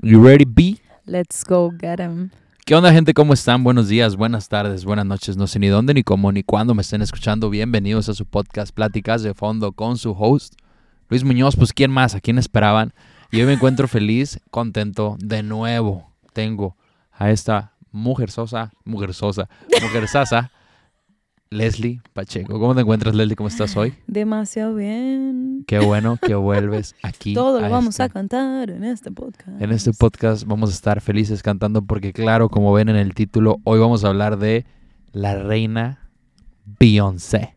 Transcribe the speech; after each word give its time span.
You 0.00 0.24
ready, 0.24 0.44
B? 0.44 0.78
Let's 1.06 1.42
go 1.44 1.72
get 1.72 1.98
'em. 1.98 2.30
¿Qué 2.64 2.76
onda, 2.76 2.92
gente? 2.92 3.14
¿Cómo 3.14 3.32
están? 3.32 3.64
Buenos 3.64 3.88
días, 3.88 4.14
buenas 4.14 4.48
tardes, 4.48 4.84
buenas 4.84 5.06
noches. 5.06 5.36
No 5.36 5.48
sé 5.48 5.58
ni 5.58 5.66
dónde, 5.66 5.92
ni 5.92 6.04
cómo, 6.04 6.30
ni 6.30 6.44
cuándo 6.44 6.72
me 6.72 6.82
estén 6.82 7.02
escuchando. 7.02 7.50
Bienvenidos 7.50 8.08
a 8.08 8.14
su 8.14 8.24
podcast 8.24 8.72
Pláticas 8.72 9.24
de 9.24 9.34
Fondo 9.34 9.72
con 9.72 9.98
su 9.98 10.12
host, 10.12 10.54
Luis 11.08 11.24
Muñoz. 11.24 11.56
Pues, 11.56 11.72
¿quién 11.72 11.90
más? 11.90 12.14
¿A 12.14 12.20
quién 12.20 12.38
esperaban? 12.38 12.92
Y 13.32 13.40
hoy 13.40 13.46
me 13.46 13.54
encuentro 13.54 13.88
feliz, 13.88 14.38
contento. 14.52 15.16
De 15.18 15.42
nuevo 15.42 16.12
tengo 16.32 16.76
a 17.10 17.32
esta 17.32 17.72
mujer 17.90 18.30
sosa, 18.30 18.70
mujer 18.84 19.14
sosa, 19.14 19.48
mujer 19.82 20.06
sasa, 20.06 20.52
Leslie 21.50 22.00
Pacheco. 22.12 22.58
¿Cómo 22.60 22.74
te 22.74 22.82
encuentras, 22.82 23.14
Leslie? 23.14 23.36
¿Cómo 23.36 23.48
estás 23.48 23.76
hoy? 23.76 23.94
Demasiado 24.06 24.74
bien. 24.74 25.64
Qué 25.66 25.78
bueno 25.78 26.18
que 26.18 26.34
vuelves 26.34 26.94
aquí. 27.02 27.34
Todo 27.34 27.60
lo 27.60 27.70
vamos 27.70 27.94
este- 27.94 28.02
a 28.04 28.08
cantar 28.08 28.70
en 28.70 28.84
este 28.84 29.10
podcast. 29.10 29.60
En 29.60 29.72
este 29.72 29.92
podcast 29.92 30.44
vamos 30.44 30.70
a 30.70 30.72
estar 30.74 31.00
felices 31.00 31.42
cantando 31.42 31.82
porque 31.82 32.12
claro, 32.12 32.48
como 32.48 32.72
ven 32.72 32.88
en 32.88 32.96
el 32.96 33.14
título, 33.14 33.58
hoy 33.64 33.78
vamos 33.80 34.04
a 34.04 34.08
hablar 34.08 34.38
de 34.38 34.66
la 35.12 35.36
reina 35.42 36.10
Beyoncé. 36.78 37.56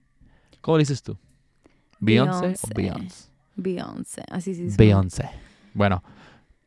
¿Cómo 0.62 0.78
le 0.78 0.84
dices 0.84 1.04
tú? 1.04 1.18
¿Beyoncé 2.00 2.56
o 2.64 2.70
Beyoncé. 2.76 3.30
Beyoncé? 3.56 4.24
Así 4.32 4.56
sí. 4.56 4.70
Beyoncé. 4.78 5.30
Bueno, 5.74 6.04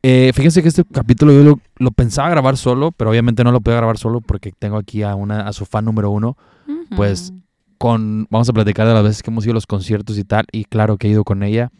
eh, 0.03 0.31
fíjense 0.33 0.61
que 0.61 0.67
este 0.69 0.83
capítulo 0.85 1.33
yo 1.33 1.43
lo, 1.43 1.59
lo 1.77 1.91
pensaba 1.91 2.29
grabar 2.29 2.57
solo, 2.57 2.91
pero 2.91 3.09
obviamente 3.09 3.43
no 3.43 3.51
lo 3.51 3.59
puedo 3.61 3.75
grabar 3.77 3.97
solo 3.97 4.21
porque 4.21 4.51
tengo 4.57 4.77
aquí 4.77 5.01
a, 5.03 5.15
una, 5.15 5.47
a 5.47 5.53
su 5.53 5.65
fan 5.65 5.85
número 5.85 6.11
uno. 6.11 6.37
Pues, 6.95 7.33
Con, 7.77 8.27
vamos 8.29 8.47
a 8.49 8.53
platicar 8.53 8.87
de 8.87 8.93
las 8.93 9.03
veces 9.03 9.21
que 9.21 9.31
hemos 9.31 9.43
ido 9.45 9.51
a 9.51 9.55
los 9.55 9.67
conciertos 9.67 10.17
y 10.17 10.23
tal, 10.23 10.45
y 10.51 10.65
claro 10.65 10.97
que 10.97 11.07
he 11.07 11.11
ido 11.11 11.23
con 11.23 11.43
ella. 11.43 11.71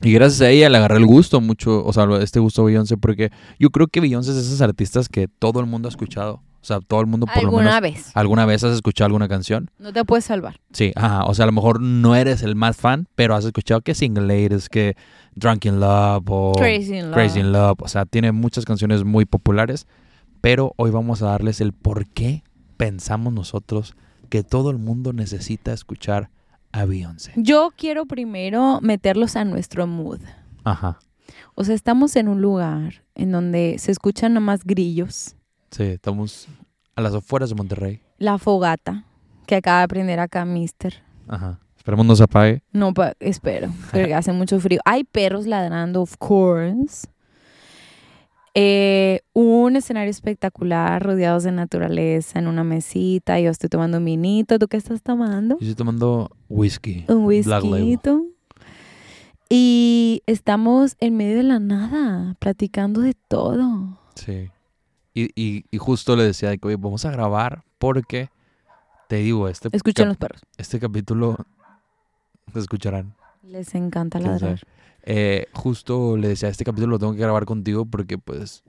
Y 0.00 0.12
gracias 0.12 0.42
a 0.42 0.50
ella 0.50 0.68
le 0.68 0.76
agarré 0.78 0.98
el 0.98 1.06
gusto 1.06 1.40
mucho, 1.40 1.84
o 1.84 1.92
sea, 1.92 2.06
este 2.20 2.38
gusto 2.38 2.62
a 2.62 2.66
Beyoncé, 2.66 2.96
porque 2.96 3.30
yo 3.58 3.70
creo 3.70 3.86
que 3.88 4.00
Beyoncé 4.00 4.30
es 4.30 4.36
de 4.36 4.42
esos 4.42 4.60
artistas 4.60 5.08
que 5.08 5.28
todo 5.28 5.60
el 5.60 5.66
mundo 5.66 5.88
ha 5.88 5.90
escuchado. 5.90 6.42
O 6.60 6.66
sea, 6.66 6.80
todo 6.80 7.02
el 7.02 7.06
mundo 7.06 7.26
por 7.26 7.42
lo 7.42 7.48
¿Alguna 7.48 7.78
menos 7.78 7.80
vez? 7.82 8.10
alguna 8.14 8.46
vez 8.46 8.64
has 8.64 8.72
escuchado 8.74 9.06
alguna 9.06 9.28
canción. 9.28 9.70
No 9.78 9.92
te 9.92 10.02
puedes 10.04 10.24
salvar. 10.24 10.60
Sí, 10.72 10.92
ajá. 10.96 11.24
O 11.26 11.34
sea, 11.34 11.42
a 11.42 11.46
lo 11.46 11.52
mejor 11.52 11.80
no 11.82 12.16
eres 12.16 12.42
el 12.42 12.54
más 12.54 12.78
fan, 12.78 13.06
pero 13.14 13.34
has 13.34 13.44
escuchado 13.44 13.82
que 13.82 13.94
Single 13.94 14.26
Ladies, 14.26 14.70
que 14.70 14.96
Drunk 15.34 15.66
in 15.66 15.78
Love 15.78 16.24
o 16.30 16.52
Crazy 16.52 16.96
in 16.96 17.10
Love. 17.10 17.14
Crazy 17.14 17.40
in 17.40 17.52
Love. 17.52 17.82
O 17.82 17.88
sea, 17.88 18.06
tiene 18.06 18.32
muchas 18.32 18.64
canciones 18.64 19.04
muy 19.04 19.26
populares. 19.26 19.86
Pero 20.40 20.72
hoy 20.76 20.90
vamos 20.90 21.20
a 21.20 21.26
darles 21.26 21.60
el 21.60 21.74
por 21.74 22.06
qué 22.06 22.44
pensamos 22.78 23.34
nosotros 23.34 23.94
que 24.34 24.42
todo 24.42 24.70
el 24.70 24.78
mundo 24.78 25.12
necesita 25.12 25.72
escuchar 25.72 26.28
a 26.72 26.84
Beyoncé. 26.86 27.30
Yo 27.36 27.70
quiero 27.76 28.04
primero 28.04 28.80
meterlos 28.82 29.36
a 29.36 29.44
nuestro 29.44 29.86
mood. 29.86 30.18
Ajá. 30.64 30.98
O 31.54 31.62
sea, 31.62 31.76
estamos 31.76 32.16
en 32.16 32.26
un 32.26 32.42
lugar 32.42 33.04
en 33.14 33.30
donde 33.30 33.76
se 33.78 33.92
escuchan 33.92 34.34
nomás 34.34 34.64
grillos, 34.64 35.36
Sí, 35.70 35.84
estamos 35.84 36.48
a 36.96 37.00
las 37.00 37.14
afueras 37.14 37.48
de 37.50 37.54
Monterrey. 37.54 38.00
la 38.18 38.38
fogata 38.38 39.04
que 39.46 39.54
acaba 39.54 39.82
de 39.82 39.86
prender 39.88 40.18
acá 40.18 40.44
Mister. 40.44 41.00
Ajá. 41.28 41.60
Esperemos 41.76 42.04
no 42.04 42.16
se 42.16 42.24
apague. 42.24 42.60
No, 42.72 42.92
espero, 43.20 43.68
porque 43.92 44.14
hace 44.16 44.32
mucho 44.32 44.58
frío. 44.58 44.80
Hay 44.84 45.04
perros 45.04 45.46
ladrando, 45.46 46.02
of 46.02 46.16
course. 46.18 47.06
Eh, 48.56 49.22
un 49.32 49.74
escenario 49.74 50.10
espectacular, 50.10 51.02
rodeados 51.02 51.42
de 51.42 51.50
naturaleza, 51.52 52.38
en 52.38 52.46
una 52.46 52.62
mesita. 52.62 53.40
Yo 53.40 53.50
estoy 53.50 53.68
tomando 53.68 53.98
un 53.98 54.04
vinito. 54.04 54.58
¿Tú 54.58 54.68
qué 54.68 54.76
estás 54.76 55.02
tomando? 55.02 55.56
Yo 55.58 55.68
estoy 55.70 55.74
tomando 55.74 56.30
whisky. 56.48 57.04
Un 57.08 57.24
whisky. 57.24 57.98
Y 59.50 60.22
estamos 60.26 60.96
en 61.00 61.16
medio 61.16 61.36
de 61.36 61.42
la 61.42 61.58
nada, 61.58 62.34
platicando 62.38 63.00
de 63.00 63.14
todo. 63.28 63.98
Sí. 64.14 64.50
Y, 65.12 65.30
y, 65.40 65.64
y 65.70 65.78
justo 65.78 66.16
le 66.16 66.24
decía 66.24 66.48
de 66.50 66.58
que, 66.58 66.68
oye, 66.68 66.76
vamos 66.76 67.04
a 67.04 67.10
grabar 67.10 67.64
porque, 67.78 68.30
te 69.08 69.16
digo, 69.16 69.48
este, 69.48 69.68
Escuchen 69.72 70.08
los 70.08 70.16
perros. 70.16 70.42
este 70.56 70.80
capítulo 70.80 71.36
escucharán. 72.54 73.14
Les 73.42 73.74
encanta 73.74 74.18
ladrar. 74.18 74.60
Eh, 75.06 75.46
justo 75.52 76.16
le 76.16 76.28
decía, 76.28 76.48
este 76.48 76.64
capítulo 76.64 76.92
lo 76.92 76.98
tengo 76.98 77.12
que 77.12 77.20
grabar 77.20 77.44
contigo 77.44 77.84
porque, 77.84 78.16
pues, 78.18 78.62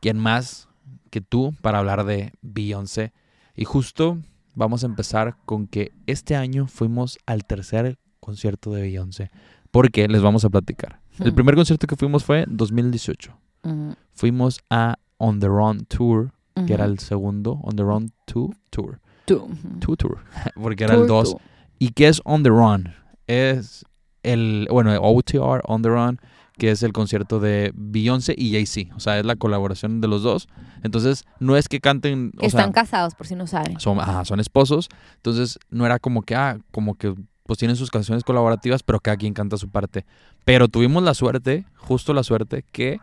¿quién 0.00 0.18
más 0.18 0.68
que 1.10 1.20
tú 1.20 1.54
para 1.62 1.78
hablar 1.78 2.04
de 2.04 2.32
Beyoncé? 2.42 3.12
Y 3.56 3.64
justo 3.64 4.18
vamos 4.54 4.82
a 4.82 4.86
empezar 4.86 5.36
con 5.46 5.66
que 5.66 5.92
este 6.06 6.36
año 6.36 6.66
fuimos 6.66 7.18
al 7.26 7.44
tercer 7.44 7.98
concierto 8.20 8.72
de 8.72 8.82
Beyoncé. 8.82 9.30
Porque 9.70 10.06
les 10.08 10.20
vamos 10.20 10.44
a 10.44 10.50
platicar. 10.50 11.00
El 11.20 11.32
Hmm. 11.32 11.34
primer 11.34 11.54
concierto 11.54 11.86
que 11.86 11.96
fuimos 11.96 12.24
fue 12.24 12.42
en 12.42 12.56
2018. 12.56 13.36
Ujú, 13.62 13.94
Fuimos 14.12 14.60
a 14.70 14.98
On 15.18 15.38
the 15.40 15.46
Run 15.48 15.84
Tour, 15.86 16.32
que 16.66 16.74
era 16.74 16.84
el 16.84 16.98
segundo, 16.98 17.52
On 17.62 17.74
the 17.76 17.82
Run 17.82 18.10
2 18.26 18.50
Tour. 18.70 19.00
Ujú. 19.30 19.48
2 19.78 19.96
Tour, 19.96 20.18
porque 20.60 20.84
era 20.84 20.94
el 20.94 21.02
Tú, 21.02 21.06
2. 21.06 21.30
tú. 21.32 21.40
¿Y 21.78 21.90
qué 21.92 22.08
es 22.08 22.20
On 22.24 22.42
the 22.42 22.48
Run? 22.50 22.92
Es 23.26 23.84
el, 24.22 24.68
bueno, 24.70 24.92
OTR, 25.00 25.62
On 25.64 25.82
the 25.82 25.88
Run, 25.88 26.20
que 26.58 26.70
es 26.70 26.82
el 26.82 26.92
concierto 26.92 27.40
de 27.40 27.72
Beyoncé 27.74 28.34
y 28.36 28.52
Jay-Z. 28.52 28.94
O 28.94 29.00
sea, 29.00 29.18
es 29.18 29.24
la 29.24 29.36
colaboración 29.36 30.00
de 30.00 30.08
los 30.08 30.22
dos. 30.22 30.46
Entonces, 30.82 31.24
no 31.38 31.56
es 31.56 31.68
que 31.68 31.80
canten, 31.80 32.32
o 32.38 32.44
Están 32.46 32.66
sea, 32.66 32.72
casados, 32.72 33.14
por 33.14 33.26
si 33.26 33.34
no 33.34 33.46
saben. 33.46 33.80
son, 33.80 33.98
ajá, 33.98 34.24
son 34.24 34.40
esposos. 34.40 34.88
Entonces, 35.16 35.58
no 35.70 35.86
era 35.86 35.98
como 35.98 36.22
que, 36.22 36.34
ah, 36.34 36.58
como 36.70 36.96
que, 36.96 37.14
pues 37.46 37.58
tienen 37.58 37.76
sus 37.76 37.90
canciones 37.90 38.24
colaborativas, 38.24 38.82
pero 38.82 39.00
cada 39.00 39.16
quien 39.16 39.32
canta 39.32 39.56
su 39.56 39.70
parte. 39.70 40.04
Pero 40.44 40.68
tuvimos 40.68 41.02
la 41.02 41.14
suerte, 41.14 41.64
justo 41.76 42.12
la 42.12 42.22
suerte, 42.22 42.64
que 42.70 43.00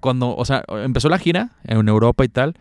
cuando, 0.00 0.36
o 0.36 0.44
sea, 0.44 0.64
empezó 0.82 1.08
la 1.08 1.18
gira 1.18 1.52
en 1.64 1.88
Europa 1.88 2.24
y 2.24 2.28
tal, 2.28 2.56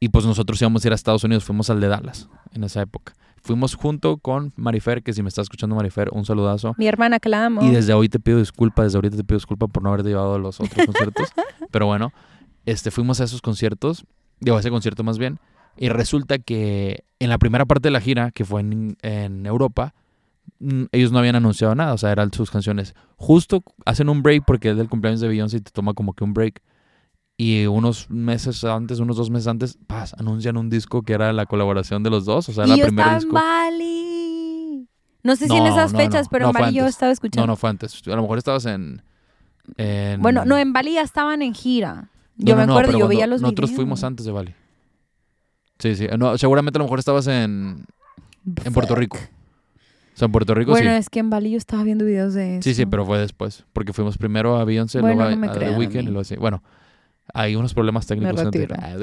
y 0.00 0.10
pues 0.10 0.26
nosotros 0.26 0.60
íbamos 0.60 0.84
a 0.84 0.88
ir 0.88 0.92
a 0.92 0.94
Estados 0.94 1.24
Unidos, 1.24 1.44
fuimos 1.44 1.70
al 1.70 1.80
de 1.80 1.88
Dallas 1.88 2.28
en 2.52 2.64
esa 2.64 2.82
época. 2.82 3.14
Fuimos 3.42 3.74
junto 3.74 4.16
con 4.16 4.52
Marifer, 4.56 5.02
que 5.02 5.12
si 5.12 5.22
me 5.22 5.28
está 5.28 5.42
escuchando 5.42 5.76
Marifer, 5.76 6.10
un 6.12 6.24
saludazo. 6.24 6.74
Mi 6.78 6.88
hermana 6.88 7.20
que 7.20 7.28
la 7.28 7.46
amo. 7.46 7.62
Y 7.62 7.70
desde 7.70 7.92
hoy 7.94 8.08
te 8.08 8.18
pido 8.18 8.38
disculpas, 8.38 8.86
desde 8.86 8.98
ahorita 8.98 9.16
te 9.16 9.24
pido 9.24 9.36
disculpas 9.36 9.70
por 9.70 9.82
no 9.82 9.90
haberte 9.90 10.08
llevado 10.08 10.34
a 10.34 10.38
los 10.38 10.60
otros 10.60 10.86
conciertos. 10.86 11.28
Pero 11.70 11.86
bueno, 11.86 12.12
este, 12.64 12.90
fuimos 12.90 13.20
a 13.20 13.24
esos 13.24 13.40
conciertos, 13.40 14.04
digo, 14.40 14.56
a 14.56 14.60
ese 14.60 14.70
concierto 14.70 15.04
más 15.04 15.18
bien, 15.18 15.38
y 15.76 15.88
resulta 15.88 16.38
que 16.38 17.04
en 17.20 17.28
la 17.28 17.38
primera 17.38 17.66
parte 17.66 17.88
de 17.88 17.92
la 17.92 18.00
gira, 18.00 18.30
que 18.32 18.44
fue 18.44 18.62
en, 18.62 18.96
en 19.02 19.46
Europa, 19.46 19.94
mm, 20.58 20.84
ellos 20.92 21.12
no 21.12 21.18
habían 21.18 21.36
anunciado 21.36 21.74
nada, 21.74 21.92
o 21.92 21.98
sea, 21.98 22.12
eran 22.12 22.32
sus 22.32 22.50
canciones. 22.50 22.94
Justo 23.16 23.62
hacen 23.84 24.08
un 24.08 24.22
break 24.22 24.44
porque 24.46 24.70
es 24.70 24.76
del 24.76 24.88
cumpleaños 24.88 25.20
de 25.20 25.28
Beyoncé 25.28 25.58
y 25.58 25.60
te 25.60 25.70
toma 25.70 25.94
como 25.94 26.14
que 26.14 26.24
un 26.24 26.34
break. 26.34 26.62
Y 27.38 27.66
unos 27.66 28.08
meses 28.08 28.64
antes, 28.64 28.98
unos 28.98 29.16
dos 29.16 29.28
meses 29.30 29.46
antes, 29.48 29.78
paz, 29.86 30.14
anuncian 30.18 30.56
un 30.56 30.70
disco 30.70 31.02
que 31.02 31.12
era 31.12 31.32
la 31.34 31.44
colaboración 31.46 32.02
de 32.02 32.08
los 32.10 32.24
dos, 32.24 32.48
o 32.48 32.52
sea, 32.52 32.64
y 32.64 32.68
la 32.70 32.76
yo 32.76 32.84
primera 32.86 33.16
estaba 33.18 33.68
en 33.68 33.74
disco. 33.78 33.86
Bali. 33.86 34.88
No 35.22 35.36
sé 35.36 35.48
si 35.48 35.56
en 35.56 35.66
esas 35.66 35.92
no, 35.92 35.98
fechas, 35.98 36.26
no. 36.26 36.30
pero 36.30 36.46
en 36.46 36.52
Bali 36.52 36.74
yo 36.76 36.86
estaba 36.86 37.12
escuchando. 37.12 37.46
No, 37.46 37.52
no 37.52 37.56
fue 37.56 37.68
antes. 37.68 38.00
A 38.06 38.10
lo 38.16 38.22
mejor 38.22 38.38
estabas 38.38 38.64
en. 38.66 39.02
en- 39.76 40.22
Bueno, 40.22 40.44
no, 40.44 40.56
en 40.56 40.72
Bali 40.72 40.94
ya 40.94 41.02
estaban 41.02 41.42
en 41.42 41.52
gira. 41.54 42.08
Yo 42.38 42.56
me 42.56 42.62
acuerdo, 42.62 42.98
yo 42.98 43.08
veía 43.08 43.26
los 43.26 43.40
Nosotros 43.42 43.70
videos. 43.70 43.76
fuimos 43.76 44.04
antes 44.04 44.24
de 44.24 44.32
Bali. 44.32 44.54
Sí, 45.78 45.94
sí. 45.94 46.06
No, 46.18 46.38
seguramente 46.38 46.78
a 46.78 46.80
lo 46.80 46.84
mejor 46.84 46.98
estabas 47.00 47.26
en, 47.26 47.84
en 48.64 48.72
Puerto. 48.72 48.94
Rico. 48.94 49.18
O 49.18 50.18
sea, 50.18 50.26
en 50.26 50.32
Puerto 50.32 50.54
Rico 50.54 50.70
Bueno, 50.70 50.90
sí. 50.92 50.96
es 50.96 51.10
que 51.10 51.18
en 51.18 51.28
Bali 51.28 51.50
yo 51.50 51.58
estaba 51.58 51.82
viendo 51.82 52.06
videos 52.06 52.32
de 52.32 52.56
eso. 52.56 52.62
Sí, 52.62 52.72
sí, 52.74 52.86
pero 52.86 53.04
fue 53.04 53.18
después. 53.18 53.64
Porque 53.74 53.92
fuimos 53.92 54.16
primero 54.16 54.56
a 54.56 54.64
Beyoncé, 54.64 55.00
Bueno, 55.02 55.24
luego 55.28 55.44
a, 55.44 55.52
a 55.54 55.58
The 55.58 55.76
Weeknd 55.76 55.96
y 55.96 56.02
luego 56.04 56.20
así. 56.20 56.36
Bueno, 56.36 56.62
hay 57.34 57.56
unos 57.56 57.74
problemas 57.74 58.06
técnicos. 58.06 58.36
te- 58.36 58.44
retiro. 58.44 58.74
Ah. 58.78 58.94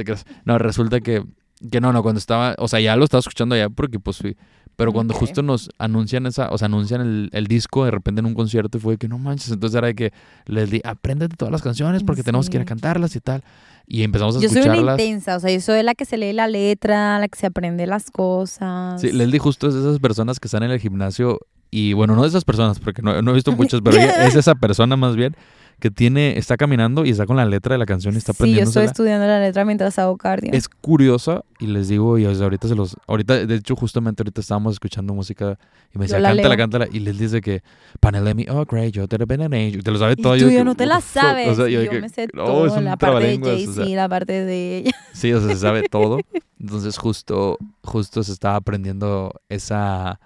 No, 0.45 0.57
resulta 0.57 0.99
que, 1.01 1.23
que 1.71 1.81
no, 1.81 1.93
no, 1.93 2.01
cuando 2.03 2.19
estaba, 2.19 2.55
o 2.57 2.67
sea, 2.67 2.79
ya 2.79 2.95
lo 2.95 3.03
estaba 3.05 3.19
escuchando 3.19 3.55
allá 3.55 3.69
porque 3.69 3.99
pues 3.99 4.17
fui. 4.17 4.35
Pero 4.75 4.91
cuando 4.91 5.13
Ok. 5.13 5.19
justo 5.19 5.43
nos 5.43 5.69
anuncian 5.77 6.25
esa, 6.25 6.49
o 6.49 6.57
sea, 6.57 6.65
anuncian 6.65 7.01
el, 7.01 7.29
el 7.31 7.45
disco 7.45 7.85
de 7.85 7.91
repente 7.91 8.21
en 8.21 8.25
un 8.25 8.33
concierto 8.33 8.79
y 8.79 8.81
fue 8.81 8.93
de 8.93 8.97
que 8.97 9.07
no 9.07 9.19
manches, 9.19 9.51
entonces 9.51 9.77
era 9.77 9.85
de 9.85 9.93
que 9.93 10.13
les 10.47 10.71
di, 10.71 10.81
apréndete 10.83 11.35
todas 11.37 11.51
las 11.51 11.61
canciones 11.61 12.03
porque 12.03 12.23
tenemos 12.23 12.49
que 12.49 12.57
ir 12.57 12.61
a 12.61 12.63
Sí. 12.63 12.69
cantarlas 12.69 13.15
y 13.15 13.19
tal. 13.19 13.43
Y 13.85 14.01
empezamos 14.01 14.35
a 14.35 14.39
Yo 14.39 14.47
soy 14.49 14.57
una 14.63 14.73
escucharlas. 14.73 14.99
intensa, 14.99 15.35
o 15.35 15.39
sea, 15.39 15.51
yo 15.51 15.61
soy 15.61 15.83
la 15.83 15.93
que 15.93 16.05
se 16.05 16.17
lee 16.17 16.33
la 16.33 16.47
letra, 16.47 17.19
la 17.19 17.27
que 17.27 17.37
se 17.37 17.45
aprende 17.45 17.85
las 17.85 18.09
cosas. 18.09 18.99
Sí, 18.99 19.11
Leslie 19.11 19.37
justo 19.39 19.67
es 19.67 19.75
de 19.75 19.81
esas 19.81 19.99
personas 19.99 20.39
que 20.39 20.47
están 20.47 20.63
en 20.63 20.71
el 20.71 20.79
gimnasio 20.79 21.39
y 21.69 21.93
bueno, 21.93 22.15
no 22.15 22.23
de 22.23 22.29
esas 22.29 22.43
personas 22.45 22.79
porque 22.79 23.03
no, 23.03 23.21
no 23.21 23.29
he 23.31 23.33
visto 23.35 23.51
muchas, 23.51 23.81
pero 23.81 23.95
es 24.33 24.35
esa 24.35 24.55
persona 24.55 24.95
más 24.97 25.15
bien 25.15 25.35
que 25.83 25.91
tiene, 25.91 26.37
está 26.37 26.55
caminando 26.55 27.03
y 27.03 27.09
está 27.09 27.25
con 27.25 27.35
la 27.35 27.43
letra 27.43 27.73
de 27.73 27.77
la 27.77 27.85
canción 27.85 28.13
y 28.13 28.17
está 28.17 28.31
Sí, 28.31 28.53
yo 28.55 28.61
estoy 28.61 28.85
estudiando 28.85 29.27
la 29.27 29.41
letra 29.41 29.65
mientras 29.65 29.99
hago 29.99 30.15
cardio. 30.15 30.53
es 30.53 30.69
curiosa 30.69 31.43
y 31.59 31.67
les 31.67 31.89
digo, 31.89 32.17
y 32.17 32.23
ahorita 32.23 32.69
se 32.69 32.75
los, 32.75 32.95
ahorita, 33.05 33.45
de 33.45 33.55
hecho, 33.55 33.75
justamente 33.75 34.23
ahorita 34.23 34.39
estábamos 34.39 34.75
escuchando 34.75 35.13
música 35.13 35.59
y 35.93 35.97
me 35.97 36.05
decía, 36.05 36.21
la 36.21 36.29
cántala, 36.29 36.47
leo. 36.47 36.57
cántala, 36.57 36.87
y 36.89 36.99
les 37.01 37.19
dice 37.19 37.41
que, 37.41 37.63
Panelemi, 37.99 38.45
oh, 38.49 38.63
great, 38.63 38.93
yo 38.93 39.09
te 39.09 39.17
lo 39.17 39.25
y 39.25 39.77
te 39.81 39.91
lo 39.91 39.97
sabe 39.97 40.13
y 40.13 40.15
todo. 40.15 40.35
tú 40.35 40.39
yo 40.39 40.49
yo 40.51 40.59
que, 40.59 40.63
no 40.63 40.75
te 40.75 40.85
la 40.85 41.01
sabes. 41.01 41.49
o 41.49 41.55
sea, 41.55 41.67
y 41.67 41.73
yo 41.73 41.83
yo 41.83 41.91
que, 41.91 41.99
me 41.99 42.07
sé 42.07 42.29
no, 42.33 42.45
todo, 42.45 42.65
es 42.67 42.81
la 42.81 42.95
parte 42.95 43.25
de 43.27 43.37
trabalenguas, 43.37 43.51
o 43.51 43.55
Jay-Z, 43.57 43.85
sea. 43.85 43.95
la 43.97 44.07
parte 44.07 44.45
de 44.45 44.77
ella. 44.77 44.91
Sí, 45.11 45.33
o 45.33 45.41
sea, 45.41 45.49
se 45.49 45.57
sabe 45.57 45.83
todo. 45.89 46.19
Entonces, 46.61 46.97
justo, 46.97 47.57
justo 47.83 48.23
se 48.23 48.31
estaba 48.31 48.55
aprendiendo 48.55 49.33
esa, 49.49 50.21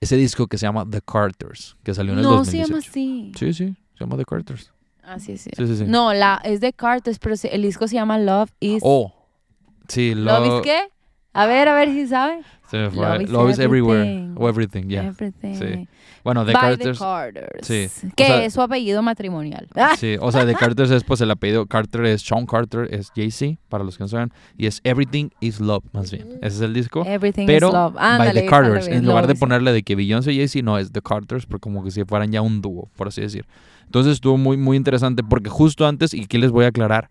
ese 0.00 0.16
disco 0.16 0.46
que 0.46 0.56
se 0.56 0.64
llama 0.64 0.86
The 0.90 1.02
Carters, 1.02 1.76
que 1.82 1.92
salió 1.92 2.14
en 2.14 2.20
el 2.20 2.24
No, 2.24 2.46
se 2.46 2.56
2018. 2.62 2.66
llama 2.66 2.78
así. 2.78 3.32
Sí, 3.36 3.52
sí, 3.52 3.76
se 3.98 4.00
llama 4.00 4.16
The 4.16 4.24
Carters. 4.24 4.71
Ah, 5.02 5.18
sí, 5.18 5.36
sí. 5.36 5.50
Sí, 5.56 5.66
sí, 5.66 5.76
sí. 5.76 5.84
No, 5.86 6.12
la, 6.14 6.40
es 6.44 6.60
de 6.60 6.72
Carter, 6.72 7.16
pero 7.20 7.36
se- 7.36 7.54
el 7.54 7.62
disco 7.62 7.88
se 7.88 7.94
llama 7.94 8.18
Love 8.18 8.50
is... 8.60 8.82
Oh, 8.84 9.12
sí, 9.88 10.14
¿Love 10.14 10.46
Love, 10.46 10.56
is 10.58 10.62
qué? 10.62 10.80
A 11.32 11.46
ver, 11.46 11.68
a 11.68 11.74
ver 11.74 11.88
si 11.88 12.06
sabe. 12.06 12.42
se 12.70 12.76
me 12.78 12.90
fue. 12.90 13.06
Love 13.06 13.22
is 13.22 13.30
Love 13.30 13.50
is 13.50 13.58
everywhere. 13.58 14.02
everything. 14.02 14.34
O 14.38 14.48
everything, 14.48 14.88
yeah. 14.88 15.04
Everything. 15.04 15.54
Sí. 15.54 15.88
Bueno, 16.24 16.44
The 16.44 16.52
By 16.52 16.60
Carters. 16.60 16.98
the 16.98 17.04
Carters. 17.04 17.66
sí. 17.66 18.10
Que 18.16 18.24
O 18.24 18.26
sea- 18.26 18.44
es 18.44 18.52
su 18.54 18.60
apellido 18.62 19.02
matrimonial. 19.02 19.68
Sí, 19.98 20.16
o 20.20 20.30
sea, 20.30 20.46
The 20.46 20.54
Carters 20.54 20.90
es 20.90 21.02
pues 21.04 21.20
el 21.20 21.30
apellido. 21.30 21.66
Carter 21.66 22.04
es 22.06 22.22
Sean 22.22 22.46
Carter, 22.46 22.88
es 22.94 23.10
Jay-Z, 23.14 23.58
para 23.68 23.82
los 23.84 23.96
que 23.98 24.04
no 24.04 24.08
saben. 24.08 24.32
Y 24.56 24.66
es 24.66 24.80
Everything 24.84 25.30
is 25.40 25.60
Love, 25.60 25.84
más 25.92 26.10
bien. 26.10 26.38
Ese 26.42 26.56
es 26.56 26.60
el 26.60 26.74
disco. 26.74 27.04
Everything 27.04 27.46
Pero 27.46 27.68
is 27.68 27.74
love. 27.74 27.94
by 27.94 28.32
The 28.32 28.46
Carters. 28.46 28.86
En 28.88 29.04
lugar 29.06 29.26
de 29.26 29.34
ponerle 29.34 29.72
de 29.72 29.82
que 29.82 29.96
Beyoncé 29.96 30.32
y 30.32 30.36
Jay-Z, 30.38 30.62
no, 30.64 30.78
es 30.78 30.92
The 30.92 31.02
Carters, 31.02 31.46
porque 31.46 31.62
como 31.62 31.82
que 31.82 31.90
si 31.90 32.04
fueran 32.04 32.30
ya 32.30 32.40
un 32.42 32.60
dúo, 32.62 32.88
por 32.96 33.08
así 33.08 33.20
decir. 33.20 33.46
Entonces 33.84 34.14
estuvo 34.14 34.38
muy, 34.38 34.56
muy 34.56 34.76
interesante, 34.76 35.22
porque 35.22 35.50
justo 35.50 35.86
antes, 35.86 36.14
y 36.14 36.22
aquí 36.24 36.38
les 36.38 36.50
voy 36.50 36.64
a 36.64 36.68
aclarar, 36.68 37.08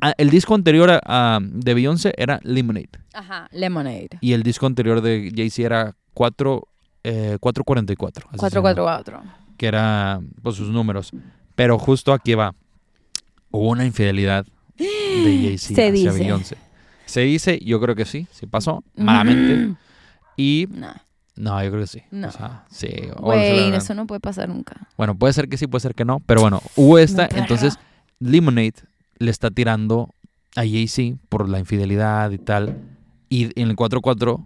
ah, 0.00 0.14
el 0.18 0.30
disco 0.30 0.54
anterior 0.54 0.90
a- 0.90 1.00
a- 1.04 1.40
de 1.42 1.74
Beyoncé 1.74 2.14
era 2.16 2.40
Lemonade. 2.42 2.88
Ajá, 3.12 3.48
Lemonade. 3.52 4.08
Y 4.20 4.32
el 4.32 4.42
disco 4.42 4.66
anterior 4.66 5.00
de 5.00 5.30
Jay-Z 5.34 5.62
era 5.66 5.94
4, 6.14 6.68
eh, 7.04 7.36
444. 7.40 8.26
así 8.30 8.38
se 8.38 8.50
llama, 8.50 8.74
444. 8.74 9.22
Que 9.56 9.66
era 9.66 10.20
pues 10.42 10.56
sus 10.56 10.68
números. 10.70 11.12
Pero 11.54 11.78
justo 11.78 12.12
aquí 12.12 12.34
va. 12.34 12.54
Hubo 13.50 13.68
una 13.68 13.84
infidelidad 13.84 14.44
de 14.76 14.84
Jay-Z 15.44 15.74
Se 15.74 15.88
hacia 15.88 15.92
dice. 15.92 16.10
Beyoncé. 16.10 16.56
Se 17.06 17.20
dice, 17.20 17.60
yo 17.64 17.80
creo 17.80 17.94
que 17.94 18.04
sí, 18.06 18.26
sí 18.32 18.46
pasó, 18.46 18.82
malamente. 18.96 19.76
Y 20.36 20.66
Nah. 20.70 20.94
no, 21.36 21.62
yo 21.62 21.70
creo 21.70 21.82
que 21.82 21.86
sí. 21.86 22.02
No. 22.10 22.28
O 22.28 22.32
sea, 22.32 22.64
sí. 22.70 22.88
Güey, 23.20 23.72
eso 23.74 23.94
no 23.94 24.06
puede 24.06 24.20
pasar 24.20 24.48
nunca. 24.48 24.88
Bueno, 24.96 25.14
puede 25.16 25.32
ser 25.34 25.48
que 25.48 25.56
sí, 25.58 25.66
puede 25.66 25.82
ser 25.82 25.94
que 25.94 26.04
no. 26.04 26.20
Pero 26.26 26.40
bueno, 26.40 26.60
hubo 26.76 26.98
esta. 26.98 27.28
entonces, 27.36 27.78
Lemonade 28.18 28.74
le 29.18 29.30
está 29.30 29.50
tirando 29.50 30.08
a 30.56 30.60
Jay-Z 30.62 31.18
por 31.28 31.48
la 31.48 31.58
infidelidad 31.60 32.30
y 32.32 32.38
tal. 32.38 32.78
Y 33.28 33.60
en 33.60 33.68
el 33.68 33.76
4-4, 33.76 34.42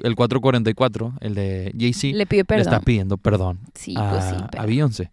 el 0.00 0.14
444, 0.16 1.14
el 1.20 1.34
de 1.34 1.72
Jay-Z, 1.78 2.16
Le 2.16 2.26
pide 2.26 2.40
le 2.40 2.44
perdón. 2.44 2.60
está 2.62 2.80
pidiendo 2.80 3.16
perdón 3.18 3.58
Sí, 3.74 3.94
a, 3.98 4.10
pues 4.10 4.24
sí. 4.24 4.36
a 4.58 4.66
Beyoncé. 4.66 5.10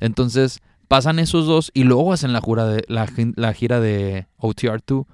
Entonces, 0.00 0.60
pasan 0.88 1.18
esos 1.18 1.46
dos 1.46 1.70
y 1.74 1.84
luego 1.84 2.12
hacen 2.12 2.32
la, 2.32 2.40
jura 2.40 2.66
de, 2.66 2.84
la, 2.88 3.06
la 3.36 3.52
gira 3.52 3.80
de 3.80 4.26
OTR2. 4.38 5.06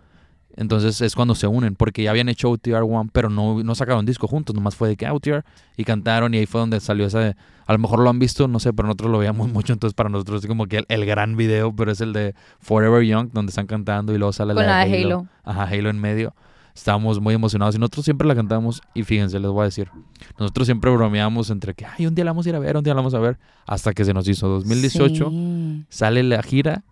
Entonces 0.57 1.01
es 1.01 1.15
cuando 1.15 1.35
se 1.37 1.47
unen, 1.47 1.77
porque 1.77 2.03
ya 2.03 2.11
habían 2.11 2.29
hecho 2.29 2.51
OTR1, 2.51 3.11
pero 3.13 3.31
no, 3.31 3.63
no 3.63 3.75
sacaron 3.77 4.05
disco 4.05 4.27
juntos, 4.27 4.55
nomás 4.55 4.75
fue 4.75 4.89
de 4.89 4.97
que 4.97 5.07
"Ah, 5.07 5.15
OTR 5.15 5.45
y 5.77 5.85
cantaron 5.85 6.35
y 6.35 6.39
ahí 6.39 6.47
fue 6.47 6.61
donde 6.61 6.81
salió 6.81 7.07
esa... 7.07 7.21
de- 7.21 7.37
a 7.67 7.73
lo 7.73 7.79
mejor 7.79 8.01
lo 8.01 8.11
han 8.11 8.19
visto, 8.19 8.49
no 8.49 8.59
sé, 8.59 8.73
pero 8.73 8.89
nosotros 8.89 9.13
lo 9.13 9.19
veíamos 9.19 9.49
mucho, 9.53 9.73
entonces 9.73 9.95
para 9.95 10.09
nosotros 10.09 10.43
es 10.43 10.49
como 10.49 10.67
que 10.67 10.79
el, 10.79 10.87
el 10.89 11.07
gran 11.07 11.37
video, 11.37 11.73
pero 11.75 11.93
es 11.93 12.01
el 12.01 12.13
de 12.13 12.35
Forever 12.59 13.05
Young, 13.05 13.31
donde 13.33 13.51
están 13.51 13.69
cantando 13.69 14.13
y 14.13 14.19
luego 14.19 14.33
sale 14.33 14.53
Con 14.55 14.67
la 14.67 14.79
la 14.85 14.85
de 14.87 15.05
Halo. 15.05 15.27
Ajá, 15.45 15.63
Halo 15.65 15.89
en 15.89 16.01
medio. 16.01 16.35
Estábamos 16.75 17.21
muy 17.21 17.35
emocionados 17.35 17.75
y 17.75 17.79
nosotros 17.79 18.05
siempre 18.05 18.27
la 18.29 18.35
cantamos 18.35 18.81
y 18.95 19.03
fíjense, 19.03 19.39
les 19.39 19.51
voy 19.51 19.63
a 19.63 19.65
decir, 19.65 19.91
nosotros 20.39 20.67
siempre 20.67 20.91
bromeábamos 20.91 21.51
entre 21.51 21.75
que, 21.75 21.85
ay, 21.87 22.07
un 22.07 22.15
día 22.15 22.25
la 22.25 22.31
vamos 22.31 22.47
a 22.47 22.49
ir 22.51 22.55
a 22.55 22.59
ver, 22.59 22.77
un 22.77 22.85
día 22.85 22.95
la 22.95 22.99
vamos 23.01 23.15
a 23.15 23.19
ver, 23.19 23.39
hasta 23.67 23.93
que 23.93 24.05
se 24.05 24.15
nos 24.15 24.27
hizo 24.29 24.49
2018, 24.49 25.31
Sí. 25.31 25.85
sale 25.89 26.23
la 26.23 26.43
gira, 26.43 26.85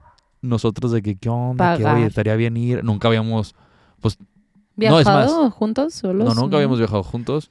nosotros 0.42 0.92
de 0.92 1.02
que, 1.02 1.16
¿qué 1.16 1.28
onda? 1.28 1.76
Que, 1.76 1.84
oye, 1.84 2.06
estaría 2.06 2.34
bien 2.36 2.56
ir, 2.56 2.84
nunca 2.84 3.08
habíamos, 3.08 3.54
No, 4.02 4.08
es 4.08 4.18
¿Viajado 4.76 5.50
juntos 5.50 5.94
solos? 5.94 6.24
no, 6.26 6.34
nunca 6.40 6.56
habíamos 6.56 6.78
viajado 6.78 7.02
juntos, 7.02 7.50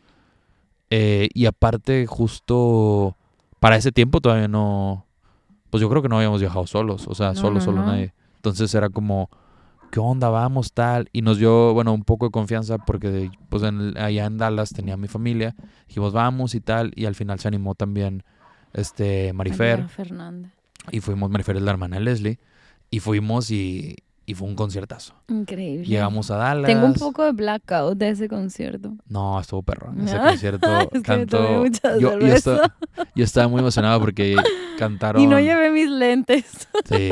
eh, 0.90 1.28
y 1.34 1.46
aparte 1.46 2.06
justo 2.08 3.18
para 3.60 3.76
ese 3.76 3.92
tiempo 3.92 4.22
todavía 4.22 4.48
no, 4.48 5.06
pues 5.70 5.82
yo 5.82 5.90
creo 5.90 6.02
que 6.02 6.10
no 6.10 6.18
habíamos 6.18 6.40
viajado 6.40 6.66
solos, 6.68 7.08
o 7.08 7.16
sea, 7.16 7.30
No, 7.30 7.36
solo, 7.36 7.56
no, 7.56 7.62
solo 7.62 7.84
nadie. 7.84 8.14
Entonces 8.36 8.74
era 8.74 8.90
como, 8.90 9.30
¿qué 9.92 10.00
onda? 10.00 10.30
Vamos, 10.30 10.74
tal. 10.74 11.10
Y 11.14 11.22
nos 11.22 11.38
dio, 11.38 11.74
bueno, 11.74 11.94
un 11.94 12.04
poco 12.04 12.26
de 12.26 12.32
confianza 12.32 12.78
porque, 12.78 13.30
pues, 13.50 13.64
en, 13.64 13.98
allá 13.98 14.26
en 14.26 14.38
Dallas 14.38 14.72
tenía 14.72 14.98
mi 14.98 15.08
familia. 15.08 15.56
Dijimos, 15.88 16.14
vamos 16.14 16.56
y 16.56 16.62
tal. 16.62 16.92
Y 16.96 17.06
al 17.06 17.16
final 17.16 17.40
se 17.40 17.48
animó 17.48 17.76
también, 17.76 18.24
este, 18.74 19.34
Marifer. 19.34 19.80
María 19.80 19.88
Fernanda. 19.90 20.54
Y 20.92 21.02
fuimos, 21.02 21.30
Marifer 21.30 21.58
es 21.58 21.62
la 21.62 21.72
hermana 21.72 21.98
de 21.98 22.04
Leslie. 22.04 22.40
Y 22.90 23.00
fuimos 23.00 23.52
y, 23.52 23.98
y 24.30 24.34
fue 24.34 24.46
un 24.46 24.56
conciertazo. 24.56 25.14
Increíble. 25.30 25.86
Llegamos 25.86 26.30
a 26.32 26.36
Dallas. 26.36 26.66
Tengo 26.68 26.86
un 26.86 26.96
poco 26.96 27.24
de 27.24 27.32
blackout 27.32 27.98
de 27.98 28.10
ese 28.10 28.28
concierto. 28.28 28.94
No, 29.08 29.40
estuvo 29.40 29.64
perrón. 29.64 30.02
Ese 30.06 30.18
concierto 30.18 30.80
es 30.80 30.88
que 30.90 31.02
cantó. 31.02 31.66
yo, 31.98 32.18
estaba, 32.20 32.76
yo 33.16 33.24
estaba 33.24 33.48
muy 33.48 33.62
emocionado 33.62 34.02
porque 34.02 34.36
cantaron. 34.78 35.22
Y 35.22 35.28
no 35.28 35.40
llevé 35.40 35.72
mis 35.72 35.90
lentes. 35.90 36.68
Sí. 36.90 37.10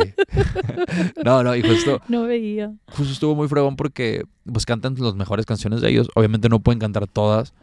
no, 1.24 1.42
no, 1.42 1.56
y 1.56 1.62
justo, 1.62 2.02
No 2.10 2.24
veía. 2.24 2.74
justo 2.90 3.14
estuvo 3.14 3.34
muy 3.34 3.48
fregón 3.48 3.78
porque 3.78 4.26
pues 4.52 4.66
cantan 4.66 4.96
las 5.00 5.16
mejores 5.16 5.46
canciones 5.46 5.80
de 5.80 5.92
ellos. 5.92 6.10
Obviamente 6.16 6.50
no 6.50 6.60
pueden 6.60 6.80
cantar 6.80 7.08
todas, 7.08 7.54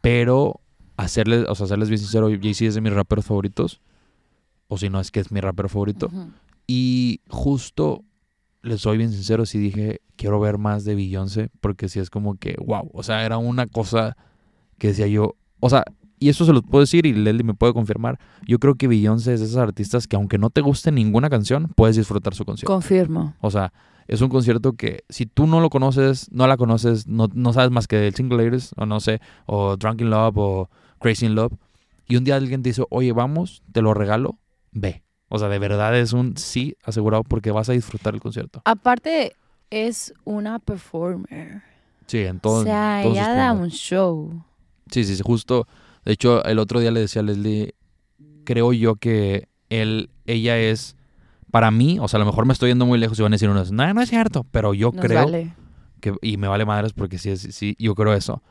pero 0.00 0.60
hacerles, 0.96 1.46
o 1.48 1.54
sea, 1.54 1.68
serles 1.68 1.88
bien 1.88 2.00
sincero, 2.00 2.28
Jay-Z 2.30 2.64
es 2.64 2.74
de 2.74 2.80
mis 2.80 2.92
raperos 2.92 3.26
favoritos. 3.26 3.80
O 4.66 4.76
si 4.76 4.90
no, 4.90 4.98
es 4.98 5.12
que 5.12 5.20
es 5.20 5.30
mi 5.30 5.40
rapero 5.40 5.68
favorito. 5.68 6.10
Y 6.66 7.20
justo, 7.28 8.02
les 8.62 8.80
soy 8.80 8.98
bien 8.98 9.12
sincero, 9.12 9.46
sí 9.46 9.58
dije, 9.58 10.00
quiero 10.16 10.40
ver 10.40 10.58
más 10.58 10.84
de 10.84 10.94
Beyoncé, 10.94 11.50
porque 11.60 11.88
sí 11.88 12.00
es 12.00 12.10
como 12.10 12.36
que, 12.36 12.56
wow, 12.64 12.90
o 12.92 13.02
sea, 13.02 13.24
era 13.24 13.38
una 13.38 13.66
cosa 13.66 14.16
que 14.78 14.88
decía 14.88 15.06
yo, 15.06 15.36
o 15.60 15.70
sea, 15.70 15.84
y 16.20 16.28
eso 16.28 16.44
se 16.44 16.52
lo 16.52 16.62
puedo 16.62 16.80
decir 16.80 17.06
y 17.06 17.12
Leslie 17.12 17.44
me 17.44 17.54
puede 17.54 17.72
confirmar, 17.72 18.18
yo 18.46 18.58
creo 18.58 18.74
que 18.74 18.88
Beyoncé 18.88 19.34
es 19.34 19.40
de 19.40 19.46
esas 19.46 19.58
artistas 19.58 20.06
que 20.06 20.16
aunque 20.16 20.38
no 20.38 20.50
te 20.50 20.60
guste 20.60 20.90
ninguna 20.90 21.30
canción, 21.30 21.68
puedes 21.76 21.96
disfrutar 21.96 22.34
su 22.34 22.44
concierto. 22.44 22.72
Confirmo. 22.72 23.34
O 23.40 23.50
sea, 23.50 23.72
es 24.08 24.20
un 24.20 24.28
concierto 24.28 24.72
que 24.72 25.04
si 25.08 25.26
tú 25.26 25.46
no 25.46 25.60
lo 25.60 25.70
conoces, 25.70 26.30
no 26.32 26.46
la 26.46 26.56
conoces, 26.56 27.06
no, 27.06 27.28
no 27.32 27.52
sabes 27.52 27.70
más 27.70 27.86
que 27.86 28.08
el 28.08 28.14
Single 28.14 28.44
Ladies, 28.44 28.72
o 28.76 28.86
no 28.86 29.00
sé, 29.00 29.20
o 29.46 29.76
Drunk 29.76 30.00
in 30.00 30.10
Love, 30.10 30.38
o 30.38 30.70
Crazy 30.98 31.26
in 31.26 31.34
Love, 31.34 31.52
y 32.08 32.16
un 32.16 32.24
día 32.24 32.36
alguien 32.36 32.62
te 32.62 32.70
dice, 32.70 32.84
oye, 32.90 33.12
vamos, 33.12 33.62
te 33.70 33.82
lo 33.82 33.94
regalo, 33.94 34.38
ve. 34.72 35.02
O 35.28 35.38
sea, 35.38 35.48
de 35.48 35.58
verdad 35.58 35.96
es 35.98 36.12
un 36.12 36.36
sí 36.36 36.76
asegurado 36.84 37.22
porque 37.24 37.50
vas 37.50 37.68
a 37.68 37.72
disfrutar 37.72 38.14
el 38.14 38.20
concierto. 38.20 38.62
Aparte, 38.64 39.36
es 39.70 40.14
una 40.24 40.58
performer. 40.58 41.62
Sí, 42.06 42.18
en 42.18 42.40
todo. 42.40 42.60
o 42.60 42.64
sea, 42.64 43.02
en 43.02 43.10
ella 43.12 43.34
da 43.34 43.52
un 43.52 43.68
show. 43.68 44.42
Sí, 44.90 45.04
sí, 45.04 45.16
sí, 45.16 45.22
justo. 45.24 45.66
De 46.04 46.12
hecho, 46.12 46.42
el 46.44 46.58
otro 46.58 46.80
día 46.80 46.90
le 46.90 47.00
decía 47.00 47.20
a 47.20 47.24
Leslie, 47.24 47.74
creo 48.44 48.72
yo 48.72 48.94
que 48.96 49.48
él, 49.68 50.08
ella 50.24 50.58
es, 50.58 50.96
para 51.50 51.70
mí, 51.70 51.98
o 52.00 52.08
sea, 52.08 52.16
a 52.16 52.20
lo 52.20 52.26
mejor 52.26 52.46
me 52.46 52.54
estoy 52.54 52.70
yendo 52.70 52.86
muy 52.86 52.98
lejos 52.98 53.18
y 53.18 53.22
van 53.22 53.32
a 53.32 53.36
decir 53.36 53.50
unos, 53.50 53.70
no, 53.70 53.92
no 53.92 54.00
es 54.00 54.08
cierto, 54.08 54.46
pero 54.50 54.72
yo 54.72 54.92
Nos 54.92 55.02
creo 55.04 55.26
vale. 55.26 55.52
que, 56.00 56.14
y 56.22 56.38
me 56.38 56.48
vale 56.48 56.64
madres 56.64 56.94
porque 56.94 57.18
sí, 57.18 57.28
es- 57.30 57.42
sí, 57.54 57.76
yo 57.78 57.94
creo 57.94 58.14
eso. 58.14 58.42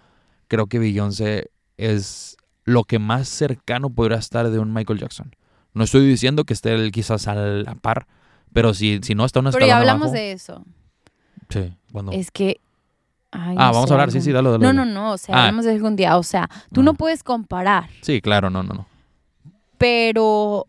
Creo 0.47 0.67
que 0.67 0.77
Beyoncé 0.77 1.49
es 1.77 2.37
lo 2.63 2.83
que 2.83 2.99
más 2.99 3.27
cercano 3.27 3.89
podría 3.89 4.17
estar 4.17 4.47
de 4.49 4.59
un 4.59 4.71
Michael 4.71 4.99
Jackson. 4.99 5.35
No 5.77 5.83
estoy 5.85 6.05
diciendo 6.07 6.43
que 6.43 6.53
esté 6.53 6.73
él 6.73 6.91
quizás 6.91 7.27
a 7.27 7.35
la 7.35 7.75
par, 7.75 8.07
pero 8.53 8.73
si, 8.73 8.99
si 9.03 9.15
no 9.15 9.23
está 9.25 9.39
una 9.39 9.51
Pero 9.51 9.65
ya 9.67 9.77
hablamos 9.77 10.07
abajo- 10.07 10.15
de 10.15 10.31
eso. 10.33 10.65
Sí, 11.49 11.73
cuando... 11.91 12.11
Es 12.11 12.31
que. 12.31 12.59
ay, 13.31 13.55
ah, 13.57 13.67
no 13.67 13.73
vamos 13.73 13.87
sé, 13.87 13.93
a 13.93 13.95
hablar, 13.95 14.11
sí, 14.11 14.17
algún- 14.17 14.25
sí, 14.25 14.31
dale, 14.33 14.49
dale. 14.49 14.63
No, 14.65 14.73
no, 14.73 14.85
no. 14.85 15.11
O 15.13 15.17
sea, 15.17 15.35
Ah. 15.35 15.39
hablamos 15.45 15.65
de 15.65 15.71
algún 15.71 15.95
día. 15.95 16.17
O 16.17 16.23
sea, 16.23 16.49
tú 16.73 16.83
no 16.83 16.91
Ah. 16.91 16.95
puedes 16.95 17.23
comparar, 17.23 17.89
Sí, 18.01 18.19
claro, 18.21 18.49
no, 18.49 18.63
no, 18.63 18.73
no. 18.73 18.87
pero 19.77 20.67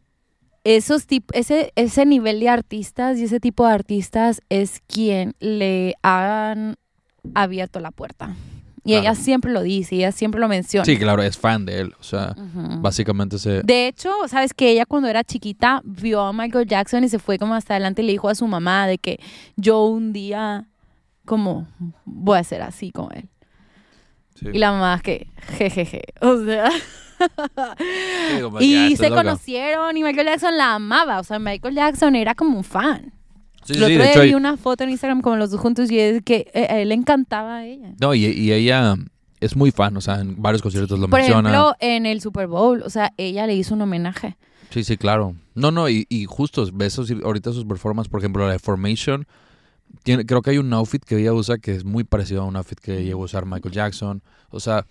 esos 0.64 1.06
ese, 1.32 1.72
ese 1.76 2.04
nivel 2.06 2.40
de 2.40 2.48
artistas 2.50 3.18
y 3.18 3.24
ese 3.24 3.40
tipo 3.40 3.66
de 3.66 3.72
artistas 3.72 4.42
es 4.50 4.82
quien 4.86 5.34
le 5.40 5.94
han 6.02 6.76
abierto 7.34 7.80
la 7.80 7.90
puerta. 7.90 8.34
Y 8.88 8.92
Claro. 8.92 9.02
ella 9.02 9.14
siempre 9.14 9.52
lo 9.52 9.62
dice, 9.62 9.96
ella 9.96 10.12
siempre 10.12 10.40
lo 10.40 10.48
menciona. 10.48 10.84
Sí, 10.86 10.96
claro, 10.96 11.22
es 11.22 11.36
fan 11.36 11.66
de 11.66 11.80
él. 11.80 11.94
O 12.00 12.02
sea, 12.02 12.34
básicamente 12.80 13.38
se... 13.38 13.62
De 13.62 13.86
hecho, 13.88 14.10
sabes 14.28 14.54
que 14.54 14.70
ella 14.70 14.86
cuando 14.86 15.08
era 15.08 15.22
chiquita 15.24 15.82
vio 15.84 16.22
a 16.22 16.32
Michael 16.32 16.66
Jackson 16.66 17.04
y 17.04 17.08
se 17.08 17.18
fue 17.18 17.38
como 17.38 17.54
hasta 17.54 17.74
adelante 17.74 18.00
y 18.02 18.06
le 18.06 18.12
dijo 18.12 18.28
a 18.28 18.34
su 18.34 18.46
mamá 18.46 18.86
de 18.86 18.96
que 18.98 19.20
yo 19.56 19.84
un 19.84 20.12
día 20.12 20.66
como 21.26 21.68
voy 22.06 22.38
a 22.38 22.44
ser 22.44 22.62
así 22.62 22.90
como 22.90 23.10
él. 23.10 23.28
sí. 24.36 24.46
Y 24.54 24.58
la 24.58 24.72
mamá 24.72 25.00
que 25.02 25.26
jejeje, 25.58 26.02
o 26.22 26.42
sea, 26.44 26.70
Sí, 26.70 27.24
ah, 27.56 27.74
y 28.60 28.92
estás 28.92 28.98
se 29.06 29.10
loca. 29.10 29.22
conocieron 29.24 29.96
y 29.96 30.02
Michael 30.04 30.28
Jackson 30.28 30.56
la 30.56 30.74
amaba, 30.76 31.18
o 31.18 31.24
sea, 31.24 31.38
Michael 31.38 31.74
Jackson 31.74 32.14
era 32.14 32.34
como 32.34 32.56
un 32.56 32.64
fan. 32.64 33.12
Sí, 33.68 33.74
sí, 33.74 33.82
otro 33.82 34.04
de 34.04 34.10
hecho, 34.10 34.20
vi 34.22 34.28
hay- 34.28 34.34
una 34.34 34.56
foto 34.56 34.84
en 34.84 34.90
Instagram 34.90 35.20
como 35.20 35.36
los 35.36 35.50
dos 35.50 35.60
juntos 35.60 35.90
y 35.90 35.98
es 35.98 36.22
que 36.22 36.50
eh, 36.54 36.66
a 36.68 36.78
él 36.80 36.88
le 36.88 36.94
encantaba 36.94 37.58
a 37.58 37.64
ella. 37.66 37.92
No, 38.00 38.14
y, 38.14 38.24
y 38.26 38.52
ella 38.52 38.96
es 39.40 39.54
muy 39.56 39.70
fan, 39.70 39.96
o 39.96 40.00
sea, 40.00 40.20
en 40.20 40.40
varios 40.42 40.62
conciertos 40.62 40.98
lo 40.98 41.08
Por 41.08 41.20
menciona. 41.20 41.48
ejemplo, 41.50 41.74
en 41.80 42.06
el 42.06 42.20
Super 42.20 42.46
Bowl, 42.48 42.82
o 42.82 42.90
sea, 42.90 43.12
ella 43.16 43.46
le 43.46 43.54
hizo 43.54 43.74
un 43.74 43.82
homenaje. 43.82 44.36
Sí, 44.70 44.84
sí, 44.84 44.96
claro. 44.96 45.34
No, 45.54 45.70
no, 45.70 45.88
y, 45.88 46.06
y 46.08 46.24
justo 46.26 46.66
ves 46.72 46.98
ahorita 47.24 47.52
sus 47.52 47.64
performances, 47.64 48.10
por 48.10 48.20
ejemplo, 48.20 48.44
la 48.46 48.52
de 48.52 48.58
Formation, 48.58 49.26
tiene, 50.02 50.26
creo 50.26 50.42
que 50.42 50.50
hay 50.50 50.58
un 50.58 50.72
outfit 50.74 51.02
que 51.02 51.18
ella 51.18 51.32
usa 51.32 51.58
que 51.58 51.74
es 51.74 51.84
muy 51.84 52.04
parecido 52.04 52.42
a 52.42 52.44
un 52.44 52.56
outfit 52.56 52.78
que 52.78 53.02
llegó 53.04 53.22
a 53.22 53.24
usar 53.24 53.46
Michael 53.46 53.72
Jackson. 53.74 54.22
O 54.50 54.60
sea, 54.60 54.86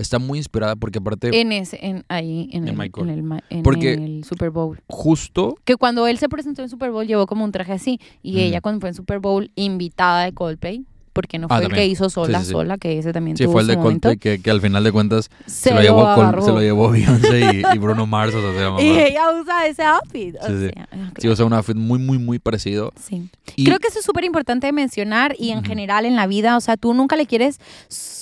está 0.00 0.18
muy 0.18 0.38
inspirada 0.38 0.76
porque 0.76 0.98
aparte, 0.98 1.38
En 1.40 1.52
ese, 1.52 1.78
en, 1.84 2.04
ahí, 2.08 2.48
en, 2.52 2.68
En 2.68 2.80
el, 2.80 2.90
en 2.96 3.08
el 3.10 3.42
en 3.50 3.62
Porque- 3.62 3.94
el 3.94 4.24
Super 4.24 4.50
Bowl. 4.50 4.80
justo, 4.88 5.56
Que 5.64 5.76
cuando 5.76 6.06
él 6.06 6.18
se 6.18 6.28
presentó 6.28 6.62
en 6.62 6.68
Super 6.68 6.90
Bowl 6.90 7.06
llevó 7.06 7.26
como 7.26 7.44
un 7.44 7.52
traje 7.52 7.72
así. 7.72 8.00
Y 8.22 8.34
Mm. 8.34 8.38
ella 8.38 8.60
cuando 8.60 8.80
fue 8.80 8.88
en 8.90 8.94
Super 8.94 9.18
Bowl, 9.18 9.50
invitada 9.56 10.24
de 10.24 10.32
Coldplay, 10.32 10.84
porque 11.18 11.36
no 11.40 11.48
Ah, 11.50 11.56
fue 11.56 11.66
el 11.66 11.72
que 11.72 11.84
hizo 11.86 12.08
sola, 12.10 12.38
Sí, 12.38 12.44
sí, 12.44 12.48
sí. 12.50 12.52
sola, 12.52 12.78
que 12.78 12.96
ese 12.96 13.12
también 13.12 13.36
sí, 13.36 13.42
tuvo 13.42 13.54
fue 13.54 13.62
el 13.62 13.66
su 13.66 13.70
de 13.72 13.76
momento. 13.78 14.10
Que, 14.20 14.40
que 14.40 14.50
al 14.52 14.60
final 14.60 14.84
de 14.84 14.92
cuentas 14.92 15.30
se, 15.46 15.70
Se, 15.70 15.74
lo 15.74 15.80
llevó, 15.82 16.06
agarró. 16.06 16.42
se 16.42 16.52
lo 16.52 16.60
llevó 16.60 16.90
Beyoncé 16.90 17.40
y, 17.40 17.74
y 17.74 17.78
Bruno 17.78 18.06
Mars, 18.06 18.32
o 18.36 18.40
sea, 18.40 18.52
se 18.52 18.60
llama. 18.60 18.80
Y 18.82 18.96
ella 18.96 19.32
usa 19.40 19.66
ese 19.66 19.82
outfit. 19.82 20.36
o 20.40 20.46
Sí, 20.46 20.52
sí. 20.60 20.70
sea, 20.72 20.88
Sí, 21.18 21.26
o 21.28 21.34
sea, 21.34 21.44
un 21.46 21.52
outfit 21.54 21.74
muy, 21.76 21.98
muy, 21.98 22.18
muy 22.18 22.38
parecido. 22.38 22.92
Sí. 23.02 23.28
Y, 23.56 23.64
Creo 23.64 23.80
que 23.80 23.88
eso 23.88 23.98
es 23.98 24.04
súper 24.04 24.22
importante 24.24 24.68
de 24.68 24.72
mencionar 24.72 25.34
y 25.36 25.50
en 25.50 25.64
general 25.64 26.04
en 26.06 26.14
la 26.14 26.28
vida, 26.28 26.56
o 26.56 26.60
sea, 26.60 26.76
tú 26.76 26.94
nunca 26.94 27.16
le 27.16 27.26
quieres 27.26 27.58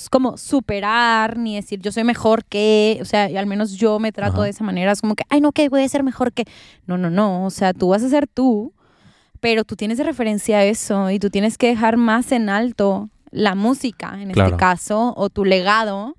como 0.09 0.37
superar 0.37 1.37
ni 1.37 1.55
decir 1.55 1.79
yo 1.81 1.91
soy 1.91 2.03
mejor 2.05 2.45
que, 2.45 2.97
o 3.01 3.05
sea, 3.05 3.25
al 3.25 3.45
menos 3.45 3.73
yo 3.73 3.99
me 3.99 4.11
trato 4.11 4.35
Ajá. 4.37 4.43
de 4.45 4.49
esa 4.51 4.63
manera, 4.63 4.91
es 4.93 5.01
como 5.01 5.15
que, 5.15 5.23
ay, 5.29 5.41
no, 5.41 5.51
que 5.51 5.67
voy 5.69 5.83
a 5.83 5.89
ser 5.89 6.01
mejor 6.03 6.31
que, 6.31 6.45
no, 6.85 6.97
no, 6.97 7.09
no, 7.09 7.45
o 7.45 7.49
sea, 7.49 7.73
tú 7.73 7.89
vas 7.89 8.03
a 8.03 8.09
ser 8.09 8.25
tú, 8.27 8.73
pero 9.39 9.63
tú 9.63 9.75
tienes 9.75 9.97
de 9.97 10.03
referencia 10.03 10.63
eso 10.63 11.09
y 11.11 11.19
tú 11.19 11.29
tienes 11.29 11.57
que 11.57 11.67
dejar 11.67 11.97
más 11.97 12.31
en 12.31 12.49
alto 12.49 13.09
la 13.31 13.55
música, 13.55 14.21
en 14.21 14.31
Claro. 14.31 14.49
este 14.49 14.57
caso, 14.59 15.13
o 15.17 15.29
tu 15.29 15.45
legado. 15.45 16.15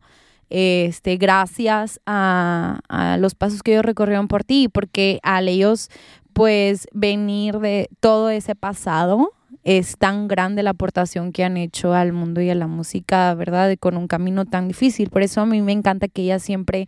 Este, 0.50 1.16
gracias 1.18 2.00
a, 2.06 2.80
a 2.88 3.18
los 3.18 3.34
pasos 3.34 3.62
que 3.62 3.72
ellos 3.72 3.84
recorrieron 3.84 4.28
por 4.28 4.44
ti, 4.44 4.68
porque 4.68 5.20
al 5.22 5.48
ellos 5.48 5.90
pues 6.32 6.87
venir 6.92 7.58
de 7.58 7.88
todo 8.00 8.30
ese 8.30 8.54
pasado 8.54 9.32
es 9.64 9.96
tan 9.98 10.28
grande 10.28 10.62
la 10.62 10.70
aportación 10.70 11.32
que 11.32 11.44
han 11.44 11.56
hecho 11.56 11.92
al 11.92 12.12
mundo 12.12 12.40
y 12.40 12.48
a 12.48 12.54
la 12.54 12.66
música, 12.68 13.34
¿verdad? 13.34 13.68
Y 13.70 13.76
con 13.76 13.96
un 13.96 14.06
camino 14.06 14.46
tan 14.46 14.68
difícil. 14.68 15.10
Por 15.10 15.22
eso 15.22 15.40
a 15.42 15.46
mí 15.46 15.60
me 15.60 15.72
encanta 15.72 16.08
que 16.08 16.22
ella 16.22 16.38
siempre, 16.38 16.87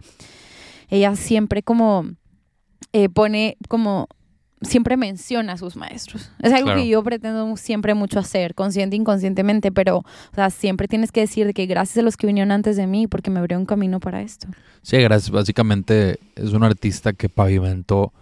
ella 0.89 1.15
siempre 1.17 1.63
como 1.63 2.05
eh, 2.93 3.09
pone 3.11 3.57
como 3.69 4.09
siempre 4.63 4.97
menciona 4.97 5.55
a 5.55 5.57
sus 5.57 5.77
maestros. 5.77 6.31
Es 6.41 6.53
algo 6.53 6.67
Claro. 6.67 6.81
que 6.81 6.89
yo 6.89 7.03
pretendo 7.03 7.57
siempre 7.57 7.95
mucho 7.95 8.19
hacer, 8.19 8.55
consciente 8.55 8.95
e 8.97 8.99
inconscientemente, 8.99 9.73
pero 9.73 9.99
o 9.99 10.05
sea, 10.35 10.51
siempre 10.51 10.87
tienes 10.89 11.13
que 11.13 11.21
decir 11.21 11.47
de 11.47 11.55
que 11.55 11.67
gracias 11.67 11.99
a 11.99 12.03
los 12.03 12.17
que 12.17 12.27
vinieron 12.27 12.51
antes 12.53 12.77
de 12.77 12.87
mí, 12.87 13.07
porque 13.07 13.31
me 13.31 13.39
abrió 13.41 13.59
un 13.59 13.67
camino 13.67 14.01
para 14.01 14.21
esto. 14.23 14.49
Sí, 14.83 14.99
gracias. 14.99 15.31
Básicamente 15.31 16.19
es 16.37 16.53
un 16.53 16.63
artista 16.65 17.13
que 17.13 17.29
pavimentó. 17.29 18.13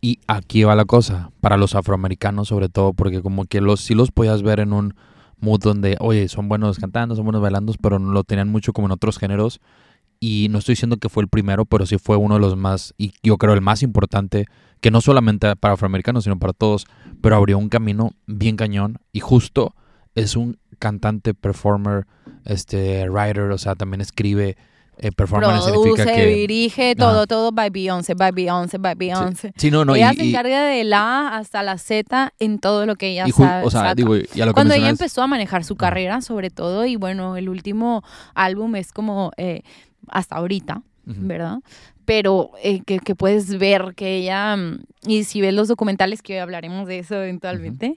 Y 0.00 0.18
aquí 0.26 0.64
va 0.64 0.74
la 0.74 0.84
cosa, 0.84 1.30
para 1.40 1.56
los 1.56 1.74
afroamericanos 1.74 2.48
sobre 2.48 2.68
todo, 2.68 2.92
porque 2.92 3.22
como 3.22 3.44
que 3.46 3.60
los 3.62 3.80
sí 3.80 3.94
los 3.94 4.10
podías 4.10 4.42
ver 4.42 4.60
en 4.60 4.72
un 4.74 4.94
mood 5.40 5.60
donde, 5.60 5.96
oye, 6.00 6.28
son 6.28 6.48
buenos 6.48 6.78
cantando, 6.78 7.14
son 7.16 7.24
buenos 7.24 7.40
bailando, 7.40 7.72
pero 7.80 7.98
no 7.98 8.12
lo 8.12 8.22
tenían 8.24 8.50
mucho 8.50 8.72
como 8.74 8.86
en 8.88 8.92
otros 8.92 9.18
géneros. 9.18 9.60
Y 10.20 10.48
no 10.50 10.58
estoy 10.58 10.72
diciendo 10.74 10.96
que 10.98 11.08
fue 11.08 11.22
el 11.22 11.28
primero, 11.28 11.64
pero 11.64 11.86
sí 11.86 11.96
fue 11.98 12.16
uno 12.16 12.34
de 12.34 12.40
los 12.40 12.56
más, 12.56 12.92
y 12.98 13.12
yo 13.22 13.36
creo 13.38 13.54
el 13.54 13.60
más 13.62 13.82
importante, 13.82 14.46
que 14.84 14.90
no 14.90 15.00
solamente 15.00 15.56
para 15.56 15.72
afroamericanos, 15.72 16.24
sino 16.24 16.38
para 16.38 16.52
todos, 16.52 16.84
pero 17.22 17.36
abrió 17.36 17.56
un 17.56 17.70
camino 17.70 18.10
bien 18.26 18.54
cañón. 18.54 18.98
Y 19.14 19.20
justo 19.20 19.74
es 20.14 20.36
un 20.36 20.58
cantante, 20.78 21.32
performer, 21.32 22.06
este, 22.44 23.08
writer, 23.08 23.44
o 23.44 23.56
sea, 23.56 23.76
también 23.76 24.02
escribe. 24.02 24.58
Eh, 24.98 25.10
performer 25.10 25.58
significa 25.62 26.04
que... 26.04 26.26
dirige, 26.26 26.94
todo, 26.96 27.26
todo 27.26 27.50
by 27.50 27.70
Beyoncé, 27.70 28.12
by 28.12 28.30
Beyoncé, 28.32 28.76
by 28.76 28.94
Beyoncé. 28.94 29.54
Sí, 29.56 29.70
no, 29.70 29.86
no, 29.86 29.94
ella 29.94 30.12
y, 30.12 30.16
se 30.16 30.24
y- 30.26 30.28
encarga 30.28 30.66
de 30.66 30.84
la 30.84 31.00
A 31.00 31.38
hasta 31.38 31.62
la 31.62 31.78
Z 31.78 32.34
en 32.38 32.58
todo 32.58 32.84
lo 32.84 32.96
que 32.96 33.08
ella 33.08 33.26
y 33.26 33.32
sabe. 33.32 33.64
o 33.64 33.70
sea, 33.70 33.80
saca. 33.80 33.94
digo, 33.94 34.16
y 34.16 34.40
a 34.42 34.44
lo 34.44 34.50
que 34.50 34.52
Cuando 34.52 34.74
ella 34.74 34.90
empezó 34.90 35.22
a 35.22 35.26
manejar 35.26 35.64
su 35.64 35.76
carrera, 35.76 36.20
sobre 36.20 36.50
todo, 36.50 36.84
y 36.84 36.96
bueno, 36.96 37.38
el 37.38 37.48
último 37.48 38.04
álbum 38.34 38.76
es 38.76 38.92
como 38.92 39.32
eh, 39.38 39.62
hasta 40.08 40.36
ahorita. 40.36 40.82
¿verdad? 41.06 41.58
Pero 42.04 42.50
eh, 42.62 42.80
que, 42.84 42.98
que 42.98 43.14
puedes 43.14 43.58
ver 43.58 43.94
que 43.96 44.16
ella, 44.16 44.56
mm, 44.56 44.80
y 45.06 45.24
si 45.24 45.40
ves 45.40 45.54
los 45.54 45.68
documentales, 45.68 46.22
que 46.22 46.34
hoy 46.34 46.38
hablaremos 46.40 46.86
de 46.86 46.98
eso 46.98 47.14
eventualmente, 47.16 47.96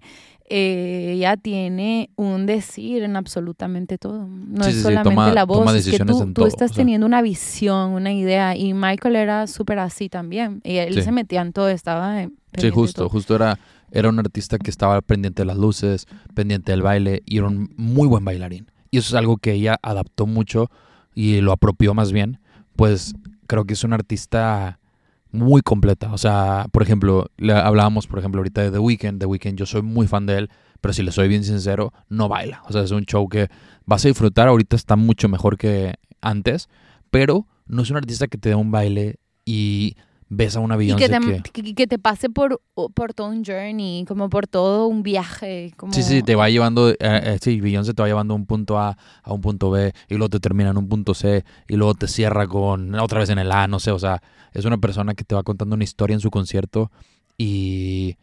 eh, 0.49 1.11
ella 1.15 1.35
tiene 1.35 2.09
un 2.15 2.45
decir 2.45 3.03
en 3.03 3.17
absolutamente 3.17 3.97
todo. 3.97 4.25
No 4.27 4.63
Sí, 4.63 4.69
es 4.69 4.75
sí, 4.77 4.81
solamente 4.83 5.09
toma- 5.09 5.33
la 5.33 5.43
voz, 5.43 5.75
es 5.75 5.89
que 5.89 5.99
tú, 5.99 6.05
tú 6.27 6.33
todo, 6.33 6.47
estás 6.47 6.71
o 6.71 6.73
sea. 6.75 6.83
teniendo 6.83 7.05
una 7.05 7.21
visión, 7.21 7.91
una 7.91 8.13
idea, 8.13 8.55
y 8.55 8.73
Michael 8.73 9.17
era 9.17 9.45
súper 9.47 9.79
así 9.79 10.07
también. 10.07 10.61
Y 10.63 10.77
él 10.77 10.93
Sí. 10.93 11.01
se 11.01 11.11
metía 11.11 11.41
en 11.41 11.51
todo, 11.51 11.67
estaba... 11.67 12.27
Sí, 12.57 12.69
justo, 12.69 13.09
justo 13.09 13.35
era, 13.35 13.59
era 13.91 14.07
un 14.07 14.17
artista 14.19 14.57
que 14.57 14.69
estaba 14.69 15.01
pendiente 15.01 15.41
de 15.41 15.47
las 15.47 15.57
luces, 15.57 16.07
pendiente 16.33 16.71
del 16.71 16.81
baile 16.81 17.23
y 17.25 17.37
era 17.39 17.47
un 17.47 17.73
muy 17.75 18.07
buen 18.07 18.23
bailarín. 18.23 18.71
Y 18.89 18.99
eso 18.99 19.09
es 19.09 19.19
algo 19.19 19.35
que 19.37 19.51
ella 19.51 19.77
adaptó 19.81 20.25
mucho 20.27 20.71
y 21.13 21.41
lo 21.41 21.51
apropió 21.51 21.93
más 21.93 22.13
bien. 22.13 22.39
Pues 22.77 23.13
creo 23.47 23.65
que 23.65 23.73
es 23.73 23.83
un 23.83 23.93
artista 23.93 24.79
muy 25.31 25.61
completa. 25.61 26.13
O 26.13 26.17
sea, 26.17 26.67
por 26.71 26.83
ejemplo, 26.83 27.31
le 27.37 27.53
hablábamos, 27.53 28.07
por 28.07 28.19
ejemplo, 28.19 28.39
ahorita 28.39 28.61
de 28.61 28.71
The 28.71 28.79
Weeknd. 28.79 29.19
The 29.19 29.25
Weeknd, 29.25 29.57
yo 29.57 29.65
soy 29.65 29.81
muy 29.81 30.07
fan 30.07 30.25
de 30.25 30.37
él, 30.37 30.49
pero 30.81 30.93
si 30.93 31.03
le 31.03 31.11
soy 31.11 31.27
bien 31.27 31.43
sincero, 31.43 31.93
no 32.09 32.27
baila. 32.27 32.63
O 32.67 32.71
sea, 32.71 32.83
es 32.83 32.91
un 32.91 33.05
show 33.05 33.27
que 33.27 33.49
vas 33.85 34.05
a 34.05 34.07
disfrutar. 34.07 34.47
Ahorita 34.47 34.75
está 34.75 34.95
mucho 34.95 35.29
mejor 35.29 35.57
que 35.57 35.95
antes, 36.21 36.69
pero 37.09 37.47
no 37.65 37.81
es 37.81 37.89
un 37.89 37.97
artista 37.97 38.27
que 38.27 38.37
te 38.37 38.49
dé 38.49 38.55
un 38.55 38.71
baile 38.71 39.19
y 39.45 39.95
ves 40.29 40.55
a 40.55 40.59
una 40.59 40.75
Beyoncé 40.75 41.09
que 41.09 41.19
que... 41.19 41.41
te, 41.41 41.51
que, 41.51 41.75
que 41.75 41.87
te 41.87 41.99
pase 41.99 42.29
por, 42.29 42.61
por 42.93 43.13
todo 43.13 43.29
un 43.29 43.45
journey, 43.45 44.05
como 44.05 44.29
por 44.29 44.47
todo 44.47 44.87
un 44.87 45.03
viaje. 45.03 45.73
Como... 45.77 45.93
Sí, 45.93 46.03
sí, 46.03 46.21
te 46.23 46.35
va 46.35 46.49
llevando, 46.49 46.89
eh, 46.89 46.97
eh, 46.99 47.37
sí, 47.41 47.61
Beyoncé 47.61 47.93
te 47.93 48.01
va 48.01 48.07
llevando 48.07 48.35
un 48.35 48.45
punto 48.45 48.77
A 48.77 48.97
a 49.23 49.33
un 49.33 49.41
punto 49.41 49.69
B 49.69 49.93
y 50.09 50.15
luego 50.15 50.29
te 50.29 50.39
termina 50.39 50.71
en 50.71 50.77
un 50.77 50.87
punto 50.89 51.13
C 51.13 51.45
y 51.67 51.75
luego 51.75 51.93
te 51.93 52.07
cierra 52.07 52.47
con 52.47 52.93
otra 52.95 53.19
vez 53.19 53.29
en 53.29 53.39
el 53.39 53.51
A, 53.51 53.67
no 53.67 53.79
sé, 53.79 53.91
o 53.91 53.99
sea, 53.99 54.21
es 54.53 54.65
una 54.65 54.77
persona 54.77 55.13
que 55.13 55.23
te 55.23 55.35
va 55.35 55.43
contando 55.43 55.75
una 55.75 55.83
historia 55.83 56.13
en 56.13 56.19
su 56.19 56.29
concierto 56.29 56.91
y, 57.37 58.17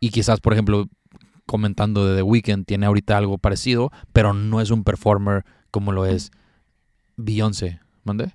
y 0.00 0.10
quizás, 0.10 0.40
por 0.40 0.52
ejemplo, 0.52 0.88
comentando 1.46 2.06
de 2.06 2.16
The 2.16 2.22
Weeknd, 2.22 2.66
tiene 2.66 2.86
ahorita 2.86 3.16
algo 3.16 3.38
parecido, 3.38 3.92
pero 4.12 4.34
no 4.34 4.60
es 4.60 4.70
un 4.70 4.84
performer 4.84 5.44
como 5.70 5.92
lo 5.92 6.04
es 6.04 6.32
Beyoncé, 7.16 7.80
¿mande? 8.04 8.34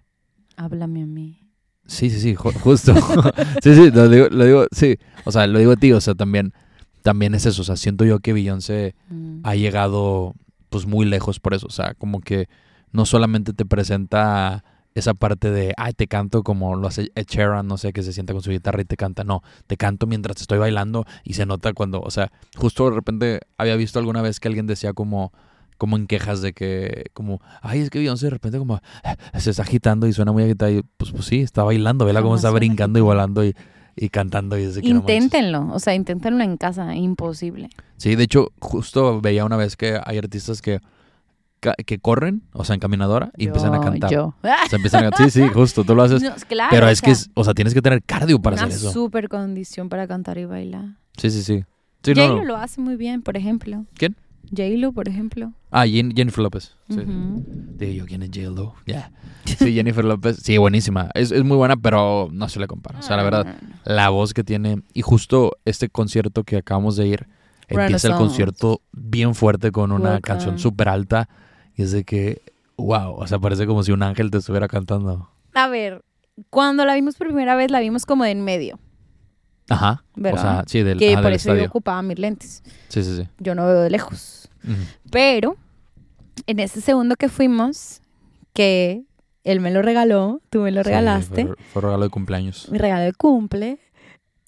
Háblame 0.55 1.03
a 1.03 1.05
mí. 1.05 1.40
Sí, 1.87 2.09
sí, 2.09 2.19
sí, 2.19 2.35
ju- 2.35 2.53
justo. 2.59 2.93
sí, 3.63 3.75
sí, 3.75 3.91
lo 3.91 4.07
digo, 4.09 4.27
lo 4.29 4.45
digo, 4.45 4.65
sí, 4.71 4.97
o 5.25 5.31
sea, 5.31 5.47
lo 5.47 5.59
digo 5.59 5.73
a 5.73 5.75
ti, 5.75 5.91
o 5.91 5.99
sea, 6.01 6.15
también, 6.15 6.53
también 7.01 7.33
es 7.35 7.45
eso, 7.45 7.61
o 7.61 7.65
sea, 7.65 7.75
siento 7.75 8.05
yo 8.05 8.19
que 8.19 8.33
Beyoncé 8.33 8.95
Mm. 9.09 9.41
ha 9.43 9.55
llegado 9.55 10.35
pues 10.69 10.85
muy 10.85 11.05
lejos 11.05 11.39
por 11.39 11.53
eso. 11.53 11.67
O 11.67 11.71
sea, 11.71 11.93
como 11.95 12.21
que 12.21 12.47
no 12.93 13.05
solamente 13.05 13.51
te 13.53 13.65
presenta 13.65 14.63
esa 14.93 15.13
parte 15.13 15.51
de, 15.51 15.73
ay, 15.77 15.93
te 15.93 16.07
canto 16.07 16.43
como 16.43 16.75
lo 16.75 16.87
hace 16.87 17.11
Ed 17.15 17.25
Sheeran, 17.27 17.65
no 17.67 17.77
sé, 17.77 17.91
que 17.93 18.03
se 18.03 18.13
sienta 18.13 18.33
con 18.33 18.41
su 18.41 18.51
guitarra 18.51 18.81
y 18.81 18.85
te 18.85 18.95
canta. 18.97 19.23
No, 19.23 19.41
te 19.67 19.75
canto 19.77 20.05
mientras 20.07 20.39
estoy 20.41 20.59
bailando 20.59 21.05
y 21.23 21.33
se 21.33 21.45
nota 21.45 21.73
cuando, 21.73 22.01
o 22.01 22.11
sea, 22.11 22.31
justo 22.57 22.89
de 22.89 22.95
repente 22.95 23.39
había 23.57 23.75
visto 23.75 23.99
alguna 23.99 24.21
vez 24.21 24.39
que 24.39 24.47
alguien 24.47 24.67
decía 24.67 24.93
como 24.93 25.31
como 25.81 25.97
en 25.97 26.05
quejas 26.05 26.43
de 26.43 26.53
que, 26.53 27.05
como, 27.11 27.41
ay, 27.63 27.79
es 27.79 27.89
que 27.89 27.97
Beyoncé 27.97 28.27
de 28.27 28.29
repente 28.29 28.59
como 28.59 28.79
se 29.35 29.49
está 29.49 29.63
agitando 29.63 30.05
y 30.05 30.13
suena 30.13 30.31
muy 30.31 30.43
agitada 30.43 30.69
y 30.69 30.83
pues, 30.97 31.09
pues 31.09 31.25
sí, 31.25 31.39
está 31.39 31.63
bailando, 31.63 32.05
vela 32.05 32.21
cómo 32.21 32.35
está 32.35 32.51
brincando 32.51 32.99
y 32.99 33.01
volando 33.01 33.43
y, 33.43 33.55
y 33.95 34.09
cantando 34.09 34.59
y 34.59 34.71
que 34.73 34.93
no. 34.93 34.99
Inténtenlo, 34.99 35.69
o 35.73 35.79
sea, 35.79 35.95
inténtenlo 35.95 36.43
en 36.43 36.57
casa, 36.57 36.93
imposible. 36.95 37.69
Sí, 37.97 38.15
de 38.15 38.25
hecho, 38.25 38.49
justo 38.59 39.21
veía 39.21 39.43
una 39.43 39.57
vez 39.57 39.75
que 39.75 39.99
hay 40.05 40.19
artistas 40.19 40.61
que, 40.61 40.81
que 41.59 41.97
corren, 41.97 42.43
o 42.53 42.63
sea, 42.63 42.75
en 42.75 42.79
caminadora, 42.79 43.31
y 43.35 43.47
empiezan 43.47 43.73
a 43.73 43.81
cantar. 43.81 44.11
Yo. 44.11 44.35
O 44.39 44.41
sea, 44.43 44.59
empiezan 44.73 45.05
a. 45.05 45.17
Sí, 45.17 45.31
sí, 45.31 45.47
justo, 45.47 45.83
tú 45.83 45.95
lo 45.95 46.03
haces. 46.03 46.21
No, 46.21 46.35
claro, 46.47 46.69
pero 46.69 46.85
o 46.85 46.89
es 46.89 47.01
que, 47.01 47.09
es, 47.09 47.31
o 47.33 47.43
sea, 47.43 47.55
tienes 47.55 47.73
que 47.73 47.81
tener 47.81 48.03
cardio 48.03 48.39
para 48.39 48.55
una 48.55 48.65
hacer 48.65 48.77
eso. 48.77 48.91
súper 48.91 49.29
condición 49.29 49.89
para 49.89 50.07
cantar 50.07 50.37
y 50.37 50.45
bailar. 50.45 50.97
Sí, 51.17 51.31
sí, 51.31 51.41
sí. 51.41 51.63
Sí, 52.03 52.13
no. 52.13 52.43
lo 52.43 52.57
hace 52.57 52.81
muy 52.81 52.97
bien, 52.97 53.23
por 53.23 53.35
ejemplo. 53.35 53.87
¿Quién? 53.95 54.15
J-Lo, 54.55 54.91
por 54.91 55.07
ejemplo. 55.07 55.53
Ah, 55.71 55.85
Jen- 55.85 56.13
Jennifer 56.15 56.43
López. 56.43 56.75
Sí. 56.89 57.95
Yo, 57.95 58.05
¿quién 58.05 58.21
es 58.23 58.29
J-Lo? 58.33 58.73
Sí, 59.45 59.73
Jennifer 59.73 60.05
López. 60.05 60.37
Sí, 60.37 60.57
buenísima. 60.57 61.09
Es, 61.15 61.31
es 61.31 61.43
muy 61.43 61.57
buena, 61.57 61.75
pero 61.77 62.29
no 62.31 62.47
se 62.47 62.59
le 62.59 62.67
compara. 62.67 62.99
O 62.99 63.01
sea, 63.01 63.17
la 63.17 63.23
verdad, 63.23 63.55
la 63.85 64.09
voz 64.09 64.33
que 64.33 64.43
tiene. 64.43 64.83
Y 64.93 65.01
justo 65.01 65.53
este 65.65 65.89
concierto 65.89 66.43
que 66.43 66.57
acabamos 66.57 66.95
de 66.95 67.07
ir, 67.07 67.27
empieza 67.67 68.07
el 68.09 68.15
concierto 68.15 68.81
bien 68.91 69.33
fuerte 69.33 69.71
con 69.71 69.91
una 69.91 70.03
Welcome. 70.11 70.21
canción 70.21 70.59
súper 70.59 70.89
alta. 70.89 71.27
Y 71.75 71.81
es 71.81 71.91
de 71.91 72.03
que, 72.03 72.41
wow, 72.77 73.13
o 73.15 73.25
sea, 73.27 73.39
parece 73.39 73.65
como 73.65 73.81
si 73.83 73.91
un 73.91 74.03
ángel 74.03 74.29
te 74.29 74.37
estuviera 74.37 74.67
cantando. 74.67 75.29
A 75.55 75.67
ver, 75.67 76.03
cuando 76.49 76.85
la 76.85 76.93
vimos 76.93 77.15
por 77.15 77.27
primera 77.27 77.55
vez, 77.55 77.71
la 77.71 77.79
vimos 77.79 78.05
como 78.05 78.23
de 78.25 78.31
en 78.31 78.43
medio, 78.43 78.79
Ajá. 79.69 80.03
¿verdad? 80.15 80.39
O 80.39 80.41
sea, 80.41 80.63
sí, 80.67 80.83
del, 80.83 80.97
que 80.99 81.13
ajá, 81.13 81.21
por 81.21 81.31
del 81.31 81.35
eso 81.35 81.55
yo 81.55 81.65
ocupaba 81.65 82.01
mis 82.03 82.19
lentes. 82.19 82.61
Sí, 82.89 83.03
sí, 83.03 83.15
sí. 83.17 83.27
Yo 83.39 83.55
no 83.55 83.65
veo 83.65 83.79
de 83.81 83.89
lejos. 83.89 84.40
Ujú. 84.63 84.75
Pero 85.11 85.55
en 86.47 86.59
ese 86.59 86.81
segundo 86.81 87.15
que 87.15 87.29
fuimos, 87.29 88.01
que 88.53 89.03
él 89.43 89.59
me 89.59 89.71
lo 89.71 89.81
regaló, 89.81 90.41
tú 90.49 90.61
me 90.61 90.71
lo 90.71 90.81
Sí, 90.83 90.89
regalaste, 90.89 91.45
fue, 91.47 91.55
fue 91.73 91.81
regalo 91.83 92.03
de 92.03 92.09
cumpleaños. 92.09 92.69
mi 92.71 92.77
regalo 92.77 93.03
de 93.03 93.13
cumple, 93.13 93.79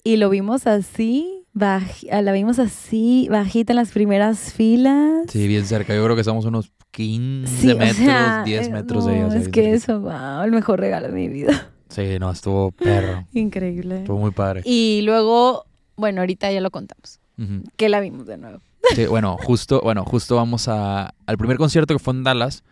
y 0.04 0.16
lo 0.16 0.28
vimos 0.30 0.66
así, 0.66 1.44
baji- 1.54 2.08
ah, 2.12 2.20
la 2.22 2.32
vimos 2.32 2.58
así, 2.58 3.26
bajita 3.30 3.72
en 3.72 3.76
las 3.76 3.90
primeras 3.92 4.52
filas. 4.52 5.26
Sí, 5.30 5.48
bien 5.48 5.64
cerca. 5.64 5.94
Yo 5.94 6.04
creo 6.04 6.14
que 6.14 6.20
estamos 6.20 6.44
unos 6.44 6.72
15 6.90 7.50
Sí, 7.56 7.70
o 7.72 7.76
metros, 7.78 7.96
sea, 7.96 8.42
10 8.44 8.68
eh, 8.68 8.70
metros 8.72 9.04
no, 9.06 9.10
de 9.10 9.16
ella. 9.16 9.26
o 9.26 9.32
Es 9.32 9.48
que 9.48 9.62
cerquita. 9.62 9.76
eso, 9.76 10.00
wow, 10.00 10.42
el 10.44 10.50
mejor 10.52 10.78
regalo 10.80 11.08
de 11.08 11.12
mi 11.14 11.28
vida. 11.28 11.70
Sí, 11.88 12.18
no, 12.20 12.30
estuvo 12.30 12.70
perro. 12.72 13.26
Increíble. 13.32 13.98
Estuvo 14.00 14.18
muy 14.18 14.30
padre. 14.30 14.62
Y 14.64 15.02
luego, 15.02 15.64
bueno, 15.96 16.20
ahorita 16.20 16.52
ya 16.52 16.60
lo 16.60 16.70
contamos. 16.70 17.18
Ujú. 17.38 17.62
Que 17.76 17.88
la 17.88 18.00
vimos 18.00 18.26
de 18.26 18.36
nuevo. 18.36 18.58
Sí, 18.94 19.06
bueno, 19.06 19.36
justo, 19.40 19.80
bueno, 19.82 20.04
justo 20.04 20.36
vamos 20.36 20.68
a, 20.68 21.14
al 21.26 21.38
primer 21.38 21.56
concierto 21.56 21.94
que 21.94 21.98
fue 21.98 22.14
en 22.14 22.22
Dallas 22.24 22.62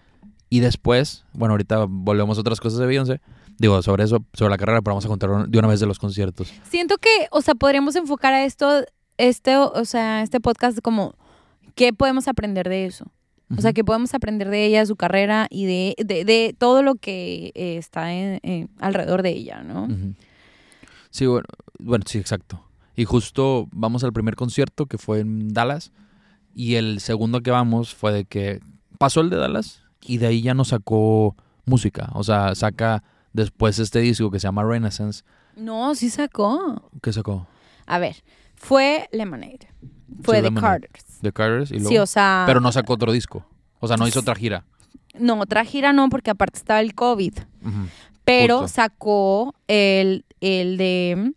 y 0.51 0.61
después, 0.61 1.25
bueno, 1.33 1.53
ahorita 1.55 1.87
volvemos 1.89 2.37
a 2.39 2.41
otras 2.43 2.61
cosas 2.61 2.79
de 2.79 2.87
Beyoncé. 2.87 3.21
Digo, 3.59 3.81
sobre 3.83 4.05
eso, 4.05 4.25
sobre 4.33 4.51
la 4.51 4.59
carrera, 4.59 4.81
pero 4.83 4.93
vamos 4.95 5.05
a 5.05 5.09
contar 5.09 5.49
de 5.49 5.59
una 5.59 5.69
vez 5.69 5.79
de 5.81 5.87
los 5.87 5.99
conciertos. 5.99 6.53
Siento 6.69 6.97
que, 6.99 7.29
o 7.31 7.41
sea, 7.43 7.55
podríamos 7.55 7.95
enfocar 7.97 8.33
a 8.35 8.45
esto, 8.45 8.85
este, 9.19 9.57
o 9.57 9.85
sea, 9.85 10.23
este 10.23 10.41
podcast 10.41 10.79
como, 10.81 11.15
¿qué 11.75 11.93
podemos 11.93 12.29
aprender 12.29 12.69
de 12.69 12.87
eso? 12.87 13.07
O 13.57 13.61
sea, 13.61 13.75
que 13.75 13.85
podemos 13.85 14.15
aprender 14.15 14.49
de 14.49 14.65
ella, 14.65 14.87
su 14.87 14.97
carrera 14.97 15.47
y 15.51 15.67
de, 15.67 15.95
de, 16.03 16.25
de 16.25 16.55
todo 16.59 16.83
lo 16.83 16.95
que 16.95 17.53
eh, 17.55 17.77
está 17.77 18.11
en- 18.15 18.71
alrededor 18.79 19.23
de 19.23 19.31
ella, 19.31 19.63
¿no? 19.63 19.89
Sí, 21.11 21.27
bueno, 21.27 21.47
bueno, 21.79 22.05
sí, 22.09 22.17
exacto. 22.19 22.65
Y 22.97 23.05
justo 23.05 23.69
vamos 23.73 24.05
al 24.05 24.13
primer 24.13 24.37
concierto 24.37 24.87
que 24.87 24.99
fue 24.99 25.21
en 25.21 25.49
Dallas 25.53 25.93
y 26.55 26.75
el 26.75 27.01
segundo 27.01 27.41
que 27.41 27.51
vamos 27.51 27.95
fue 27.95 28.13
de 28.13 28.25
que 28.25 28.61
pasó 28.99 29.21
el 29.21 29.31
de 29.31 29.37
Dallas 29.37 29.83
y 30.03 30.19
de 30.19 30.27
ahí 30.27 30.43
ya 30.43 30.55
no 30.55 30.65
sacó 30.65 31.37
música. 31.65 32.11
O 32.15 32.25
sea, 32.25 32.55
saca 32.55 33.03
después 33.33 33.79
este 33.79 34.01
disco 34.01 34.31
que 34.31 34.39
se 34.41 34.47
llama 34.49 34.65
Renaissance. 34.65 35.25
No, 35.57 35.95
sí 35.95 36.11
sacó. 36.11 36.91
¿Qué 37.03 37.13
sacó? 37.13 37.47
A 37.87 37.99
ver, 37.99 38.23
fue 38.55 39.09
Lemonade. 39.13 39.69
Fue 40.23 40.37
Sí, 40.37 40.43
The 40.43 40.51
Lemonade. 40.51 40.81
Carters. 40.81 41.05
The 41.23 41.33
Carters 41.33 41.71
y 41.71 41.75
luego... 41.75 41.89
Sí, 41.89 41.99
o 41.99 42.07
sea... 42.07 42.45
Pero 42.47 42.61
no 42.61 42.71
sacó 42.73 42.95
otro 42.95 43.13
disco. 43.13 43.47
O 43.81 43.89
sea, 43.89 43.97
no 43.97 44.07
hizo 44.07 44.21
otra 44.21 44.35
gira. 44.35 44.65
No, 45.19 45.39
otra 45.41 45.65
gira 45.65 45.93
no, 45.93 46.09
porque 46.09 46.31
aparte 46.31 46.59
estaba 46.59 46.81
el 46.81 46.95
COVID. 46.95 47.35
Pero 48.25 48.61
Justo. 48.61 48.75
sacó 48.75 49.55
el, 49.67 50.25
el 50.41 50.77
de... 50.77 51.33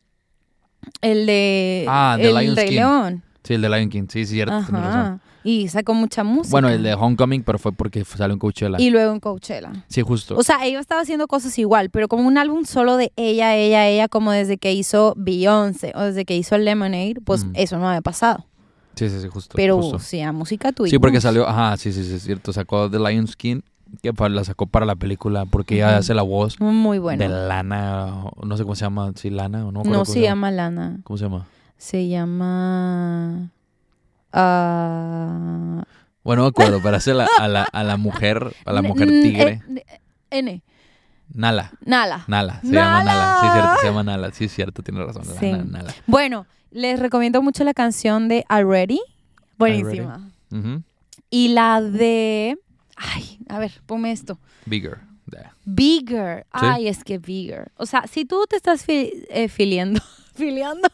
El 1.02 1.26
de... 1.26 1.86
Ah, 1.88 2.18
el 2.20 2.34
Lion 2.36 2.56
Rey 2.56 2.68
King. 2.70 2.76
León. 2.76 3.24
Sí, 3.44 3.54
el 3.56 3.62
de 3.62 3.70
Lion 3.70 3.90
King. 3.90 4.04
Sí, 4.10 4.26
cierto. 4.26 4.60
razón. 4.70 5.22
Y 5.44 5.68
sacó 5.68 5.94
mucha 5.94 6.24
música. 6.24 6.50
Bueno, 6.50 6.70
el 6.70 6.82
de 6.82 6.96
Homecoming, 6.96 7.44
pero 7.44 7.60
fue 7.60 7.72
porque 7.72 8.04
salió 8.04 8.34
en 8.34 8.40
Coachella. 8.40 8.78
Y 8.80 8.90
luego 8.90 9.14
en 9.14 9.20
Coachella. 9.20 9.72
Sí, 9.88 10.02
justo. 10.02 10.36
O 10.36 10.42
sea, 10.42 10.66
ella 10.66 10.80
estaba 10.80 11.02
haciendo 11.02 11.28
cosas 11.28 11.58
igual, 11.60 11.92
pero 11.92 12.08
como 12.08 12.24
un 12.28 12.40
álbum 12.40 12.66
solo 12.66 12.98
de 12.98 13.12
ella, 13.16 13.56
ella, 13.56 13.88
ella, 13.88 14.08
como 14.08 14.32
desde 14.32 14.58
que 14.58 14.74
hizo 14.74 15.14
Beyoncé 15.18 15.92
o 15.96 16.02
desde 16.02 16.26
que 16.26 16.36
hizo 16.36 16.58
Lemonade, 16.58 17.18
pues 17.24 17.46
Mm. 17.46 17.52
eso 17.54 17.78
no 17.78 17.88
había 17.88 18.02
pasado. 18.02 18.48
sí, 18.96 19.08
sí, 19.10 19.20
sí, 19.22 19.28
justo. 19.28 19.54
Pero 19.56 19.76
justo. 19.80 20.00
sí, 20.00 20.20
a 20.22 20.32
música 20.32 20.72
tuya. 20.72 20.90
Sí, 20.90 20.98
porque 20.98 21.22
salió, 21.22 21.48
ajá, 21.48 21.78
sí, 21.78 21.92
sí, 21.94 22.04
sí, 22.04 22.16
es 22.16 22.24
cierto. 22.24 22.52
Sacó 22.52 22.90
The 22.90 22.98
Lion 22.98 23.28
King, 23.38 23.60
que 24.02 24.12
la 24.30 24.44
sacó 24.44 24.66
para 24.68 24.86
la 24.86 24.96
película, 24.96 25.46
porque 25.46 25.76
ella 25.76 25.98
hace 25.98 26.14
la 26.14 26.22
voz 26.22 26.60
Muy 26.60 27.00
bueno. 27.00 27.22
de 27.24 27.30
Lana, 27.30 28.26
no 28.44 28.58
sé 28.58 28.64
cómo 28.64 28.76
se 28.76 28.86
llama, 28.86 29.12
sí, 29.16 29.30
Lana, 29.30 29.66
o 29.66 29.72
no 29.72 29.84
no 29.84 30.06
se 30.06 30.22
llama 30.22 30.52
Lana. 30.52 31.00
¿Cómo 31.04 31.18
se 31.18 31.26
llama? 31.26 31.46
Se 31.78 32.08
llama. 32.08 33.50
ah, 34.34 35.84
Bueno, 36.24 36.42
no 36.42 36.46
me 36.46 36.50
acuerdo, 36.50 36.80
pero 36.82 36.98
hace 36.98 37.14
la- 37.14 37.28
a, 37.40 37.48
la, 37.48 37.64
a 37.64 37.84
la 37.84 37.98
mujer, 37.98 38.54
a 38.66 38.74
la 38.74 38.82
mujer 38.82 39.08
tigre. 39.08 39.62
eh, 39.76 40.00
N. 40.32 40.62
Nala, 41.34 41.72
Nala. 41.86 42.24
Nala, 42.28 42.62
se 42.62 42.72
llama 42.72 43.04
Nala. 43.04 43.38
Sí, 43.42 43.48
cierto, 43.52 43.70
se 43.82 43.88
llama 43.88 44.04
Nala. 44.04 44.32
Sí, 44.32 44.48
cierto, 44.48 44.84
tiene 44.84 45.04
razón. 45.04 45.26
Sí. 45.26 45.52
Nala, 45.52 45.64
Nala. 45.64 45.94
Bueno, 46.08 46.46
les 46.72 47.00
recomiendo 47.00 47.42
mucho 47.42 47.64
la 47.64 47.74
canción 47.74 48.28
de 48.28 48.46
Already. 48.48 49.00
Buenísima. 49.58 50.30
Y 51.30 51.50
la 51.50 51.82
de. 51.82 52.58
Ay, 52.96 53.40
a 53.50 53.60
ver, 53.60 53.72
ponme 53.86 54.12
esto. 54.12 54.40
Bigger. 54.66 55.00
Yeah. 55.32 55.54
Bigger. 55.66 56.46
Ay, 56.52 56.88
es 56.88 57.04
que 57.04 57.18
bigger. 57.18 57.72
O 57.78 57.86
sea, 57.86 58.06
si 58.08 58.26
tú 58.26 58.46
te 58.48 58.56
estás 58.56 58.84
fi- 58.86 59.12
eh, 59.30 59.48
filiando, 59.50 60.00
filiando, 60.36 60.88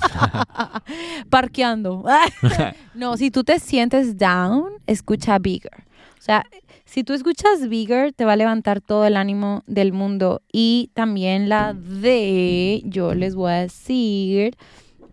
parqueando. 1.30 2.04
no, 2.94 3.16
si 3.16 3.30
tú 3.30 3.44
te 3.44 3.58
sientes 3.58 4.16
down, 4.16 4.72
escucha 4.86 5.38
bigger. 5.38 5.84
O 6.18 6.22
sea, 6.24 6.46
si 6.84 7.04
tú 7.04 7.12
escuchas 7.12 7.68
bigger, 7.68 8.12
te 8.12 8.24
va 8.24 8.32
a 8.32 8.36
levantar 8.36 8.80
todo 8.80 9.04
el 9.06 9.16
ánimo 9.16 9.62
del 9.66 9.92
mundo. 9.92 10.42
Y 10.52 10.90
también 10.94 11.48
la 11.48 11.74
de, 11.74 12.82
yo 12.84 13.14
les 13.14 13.34
voy 13.34 13.52
a 13.52 13.56
decir, 13.56 14.56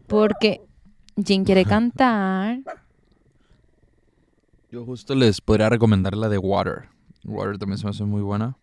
porque 0.07 0.61
Jin 1.23 1.43
quiere 1.43 1.65
cantar. 1.65 2.59
Yo 4.71 4.85
justo 4.85 5.15
les 5.15 5.41
podría 5.41 5.69
recomendar 5.69 6.15
la 6.15 6.29
de 6.29 6.37
Water. 6.37 6.83
Water 7.25 7.57
también 7.57 7.77
se 7.77 7.83
me 7.85 7.89
hace 7.89 8.03
muy 8.03 8.21
buena. 8.21 8.57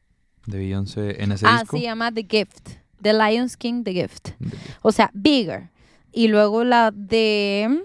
De 0.47 0.59
Beyoncé 0.59 1.23
en 1.23 1.33
ese 1.33 1.47
Ah, 1.47 1.61
disco. 1.61 1.77
se 1.77 1.83
llama 1.83 2.11
The 2.13 2.27
Gift. 2.29 2.71
The 3.03 3.13
Lions 3.13 3.57
King, 3.57 3.85
The 3.85 3.93
Gift. 3.93 4.31
O 4.83 4.91
sea, 4.91 5.11
Bigger. 5.13 5.69
Y 6.13 6.29
luego 6.29 6.65
la 6.65 6.91
de. 6.91 7.83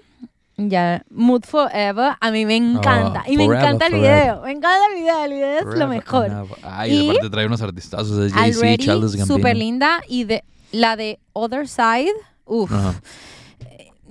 Ya, 0.56 1.04
Mood 1.10 1.42
Forever. 1.44 2.14
A 2.22 2.32
mí 2.32 2.46
me 2.46 2.56
encanta. 2.56 3.24
Oh, 3.28 3.32
y 3.32 3.36
me 3.38 3.46
Forever, 3.46 3.66
encanta 3.68 3.86
el 3.88 3.92
Forever. 3.94 4.22
video. 4.24 4.42
Me 4.44 4.52
encanta 4.52 4.80
el 4.90 5.00
video. 5.02 5.24
El 5.26 5.34
video 5.34 5.60
es 5.72 5.78
lo 5.80 5.88
mejor. 5.88 6.48
Ay, 6.64 6.94
Y- 6.94 7.10
aparte 7.10 7.30
trae 7.30 7.46
unos 7.46 7.62
artistazos 7.62 8.18
de 8.18 8.30
Jay-Z, 8.30 9.26
súper 9.26 9.58
linda. 9.58 10.02
Y 10.08 10.24
de, 10.24 10.44
la 10.72 10.96
de 10.96 11.20
Other 11.34 11.68
Side. 11.68 12.14
Uf, 12.46 12.72
Ajá. 12.72 12.94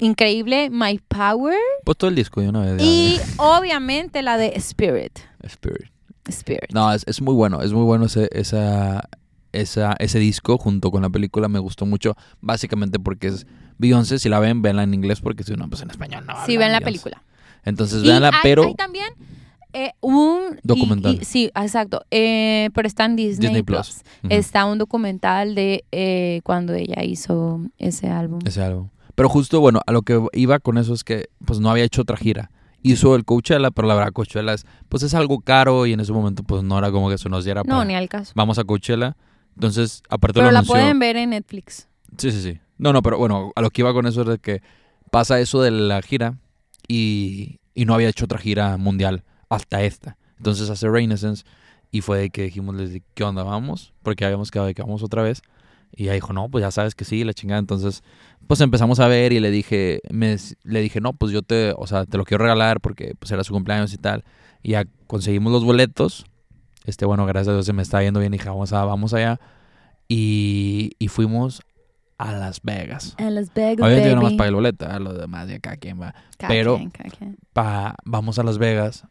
Increíble. 0.02 0.70
My 0.70 1.00
Power. 1.08 1.56
Pues 1.84 1.96
todo 1.96 2.10
el 2.10 2.16
disco 2.16 2.40
de 2.40 2.48
una 2.48 2.60
vez. 2.60 2.82
Y 2.82 3.18
obviamente 3.38 4.22
la 4.22 4.36
de 4.36 4.52
Spirit. 4.56 5.18
Spirit. 5.42 5.90
Spirit. 6.28 6.70
No, 6.72 6.92
es, 6.92 7.04
es 7.06 7.20
muy 7.20 7.34
bueno. 7.34 7.62
Es 7.62 7.72
muy 7.72 7.84
bueno 7.84 8.06
ese, 8.06 8.28
esa, 8.32 9.08
esa, 9.52 9.94
ese 9.98 10.18
disco 10.18 10.58
junto 10.58 10.90
con 10.90 11.02
la 11.02 11.10
película. 11.10 11.48
Me 11.48 11.58
gustó 11.58 11.86
mucho. 11.86 12.16
Básicamente 12.40 12.98
porque 12.98 13.28
es 13.28 13.46
Beyoncé. 13.78 14.18
Si 14.18 14.28
la 14.28 14.38
ven, 14.38 14.62
véanla 14.62 14.84
en 14.84 14.94
inglés 14.94 15.20
porque 15.20 15.42
si 15.44 15.54
no, 15.54 15.68
pues 15.68 15.82
en 15.82 15.90
español 15.90 16.24
no. 16.26 16.34
Sí, 16.46 16.56
ven 16.56 16.72
la 16.72 16.78
Beyoncé. 16.78 16.84
película. 16.84 17.22
Entonces 17.64 18.08
hay- 18.08 18.30
pero 18.42 18.64
Hay 18.64 18.74
también 18.74 19.06
eh, 19.72 19.92
un... 20.00 20.58
Documental. 20.62 21.18
y- 21.20 21.24
sí, 21.24 21.50
exacto. 21.54 22.04
Eh, 22.10 22.70
pero 22.74 22.86
está 22.86 23.04
en 23.04 23.16
Disney, 23.16 23.48
Disney 23.48 23.62
Plus. 23.62 24.02
Está 24.28 24.64
un 24.66 24.78
documental 24.78 25.54
de 25.54 25.84
eh, 25.92 26.40
cuando 26.44 26.74
ella 26.74 27.02
hizo 27.04 27.60
ese 27.78 28.08
álbum. 28.08 28.40
ese 28.44 28.62
álbum. 28.62 28.88
Pero 29.14 29.28
justo, 29.28 29.60
bueno, 29.60 29.80
a 29.86 29.92
lo 29.92 30.02
que 30.02 30.20
iba 30.32 30.58
con 30.58 30.78
eso 30.78 30.94
es 30.94 31.04
que 31.04 31.28
pues 31.44 31.60
no 31.60 31.70
había 31.70 31.84
hecho 31.84 32.02
otra 32.02 32.16
gira. 32.16 32.50
Hizo 32.82 33.14
el 33.14 33.24
Coachella, 33.24 33.70
pero 33.70 33.86
la 33.86 33.94
verdad 33.94 34.12
Coachella 34.12 34.54
es, 34.54 34.66
pues 34.88 35.02
es 35.02 35.14
algo 35.14 35.40
caro 35.40 35.86
y 35.86 35.92
en 35.92 36.00
ese 36.00 36.12
momento 36.12 36.42
pues 36.42 36.62
no 36.64 36.78
era 36.78 36.90
como 36.90 37.08
que 37.10 37.18
se 37.18 37.28
nos 37.28 37.44
diera 37.44 37.62
No, 37.64 37.76
para- 37.76 37.84
ni 37.84 37.94
al 37.94 38.08
caso. 38.08 38.32
Vamos 38.34 38.58
a 38.58 38.64
Coachella. 38.64 39.16
Entonces, 39.54 40.02
aparte 40.08 40.34
Pero 40.40 40.46
lo 40.46 40.52
la 40.52 40.58
anunció. 40.60 40.74
pueden 40.74 40.98
ver 40.98 41.16
en 41.16 41.30
Netflix. 41.30 41.88
Sí, 42.16 42.32
sí, 42.32 42.42
sí. 42.42 42.58
No, 42.78 42.92
no, 42.92 43.02
pero 43.02 43.18
bueno, 43.18 43.52
a 43.54 43.60
lo 43.60 43.70
que 43.70 43.82
iba 43.82 43.92
con 43.92 44.06
eso 44.06 44.22
es 44.22 44.26
de 44.28 44.38
que 44.38 44.62
pasa 45.10 45.38
eso 45.38 45.60
de 45.62 45.70
la 45.70 46.00
gira 46.02 46.38
y, 46.88 47.58
y 47.74 47.84
no 47.84 47.94
había 47.94 48.08
hecho 48.08 48.24
otra 48.24 48.38
gira 48.38 48.76
mundial 48.76 49.24
hasta 49.48 49.82
esta. 49.82 50.16
Entonces 50.38 50.68
hace 50.70 50.88
Renaissance 50.88 51.44
y 51.90 52.00
fue 52.00 52.18
de 52.18 52.30
que 52.30 52.44
dijimos, 52.44 52.74
les 52.74 52.90
dije, 52.92 53.04
¿qué 53.14 53.22
onda? 53.24 53.42
¿Vamos? 53.44 53.92
Porque 54.02 54.24
habíamos 54.24 54.50
quedado 54.50 54.66
de 54.68 54.74
que 54.74 54.82
vamos 54.82 55.02
otra 55.02 55.22
vez. 55.22 55.42
Y 55.94 56.04
ella 56.04 56.14
dijo, 56.14 56.32
no, 56.32 56.48
pues 56.48 56.62
ya 56.62 56.70
sabes 56.70 56.94
que 56.94 57.04
sí, 57.04 57.22
la 57.24 57.34
chingada. 57.34 57.58
Entonces, 57.58 58.02
pues 58.46 58.60
empezamos 58.60 58.98
a 59.00 59.08
ver 59.08 59.32
y 59.32 59.40
le 59.40 59.50
dije, 59.50 60.00
me, 60.10 60.36
le 60.64 60.80
dije, 60.80 61.00
no, 61.00 61.12
pues 61.12 61.32
yo 61.32 61.42
te, 61.42 61.74
o 61.76 61.86
sea, 61.86 62.06
te 62.06 62.16
lo 62.16 62.24
quiero 62.24 62.42
regalar 62.44 62.80
porque 62.80 63.14
pues 63.18 63.30
era 63.30 63.44
su 63.44 63.52
cumpleaños 63.52 63.92
y 63.92 63.98
tal. 63.98 64.24
Y 64.62 64.70
ya 64.72 64.84
conseguimos 65.06 65.52
los 65.52 65.64
boletos. 65.64 66.24
Este, 66.84 67.04
bueno, 67.04 67.26
gracias 67.26 67.48
a 67.48 67.52
Dios 67.52 67.66
se 67.66 67.72
me 67.72 67.82
está 67.82 68.02
yendo 68.02 68.20
bien 68.20 68.32
y 68.34 68.38
dije, 68.38 68.48
vamos, 68.48 68.72
a, 68.72 68.84
vamos 68.84 69.12
allá. 69.14 69.38
Y, 70.08 70.92
y 70.98 71.08
fuimos 71.08 71.62
a 72.18 72.32
Las 72.32 72.62
Vegas. 72.62 73.14
En 73.18 73.34
Las 73.34 73.52
Vegas, 73.54 73.84
Obviamente 73.84 74.10
yo 74.10 74.16
nomás 74.16 74.34
pagué 74.34 74.48
el 74.48 74.54
boleto, 74.54 74.86
¿eh? 74.90 75.00
lo 75.00 75.12
demás 75.12 75.46
de 75.48 75.56
acá 75.56 75.76
quien 75.76 76.00
va. 76.00 76.14
Cada 76.38 76.48
pero- 76.48 76.76
quien, 76.76 76.90
quien. 76.90 77.36
Pa, 77.52 77.96
vamos 78.04 78.38
a 78.38 78.42
Las 78.42 78.58
Vegas 78.58 79.04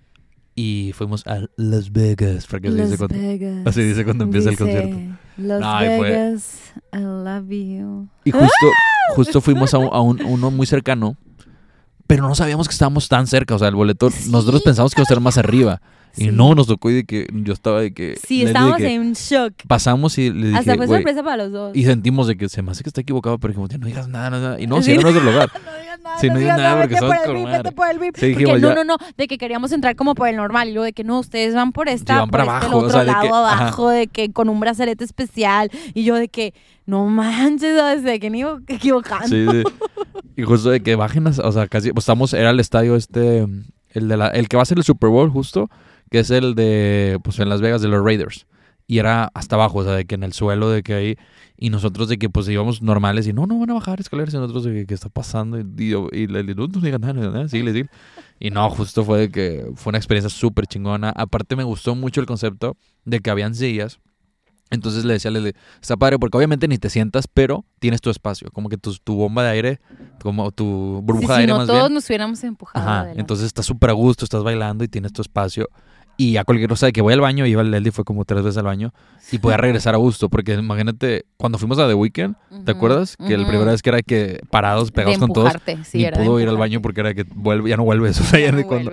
y 0.55 0.91
fuimos 0.95 1.25
a 1.27 1.39
Las 1.57 1.91
Vegas, 1.91 2.45
porque 2.47 2.67
así 2.67 2.77
dice 2.77 2.89
Las 2.89 2.97
cuando, 2.97 3.15
Vegas. 3.17 3.67
así 3.67 3.81
dice 3.83 4.03
cuando 4.03 4.23
empieza 4.25 4.49
el 4.49 4.55
Dice, 4.55 4.63
concierto. 4.63 5.17
Las 5.37 5.59
No, 5.61 5.83
y 5.83 5.97
fue- 5.97 6.09
Vegas, 6.11 6.59
I 6.93 6.97
love 6.99 7.49
you. 7.49 8.07
Y 8.25 8.31
justo, 8.31 8.67
justo 9.15 9.41
fuimos 9.41 9.73
a, 9.73 9.77
un- 9.77 9.89
a 9.93 10.01
un- 10.01 10.21
uno 10.23 10.51
muy 10.51 10.65
cercano, 10.67 11.15
pero 12.07 12.27
no 12.27 12.35
sabíamos 12.35 12.67
que 12.67 12.73
estábamos 12.73 13.07
tan 13.07 13.27
cerca. 13.27 13.55
O 13.55 13.59
sea, 13.59 13.69
el 13.69 13.75
boleto, 13.75 14.09
Sí. 14.11 14.29
nosotros 14.29 14.61
pensamos 14.61 14.93
que 14.93 15.01
iba 15.01 15.05
a 15.05 15.07
ser 15.07 15.21
más 15.21 15.37
arriba. 15.37 15.81
Y 16.17 16.27
no, 16.27 16.53
nos 16.55 16.67
tocó 16.67 16.89
y 16.89 16.93
de 16.95 17.03
que 17.05 17.27
yo 17.31 17.53
estaba 17.53 17.81
de 17.81 17.93
que... 17.93 18.17
Sí, 18.25 18.43
estábamos 18.43 18.77
que 18.77 18.93
en 18.93 19.13
shock. 19.13 19.53
Pasamos 19.67 20.17
y 20.17 20.29
le 20.31 20.47
dije, 20.47 20.59
Hasta 20.59 20.75
fue 20.75 20.87
sorpresa 20.87 21.23
para 21.23 21.37
los 21.43 21.51
dos. 21.51 21.75
Y 21.75 21.85
sentimos 21.85 22.27
de 22.27 22.35
que 22.37 22.49
se 22.49 22.61
me 22.61 22.71
hace 22.71 22.83
que 22.83 22.89
está 22.89 23.01
equivocado, 23.01 23.37
pero 23.39 23.53
dijimos, 23.53 23.69
no 23.79 23.87
digas 23.87 24.07
nada, 24.07 24.29
nada. 24.29 24.59
Y 24.59 24.67
no, 24.67 24.81
si 24.81 24.91
era 24.91 25.01
nuestro 25.01 25.23
lugar. 25.23 25.49
No 25.53 25.79
digas 25.79 25.99
nada, 26.01 26.19
Sí, 26.19 26.29
no 26.29 26.37
digas 26.39 26.57
nada 26.57 26.81
porque 26.81 26.95
vete 26.95 26.99
somos 26.99 27.17
por 27.25 27.35
el 27.37 27.45
vete 27.45 27.71
por 27.71 27.87
el 27.89 27.99
VIP. 27.99 28.15
Sí, 28.17 28.33
Porque 28.33 28.59
no, 28.59 28.75
no, 28.75 28.83
no, 28.83 28.97
de 29.17 29.27
que 29.27 29.37
queríamos 29.37 29.71
entrar 29.71 29.95
como 29.95 30.15
por 30.15 30.27
el 30.27 30.35
normal 30.35 30.67
y 30.69 30.73
luego 30.73 30.85
de 30.85 30.93
que 30.93 31.03
no, 31.03 31.19
ustedes 31.19 31.53
van 31.55 31.71
por 31.71 31.87
esta, 31.89 32.19
van 32.19 32.29
por 32.29 32.39
para 32.39 32.43
este 32.57 32.65
abajo, 32.65 32.75
o 32.77 32.79
otro 32.79 32.91
sea, 32.91 32.99
de 33.01 33.05
lado 33.07 33.21
que- 33.21 33.27
ajá. 33.29 33.61
abajo, 33.63 33.89
de 33.89 34.07
que 34.07 34.31
con 34.31 34.49
un 34.49 34.59
brazalete 34.59 35.03
especial 35.03 35.71
y 35.93 36.03
yo 36.03 36.15
de 36.15 36.27
que 36.27 36.53
no 36.85 37.05
manches, 37.05 37.79
o 37.79 38.01
sea, 38.01 38.19
que 38.19 38.29
ni 38.29 38.43
equivocando. 38.67 39.27
Sí, 39.27 39.45
sí. 39.49 39.63
Y 40.37 40.43
justo 40.43 40.69
de 40.69 40.79
que 40.81 40.95
bajen, 40.95 41.27
o 41.27 41.51
sea, 41.51 41.67
casi, 41.67 41.91
pues 41.91 42.03
estamos, 42.03 42.33
era 42.33 42.49
el 42.51 42.59
estadio 42.59 42.95
este, 42.95 43.45
el 43.89 44.07
de 44.07 44.17
la, 44.17 44.27
el 44.29 44.47
que 44.47 44.55
va 44.57 44.63
a 44.63 44.65
ser 44.65 44.77
el 44.77 44.83
Super 44.83 45.09
Bowl 45.09 45.29
justo, 45.29 45.69
que 46.11 46.19
es 46.19 46.29
el 46.29 46.53
de, 46.53 47.19
pues 47.23 47.39
en 47.39 47.49
Las 47.49 47.61
Vegas 47.61 47.81
de 47.81 47.87
los 47.87 48.03
Raiders. 48.05 48.45
Y 48.87 48.99
era 48.99 49.31
hasta 49.33 49.55
abajo, 49.55 49.79
o 49.79 49.83
sea, 49.85 49.93
de 49.93 50.03
que 50.05 50.15
en 50.15 50.23
el 50.23 50.33
suelo, 50.33 50.69
de 50.69 50.83
que 50.83 50.93
ahí, 50.93 51.15
y 51.57 51.69
nosotros 51.69 52.09
de 52.09 52.17
que 52.17 52.29
pues 52.29 52.49
íbamos 52.49 52.81
normales 52.81 53.25
y 53.25 53.31
no, 53.31 53.45
no 53.47 53.57
van 53.57 53.69
a 53.69 53.73
bajar 53.75 54.01
escaleras 54.01 54.33
y 54.33 54.37
nosotros 54.37 54.65
de 54.65 54.73
que 54.73 54.85
¿qué 54.85 54.93
está 54.93 55.07
pasando? 55.07 55.57
Y, 55.59 55.63
y, 55.77 55.93
y 56.11 56.27
le 56.27 56.43
digo, 56.43 56.67
no, 56.67 56.73
no 56.73 56.81
digan 56.81 56.99
nada, 56.99 57.13
nada, 57.13 57.47
síguele, 57.47 57.71
síguele. 57.71 57.89
Y 58.39 58.49
no, 58.49 58.69
justo 58.69 59.05
fue 59.05 59.19
de 59.19 59.31
que 59.31 59.71
fue 59.75 59.91
una 59.91 59.97
experiencia 59.97 60.29
súper 60.29 60.67
chingona. 60.67 61.11
Aparte 61.15 61.55
me 61.55 61.63
gustó 61.63 61.95
mucho 61.95 62.19
el 62.19 62.27
concepto 62.27 62.75
de 63.05 63.19
que 63.21 63.29
habían 63.29 63.55
sillas. 63.55 63.99
Entonces 64.71 65.03
le 65.05 65.13
decía 65.13 65.29
a 65.29 65.33
Leslie, 65.33 65.53
está 65.81 65.95
padre 65.97 66.17
porque 66.17 66.37
obviamente 66.37 66.67
ni 66.67 66.77
te 66.77 66.89
sientas, 66.89 67.27
pero 67.27 67.65
tienes 67.79 67.99
tu 68.01 68.09
espacio, 68.09 68.49
como 68.51 68.67
que 68.69 68.77
tu, 68.77 68.93
tu 68.95 69.15
bomba 69.15 69.43
de 69.43 69.49
aire, 69.51 69.79
como 70.21 70.51
tu 70.51 70.97
Sí, 70.99 71.05
burbuja 71.05 71.27
si 71.27 71.27
de 71.33 71.39
aire 71.41 71.51
no, 71.53 71.57
más 71.59 71.67
todos 71.67 71.81
bien. 71.83 71.93
nos 71.93 72.05
hubiéramos 72.09 72.43
empujado. 72.43 72.89
Ajá, 72.89 73.11
entonces 73.13 73.47
estás 73.47 73.65
súper 73.65 73.89
a 73.89 73.93
gusto, 73.93 74.23
estás 74.25 74.43
bailando 74.43 74.83
y 74.83 74.87
tienes 74.87 75.11
tu 75.13 75.21
espacio. 75.21 75.67
Y 76.21 76.37
a 76.37 76.43
cualquier 76.43 76.69
cosa 76.69 76.85
de 76.85 76.93
que 76.93 77.01
voy 77.01 77.13
al 77.15 77.19
baño, 77.19 77.47
iba 77.47 77.63
el 77.63 77.71
Leslie, 77.71 77.91
fue 77.91 78.03
como 78.03 78.25
tres 78.25 78.43
veces 78.43 78.59
al 78.59 78.65
baño 78.65 78.93
y 79.31 79.39
podía 79.39 79.57
regresar 79.57 79.95
a 79.95 79.97
gusto, 79.97 80.29
porque 80.29 80.53
imagínate, 80.53 81.25
cuando 81.35 81.57
fuimos 81.57 81.79
a 81.79 81.87
The 81.87 81.95
Weeknd, 81.95 82.35
¿te 82.63 82.73
acuerdas? 82.73 83.17
Que 83.17 83.35
la 83.39 83.47
primera 83.47 83.71
vez 83.71 83.81
que 83.81 83.89
era 83.89 84.03
que 84.03 84.39
parados, 84.51 84.91
pegados 84.91 85.17
con 85.17 85.33
todos, 85.33 85.51
sí, 85.83 85.97
ni 85.97 86.11
pudo 86.11 86.39
ir 86.39 86.47
al 86.47 86.57
baño 86.57 86.79
porque 86.79 87.01
era 87.01 87.15
que 87.15 87.23
vuelve, 87.23 87.71
ya 87.71 87.75
no 87.75 87.85
vuelves, 87.85 88.19
o 88.21 88.23
sea, 88.23 88.39
ya, 88.39 88.51
no 88.51 88.61
cuando, 88.67 88.91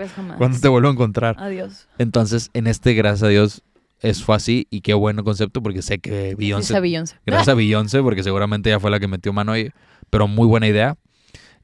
te 0.59 0.69
vuelvo 0.69 0.89
a 0.89 0.93
encontrar. 0.93 1.37
Adiós. 1.39 1.87
Entonces, 1.99 2.49
en 2.55 2.67
este, 2.67 2.95
gracias 2.95 3.25
a 3.25 3.29
Dios, 3.29 3.63
es 4.01 4.23
fue 4.25 4.35
así 4.35 4.67
y 4.71 4.81
qué 4.81 4.95
bueno 4.95 5.23
concepto 5.23 5.63
porque 5.63 5.83
sé 5.83 5.99
que 5.99 6.35
Beyoncé, 6.35 6.73
esa 6.73 6.81
Beyoncé. 6.81 7.17
gracias 7.27 7.49
a 7.49 7.55
Beyoncé 7.57 8.01
porque 8.01 8.23
seguramente 8.23 8.71
ella 8.71 8.81
fue 8.81 8.91
la 8.91 9.01
que 9.01 9.07
metió 9.07 9.35
mano 9.35 9.53
ahí, 9.53 9.69
pero 10.09 10.29
muy 10.29 10.47
buena 10.47 10.67
idea. 10.67 10.97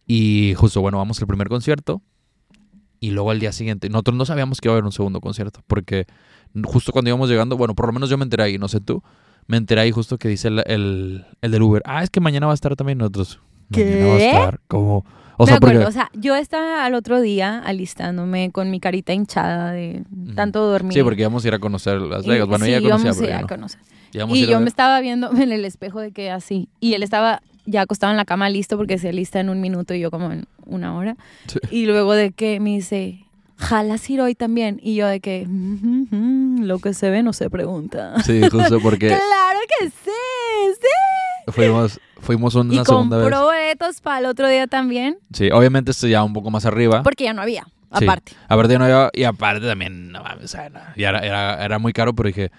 Y 0.07 0.53
justo, 0.59 0.83
bueno, 0.83 0.98
vamos 0.98 1.22
al 1.22 1.27
primer 1.27 1.48
concierto 1.48 2.03
y 3.05 3.11
luego 3.11 3.31
al 3.31 3.38
día 3.38 3.53
siguiente, 3.53 3.90
nosotros 3.90 4.17
no 4.17 4.25
sabíamos 4.25 4.62
que 4.62 4.69
iba 4.69 4.73
a 4.73 4.77
haber 4.77 4.87
un 4.87 4.93
segundo 4.93 5.21
concierto 5.21 5.61
porque 5.67 6.07
justo 6.64 6.90
cuando 6.90 7.11
íbamos 7.11 7.29
llegando, 7.29 7.55
bueno, 7.59 7.75
por 7.75 7.87
lo 7.87 7.93
menos 7.93 8.09
yo 8.09 8.17
me 8.17 8.25
enteré 8.25 8.45
ahí, 8.45 8.57
no 8.57 8.67
sé 8.67 8.81
tú, 8.81 9.03
me 9.47 9.59
enteré 9.59 9.83
ahí 9.83 9.90
justo 9.90 10.17
que 10.17 10.29
dice 10.29 10.49
el, 10.49 10.62
el, 10.67 11.27
el 11.43 11.51
del 11.51 11.62
Uber, 11.62 11.83
ah, 11.85 12.03
es 12.03 12.09
que 12.09 12.21
mañana 12.21 12.47
va 12.47 12.53
a 12.53 12.55
estar 12.55 12.75
también 12.77 12.97
nosotros. 12.97 13.40
Mañana 13.69 14.07
va 14.07 14.14
a 14.14 14.19
¿Qué? 14.19 14.31
estar 14.31 14.61
como... 14.69 15.05
O 15.37 15.45
me 15.45 15.49
sea, 15.49 15.57
acuerdo, 15.57 15.81
porque... 15.81 15.88
o 15.88 15.93
sea, 15.93 16.11
yo 16.14 16.35
estaba 16.35 16.87
al 16.87 16.95
otro 16.95 17.21
día 17.21 17.59
alistándome 17.59 18.51
con 18.53 18.71
mi 18.71 18.81
carita 18.81 19.12
hinchada 19.12 19.73
de 19.73 20.05
tanto 20.35 20.64
dormir. 20.64 20.95
Sí, 20.95 21.03
porque 21.03 21.23
íbamos 21.23 21.45
a 21.45 21.49
ir 21.49 21.55
a 21.55 21.59
conocer 21.59 22.01
Las 22.01 22.25
Vegas. 22.25 22.49
Bueno, 22.49 22.64
sí, 22.64 22.71
ella 22.71 22.81
conocía, 22.81 23.09
íbamos 23.11 23.21
a 23.21 23.25
ir 23.25 23.33
a 23.33 23.40
no. 23.40 23.47
conocer. 23.49 23.81
Y 24.12 24.21
a 24.21 24.27
yo 24.47 24.61
me 24.61 24.69
estaba 24.69 24.99
viendo 25.01 25.31
en 25.33 25.53
el 25.53 25.64
espejo 25.64 26.01
de 26.01 26.12
que 26.12 26.31
así. 26.31 26.69
Y 26.79 26.95
él 26.95 27.03
estaba 27.03 27.43
ya 27.66 27.83
acostado 27.83 28.11
en 28.11 28.16
la 28.16 28.24
cama 28.24 28.48
listo 28.50 28.77
porque 28.77 28.98
se 28.98 29.09
alista 29.09 29.40
en 29.40 29.48
un 29.48 29.61
minuto 29.61 29.94
y 29.94 30.00
yo 30.00 30.11
como 30.11 30.31
en 30.33 30.46
una 30.66 30.96
hora. 30.96 31.16
Sí. 31.46 31.59
Y 31.70 31.87
luego 31.87 32.12
de 32.14 32.31
que 32.33 32.61
me 32.61 32.70
dice, 32.70 33.20
jalas 33.57 34.09
ir 34.11 34.20
hoy 34.20 34.35
también. 34.35 34.81
Y 34.83 34.94
yo 34.96 35.07
de 35.07 35.20
que, 35.20 35.46
"Mm, 35.46 35.79
mm, 35.83 36.07
mm, 36.11 36.62
lo 36.64 36.79
que 36.79 36.92
se 36.94 37.11
ve 37.11 37.22
no 37.22 37.33
se 37.33 37.48
pregunta. 37.50 38.14
Sí, 38.24 38.40
justo 38.50 38.79
porque 38.83 39.09
Claro 39.09 39.61
que 39.79 39.87
sí, 39.88 40.11
sí. 40.81 41.53
fuimos, 41.53 42.00
fuimos 42.20 42.55
una 42.55 42.74
y 42.74 42.85
segunda 42.85 43.16
vez. 43.18 43.24
compró 43.24 43.44
boletos 43.44 44.00
para 44.00 44.18
el 44.20 44.27
otro 44.27 44.48
día 44.48 44.66
también. 44.66 45.18
Sí, 45.33 45.50
obviamente 45.53 45.90
este 45.90 46.09
ya 46.11 46.22
un 46.24 46.33
poco 46.33 46.50
más 46.50 46.64
arriba. 46.66 47.03
Porque 47.03 47.24
ya 47.24 47.33
no 47.33 47.42
había, 47.42 47.64
Sí. 47.98 48.05
aparte. 48.05 48.33
Aparte 48.48 48.79
no 48.79 48.85
había, 48.85 49.11
y 49.12 49.24
aparte 49.24 49.66
también, 49.66 50.11
no 50.12 50.22
mames, 50.22 50.44
o 50.44 50.48
sea, 50.48 50.68
no, 50.68 50.81
ya 50.96 51.11
era, 51.11 51.20
era, 51.20 51.64
era 51.64 51.79
muy 51.79 51.92
caro, 51.92 52.14
pero 52.14 52.27
dije, 52.29 52.50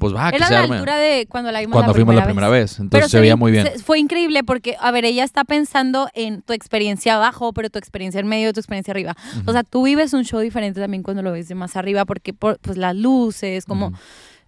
pues 0.00 0.12
va, 0.12 0.30
que 0.30 0.36
Era 0.38 0.46
se 0.48 0.54
la 0.54 0.60
arme. 0.64 0.74
altura 0.76 0.96
de 0.96 1.26
cuando 1.28 1.52
la 1.52 1.60
vimos 1.60 1.74
Cuando 1.74 1.92
la 1.92 1.94
fuimos 1.94 2.14
la 2.16 2.22
primera 2.24 2.48
primera 2.48 2.48
vez. 2.48 2.72
vez. 2.72 2.80
Entonces 2.80 3.10
se, 3.12 3.16
ve- 3.18 3.20
veía 3.20 3.36
muy 3.36 3.52
bien. 3.52 3.66
se- 3.66 3.78
fue 3.78 4.00
increíble 4.00 4.42
porque, 4.42 4.74
a 4.80 4.90
ver, 4.90 5.04
ella 5.04 5.22
está 5.22 5.44
pensando 5.44 6.08
en 6.14 6.42
tu 6.42 6.52
experiencia 6.52 7.14
abajo, 7.14 7.52
pero 7.52 7.70
tu 7.70 7.78
experiencia 7.78 8.18
en 8.20 8.26
medio, 8.26 8.52
tu 8.52 8.58
experiencia 8.58 8.90
arriba. 8.90 9.14
O 9.46 9.52
sea, 9.52 9.62
tú 9.62 9.84
vives 9.84 10.12
un 10.12 10.24
show 10.24 10.40
diferente 10.40 10.80
también 10.80 11.04
cuando 11.04 11.22
lo 11.22 11.30
ves 11.30 11.46
de 11.46 11.54
más 11.54 11.76
arriba 11.76 12.04
porque 12.04 12.32
por, 12.34 12.58
pues 12.58 12.76
las 12.76 12.96
luces, 12.96 13.64
como 13.66 13.86
Ujú. 13.88 13.96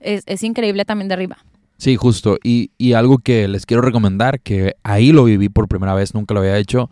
es, 0.01 0.25
es 0.27 0.43
increíble 0.43 0.85
también 0.85 1.07
de 1.07 1.15
arriba. 1.15 1.39
Sí, 1.77 1.97
justo. 1.97 2.39
Y, 2.43 2.71
y 2.79 2.95
algo 2.95 3.19
que 3.19 3.47
les 3.49 3.67
quiero 3.67 3.83
recomendar, 3.83 4.41
que 4.41 4.75
ahí 4.83 5.13
lo 5.13 5.25
viví 5.25 5.49
por 5.49 5.69
primera 5.69 5.95
vez, 5.95 6.15
nunca 6.15 6.33
lo 6.35 6.41
había 6.41 6.57
hecho. 6.59 6.91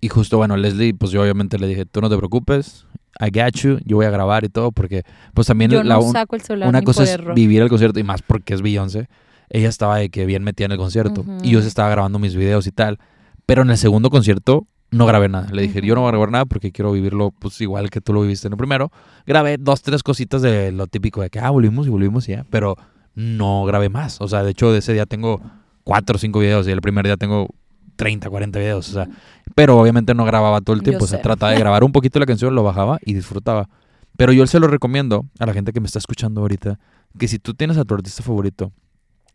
Y 0.00 0.08
justo, 0.08 0.36
bueno, 0.36 0.56
Leslie, 0.56 0.92
pues 0.92 1.12
yo 1.12 1.22
obviamente 1.22 1.58
le 1.58 1.66
dije, 1.66 1.86
tú 1.86 2.00
no 2.02 2.10
te 2.10 2.16
preocupes, 2.16 2.84
I 3.20 3.30
got 3.30 3.54
you, 3.56 3.78
yo 3.84 3.96
voy 3.96 4.06
a 4.06 4.10
grabar 4.10 4.44
y 4.44 4.48
todo, 4.48 4.72
porque 4.72 5.02
pues 5.34 5.46
también 5.46 5.70
Yo 5.70 5.82
la 5.82 5.94
no 5.96 6.02
un- 6.02 6.12
saco 6.12 6.34
el 6.36 6.42
celular 6.42 6.68
una 6.68 6.82
cosa 6.82 7.04
es 7.04 7.18
vivir 7.34 7.62
el 7.62 7.68
concierto 7.68 7.98
y 8.00 8.04
más 8.04 8.22
porque 8.22 8.54
es 8.54 8.62
Beyoncé. 8.62 9.08
Ella 9.50 9.68
estaba 9.68 9.98
de 9.98 10.08
que 10.08 10.26
bien 10.26 10.42
metida 10.42 10.66
en 10.66 10.72
el 10.72 10.78
concierto 10.78 11.20
Ujú. 11.20 11.38
y 11.42 11.50
yo 11.50 11.62
se 11.62 11.68
estaba 11.68 11.88
grabando 11.90 12.18
mis 12.18 12.34
videos 12.34 12.66
y 12.66 12.72
tal. 12.72 12.98
Pero 13.46 13.62
en 13.62 13.70
el 13.70 13.76
segundo 13.76 14.10
concierto 14.10 14.66
no 14.90 15.06
grabé 15.06 15.28
nada. 15.28 15.48
Le 15.52 15.62
dije, 15.62 15.80
yo 15.82 15.94
no 15.94 16.00
voy 16.00 16.08
a 16.08 16.10
grabar 16.12 16.30
nada 16.30 16.44
porque 16.46 16.72
quiero 16.72 16.92
vivirlo 16.92 17.30
pues 17.38 17.60
igual 17.60 17.90
que 17.90 18.00
tú 18.00 18.12
lo 18.12 18.22
viviste 18.22 18.46
en 18.48 18.52
el 18.54 18.56
primero. 18.56 18.90
Grabé 19.26 19.58
dos, 19.58 19.82
tres 19.82 20.02
cositas 20.02 20.40
de 20.42 20.72
lo 20.72 20.86
típico 20.86 21.20
de 21.20 21.30
que, 21.30 21.40
ah, 21.40 21.50
volvimos 21.50 21.86
y 21.86 21.90
volvimos 21.90 22.28
y 22.28 22.32
ya. 22.32 22.44
Pero 22.50 22.76
no 23.14 23.64
grabé 23.64 23.88
más. 23.90 24.20
O 24.20 24.28
sea, 24.28 24.42
de 24.42 24.50
hecho, 24.52 24.72
de 24.72 24.78
ese 24.78 24.92
día 24.92 25.06
tengo 25.06 25.40
cuatro 25.84 26.16
o 26.16 26.18
cinco 26.18 26.38
videos 26.40 26.66
y 26.66 26.70
el 26.70 26.80
primer 26.80 27.04
día 27.04 27.16
tengo 27.16 27.48
30, 27.96 28.28
40 28.28 28.58
videos. 28.58 28.88
O 28.88 28.92
sea, 28.92 29.08
pero 29.54 29.78
obviamente 29.78 30.14
no 30.14 30.24
grababa 30.24 30.60
todo 30.60 30.76
el 30.76 30.82
tiempo. 30.82 31.06
Sé. 31.06 31.18
trataba 31.18 31.52
de 31.52 31.58
grabar 31.60 31.84
un 31.84 31.92
poquito 31.92 32.18
la 32.18 32.26
canción, 32.26 32.54
lo 32.54 32.62
bajaba 32.62 32.98
y 33.04 33.14
disfrutaba. 33.14 33.68
Pero 34.16 34.32
yo 34.32 34.46
se 34.46 34.60
lo 34.60 34.68
recomiendo 34.68 35.26
a 35.38 35.46
la 35.46 35.52
gente 35.52 35.72
que 35.72 35.80
me 35.80 35.86
está 35.86 35.98
escuchando 35.98 36.40
ahorita 36.40 36.78
que 37.18 37.28
si 37.28 37.38
tú 37.38 37.54
tienes 37.54 37.76
a 37.78 37.84
tu 37.84 37.94
artista 37.94 38.22
favorito 38.22 38.72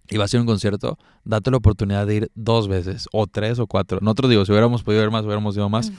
y 0.09 0.17
vas 0.17 0.33
a 0.33 0.37
ir 0.37 0.39
a 0.39 0.41
un 0.41 0.47
concierto, 0.47 0.97
date 1.23 1.51
la 1.51 1.57
oportunidad 1.57 2.07
de 2.07 2.15
ir 2.15 2.31
dos 2.35 2.67
veces, 2.67 3.07
o 3.11 3.27
tres 3.27 3.59
o 3.59 3.67
cuatro. 3.67 3.99
Nosotros 4.01 4.29
digo, 4.29 4.45
si 4.45 4.51
hubiéramos 4.51 4.83
podido 4.83 5.03
ir 5.03 5.11
más, 5.11 5.23
hubiéramos 5.23 5.55
ido 5.55 5.69
más. 5.69 5.91
Mm. 5.91 5.95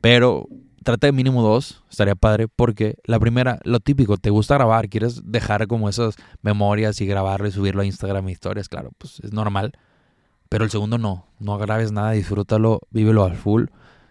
Pero 0.00 0.48
trata 0.82 1.06
de 1.06 1.12
mínimo 1.12 1.42
dos, 1.42 1.82
estaría 1.90 2.14
padre, 2.14 2.48
porque 2.48 2.96
la 3.04 3.18
primera, 3.18 3.60
lo 3.64 3.80
típico, 3.80 4.16
te 4.16 4.30
gusta 4.30 4.54
grabar, 4.54 4.88
quieres 4.88 5.20
dejar 5.24 5.66
como 5.66 5.88
esas 5.88 6.16
memorias 6.42 7.00
y 7.00 7.06
grabarlo 7.06 7.48
y 7.48 7.52
subirlo 7.52 7.82
a 7.82 7.86
Instagram 7.86 8.28
y 8.28 8.32
historias, 8.32 8.68
claro, 8.68 8.90
pues 8.98 9.20
es 9.20 9.32
normal. 9.32 9.72
Pero 10.48 10.64
el 10.64 10.70
segundo 10.70 10.98
no, 10.98 11.26
no 11.38 11.58
grabes 11.58 11.92
nada, 11.92 12.12
disfrútalo, 12.12 12.80
vívelo 12.90 13.24
al 13.24 13.36
full. 13.36 13.66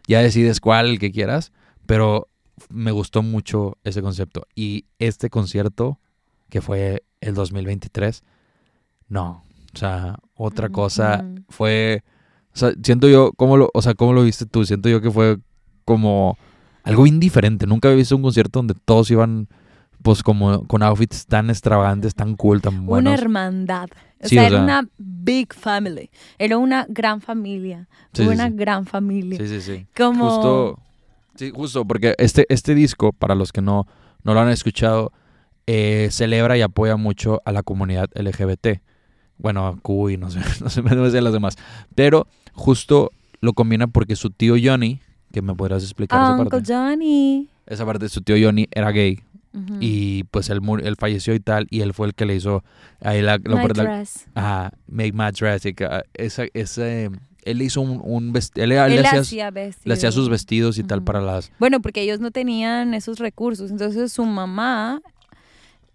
Ya 0.08 0.22
decides 0.22 0.60
cuál, 0.60 0.88
el 0.88 1.00
que 1.00 1.12
quieras, 1.12 1.52
pero 1.86 2.28
me 2.70 2.92
gustó 2.92 3.22
mucho 3.22 3.78
ese 3.84 4.02
concepto. 4.02 4.48
Y 4.56 4.86
este 5.00 5.30
concierto, 5.30 6.00
que 6.50 6.62
fue 6.62 7.04
el 7.22 7.34
2023, 7.34 8.24
no, 9.08 9.44
o 9.74 9.78
sea, 9.78 10.20
otra 10.36 10.70
cosa 10.70 11.24
Ujú. 11.24 11.44
fue, 11.50 12.04
o 12.54 12.58
sea, 12.58 12.74
siento 12.82 13.08
yo, 13.08 13.32
¿cómo 13.34 13.58
lo, 13.58 13.70
o 13.74 13.82
sea, 13.82 13.94
cómo 13.94 14.14
lo 14.14 14.24
viste 14.24 14.46
tú? 14.46 14.66
Siento 14.66 14.90
yo 14.90 15.02
que 15.02 15.12
fue 15.12 15.38
como 15.84 16.38
algo 16.84 17.08
indiferente. 17.08 17.68
Nunca 17.68 17.88
había 17.88 17.98
visto 17.98 18.16
un 18.16 18.22
concierto 18.22 18.60
donde 18.60 18.76
todos 18.86 19.12
iban, 19.12 19.48
pues, 20.06 20.22
como 20.22 20.68
con 20.68 20.84
outfits 20.84 21.26
tan 21.26 21.50
extravagantes, 21.50 22.14
tan 22.14 22.36
cool, 22.36 22.62
tan 22.62 22.76
Una 22.76 22.84
buenos. 22.86 23.14
hermandad. 23.20 23.90
O 24.24 24.28
Sí, 24.28 24.36
sea, 24.36 24.44
o 24.44 24.46
era 24.46 24.56
sea- 24.58 24.64
una 24.64 24.90
big 25.00 25.52
family. 25.54 26.12
Era 26.38 26.58
una 26.60 26.86
gran 26.88 27.22
familia. 27.22 27.88
Sí, 28.14 28.22
una 28.28 28.48
sí. 28.48 28.54
gran 28.56 28.86
familia. 28.86 29.40
Sí, 29.40 29.48
sí, 29.48 29.62
sí. 29.62 29.88
Como... 29.98 30.30
Justo, 30.30 30.80
sí, 31.36 31.52
justo, 31.54 31.86
porque 31.86 32.14
este, 32.20 32.46
este 32.50 32.76
disco, 32.76 33.14
para 33.14 33.34
los 33.34 33.52
que 33.52 33.62
no, 33.62 33.88
no 34.24 34.36
lo 34.36 34.40
han 34.42 34.50
escuchado, 34.50 35.12
eh, 35.66 36.10
celebra 36.12 36.56
y 36.56 36.62
apoya 36.62 36.98
mucho 36.98 37.42
a 37.44 37.52
la 37.52 37.64
comunidad 37.64 38.08
LGBT. 38.14 38.82
Bueno, 39.40 39.66
a 39.68 39.76
Q 39.76 40.12
y 40.12 40.18
no 40.18 40.30
sé, 40.30 40.40
no 40.64 40.70
sé, 40.70 40.84
no 40.84 41.10
sé 41.10 41.22
las 41.22 41.34
demás. 41.34 41.56
Pero 41.96 42.28
justo 42.54 43.10
lo 43.42 43.54
combina 43.54 43.88
porque 43.88 44.16
su 44.16 44.30
tío 44.30 44.54
Johnny, 44.64 45.02
que 45.32 45.42
me 45.42 45.56
podrás 45.56 45.82
explicar 45.84 46.22
esa 46.24 46.38
parte. 46.48 46.72
Johnny. 46.74 47.50
Esa 47.66 47.86
parte, 47.88 48.08
su 48.08 48.22
tío 48.22 48.36
Johnny 48.40 48.68
era 48.72 48.92
gay 48.92 49.20
Y 49.80 50.24
pues 50.26 50.50
él, 50.50 50.60
él 50.84 50.96
falleció 51.00 51.34
y 51.34 51.40
tal, 51.40 51.68
y 51.70 51.82
él 51.82 51.94
fue 51.94 52.08
el 52.08 52.14
que 52.14 52.26
le 52.26 52.36
hizo 52.36 52.64
ahí 53.02 53.22
la... 53.22 53.38
la- 53.44 53.56
My 53.56 53.68
la- 53.68 53.84
dress. 53.84 54.26
Ajá, 54.36 54.72
Make 54.88 55.14
My 55.14 55.32
Dress. 55.32 55.66
y 55.66 55.74
que, 55.74 55.86
ah, 55.86 56.04
esa, 56.14 56.44
ese, 56.54 57.10
él 57.44 57.62
hizo 57.62 57.80
un, 57.82 58.02
un 58.04 58.34
vestido, 58.34 58.66
él, 58.66 58.72
él 58.74 58.92
Él 58.94 59.02
le 59.02 59.08
hacía, 59.08 59.52
le 59.52 59.94
hacía 59.94 60.12
sus 60.12 60.30
vestidos. 60.30 60.78
y 60.78 60.84
tal 60.84 61.04
para 61.04 61.22
las... 61.22 61.52
Bueno, 61.60 61.80
porque 61.82 62.02
ellos 62.02 62.20
no 62.20 62.32
tenían 62.32 62.94
esos 62.94 63.20
recursos. 63.20 63.72
Entonces 63.72 64.12
su 64.12 64.26
mamá 64.26 65.02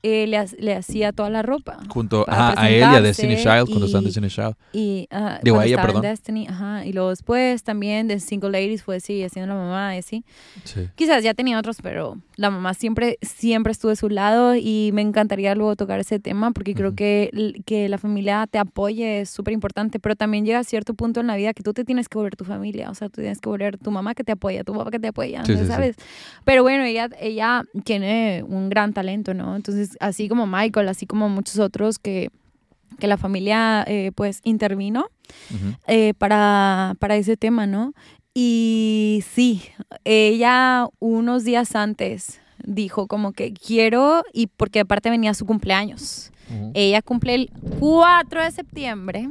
eh, 0.02 0.26
le, 0.26 0.44
le 0.58 0.74
hacía 0.74 1.12
toda 1.12 1.28
la 1.30 1.42
ropa. 1.42 1.78
Junto 1.88 2.24
a 2.28 2.54
él 2.70 2.78
y 2.78 2.82
a 2.82 3.00
Destiny 3.00 3.36
Child 3.36 3.66
cuando 3.68 3.86
y- 3.86 4.04
Destiny 4.04 4.28
Child. 4.28 4.54
Y 4.72 5.06
ajá, 5.10 5.40
Digo, 5.42 5.58
a 5.58 5.66
ella, 5.66 5.80
perdón. 5.82 6.02
Destiny, 6.02 6.46
ajá, 6.48 6.86
y 6.86 6.92
luego 6.92 7.10
después 7.10 7.62
también 7.62 8.08
de 8.08 8.18
Single 8.20 8.50
Ladies 8.50 8.82
fue 8.82 8.96
así, 8.96 9.22
haciendo 9.22 9.54
la 9.54 9.60
mamá 9.60 9.94
y 9.96 9.98
así. 9.98 10.24
Sí. 10.64 10.88
Quizás 10.94 11.22
ya 11.22 11.34
tenía 11.34 11.58
otros, 11.58 11.78
pero 11.82 12.18
la 12.36 12.50
mamá 12.50 12.72
siempre, 12.74 13.18
siempre 13.22 13.72
estuvo 13.72 13.90
de 13.90 13.96
su 13.96 14.08
lado 14.08 14.54
y 14.54 14.90
me 14.94 15.02
encantaría 15.02 15.54
luego 15.54 15.76
tocar 15.76 16.00
ese 16.00 16.18
tema 16.18 16.52
porque 16.52 16.74
creo 16.74 16.88
Ujú. 16.88 16.96
que, 16.96 17.30
l- 17.32 17.62
que 17.66 17.88
la 17.88 17.98
familia 17.98 18.46
te 18.50 18.58
apoye 18.58 19.20
es 19.20 19.30
súper 19.30 19.52
importante, 19.52 19.98
pero 20.00 20.16
también 20.16 20.44
llega 20.46 20.60
a 20.60 20.64
cierto 20.64 20.94
punto 20.94 21.20
en 21.20 21.26
la 21.26 21.36
vida 21.36 21.52
que 21.52 21.62
tú 21.62 21.72
te 21.74 21.84
tienes 21.84 22.08
que 22.08 22.16
volver 22.16 22.36
tu 22.36 22.44
familia, 22.44 22.90
o 22.90 22.94
sea, 22.94 23.08
tú 23.08 23.20
tienes 23.20 23.40
que 23.40 23.48
volver 23.48 23.76
tu 23.76 23.90
mamá 23.90 24.14
que 24.14 24.24
te 24.24 24.32
apoya, 24.32 24.64
tu 24.64 24.72
papá 24.72 24.90
que 24.90 24.98
te 24.98 25.08
apoya, 25.08 25.44
Sí, 25.44 25.52
¿no 25.52 25.58
sí. 25.60 25.66
¿sabes? 25.66 25.96
Pero 26.44 26.62
bueno, 26.62 26.84
ella, 26.84 27.10
ella 27.20 27.64
tiene 27.84 28.42
un 28.46 28.70
gran 28.70 28.92
talento, 28.92 29.34
¿no? 29.34 29.56
Entonces, 29.56 29.89
así 30.00 30.28
como 30.28 30.46
Michael, 30.46 30.88
así 30.88 31.06
como 31.06 31.28
muchos 31.28 31.58
otros 31.58 31.98
que, 31.98 32.30
que 32.98 33.06
la 33.06 33.16
familia 33.16 33.84
eh, 33.86 34.12
pues 34.14 34.40
intervino 34.44 35.06
eh, 35.86 36.14
para, 36.18 36.94
para 36.98 37.16
ese 37.16 37.36
tema, 37.36 37.66
¿no? 37.66 37.92
Y 38.34 39.24
sí, 39.32 39.62
ella 40.04 40.86
unos 40.98 41.44
días 41.44 41.74
antes 41.74 42.40
dijo 42.64 43.06
como 43.06 43.32
que 43.32 43.52
quiero, 43.52 44.22
y 44.32 44.46
porque 44.46 44.80
aparte 44.80 45.10
venía 45.10 45.34
su 45.34 45.46
cumpleaños. 45.46 46.30
Ella 46.74 47.00
cumple 47.00 47.34
el 47.34 47.50
4 47.78 48.42
de 48.42 48.50
septiembre. 48.50 49.30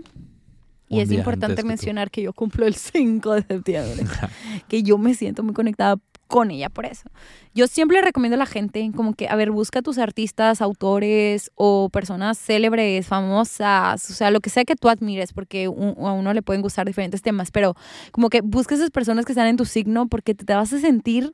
Y 0.88 0.96
Un 0.96 1.02
es 1.02 1.12
importante 1.12 1.62
tú. 1.62 1.68
mencionar 1.68 2.10
que 2.10 2.22
yo 2.22 2.34
cumplo 2.34 2.66
el 2.66 2.76
5 2.76 3.34
de 3.36 3.42
septiembre. 3.44 4.06
que 4.68 4.84
yo 4.84 4.98
me 4.98 5.14
siento 5.14 5.44
muy 5.44 5.54
conectada 5.54 5.98
con 6.30 6.52
ella 6.52 6.70
por 6.70 6.86
eso. 6.86 7.10
Yo 7.56 7.66
siempre 7.68 7.98
le 7.98 8.04
recomiendo 8.04 8.36
a 8.36 8.38
la 8.38 8.46
gente 8.46 8.90
como 8.96 9.16
que, 9.16 9.28
a 9.28 9.36
ver, 9.36 9.50
busca 9.52 9.82
tus 9.82 9.98
artistas, 9.98 10.62
autores 10.62 11.52
o 11.56 11.90
personas 11.90 12.38
célebres, 12.38 13.08
famosas, 13.08 14.10
o 14.10 14.14
sea, 14.14 14.30
lo 14.30 14.40
que 14.40 14.52
sea 14.52 14.64
que 14.64 14.76
tú 14.76 14.90
admires, 14.90 15.34
porque 15.34 15.68
un- 15.68 15.96
a 16.06 16.12
uno 16.14 16.32
le 16.34 16.42
pueden 16.44 16.62
gustar 16.62 16.86
diferentes 16.86 17.24
temas, 17.24 17.50
pero 17.50 17.76
como 18.12 18.30
que 18.30 18.42
busca 18.42 18.76
esas 18.76 18.92
personas 18.92 19.26
que 19.26 19.32
están 19.32 19.48
en 19.48 19.58
tu 19.58 19.66
signo 19.66 20.08
porque 20.08 20.36
te, 20.36 20.46
te 20.46 20.54
vas 20.54 20.72
a 20.72 20.80
sentir 20.80 21.34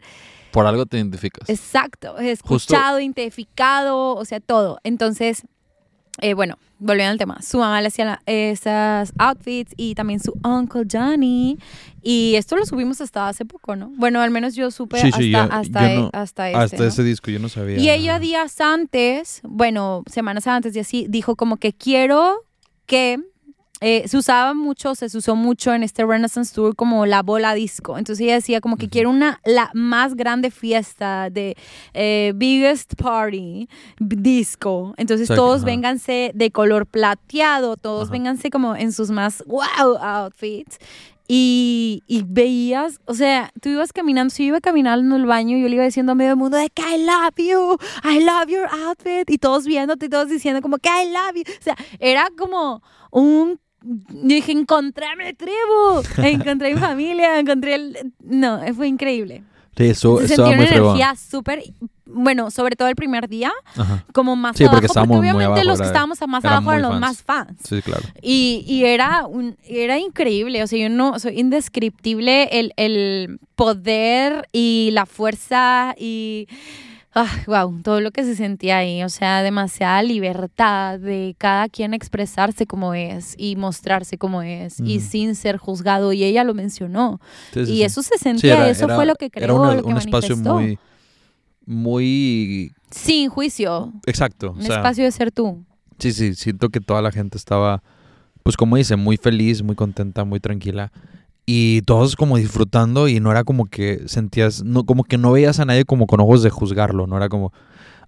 Por 0.52 0.66
algo 0.66 0.86
te 0.86 0.96
identificas. 0.98 1.50
exacto, 1.50 2.18
escuchado, 2.18 3.00
identificado, 3.02 4.16
o 4.16 4.24
sea, 4.26 4.40
todo. 4.40 4.80
Entonces, 4.84 5.44
eh, 6.22 6.34
bueno, 6.34 6.58
volviendo 6.80 7.12
al 7.12 7.18
tema, 7.18 7.42
su 7.42 7.58
mamá 7.58 7.82
le 7.82 7.88
hacía 7.88 8.06
la- 8.06 8.22
esas 8.26 9.14
outfits 9.18 9.74
y 9.78 9.96
también 9.96 10.20
su 10.20 10.34
uncle 10.44 10.84
Johnny. 10.92 11.58
Y 12.02 12.36
esto 12.36 12.56
lo 12.56 12.66
subimos 12.66 13.02
hasta 13.02 13.28
hace 13.28 13.46
poco, 13.46 13.76
¿no? 13.76 13.92
Bueno, 13.98 14.22
al 14.22 14.30
menos 14.32 14.56
yo 14.56 14.70
supe 14.72 15.00
Sí, 15.02 15.08
hasta, 15.08 15.18
sí, 15.20 15.32
yo- 15.32 15.40
hasta, 15.52 15.94
yo 15.94 16.02
no- 16.02 16.10
hasta 16.14 16.50
este, 16.50 16.60
Hasta 16.64 16.78
¿no? 16.78 16.84
ese 16.86 17.04
disco 17.04 17.32
yo 17.32 17.40
no 17.40 17.50
sabía. 17.50 17.78
Y 17.80 17.90
ella 17.90 18.20
días 18.20 18.62
antes, 18.62 19.42
bueno, 19.44 20.04
semanas 20.10 20.48
antes 20.48 20.76
y 20.76 20.80
así, 20.80 21.06
dijo 21.10 21.36
como 21.36 21.58
que 21.58 21.74
quiero 21.74 22.44
que 22.86 23.20
eh, 23.82 24.08
se 24.08 24.18
usaba 24.18 24.54
mucho, 24.54 24.96
se 24.96 25.06
usó 25.18 25.36
mucho 25.36 25.74
en 25.74 25.84
este 25.84 26.06
Renaissance 26.06 26.54
Tour 26.54 26.76
como 26.76 27.06
la 27.06 27.22
bola 27.22 27.54
disco. 27.54 27.98
Entonces 27.98 28.24
ella 28.24 28.36
decía 28.36 28.62
como 28.62 28.78
que 28.78 28.90
quiero 28.90 29.10
una, 29.10 29.42
la 29.44 29.70
más 29.74 30.16
grande 30.16 30.50
fiesta 30.50 31.30
de 31.30 31.58
eh, 31.94 32.34
biggest 32.36 32.96
party 32.96 33.68
disco. 34.00 34.94
Entonces 34.98 35.28
todos 35.28 35.58
ajá. 35.58 35.66
vénganse 35.66 36.32
de 36.34 36.52
color 36.52 36.86
plateado, 36.86 37.76
todos 37.76 38.06
Ajá. 38.06 38.14
vénganse 38.14 38.50
como 38.50 38.76
en 38.76 38.92
sus 38.92 39.12
más 39.12 39.44
wow 39.46 39.98
outfits. 40.00 40.78
Y, 41.28 42.04
y 42.06 42.24
veías, 42.24 43.00
o 43.06 43.16
sea, 43.16 43.52
tú 43.60 43.70
ibas 43.70 43.92
caminando, 43.92 44.30
si 44.30 44.44
yo 44.44 44.50
iba 44.50 44.62
caminando 44.62 45.16
en 45.16 45.22
el 45.22 45.28
baño, 45.28 45.58
yo 45.58 45.68
le 45.68 45.74
iba 45.74 45.84
diciendo 45.84 46.12
a 46.12 46.16
medio 46.16 46.36
mundo 46.36 46.56
de 46.56 46.70
que 46.70 46.84
I 46.84 47.04
love 47.04 47.36
you, 47.38 47.78
I 48.04 48.24
love 48.24 48.48
your 48.48 48.68
outfit, 48.86 49.28
y 49.28 49.40
todos 49.40 49.66
viéndote 49.66 50.06
y 50.06 50.10
todos 50.10 50.30
diciendo 50.30 50.62
como 50.62 50.78
que 50.78 50.88
I 50.88 51.12
love 51.12 51.34
you. 51.36 51.52
O 51.60 51.64
sea, 51.64 51.76
era 52.00 52.28
como 52.38 52.84
un, 53.10 53.60
dije, 54.10 54.52
encontré 54.52 55.06
a 55.06 55.16
mi 55.16 55.34
tribu, 55.34 56.04
encontré 56.18 56.74
mi 56.74 56.80
familia, 56.80 57.40
encontré 57.40 57.76
el... 57.76 58.14
No, 58.24 58.60
fue 58.76 58.88
increíble. 58.88 59.44
Sí, 59.78 59.86
eso 59.88 60.20
Se 60.22 60.28
sentía 60.30 60.46
muy 60.46 60.56
una 60.56 60.68
fregón. 60.68 60.96
energía 60.96 61.16
súper, 61.16 61.62
bueno, 62.06 62.50
sobre 62.50 62.78
todo 62.78 62.88
el 62.88 62.96
primer 62.96 63.28
día, 63.28 63.52
Ajá. 63.76 64.06
como 64.14 64.38
más 64.38 64.56
Sí, 64.56 64.64
abajo, 64.64 64.82
porque 64.88 65.06
muy 65.06 65.18
obviamente 65.18 65.46
abajo, 65.46 65.64
los 65.68 65.82
que 65.82 65.88
estábamos 65.88 66.18
más 66.28 66.46
abajo 66.46 66.72
eran 66.72 66.82
muy 66.82 66.82
los 66.82 66.92
fans. 66.92 67.02
más 67.02 67.24
fans. 67.24 67.60
Sí, 67.68 67.82
claro. 67.82 68.04
Y, 68.22 68.64
y 68.68 68.86
era, 68.86 69.26
un, 69.28 69.58
era 69.66 70.00
increíble, 70.00 70.64
o 70.64 70.68
sea, 70.68 70.80
yo 70.80 70.88
no, 70.90 71.20
soy 71.20 71.38
indescriptible 71.40 72.58
el, 72.58 72.72
el 72.78 73.40
poder 73.56 74.48
y 74.54 74.92
la 74.94 75.06
fuerza 75.06 75.94
y, 76.00 76.48
ah, 77.16 77.32
wow, 77.48 77.82
todo 77.82 78.02
lo 78.02 78.12
que 78.12 78.24
se 78.26 78.36
sentía 78.36 78.78
ahí, 78.80 79.02
o 79.04 79.10
sea, 79.10 79.42
demasiada 79.42 80.04
libertad 80.04 81.00
de 81.00 81.34
cada 81.38 81.70
quien 81.70 81.94
expresarse 81.94 82.66
como 82.68 82.94
es 82.94 83.36
y 83.38 83.56
mostrarse 83.56 84.18
como 84.18 84.42
es 84.42 84.80
y 84.82 85.00
sin 85.00 85.34
ser 85.36 85.58
juzgado, 85.58 86.12
y 86.14 86.24
ella 86.26 86.44
lo 86.44 86.54
mencionó, 86.54 87.20
y 87.56 87.84
eso 87.84 88.04
se 88.04 88.18
Sí, 88.18 88.24
sentía, 88.24 88.54
era- 88.56 88.70
eso 88.70 88.86
era- 88.86 88.96
fue 88.96 89.06
lo 89.06 89.16
que 89.16 89.26
Era 89.26 89.48
creó, 89.48 89.56
una- 89.62 89.74
lo 89.76 89.82
que 89.84 89.88
un 89.88 89.98
espacio 89.98 90.36
muy, 90.38 90.78
muy 91.66 92.72
Sin 92.92 93.30
juicio, 93.30 93.92
exacto. 94.06 94.52
un 94.52 94.60
o 94.60 94.64
sea, 94.64 94.76
espacio 94.78 95.04
de 95.04 95.12
ser 95.12 95.32
tú. 95.32 95.64
Sí, 96.00 96.12
sí, 96.14 96.36
siento 96.36 96.70
que 96.70 96.80
toda 96.82 97.02
la 97.02 97.12
gente 97.12 97.38
estaba, 97.38 97.82
pues 98.44 98.58
como 98.58 98.76
dice, 98.76 98.96
muy 98.96 99.18
feliz, 99.18 99.64
muy 99.64 99.76
contenta, 99.76 100.24
muy 100.26 100.40
tranquila. 100.40 100.92
Y 101.46 101.82
todos 101.84 102.16
como 102.16 102.38
disfrutando 102.38 103.08
y 103.08 103.20
no 103.20 103.30
era 103.32 103.44
como 103.44 103.66
que 103.66 104.04
sentías, 104.08 104.64
no, 104.64 104.84
como 104.86 105.04
que 105.04 105.18
no 105.20 105.32
veías 105.32 105.60
a 105.60 105.66
nadie 105.66 105.86
como 105.86 106.08
con 106.08 106.20
ojos 106.20 106.42
de 106.42 106.50
juzgarlo, 106.50 107.06
no 107.06 107.18
era 107.18 107.30
como, 107.30 107.54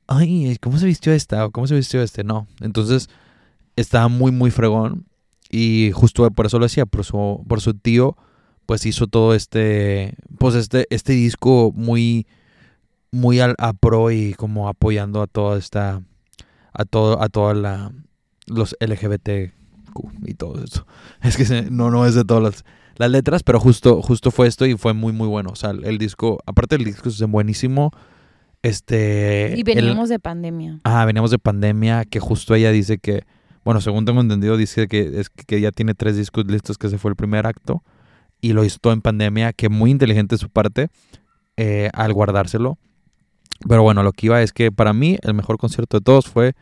ay, 0.08 0.58
¿cómo 0.62 0.80
se 0.80 0.88
vistió 0.88 1.14
esta? 1.14 1.46
o 1.46 1.52
¿Cómo 1.52 1.68
se 1.68 1.76
vistió 1.76 2.02
este? 2.02 2.24
No. 2.24 2.48
Entonces 2.62 3.10
estaba 3.76 4.08
muy, 4.08 4.32
muy 4.32 4.50
fregón 4.50 5.06
y 5.52 5.92
justo 5.94 6.30
por 6.32 6.48
eso 6.48 6.58
lo 6.58 6.66
decía, 6.66 6.86
por 6.88 7.06
su, 7.06 7.44
por 7.48 7.62
su 7.62 7.76
tío, 7.76 8.18
pues 8.66 8.86
hizo 8.88 9.06
todo 9.08 9.34
este, 9.36 10.16
pues 10.40 10.56
este, 10.56 10.88
este 10.90 11.14
disco 11.14 11.72
muy, 11.76 12.26
muy 13.12 13.40
al, 13.40 13.54
a 13.60 13.74
pro 13.74 14.10
y 14.12 14.34
como 14.34 14.68
apoyando 14.68 15.22
a 15.22 15.28
toda 15.28 15.60
esta, 15.60 16.02
a 16.74 16.86
todo, 16.86 17.22
a 17.22 17.30
toda 17.30 17.54
la, 17.54 17.92
los 18.48 18.76
LGBT 18.80 19.54
y 20.26 20.34
todo 20.34 20.64
eso. 20.64 20.88
Es 21.22 21.38
que 21.38 21.46
se- 21.46 21.70
no, 21.70 21.92
no 21.92 22.06
es 22.08 22.16
de 22.16 22.26
todas 22.26 22.44
las, 22.44 22.66
las 22.98 23.12
letras, 23.12 23.44
pero 23.44 23.60
justo, 23.60 24.02
justo 24.02 24.32
fue 24.32 24.48
esto 24.48 24.66
y 24.66 24.76
fue 24.78 24.94
muy, 24.94 25.14
muy 25.14 25.28
bueno. 25.28 25.52
O 25.52 25.56
sea, 25.56 25.72
el, 25.72 25.98
disco, 25.98 26.40
aparte 26.46 26.76
el 26.76 26.84
disco 26.84 27.10
es 27.10 27.22
buenísimo. 27.22 27.92
Este. 28.64 29.54
Y 29.56 29.60
el- 29.60 29.64
veníamos 29.64 30.10
de 30.10 30.20
pandemia. 30.20 30.80
Ah, 30.84 31.06
veníamos 31.06 31.32
de 31.32 31.40
pandemia, 31.40 32.06
que 32.06 32.20
justo 32.20 32.56
ella 32.56 32.72
dice 32.72 32.98
que, 32.98 33.24
bueno, 33.64 33.82
según 33.82 34.06
tengo 34.06 34.22
entendido, 34.22 34.58
dice 34.58 34.88
que, 34.88 35.20
es 35.20 35.30
que 35.30 35.62
ya 35.62 35.72
tiene 35.72 35.94
tres 35.94 36.18
discos 36.18 36.46
listos, 36.48 36.78
que 36.78 36.88
ese 36.88 36.98
fue 36.98 37.10
el 37.10 37.16
primer 37.16 37.46
acto, 37.46 37.84
y 38.42 38.54
lo 38.54 38.64
hizo 38.64 38.92
en 38.92 39.02
pandemia, 39.02 39.54
que 39.54 39.70
muy 39.70 39.92
inteligente 39.92 40.36
de 40.36 40.40
su 40.40 40.50
parte 40.50 40.90
eh, 41.56 41.90
al 41.94 42.14
guardárselo. 42.14 42.78
Pero 43.68 43.84
bueno, 43.84 44.04
lo 44.04 44.12
que 44.12 44.28
iba 44.28 44.42
es 44.42 44.54
que 44.54 44.72
para 44.72 44.94
mí 44.94 45.18
el 45.24 45.34
mejor 45.34 45.58
concierto 45.58 45.98
de 45.98 46.04
todos 46.04 46.28
fue 46.28 46.54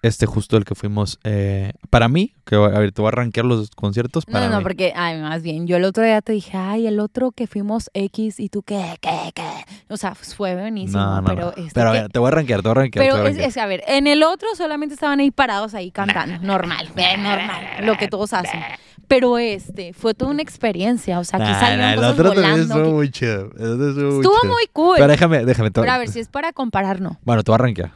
este 0.00 0.26
justo 0.26 0.56
el 0.56 0.64
que 0.64 0.74
fuimos. 0.74 1.18
eh, 1.24 1.72
para 1.90 2.08
mí, 2.08 2.32
que 2.46 2.54
a 2.54 2.68
ver, 2.68 2.92
te 2.92 3.00
voy 3.02 3.08
a 3.08 3.10
rankear 3.12 3.44
los 3.44 3.70
conciertos. 3.70 4.24
No, 4.28 4.32
Para 4.32 4.46
no, 4.46 4.52
no, 4.52 4.58
mí. 4.58 4.62
porque, 4.62 4.92
ay, 4.94 5.20
más 5.20 5.42
bien, 5.42 5.66
yo 5.66 5.76
el 5.76 5.84
otro 5.84 6.04
día 6.04 6.22
te 6.22 6.32
dije, 6.32 6.56
ay, 6.56 6.86
el 6.86 7.00
otro 7.00 7.32
que 7.32 7.46
fuimos 7.46 7.90
X 7.94 8.38
y 8.38 8.48
tú, 8.48 8.62
¿qué, 8.62 8.96
qué, 9.00 9.32
qué? 9.34 9.48
O 9.88 9.96
sea, 9.96 10.12
pues, 10.14 10.34
fue 10.34 10.54
buenísimo, 10.54 11.00
No, 11.00 11.20
no, 11.20 11.26
pero... 11.26 11.42
no. 11.46 11.50
este 11.50 11.70
Pero 11.74 11.90
a 11.90 11.92
que- 11.94 12.00
ver, 12.02 12.10
te 12.10 12.18
voy 12.20 12.28
a 12.28 12.30
rankear, 12.30 12.62
te 12.62 12.68
voy 12.68 12.70
a 12.72 12.74
rankear. 12.74 13.04
te 13.04 13.10
pero 13.10 13.18
voy 13.22 13.26
a 13.26 13.30
es, 13.30 13.36
rankear. 13.36 13.48
es, 13.50 13.56
a 13.56 13.66
ver, 13.66 13.82
en 13.88 14.06
el 14.06 14.22
otro 14.22 14.48
solamente 14.56 14.94
estaban 14.94 15.18
ahí 15.20 15.30
parados 15.32 15.74
ahí 15.74 15.90
cantando, 15.90 16.38
normal, 16.46 16.88
normal, 16.94 17.64
lo 17.82 17.96
que 17.96 18.08
todos 18.08 18.32
hacen. 18.32 18.60
Pero 19.08 19.38
este, 19.38 19.94
fue 19.94 20.12
toda 20.14 20.30
una 20.30 20.42
experiencia, 20.42 21.18
o 21.18 21.24
sea, 21.24 21.38
Nah, 21.38 21.58
salieron 21.58 21.86
nah, 21.86 21.92
el 21.94 22.04
otro 22.04 22.32
también 22.32 22.50
volando. 22.52 22.74
estuvo 22.74 22.84
que- 22.84 22.92
muy 22.94 23.10
chido. 23.10 23.46
estuvo 23.46 23.76
muy 23.76 23.88
Estuvo 24.20 24.40
chido. 24.42 24.52
muy 24.52 24.66
cool. 24.72 24.96
Pero 24.98 25.08
déjame, 25.08 25.44
déjame. 25.46 25.70
te- 25.70 25.80
Pero 25.80 25.92
a 25.92 25.98
ver, 25.98 26.08
si 26.08 26.20
es 26.20 26.28
para 26.28 26.52
comparar, 26.52 27.00
no. 27.00 27.18
Bueno, 27.24 27.42
te 27.42 27.50
voy 27.50 27.54
a 27.56 27.58
rankear. 27.58 27.92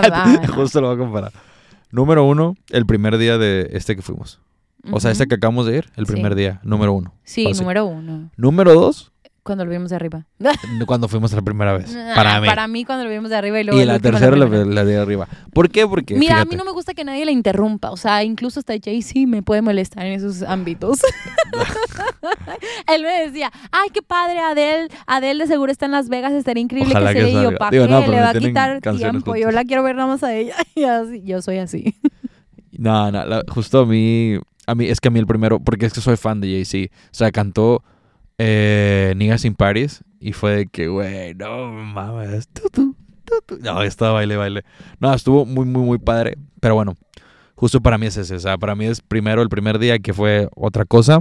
Justo 0.54 0.80
lo 0.80 0.88
voy 0.88 0.96
a 0.96 0.98
comparar. 0.98 1.32
Número 1.90 2.24
uno, 2.24 2.56
el 2.70 2.86
primer 2.86 3.18
día 3.18 3.38
de 3.38 3.68
este 3.72 3.94
que 3.96 4.02
fuimos. 4.02 4.40
O 4.90 5.00
sea, 5.00 5.10
este 5.10 5.26
que 5.26 5.36
acabamos 5.36 5.64
de 5.66 5.78
ir, 5.78 5.90
el 5.96 6.06
Sí. 6.06 6.12
primer 6.12 6.34
día, 6.34 6.60
número 6.62 6.92
uno. 6.92 7.14
Sí, 7.24 7.50
número 7.52 7.86
uno, 7.86 8.30
Número 8.36 8.74
dos, 8.74 9.12
cuando 9.44 9.64
lo 9.64 9.70
vimos 9.70 9.90
de 9.90 9.96
arriba. 9.96 10.26
cuando 10.86 11.06
fuimos 11.06 11.32
la 11.32 11.42
primera 11.42 11.72
vez. 11.74 11.94
Para 12.14 12.36
Ah, 12.36 12.40
mí. 12.40 12.46
Para 12.48 12.66
mí 12.66 12.84
cuando 12.84 13.04
lo 13.04 13.10
vimos 13.10 13.30
de 13.30 13.36
arriba 13.36 13.60
y 13.60 13.64
luego 13.64 13.80
y 13.80 13.84
la 13.84 13.98
tercera, 14.00 14.34
la, 14.36 14.46
la 14.46 14.84
de 14.84 14.96
arriba. 14.96 15.28
¿Por 15.52 15.70
qué? 15.70 15.86
Porque, 15.86 16.16
Mira, 16.16 16.40
a 16.40 16.44
mí 16.44 16.56
no 16.56 16.64
me 16.64 16.72
gusta 16.72 16.94
que 16.94 17.04
nadie 17.04 17.24
la 17.24 17.30
interrumpa. 17.30 17.90
O 17.92 17.96
sea, 17.96 18.24
incluso 18.24 18.58
hasta 18.60 18.74
Jay-Z 18.82 19.20
me 19.28 19.42
puede 19.42 19.62
molestar 19.62 20.04
en 20.06 20.14
esos 20.14 20.42
ámbitos. 20.42 21.00
Él 22.92 23.02
me 23.02 23.26
decía, 23.26 23.52
ay, 23.70 23.88
qué 23.92 24.02
padre, 24.02 24.38
Adele. 24.40 24.88
Adele 25.06 25.44
de 25.44 25.46
seguro 25.48 25.70
está 25.70 25.86
en 25.86 25.92
Las 25.92 26.08
Vegas, 26.08 26.32
estaría 26.32 26.62
increíble 26.62 26.92
Ojalá 26.92 27.12
que 27.12 27.20
que 27.20 27.24
se 27.26 27.30
Y 27.30 27.34
yo. 27.34 27.54
¿para 27.56 27.70
qué? 27.70 27.78
no, 27.88 28.06
Le 28.06 28.20
va 28.20 28.30
a 28.30 28.34
quitar 28.34 28.80
tiempo. 28.80 29.36
Yo 29.36 29.50
la 29.50 29.64
quiero 29.64 29.82
ver 29.82 29.96
nada 29.96 30.08
más 30.08 30.22
a 30.22 30.34
ella. 30.34 30.54
Y 30.74 30.84
así, 30.84 31.22
yo 31.24 31.40
soy 31.40 31.58
así. 31.58 31.94
No, 32.72 33.10
no, 33.12 33.24
la- 33.24 33.44
justo 33.48 33.80
a 33.80 33.86
mí, 33.86 34.36
a 34.66 34.74
mí, 34.74 34.86
es 34.86 35.00
que 35.00 35.08
a 35.08 35.10
mí 35.10 35.18
el 35.20 35.26
primero, 35.26 35.60
porque 35.60 35.86
es 35.86 35.92
que 35.92 36.00
soy 36.00 36.16
fan 36.16 36.40
de 36.40 36.48
Jay-Z. 36.48 36.92
O 36.92 37.08
sea, 37.12 37.30
cantó 37.30 37.84
eh, 38.38 39.14
Niggas 39.16 39.44
in 39.44 39.54
Paris 39.54 40.02
y 40.20 40.32
fue 40.32 40.54
de 40.56 40.66
que, 40.66 40.88
güey, 40.88 41.34
no 41.34 41.68
mames. 41.72 42.48
Tu, 42.48 42.68
tu, 42.70 42.94
tu, 43.46 43.58
No, 43.60 43.82
estaba 43.82 44.12
baile, 44.12 44.36
baile. 44.36 44.64
No, 45.00 45.12
estuvo 45.14 45.44
muy, 45.46 45.66
muy, 45.66 45.82
muy 45.82 45.98
padre. 45.98 46.36
Pero 46.60 46.74
bueno, 46.74 46.94
justo 47.54 47.80
para 47.80 47.98
mí 47.98 48.06
es 48.06 48.16
ese. 48.16 48.34
O 48.36 48.40
sea, 48.40 48.58
para 48.58 48.74
mí 48.74 48.86
es 48.86 49.00
primero 49.00 49.42
el 49.42 49.48
primer 49.48 49.78
día 49.78 49.98
que 49.98 50.12
fue 50.14 50.48
otra 50.56 50.84
cosa. 50.84 51.20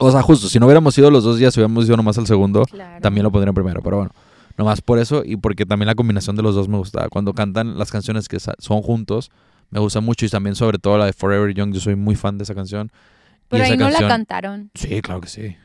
O 0.00 0.10
sea, 0.10 0.22
justo, 0.22 0.48
si 0.48 0.58
no 0.58 0.66
hubiéramos 0.66 0.96
ido 0.98 1.10
los 1.10 1.24
dos 1.24 1.38
días, 1.38 1.54
si 1.54 1.60
hubiéramos 1.60 1.86
ido 1.86 1.96
nomás 1.96 2.18
al 2.18 2.26
segundo, 2.26 2.64
Claro. 2.64 3.00
también 3.00 3.22
lo 3.24 3.30
pondría 3.30 3.52
primero. 3.52 3.80
Pero 3.82 3.96
bueno, 3.98 4.10
nomás 4.58 4.80
por 4.80 4.98
eso 4.98 5.22
y 5.24 5.36
porque 5.36 5.66
también 5.66 5.86
la 5.86 5.94
combinación 5.94 6.36
de 6.36 6.42
los 6.42 6.54
dos 6.54 6.68
me 6.68 6.76
gustaba. 6.78 7.08
Cuando 7.08 7.32
cantan 7.32 7.78
las 7.78 7.90
canciones 7.92 8.28
que 8.28 8.38
son 8.40 8.82
juntos, 8.82 9.30
me 9.70 9.80
gusta 9.80 10.00
mucho. 10.00 10.26
Y 10.26 10.28
también, 10.28 10.56
sobre 10.56 10.78
todo, 10.78 10.98
la 10.98 11.06
de 11.06 11.12
Forever 11.12 11.54
Young. 11.54 11.72
Yo 11.72 11.80
soy 11.80 11.94
muy 11.96 12.16
fan 12.16 12.38
de 12.38 12.44
esa 12.44 12.54
canción. 12.54 12.90
Pero 13.48 13.64
ahí 13.64 13.76
no 13.76 13.84
canción- 13.86 14.02
la 14.02 14.08
cantaron. 14.08 14.70
Sí, 14.74 15.00
claro 15.00 15.20
que 15.20 15.28
sí. 15.28 15.56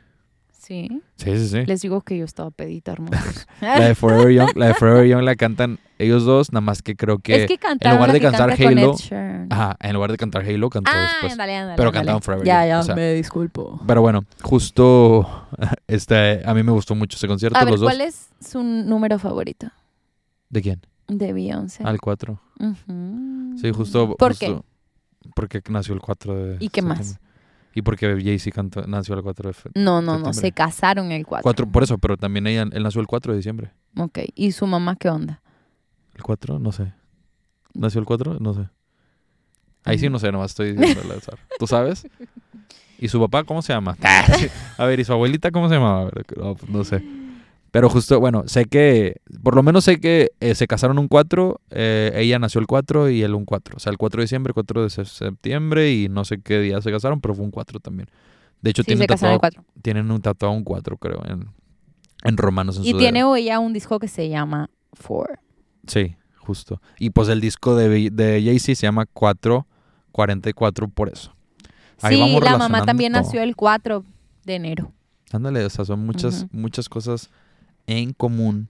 Sí. 0.69 1.01
Sí, 1.15 1.35
sí, 1.39 1.47
sí. 1.47 1.65
Les 1.65 1.81
digo 1.81 2.01
que 2.01 2.15
yo 2.15 2.25
estaba 2.25 2.51
pedita, 2.51 2.91
hermosos. 2.91 3.47
La 3.61 3.87
de 3.87 3.95
Forever 3.95 4.31
Young, 4.31 4.55
la 4.55 4.67
de 4.67 4.73
Forever 4.75 5.07
Young 5.07 5.23
la 5.23 5.35
cantan 5.35 5.79
ellos 5.97 6.25
dos, 6.25 6.53
nada 6.53 6.61
más 6.61 6.83
que 6.83 6.95
creo 6.95 7.17
que, 7.17 7.35
es 7.41 7.47
que 7.47 7.57
cantaron 7.57 7.97
lugar 7.97 8.13
de 8.13 8.21
cantar 8.21 8.49
canta 8.55 8.67
Halo, 8.69 8.95
ajá, 9.49 9.75
en 9.79 9.93
lugar 9.95 10.11
de 10.11 10.17
cantar 10.17 10.43
Halo 10.45 10.69
cantó 10.69 10.91
Ah, 10.93 11.07
después. 11.11 11.31
ándale, 11.31 11.55
ándale, 11.55 11.75
Pero 11.75 11.89
ándale. 11.89 11.99
cantaban 12.05 12.21
Forever 12.21 12.45
Ya, 12.45 12.61
Young, 12.61 12.69
ya, 12.69 12.79
o 12.81 12.83
sea. 12.83 12.95
me 12.95 13.13
disculpo. 13.15 13.81
Pero 13.87 14.01
bueno, 14.01 14.25
justo 14.43 15.47
este 15.87 16.43
a 16.45 16.53
mí 16.53 16.61
me 16.61 16.71
gustó 16.71 16.93
mucho 16.93 17.17
ese 17.17 17.27
concierto 17.27 17.57
A 17.57 17.63
ver, 17.63 17.71
los 17.71 17.79
dos. 17.81 17.89
¿cuál 17.89 18.01
es 18.01 18.29
su 18.39 18.61
número 18.61 19.17
favorito 19.17 19.71
¿De 20.49 20.61
quién? 20.61 20.81
de 21.07 21.33
Beyoncé? 21.33 21.83
Al 21.83 21.99
4. 21.99 22.39
Ujú. 22.59 23.57
Sí, 23.59 23.71
justo 23.71 24.15
¿Por 24.17 24.33
justo 24.33 24.63
Porque 25.33 25.61
nació 25.67 25.95
el 25.95 25.99
4 26.01 26.35
de 26.35 26.57
¿Y 26.59 26.69
qué 26.69 26.83
más? 26.83 27.19
Septiembre. 27.69 27.79
Y 27.79 27.81
porque 27.81 28.07
Jay-Z 28.23 28.51
cantó- 28.55 28.85
nació 28.87 29.15
el 29.15 29.23
4 29.23 29.49
de 29.49 29.53
qué? 29.53 29.71
No, 29.75 30.01
no, 30.01 30.13
no, 30.13 30.33
septiembre. 30.33 30.41
se 30.41 30.51
casaron 30.51 31.11
el 31.11 31.25
4. 31.25 31.43
Cuatro- 31.43 31.71
por 31.71 31.83
eso, 31.83 31.97
pero 31.97 32.17
también 32.17 32.47
ella, 32.47 32.63
él 32.71 32.83
nació 32.83 33.01
el 33.01 33.07
4 33.07 33.33
de 33.33 33.37
diciembre. 33.37 33.71
Ok, 33.97 34.19
¿y 34.35 34.51
su 34.51 34.65
mamá 34.67 34.95
qué 34.95 35.09
onda? 35.09 35.41
¿El 36.15 36.23
4? 36.23 36.59
No 36.59 36.71
sé. 36.71 36.93
¿Nació 37.73 37.99
el 37.99 38.05
4? 38.05 38.37
No 38.39 38.53
sé. 38.53 38.67
Ahí 39.85 39.97
Mm. 39.97 39.99
sí 39.99 40.09
no 40.09 40.19
sé, 40.19 40.31
nomás 40.31 40.51
estoy 40.51 40.73
diciendo 40.75 41.01
al 41.05 41.17
azar. 41.17 41.37
¿Tú 41.57 41.65
sabes? 41.67 42.05
¿Y 42.99 43.07
su 43.07 43.19
papá 43.19 43.43
cómo 43.45 43.61
se 43.61 43.71
llama? 43.71 43.95
A 44.77 44.85
ver, 44.85 44.99
¿y 44.99 45.05
su 45.05 45.13
abuelita 45.13 45.51
cómo 45.51 45.69
se 45.69 45.75
llamaba? 45.75 46.09
No, 46.35 46.55
no 46.67 46.83
sé. 46.83 47.01
Pero 47.71 47.89
justo, 47.89 48.19
bueno, 48.19 48.43
sé 48.47 48.65
que, 48.65 49.21
por 49.43 49.55
lo 49.55 49.61
menos 49.63 49.83
sé 49.83 49.99
que 49.99 50.31
eh, 50.39 50.55
se 50.55 50.65
casaron 50.67 50.97
un 50.97 51.07
4, 51.07 51.61
eh, 51.69 52.11
ella 52.15 52.39
nació 52.39 52.59
el 52.61 52.67
4 52.67 53.09
y 53.09 53.21
él 53.21 53.35
un 53.35 53.45
4. 53.45 53.75
O 53.77 53.79
sea, 53.79 53.91
el 53.91 53.97
4 53.97 54.19
de 54.21 54.23
diciembre, 54.23 54.53
4 54.53 54.83
de 54.83 54.89
se- 54.89 55.05
septiembre 55.05 55.91
y 55.93 56.09
no 56.09 56.25
sé 56.25 56.41
qué 56.41 56.59
día 56.59 56.81
se 56.81 56.91
casaron, 56.91 57.21
pero 57.21 57.35
fue 57.35 57.45
un 57.45 57.51
4 57.51 57.79
también. 57.79 58.09
De 58.61 58.71
hecho, 58.71 58.81
Sí, 58.83 58.87
tienen, 58.87 59.05
tatuado, 59.07 59.39
4. 59.39 59.63
tienen 59.81 60.09
un 60.11 60.21
tatuado 60.21 60.53
un 60.55 60.63
4, 60.63 60.97
creo, 60.97 61.21
en, 61.27 61.47
en 62.23 62.37
romanos 62.37 62.77
en 62.77 62.85
Y 62.85 62.91
su 62.91 62.97
tiene 62.97 63.19
dedo. 63.19 63.35
ella 63.35 63.59
un 63.59 63.71
disco 63.73 63.99
que 63.99 64.07
se 64.07 64.29
llama 64.29 64.69
Four. 64.93 65.39
Sí, 65.87 66.15
justo. 66.37 66.81
Y 66.97 67.11
pues 67.11 67.29
el 67.29 67.39
disco 67.39 67.75
de, 67.75 68.09
de 68.09 68.41
Jay-Z 68.43 68.75
se 68.75 68.87
llama 68.87 69.05
444 70.11 70.87
por 70.89 71.09
eso. 71.09 71.33
Ahí 72.01 72.15
Sí, 72.15 72.21
vamos 72.21 72.43
la 72.43 72.57
mamá 72.57 72.85
también 72.85 73.13
todo. 73.13 73.21
nació 73.23 73.41
el 73.43 73.55
4 73.55 74.03
de 74.45 74.55
enero. 74.55 74.91
Ándale, 75.31 75.63
o 75.65 75.69
sea, 75.69 75.85
son 75.85 76.05
muchas, 76.05 76.47
muchas 76.51 76.89
cosas 76.89 77.29
en 77.89 78.13
común. 78.13 78.69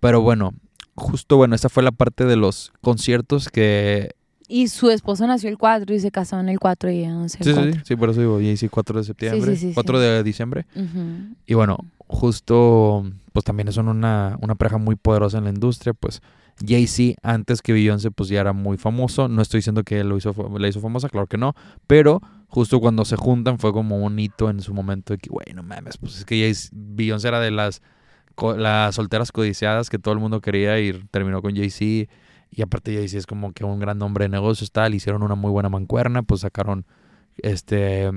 Pero 0.00 0.20
bueno, 0.20 0.54
justo 0.94 1.36
bueno, 1.36 1.54
esa 1.54 1.68
fue 1.68 1.82
la 1.82 1.92
parte 1.92 2.24
de 2.24 2.36
los 2.36 2.72
conciertos 2.80 3.48
que... 3.48 4.10
Y 4.48 4.68
su 4.68 4.90
esposo 4.90 5.26
nació 5.26 5.48
el 5.50 5.58
4 5.58 5.92
y 5.94 5.98
se 5.98 6.12
casaron 6.12 6.48
el 6.48 6.60
4 6.60 6.88
y 6.90 7.04
nació 7.06 7.42
Sí, 7.44 7.50
el 7.50 7.54
sí, 7.56 7.60
4. 7.62 7.72
sí, 7.74 7.80
sí, 7.84 7.96
por 7.96 8.10
eso 8.10 8.20
digo, 8.20 8.36
Jay-Z 8.38 8.68
4 8.70 8.98
de 8.98 9.04
septiembre, 9.04 9.56
sí, 9.56 9.68
sí, 9.68 9.74
4 9.74 9.98
sí. 9.98 10.04
de 10.04 10.22
diciembre. 10.22 10.66
Ujú. 10.76 11.34
Y 11.46 11.54
bueno, 11.54 11.78
justo, 12.06 13.04
pues 13.32 13.44
también 13.44 13.72
son 13.72 13.88
una, 13.88 14.38
una 14.40 14.54
pareja 14.54 14.78
muy 14.78 14.94
poderosa 14.96 15.38
en 15.38 15.44
la 15.44 15.50
industria, 15.50 15.94
pues 15.94 16.22
Jay-Z 16.64 17.18
antes 17.22 17.60
que 17.60 17.72
Beyoncé 17.72 18.10
pues 18.12 18.28
ya 18.28 18.40
era 18.40 18.52
muy 18.52 18.76
famoso, 18.78 19.28
no 19.28 19.42
estoy 19.42 19.58
diciendo 19.58 19.82
que 19.82 20.04
lo 20.04 20.16
hizo, 20.16 20.32
la 20.58 20.68
hizo 20.68 20.80
famosa, 20.80 21.08
claro 21.08 21.26
que 21.26 21.38
no, 21.38 21.54
pero 21.88 22.20
justo 22.48 22.78
cuando 22.80 23.04
se 23.04 23.16
juntan 23.16 23.58
fue 23.58 23.72
como 23.72 23.98
un 23.98 24.18
hito 24.18 24.48
en 24.48 24.60
su 24.62 24.72
momento 24.72 25.12
de 25.12 25.18
que, 25.18 25.28
güey, 25.28 25.46
no 25.54 25.62
mames, 25.64 25.98
pues 25.98 26.16
es 26.18 26.24
que 26.24 26.36
Jay- 26.40 26.68
Beyoncé 26.72 27.28
era 27.28 27.40
de 27.40 27.50
las, 27.50 27.82
las 28.56 28.94
solteras 28.94 29.32
codiciadas 29.32 29.88
que 29.90 29.98
todo 29.98 30.14
el 30.14 30.20
mundo 30.20 30.40
quería 30.40 30.78
y 30.80 30.92
terminó 31.10 31.42
con 31.42 31.54
Jay-Z. 31.56 32.10
Y 32.50 32.62
aparte 32.62 32.94
Jay-Z 32.94 33.18
es 33.18 33.26
como 33.26 33.52
que 33.52 33.64
un 33.64 33.78
gran 33.80 33.98
nombre 33.98 34.24
de 34.24 34.28
negocios, 34.28 34.70
tal, 34.72 34.94
hicieron 34.94 35.22
una 35.22 35.34
muy 35.34 35.50
buena 35.50 35.68
mancuerna, 35.68 36.22
pues 36.22 36.42
sacaron 36.42 36.84
este 37.42 38.10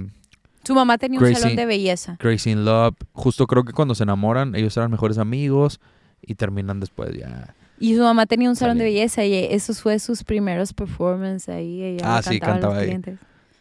Su 0.63 0.75
mamá 0.75 0.97
tenía 0.97 1.19
un 1.19 1.33
salón 1.35 1.55
de 1.55 1.65
belleza. 1.65 2.17
Crazy 2.19 2.51
in 2.51 2.65
Love. 2.65 2.95
Justo 3.13 3.47
creo 3.47 3.63
que 3.63 3.73
cuando 3.73 3.95
se 3.95 4.03
enamoran, 4.03 4.55
ellos 4.55 4.75
eran 4.77 4.91
mejores 4.91 5.17
amigos 5.17 5.79
y 6.21 6.35
terminan 6.35 6.79
después 6.79 7.13
ya. 7.17 7.55
Y 7.79 7.95
su 7.95 8.01
mamá 8.01 8.25
tenía 8.25 8.49
un 8.49 8.55
salón 8.57 8.77
de 8.77 8.83
belleza 8.83 9.23
y 9.25 9.33
esos 9.33 9.81
fue 9.81 9.99
sus 9.99 10.23
primeros 10.23 10.73
performances 10.73 11.49
ahí. 11.49 11.81
Ella 11.81 12.17
Ah, 12.17 12.21
sí, 12.21 12.39
cantaba 12.39 12.77
ahí. 12.77 12.99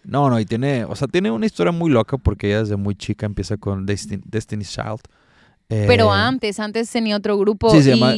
No, 0.04 0.28
no, 0.30 0.40
y 0.40 0.44
tiene, 0.44 0.84
o 0.84 0.96
sea, 0.96 1.06
tiene 1.06 1.30
una 1.30 1.46
historia 1.46 1.70
muy 1.72 1.90
loca 1.90 2.16
porque 2.18 2.48
ella 2.48 2.60
desde 2.60 2.76
muy 2.76 2.94
chica 2.94 3.26
empieza 3.26 3.56
con 3.58 3.86
Destin- 3.86 4.22
Destiny's 4.24 4.72
Child. 4.72 5.00
Eh, 5.70 5.84
Pero 5.86 6.10
antes, 6.12 6.58
antes 6.60 6.90
tenía 6.90 7.16
otro 7.16 7.36
grupo. 7.38 7.70
Sí, 7.70 7.82
se 7.82 7.94
y 7.94 8.00
llama 8.00 8.14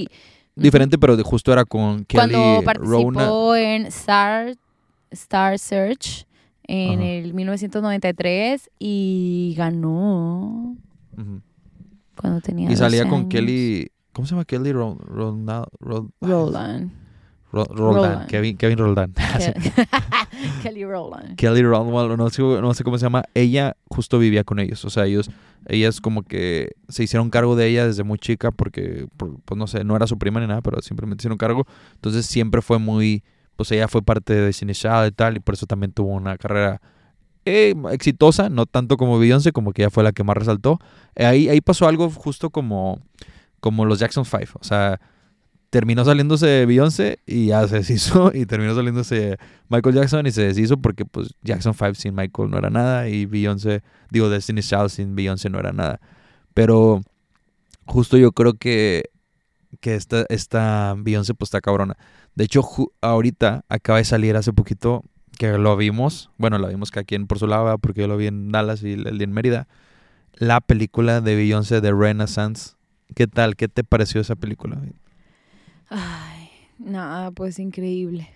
Diferente, 0.54 0.98
pero 0.98 1.16
de- 1.16 1.22
justo 1.22 1.52
era 1.52 1.64
con 1.64 2.04
Kelly 2.04 2.32
Cuando 2.32 2.62
participó 2.64 3.56
en 3.56 3.86
Star, 3.86 4.54
Star 5.10 5.58
Search 5.58 6.26
en 6.64 7.00
Ajá. 7.00 7.08
el 7.08 7.34
1993 7.34 8.68
y 8.78 9.54
ganó 9.56 10.76
Ujú. 11.16 11.40
cuando 12.16 12.40
tenía 12.40 12.70
Y 12.70 12.76
salía 12.76 13.00
12 13.00 13.10
con 13.10 13.18
años. 13.20 13.30
Kelly. 13.30 13.90
¿Cómo 14.12 14.26
se 14.26 14.32
llama 14.34 14.44
Kelly 14.44 14.72
Ro- 14.72 14.98
Ronda- 15.00 15.66
Ro- 15.80 16.10
Roland. 16.20 16.90
Ro- 17.52 17.64
Roldán? 17.64 17.94
Roland. 18.12 18.26
Kevin, 18.28 18.56
Kevin 18.56 18.78
Roldán. 18.78 19.14
Kelly 20.62 20.84
Roland. 20.84 21.36
Kelly 21.36 21.62
Rowland, 21.62 22.16
no 22.16 22.30
sé, 22.30 22.42
no 22.42 22.74
sé 22.74 22.84
cómo 22.84 22.98
se 22.98 23.04
llama, 23.06 23.24
ella 23.34 23.76
justo 23.88 24.18
vivía 24.18 24.44
con 24.44 24.58
ellos. 24.58 24.84
O 24.84 24.90
sea, 24.90 25.06
ellos, 25.06 25.30
ellas 25.66 26.00
como 26.00 26.22
que 26.22 26.72
se 26.88 27.02
hicieron 27.04 27.30
cargo 27.30 27.56
de 27.56 27.66
ella 27.66 27.86
desde 27.86 28.02
muy 28.04 28.18
chica 28.18 28.50
porque, 28.50 29.06
por- 29.16 29.40
pues 29.44 29.58
no 29.58 29.66
sé, 29.66 29.84
no 29.84 29.96
era 29.96 30.06
su 30.06 30.18
prima 30.18 30.40
ni 30.40 30.46
nada, 30.46 30.60
pero 30.62 30.80
simplemente 30.82 31.22
hicieron 31.22 31.38
cargo. 31.38 31.66
Entonces 31.94 32.26
siempre 32.26 32.62
fue 32.62 32.78
muy, 32.78 33.22
pues 33.56 33.70
ella 33.72 33.88
fue 33.88 34.02
parte 34.02 34.32
de 34.34 34.52
Cine 34.52 34.72
y 34.72 35.10
tal, 35.12 35.36
y 35.36 35.40
por 35.40 35.54
eso 35.54 35.66
también 35.66 35.92
tuvo 35.92 36.08
una 36.10 36.36
carrera 36.38 36.80
eh, 37.44 37.74
exitosa, 37.92 38.48
no 38.50 38.66
tanto 38.66 38.96
como 38.96 39.18
Beyoncé, 39.18 39.52
como 39.52 39.72
que 39.72 39.82
ella 39.82 39.90
fue 39.90 40.04
la 40.04 40.12
que 40.12 40.22
más 40.24 40.36
resaltó. 40.36 40.78
Eh, 41.16 41.24
ahí, 41.26 41.48
ahí 41.48 41.60
pasó 41.60 41.88
algo 41.88 42.10
justo 42.10 42.50
como, 42.50 43.00
como 43.60 43.84
los 43.86 43.98
Jackson 43.98 44.24
5. 44.24 44.58
O 44.60 44.64
sea, 44.64 45.00
terminó 45.70 46.04
saliéndose 46.04 46.66
Beyoncé 46.66 47.20
y 47.26 47.46
ya 47.46 47.66
se 47.68 47.76
deshizo, 47.76 48.30
y 48.34 48.44
terminó 48.44 48.74
saliéndose 48.74 49.38
Michael 49.68 49.94
Jackson 49.94 50.26
y 50.26 50.32
se 50.32 50.42
deshizo 50.42 50.76
porque 50.76 51.04
pues 51.04 51.34
Jackson 51.42 51.74
5 51.74 51.94
sin 51.94 52.14
Michael 52.14 52.50
no 52.50 52.58
era 52.58 52.70
nada 52.70 53.08
y 53.08 53.24
Beyoncé, 53.26 53.82
digo 54.10 54.28
Destiny's 54.28 54.68
Child 54.68 54.88
sin 54.88 55.14
Beyoncé 55.14 55.48
no 55.48 55.58
era 55.58 55.72
nada. 55.72 56.00
Pero 56.54 57.02
justo 57.86 58.16
yo 58.16 58.32
creo 58.32 58.54
que, 58.54 59.10
que 59.80 59.94
esta, 59.94 60.26
esta 60.28 60.94
Beyoncé 60.98 61.34
pues 61.34 61.48
está 61.48 61.60
cabrona. 61.60 61.96
De 62.34 62.44
hecho, 62.44 62.62
ahorita 63.00 63.64
acaba 63.68 63.98
de 63.98 64.04
salir 64.04 64.36
hace 64.36 64.52
poquito 64.52 65.04
que 65.38 65.56
lo 65.56 65.76
vimos, 65.76 66.30
bueno, 66.36 66.58
lo 66.58 66.68
vimos 66.68 66.90
que 66.90 67.00
aquí 67.00 67.14
en 67.14 67.26
por 67.26 67.38
su 67.38 67.46
lado, 67.46 67.78
porque 67.78 68.02
yo 68.02 68.08
lo 68.08 68.16
vi 68.16 68.26
en 68.26 68.50
Dallas 68.50 68.82
y 68.82 68.92
el 68.92 69.22
en 69.22 69.32
Mérida, 69.32 69.68
la 70.34 70.60
película 70.60 71.20
de 71.20 71.34
Beyoncé 71.34 71.80
de 71.80 71.92
Renaissance. 71.92 72.72
¿Qué 73.14 73.26
tal? 73.26 73.56
¿Qué 73.56 73.68
te 73.68 73.82
pareció 73.82 74.20
esa 74.20 74.36
película? 74.36 74.78
Ay, 75.90 76.48
nada, 76.78 77.30
pues 77.32 77.58
increíble. 77.58 78.28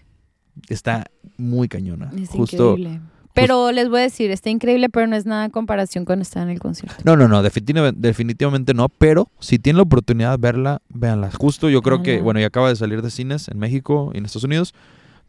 Está 0.69 1.07
muy 1.37 1.69
cañona. 1.69 2.11
Es 2.17 2.29
Justo, 2.29 2.73
increíble. 2.73 3.01
Pero 3.33 3.73
les 3.73 3.89
voy 3.89 3.99
a 3.99 4.03
decir, 4.03 4.31
está 4.31 4.51
increíble, 4.51 4.89
pero 4.89 5.09
no 5.09 5.17
es 5.17 5.27
nada 5.27 5.45
en 5.45 5.51
comparación 5.51 6.05
con 6.05 6.21
estar 6.21 6.45
en 6.45 6.51
el 6.51 6.61
concierto. 6.61 7.03
No, 7.05 7.17
no, 7.17 7.27
no, 7.27 7.43
definitiv- 7.43 7.95
definitivamente 7.97 8.75
no, 8.75 8.89
pero 8.89 9.29
si 9.41 9.59
tienen 9.59 9.79
la 9.79 9.83
oportunidad 9.83 10.31
de 10.33 10.37
verla, 10.37 10.83
véanla. 10.89 11.33
Justo 11.33 11.69
yo 11.69 11.83
creo 11.83 12.03
que, 12.03 12.21
bueno, 12.21 12.39
ya 12.39 12.47
acaba 12.47 12.69
de 12.69 12.77
salir 12.77 13.03
de 13.03 13.11
cines 13.11 13.49
en 13.49 13.59
México 13.59 14.13
y 14.15 14.19
en 14.19 14.27
Estados 14.27 14.45
Unidos. 14.45 14.75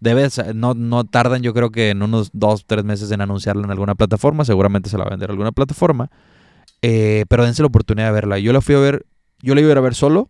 Debe, 0.02 0.28
no, 0.54 0.76
no 0.76 1.04
tardan, 1.06 1.42
yo 1.42 1.54
creo 1.56 1.72
que 1.72 1.90
en 1.90 2.04
unos 2.04 2.30
dos, 2.34 2.66
tres 2.68 2.84
meses 2.84 3.10
en 3.12 3.22
anunciarla 3.22 3.64
en 3.64 3.72
alguna 3.72 3.96
plataforma. 3.96 4.46
Seguramente 4.46 4.90
se 4.90 4.98
la 5.00 5.06
va 5.06 5.08
a 5.08 5.12
vender 5.12 5.32
alguna 5.32 5.52
plataforma. 5.52 6.12
Eh, 6.84 7.26
pero 7.28 7.44
dense 7.46 7.64
la 7.64 7.68
oportunidad 7.68 8.08
de 8.08 8.12
verla. 8.14 8.38
Yo 8.38 8.54
la 8.54 8.62
fui 8.62 8.76
a 8.76 8.80
ver, 8.80 9.06
yo 9.42 9.56
la 9.56 9.62
iba 9.62 9.70
a 9.70 9.72
ir 9.72 9.78
a 9.80 9.82
ver 9.82 9.96
solo, 9.96 10.30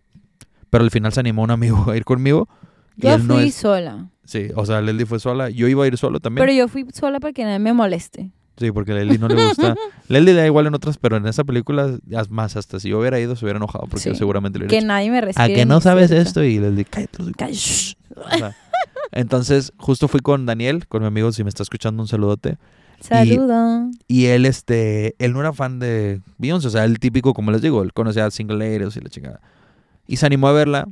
pero 0.75 0.83
al 0.83 0.91
final 0.91 1.13
se 1.13 1.21
animó 1.21 1.41
un 1.43 1.51
amigo 1.51 1.85
a 1.91 1.95
ir 1.95 2.03
conmigo. 2.03 2.49
y 2.97 3.03
Yo 3.03 3.17
fui 3.17 3.27
no 3.27 3.39
es- 3.39 3.55
sola. 3.55 4.09
Sí, 4.25 4.47
o 4.55 4.65
sea, 4.65 4.81
Leslie 4.81 5.05
fue 5.05 5.19
sola. 5.19 5.49
Yo 5.49 5.67
iba 5.67 5.83
a 5.83 5.87
ir 5.87 5.97
solo 5.97 6.19
también. 6.19 6.45
Pero 6.45 6.57
yo 6.57 6.67
fui 6.67 6.85
sola 6.93 7.19
para 7.19 7.31
que 7.31 7.43
nadie 7.43 7.59
me 7.59 7.71
moleste. 7.73 8.31
Sí, 8.57 8.71
porque 8.71 8.91
a 8.93 8.95
Leslie 8.95 9.17
no 9.19 9.27
le 9.27 9.35
gusta. 9.47 9.75
Leslie 10.07 10.33
le 10.33 10.39
da 10.41 10.45
igual 10.47 10.65
en 10.67 10.73
otras, 10.73 10.97
pero 10.97 11.17
en 11.17 11.27
esa 11.27 11.43
película, 11.43 11.97
más, 12.29 12.55
hasta 12.55 12.79
si 12.79 12.89
yo 12.89 12.99
hubiera 12.99 13.19
ido, 13.19 13.35
se 13.35 13.45
hubiera 13.45 13.57
enojado 13.57 13.85
porque 13.87 13.99
Sí. 14.03 14.09
yo 14.09 14.15
seguramente 14.15 14.57
le 14.59 14.65
hubiera 14.65 14.71
Que 14.71 14.77
dicho, 14.77 14.87
nadie 14.87 15.11
me 15.11 15.17
¿A 15.19 15.21
respire. 15.21 15.53
que 15.53 15.61
en 15.61 15.67
no 15.67 15.79
sabes 15.81 16.09
esto? 16.11 16.43
Y 16.43 16.59
Leslie, 16.59 16.85
cállate. 16.85 17.17
Cállate. 17.37 17.53
shh". 17.57 17.95
O 18.15 18.37
sea, 18.37 18.55
entonces, 19.11 19.71
justo 19.77 20.07
fui 20.07 20.19
con 20.21 20.45
Daniel, 20.45 20.87
con 20.87 21.01
mi 21.01 21.07
amigo, 21.07 21.31
si 21.31 21.43
me 21.43 21.49
está 21.49 21.63
escuchando, 21.63 22.01
un 22.01 22.07
saludote. 22.07 22.57
Saludo. 22.99 23.91
Y 24.07 24.25
él, 24.25 24.45
este, 24.45 25.15
él 25.19 25.33
no 25.33 25.41
era 25.41 25.53
fan 25.53 25.79
de 25.79 26.21
Beyoncé, 26.37 26.67
o 26.67 26.71
sea, 26.71 26.85
el 26.85 26.97
típico, 26.99 27.33
como 27.33 27.51
les 27.51 27.61
digo, 27.61 27.83
él 27.83 27.93
conocía 27.93 28.25
a 28.25 28.31
Single 28.31 28.57
Ladies 28.57 28.95
y 28.97 29.01
la 29.01 29.09
chingada. 29.09 29.39
Y 30.07 30.17
se 30.17 30.25
animó 30.25 30.47
a 30.47 30.51
verla. 30.53 30.87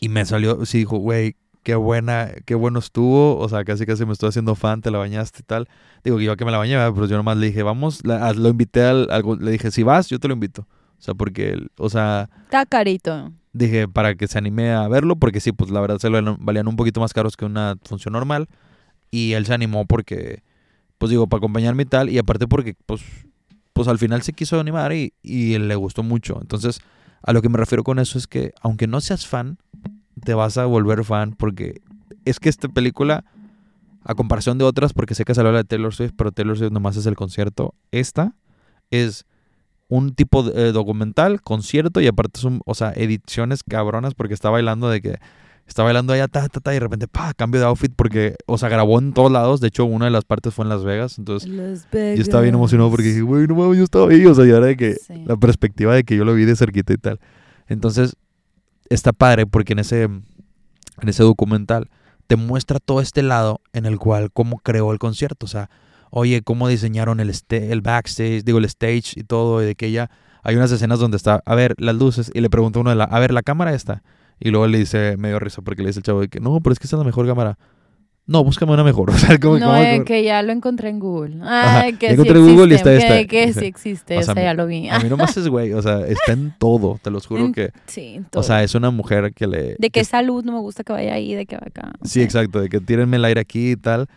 Y 0.00 0.08
me 0.08 0.24
salió, 0.24 0.64
sí, 0.66 0.78
dijo, 0.78 0.98
güey, 0.98 1.36
qué 1.62 1.74
buena, 1.74 2.30
qué 2.44 2.54
bueno 2.54 2.78
estuvo. 2.78 3.38
O 3.38 3.48
sea, 3.48 3.64
casi 3.64 3.86
casi 3.86 4.04
me 4.06 4.12
estoy 4.12 4.28
haciendo 4.30 4.54
fan, 4.54 4.80
te 4.82 4.90
la 4.90 4.98
bañaste 4.98 5.40
y 5.40 5.44
tal. 5.44 5.68
Digo, 6.04 6.20
yo 6.20 6.36
que 6.36 6.44
me 6.44 6.50
la 6.50 6.58
bañé, 6.58 6.74
pero 6.94 7.06
yo 7.06 7.16
nomás 7.16 7.36
le 7.36 7.46
dije, 7.46 7.62
vamos, 7.62 8.04
la- 8.04 8.32
lo 8.32 8.48
invité 8.48 8.82
al, 8.84 9.10
algo, 9.10 9.36
le 9.36 9.50
dije, 9.50 9.70
si 9.70 9.82
vas, 9.82 10.08
yo 10.08 10.18
te 10.18 10.28
lo 10.28 10.34
invito. 10.34 10.62
O 10.98 11.02
sea, 11.02 11.14
porque, 11.14 11.56
o 11.78 11.88
sea, 11.88 12.28
Está 12.44 12.66
carito. 12.66 13.32
dije, 13.52 13.86
para 13.88 14.14
que 14.14 14.26
se 14.26 14.36
anime 14.38 14.72
a 14.72 14.88
verlo, 14.88 15.16
porque 15.16 15.40
sí, 15.40 15.52
pues 15.52 15.70
la 15.70 15.80
verdad 15.80 15.98
se 15.98 16.10
lo 16.10 16.36
valían 16.38 16.66
un 16.68 16.76
poquito 16.76 17.00
más 17.00 17.12
caros 17.12 17.36
que 17.36 17.44
una 17.44 17.76
función 17.84 18.12
normal. 18.12 18.48
Y 19.10 19.32
él 19.32 19.46
se 19.46 19.54
animó 19.54 19.86
porque, 19.86 20.42
pues 20.98 21.10
digo, 21.10 21.26
para 21.28 21.38
acompañarme 21.38 21.84
y 21.84 21.86
tal. 21.86 22.10
Y 22.10 22.18
aparte 22.18 22.46
porque, 22.46 22.74
pues, 22.84 23.00
pues 23.72 23.88
al 23.88 23.98
final 23.98 24.22
se 24.22 24.32
quiso 24.32 24.58
animar 24.60 24.92
y, 24.92 25.14
y 25.22 25.56
le 25.58 25.74
gustó 25.76 26.02
mucho. 26.02 26.38
Entonces, 26.40 26.80
a 27.22 27.32
lo 27.32 27.42
que 27.42 27.48
me 27.48 27.58
refiero 27.58 27.84
con 27.84 27.98
eso 27.98 28.18
es 28.18 28.26
que, 28.26 28.52
aunque 28.60 28.86
no 28.86 29.00
seas 29.00 29.26
fan, 29.26 29.58
te 30.24 30.34
vas 30.34 30.58
a 30.58 30.66
volver 30.66 31.04
fan 31.04 31.32
porque 31.32 31.80
es 32.24 32.40
que 32.40 32.48
esta 32.48 32.68
película, 32.68 33.24
a 34.04 34.14
comparación 34.14 34.58
de 34.58 34.64
otras, 34.64 34.92
porque 34.92 35.14
sé 35.14 35.24
que 35.24 35.34
se 35.34 35.40
habla 35.40 35.58
de 35.58 35.64
Taylor 35.64 35.94
Swift, 35.94 36.12
pero 36.16 36.32
Taylor 36.32 36.56
Swift 36.56 36.72
nomás 36.72 36.96
es 36.96 37.06
el 37.06 37.16
concierto, 37.16 37.74
esta 37.90 38.34
es 38.90 39.26
un 39.88 40.14
tipo 40.14 40.42
de 40.42 40.68
eh, 40.68 40.72
documental, 40.72 41.40
concierto 41.40 42.00
y 42.00 42.06
aparte 42.06 42.40
son, 42.40 42.60
o 42.66 42.74
sea, 42.74 42.92
ediciones 42.94 43.62
cabronas 43.62 44.14
porque 44.14 44.34
está 44.34 44.50
bailando 44.50 44.88
de 44.90 45.00
que 45.00 45.18
está 45.68 45.82
bailando 45.82 46.12
allá, 46.12 46.26
ta, 46.28 46.48
ta, 46.48 46.60
ta, 46.60 46.72
y 46.72 46.74
de 46.74 46.80
repente, 46.80 47.06
pa, 47.06 47.32
cambio 47.34 47.60
de 47.60 47.66
outfit 47.66 47.92
porque, 47.94 48.34
o 48.46 48.58
sea, 48.58 48.68
grabó 48.68 48.98
en 48.98 49.12
todos 49.12 49.30
lados. 49.30 49.60
De 49.60 49.68
hecho, 49.68 49.84
una 49.84 50.06
de 50.06 50.10
las 50.10 50.24
partes 50.24 50.52
fue 50.54 50.64
en 50.64 50.70
Las 50.70 50.82
Vegas. 50.82 51.18
Entonces, 51.18 51.48
Las 51.48 51.86
yo 51.92 52.22
estaba 52.22 52.42
bien 52.42 52.54
emocionado 52.54 52.90
porque 52.90 53.04
dije, 53.08 53.20
güey, 53.20 53.46
no 53.46 53.54
mames, 53.54 53.78
yo 53.78 53.84
estaba 53.84 54.08
ahí. 54.10 54.24
O 54.26 54.34
sea, 54.34 54.44
ya 54.46 54.56
era 54.56 54.66
de 54.66 54.76
que 54.76 54.94
Sí. 54.94 55.22
la 55.26 55.36
perspectiva 55.36 55.94
de 55.94 56.04
que 56.04 56.16
yo 56.16 56.24
lo 56.24 56.34
vi 56.34 56.44
de 56.44 56.56
cerquita 56.56 56.92
y 56.92 56.96
tal. 56.96 57.20
Entonces, 57.68 58.16
está 58.88 59.12
padre 59.12 59.46
porque 59.46 59.74
en 59.74 59.80
ese, 59.80 60.02
en 60.04 60.22
ese 61.08 61.22
documental 61.22 61.90
te 62.26 62.36
muestra 62.36 62.78
todo 62.78 63.00
este 63.00 63.22
lado 63.22 63.60
en 63.72 63.86
el 63.86 63.98
cual 63.98 64.30
cómo 64.32 64.58
creó 64.58 64.92
el 64.92 64.98
concierto. 64.98 65.46
O 65.46 65.48
sea, 65.48 65.70
oye, 66.10 66.42
cómo 66.42 66.68
diseñaron 66.68 67.20
el, 67.20 67.28
este- 67.30 67.72
el 67.72 67.82
backstage, 67.82 68.42
digo, 68.44 68.58
el 68.58 68.64
stage 68.64 69.12
y 69.16 69.22
todo, 69.24 69.62
y 69.62 69.66
de 69.66 69.74
que 69.74 69.86
ella, 69.86 70.10
hay 70.42 70.56
unas 70.56 70.72
escenas 70.72 70.98
donde 70.98 71.16
está, 71.18 71.42
a 71.44 71.54
ver, 71.54 71.74
las 71.78 71.94
luces, 71.96 72.30
y 72.34 72.40
le 72.40 72.48
pregunta 72.48 72.78
uno 72.80 72.88
de 72.90 72.96
la, 72.96 73.04
a 73.04 73.18
ver, 73.18 73.32
la 73.32 73.42
cámara 73.42 73.74
está. 73.74 74.02
Y 74.40 74.50
luego 74.50 74.66
le 74.66 74.78
dice, 74.78 75.16
medio 75.16 75.38
risa, 75.38 75.62
porque 75.62 75.82
le 75.82 75.88
dice 75.88 76.00
el 76.00 76.04
chavo 76.04 76.20
de 76.20 76.28
que, 76.28 76.40
no, 76.40 76.60
pero 76.60 76.72
es 76.72 76.78
que 76.78 76.84
esta 76.84 76.96
es 76.96 76.98
la 76.98 77.04
mejor 77.04 77.26
cámara. 77.26 77.58
No, 78.26 78.44
búscame 78.44 78.72
una 78.72 78.84
mejor. 78.84 79.10
O 79.10 79.14
sea, 79.16 79.38
como, 79.40 79.58
No, 79.58 79.74
eh, 79.76 80.02
que 80.04 80.22
ya 80.22 80.42
lo 80.42 80.52
encontré 80.52 80.90
en 80.90 80.98
Google. 80.98 81.36
Ajá, 81.42 81.80
Ay, 81.80 81.92
que 81.94 82.06
ya 82.06 82.10
sí 82.10 82.14
encontré 82.14 82.38
Google 82.40 82.74
y 82.74 82.74
existe, 82.76 82.96
está 82.96 83.08
que- 83.08 83.20
esta. 83.20 83.26
Que, 83.30 83.46
Dice, 83.46 83.60
sí 83.60 83.66
existe, 83.66 84.16
o 84.16 84.20
o 84.20 84.22
sea, 84.22 84.34
sea, 84.34 84.42
ya 84.42 84.54
lo 84.54 84.66
vi. 84.66 84.88
A 84.90 84.98
mí 85.00 85.08
nomás 85.08 85.34
es 85.36 85.48
güey, 85.48 85.72
o 85.72 85.80
sea, 85.80 86.06
está 86.06 86.32
en 86.32 86.54
todo, 86.58 87.00
te 87.02 87.10
los 87.10 87.26
juro 87.26 87.46
En 87.46 87.52
que, 87.52 87.72
Sí, 87.86 88.20
o 88.26 88.28
todo. 88.30 88.42
sea, 88.42 88.62
es 88.62 88.74
una 88.74 88.90
mujer 88.90 89.32
que 89.32 89.46
le... 89.46 89.62
de 89.62 89.76
que 89.78 89.90
que 89.90 90.04
salud 90.04 90.44
no 90.44 90.52
me 90.52 90.58
gusta 90.60 90.84
que 90.84 90.92
vaya 90.92 91.14
ahí, 91.14 91.34
de 91.34 91.46
que 91.46 91.56
va 91.56 91.62
acá. 91.66 91.92
Sí, 92.04 92.20
exacto, 92.20 92.60
de 92.60 92.68
que 92.68 92.80
tírenme 92.80 93.16
el 93.16 93.24
aire 93.24 93.40
aquí 93.40 93.70
y 93.72 93.76
tal. 93.76 94.08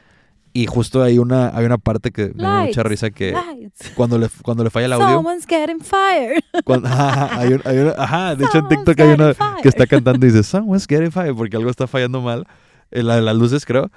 Y 0.53 0.65
justo 0.65 1.01
hay 1.01 1.17
una, 1.17 1.55
hay 1.57 1.63
una 1.65 1.77
parte 1.77 2.11
que 2.11 2.33
me 2.35 2.43
dio 2.43 2.49
mucha 2.65 2.83
risa 2.83 3.09
que 3.09 3.31
Lights. 3.31 3.91
cuando 3.95 4.17
le, 4.17 4.27
cuando 4.43 4.63
le 4.65 4.69
falla 4.69 4.87
el 4.87 4.93
audio, 4.93 5.07
Someone's 5.15 5.45
getting 5.47 5.79
fired. 5.79 6.41
cuando- 6.65 6.89
ajá, 6.89 7.39
hay 7.39 7.53
un- 7.53 7.61
hay 7.63 7.77
una- 7.77 7.91
ajá, 7.97 8.35
de 8.35 8.43
hecho 8.45 8.57
en 8.57 8.67
TikTok 8.67 8.99
hay 8.99 9.09
una 9.13 9.33
fired. 9.33 9.61
que 9.61 9.69
está 9.69 9.87
cantando 9.87 10.25
y 10.25 10.29
dice, 10.29 10.43
Someone's 10.43 10.85
getting 10.87 11.11
fired, 11.11 11.33
porque 11.35 11.55
algo 11.55 11.69
está 11.69 11.87
fallando 11.87 12.19
mal, 12.21 12.45
en 12.91 13.07
la 13.07 13.15
de 13.15 13.21
las 13.21 13.35
luces 13.37 13.65
creo, 13.65 13.89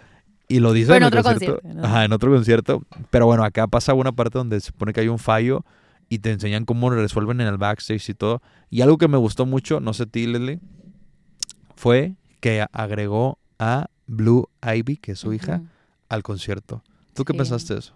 y 0.46 0.60
lo 0.60 0.72
dice 0.72 0.92
Pero 0.92 0.96
en, 1.08 1.12
en 1.12 1.18
otro 1.18 1.22
concierto. 1.24 1.54
concierto, 1.60 1.80
¿no? 1.80 1.86
Ajá, 1.88 2.04
en 2.04 2.12
otro 2.12 2.30
concierto, 2.32 2.82
pero 3.10 3.26
bueno, 3.26 3.42
acá 3.42 3.66
pasa 3.66 3.92
una 3.94 4.12
parte 4.12 4.38
donde 4.38 4.60
se 4.60 4.66
supone 4.68 4.92
que 4.92 5.00
hay 5.00 5.08
un 5.08 5.18
fallo 5.18 5.64
y 6.08 6.18
te 6.20 6.30
enseñan 6.30 6.64
cómo 6.66 6.88
lo 6.90 6.96
resuelven 7.02 7.40
en 7.40 7.48
el 7.48 7.56
backstage 7.58 8.10
y 8.10 8.14
todo, 8.14 8.42
y 8.70 8.82
algo 8.82 8.96
que 8.98 9.08
me 9.08 9.16
gustó 9.16 9.44
mucho, 9.44 9.80
no 9.80 9.92
sé 9.92 10.06
ti, 10.06 10.26
Leslie, 10.28 10.60
fue 11.74 12.14
que 12.40 12.64
agregó 12.72 13.38
a 13.58 13.86
Blue 14.06 14.48
Ivy, 14.62 14.98
que 14.98 15.12
es 15.12 15.18
su 15.18 15.32
hija, 15.32 15.56
Ujú. 15.56 15.66
Al 16.14 16.22
concierto. 16.22 16.82
¿Tú 17.14 17.24
qué 17.24 17.32
Sí. 17.32 17.38
pensaste 17.38 17.74
de 17.74 17.80
eso? 17.80 17.94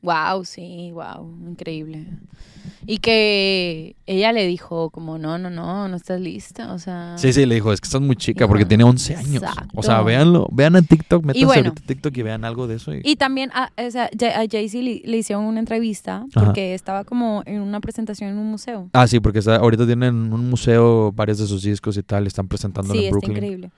Wow, 0.00 0.44
sí, 0.44 0.92
wow, 0.92 1.28
increíble. 1.48 2.06
Y 2.86 2.98
que 2.98 3.96
ella 4.06 4.32
le 4.32 4.46
dijo 4.46 4.90
como, 4.90 5.18
no, 5.18 5.38
no, 5.38 5.50
no, 5.50 5.88
no 5.88 5.96
estás 5.96 6.20
lista, 6.20 6.72
o 6.72 6.78
sea... 6.78 7.18
Sí, 7.18 7.32
sí, 7.32 7.44
le 7.46 7.56
dijo, 7.56 7.72
es 7.72 7.80
que 7.80 7.86
estás 7.86 8.00
muy 8.00 8.14
chica 8.14 8.46
porque 8.46 8.64
tiene 8.64 8.84
11 8.84 9.16
años. 9.16 9.42
O 9.74 9.82
sea, 9.82 10.00
véanlo, 10.02 10.46
vean 10.52 10.76
en 10.76 10.86
TikTok, 10.86 11.24
métanse 11.24 11.44
bueno. 11.46 11.68
ahorita 11.70 11.82
a 11.82 11.86
TikTok 11.88 12.16
y 12.16 12.22
vean 12.22 12.44
algo 12.44 12.68
de 12.68 12.76
eso. 12.76 12.94
Y, 12.94 13.00
Y 13.02 13.16
también 13.16 13.50
a, 13.52 13.72
o 13.76 13.90
sea, 13.90 14.04
a 14.04 14.46
Jay-Z 14.48 14.78
le, 14.84 15.02
le 15.04 15.16
hicieron 15.16 15.44
una 15.44 15.58
entrevista 15.58 16.24
Ajá. 16.32 16.44
porque 16.46 16.74
estaba 16.74 17.02
como 17.02 17.42
en 17.44 17.60
una 17.60 17.80
presentación 17.80 18.30
en 18.30 18.38
un 18.38 18.48
museo. 18.52 18.88
Ah, 18.92 19.08
sí, 19.08 19.18
porque 19.18 19.40
está, 19.40 19.56
ahorita 19.56 19.84
tienen 19.84 20.32
un 20.32 20.48
museo 20.48 21.10
varios 21.10 21.38
de 21.38 21.48
sus 21.48 21.64
discos 21.64 21.96
y 21.96 22.04
tal, 22.04 22.28
están 22.28 22.46
presentando 22.46 22.92
Sí, 22.92 22.98
en 23.00 23.04
está 23.06 23.10
Brooklyn. 23.10 23.32
increíble. 23.36 23.70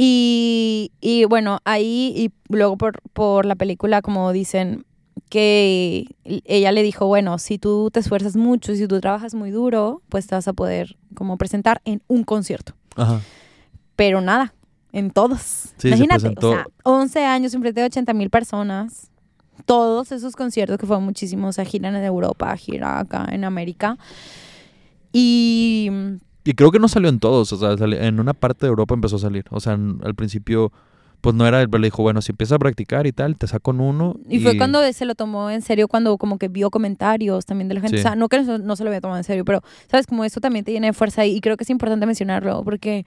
Y, 0.00 0.92
y 1.00 1.24
bueno, 1.24 1.58
ahí 1.64 2.12
y 2.16 2.30
luego 2.54 2.78
por, 2.78 3.02
por 3.12 3.44
la 3.44 3.56
película, 3.56 4.00
como 4.00 4.32
dicen, 4.32 4.86
que 5.28 6.06
ella 6.24 6.70
le 6.70 6.84
dijo, 6.84 7.06
bueno, 7.06 7.38
si 7.38 7.58
tú 7.58 7.90
te 7.92 7.98
esfuerzas 7.98 8.36
mucho, 8.36 8.76
si 8.76 8.86
tú 8.86 9.00
trabajas 9.00 9.34
muy 9.34 9.50
duro, 9.50 10.00
pues 10.08 10.28
te 10.28 10.36
vas 10.36 10.46
a 10.46 10.52
poder 10.52 10.96
como 11.14 11.36
presentar 11.36 11.82
en 11.84 12.00
un 12.06 12.22
concierto. 12.22 12.74
Ajá. 12.94 13.20
Pero 13.96 14.20
nada, 14.20 14.54
en 14.92 15.10
todos. 15.10 15.40
Sí, 15.40 15.72
se 15.78 15.88
Imagínate, 15.88 16.32
o 16.46 16.52
sea, 16.52 16.66
11 16.84 17.24
años 17.24 17.52
enfrente 17.54 17.80
de 17.80 17.86
80 17.86 18.14
mil 18.14 18.30
personas. 18.30 19.10
Todos 19.64 20.12
esos 20.12 20.36
conciertos 20.36 20.78
que 20.78 20.86
fueron 20.86 21.04
muchísimos, 21.04 21.48
o 21.48 21.52
sea, 21.54 21.64
giran 21.64 21.96
en 21.96 22.04
Europa, 22.04 22.56
gira 22.56 23.00
acá 23.00 23.26
en 23.32 23.42
América. 23.42 23.98
Y 25.12 25.90
Y 26.44 26.54
creo 26.54 26.70
que 26.70 26.78
no 26.78 26.88
salió 26.88 27.08
en 27.08 27.18
todos, 27.20 27.52
o 27.52 27.56
sea, 27.58 27.72
en 27.86 28.20
una 28.20 28.32
parte 28.34 28.66
de 28.66 28.70
Europa 28.70 28.94
empezó 28.94 29.16
a 29.16 29.18
salir. 29.20 29.44
O 29.50 29.60
sea, 29.60 29.74
en- 29.74 30.00
al 30.02 30.14
principio, 30.14 30.72
pues 31.20 31.34
no 31.34 31.46
era, 31.46 31.58
pero 31.66 31.78
le 31.78 31.88
dijo, 31.88 32.02
bueno, 32.02 32.22
si 32.22 32.32
empiezas 32.32 32.56
a 32.56 32.58
practicar 32.58 33.06
y 33.06 33.12
tal, 33.12 33.36
te 33.36 33.46
saco 33.48 33.72
en 33.72 33.80
uno. 33.80 34.16
Y 34.30 34.38
fue 34.38 34.56
cuando 34.56 34.80
se 34.92 35.04
lo 35.04 35.14
tomó 35.14 35.50
en 35.50 35.62
serio, 35.62 35.88
cuando 35.88 36.16
como 36.16 36.38
que 36.38 36.48
vio 36.48 36.70
comentarios 36.70 37.44
también 37.44 37.68
de 37.68 37.74
la 37.74 37.80
gente. 37.80 37.96
Sí. 37.96 38.00
O 38.00 38.02
sea, 38.02 38.14
no 38.16 38.28
que 38.28 38.40
no, 38.42 38.56
no 38.58 38.76
se 38.76 38.84
lo 38.84 38.90
había 38.90 39.00
tomado 39.00 39.18
en 39.18 39.24
serio, 39.24 39.44
pero, 39.44 39.62
¿sabes? 39.90 40.06
Como 40.06 40.24
eso 40.24 40.40
también 40.40 40.64
te 40.64 40.72
llena 40.72 40.86
de 40.86 40.92
fuerza 40.92 41.26
y 41.26 41.40
creo 41.40 41.56
que 41.56 41.64
es 41.64 41.70
importante 41.70 42.06
mencionarlo 42.06 42.62
porque, 42.64 43.04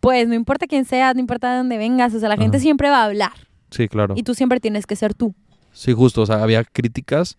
pues, 0.00 0.26
no 0.28 0.34
importa 0.34 0.66
quién 0.66 0.84
seas, 0.84 1.14
no 1.14 1.20
importa 1.20 1.52
de 1.52 1.58
dónde 1.58 1.78
vengas, 1.78 2.12
o 2.14 2.18
sea, 2.20 2.28
la 2.28 2.36
gente 2.36 2.58
siempre 2.58 2.90
va 2.90 3.02
a 3.02 3.04
hablar 3.04 3.32
Sí, 3.70 3.88
claro. 3.88 4.14
y 4.16 4.22
tú 4.24 4.34
siempre 4.34 4.58
tienes 4.60 4.86
que 4.86 4.96
ser 4.96 5.14
tú. 5.14 5.34
Sí, 5.72 5.92
justo, 5.92 6.22
o 6.22 6.26
sea, 6.26 6.42
había 6.42 6.64
críticas 6.64 7.38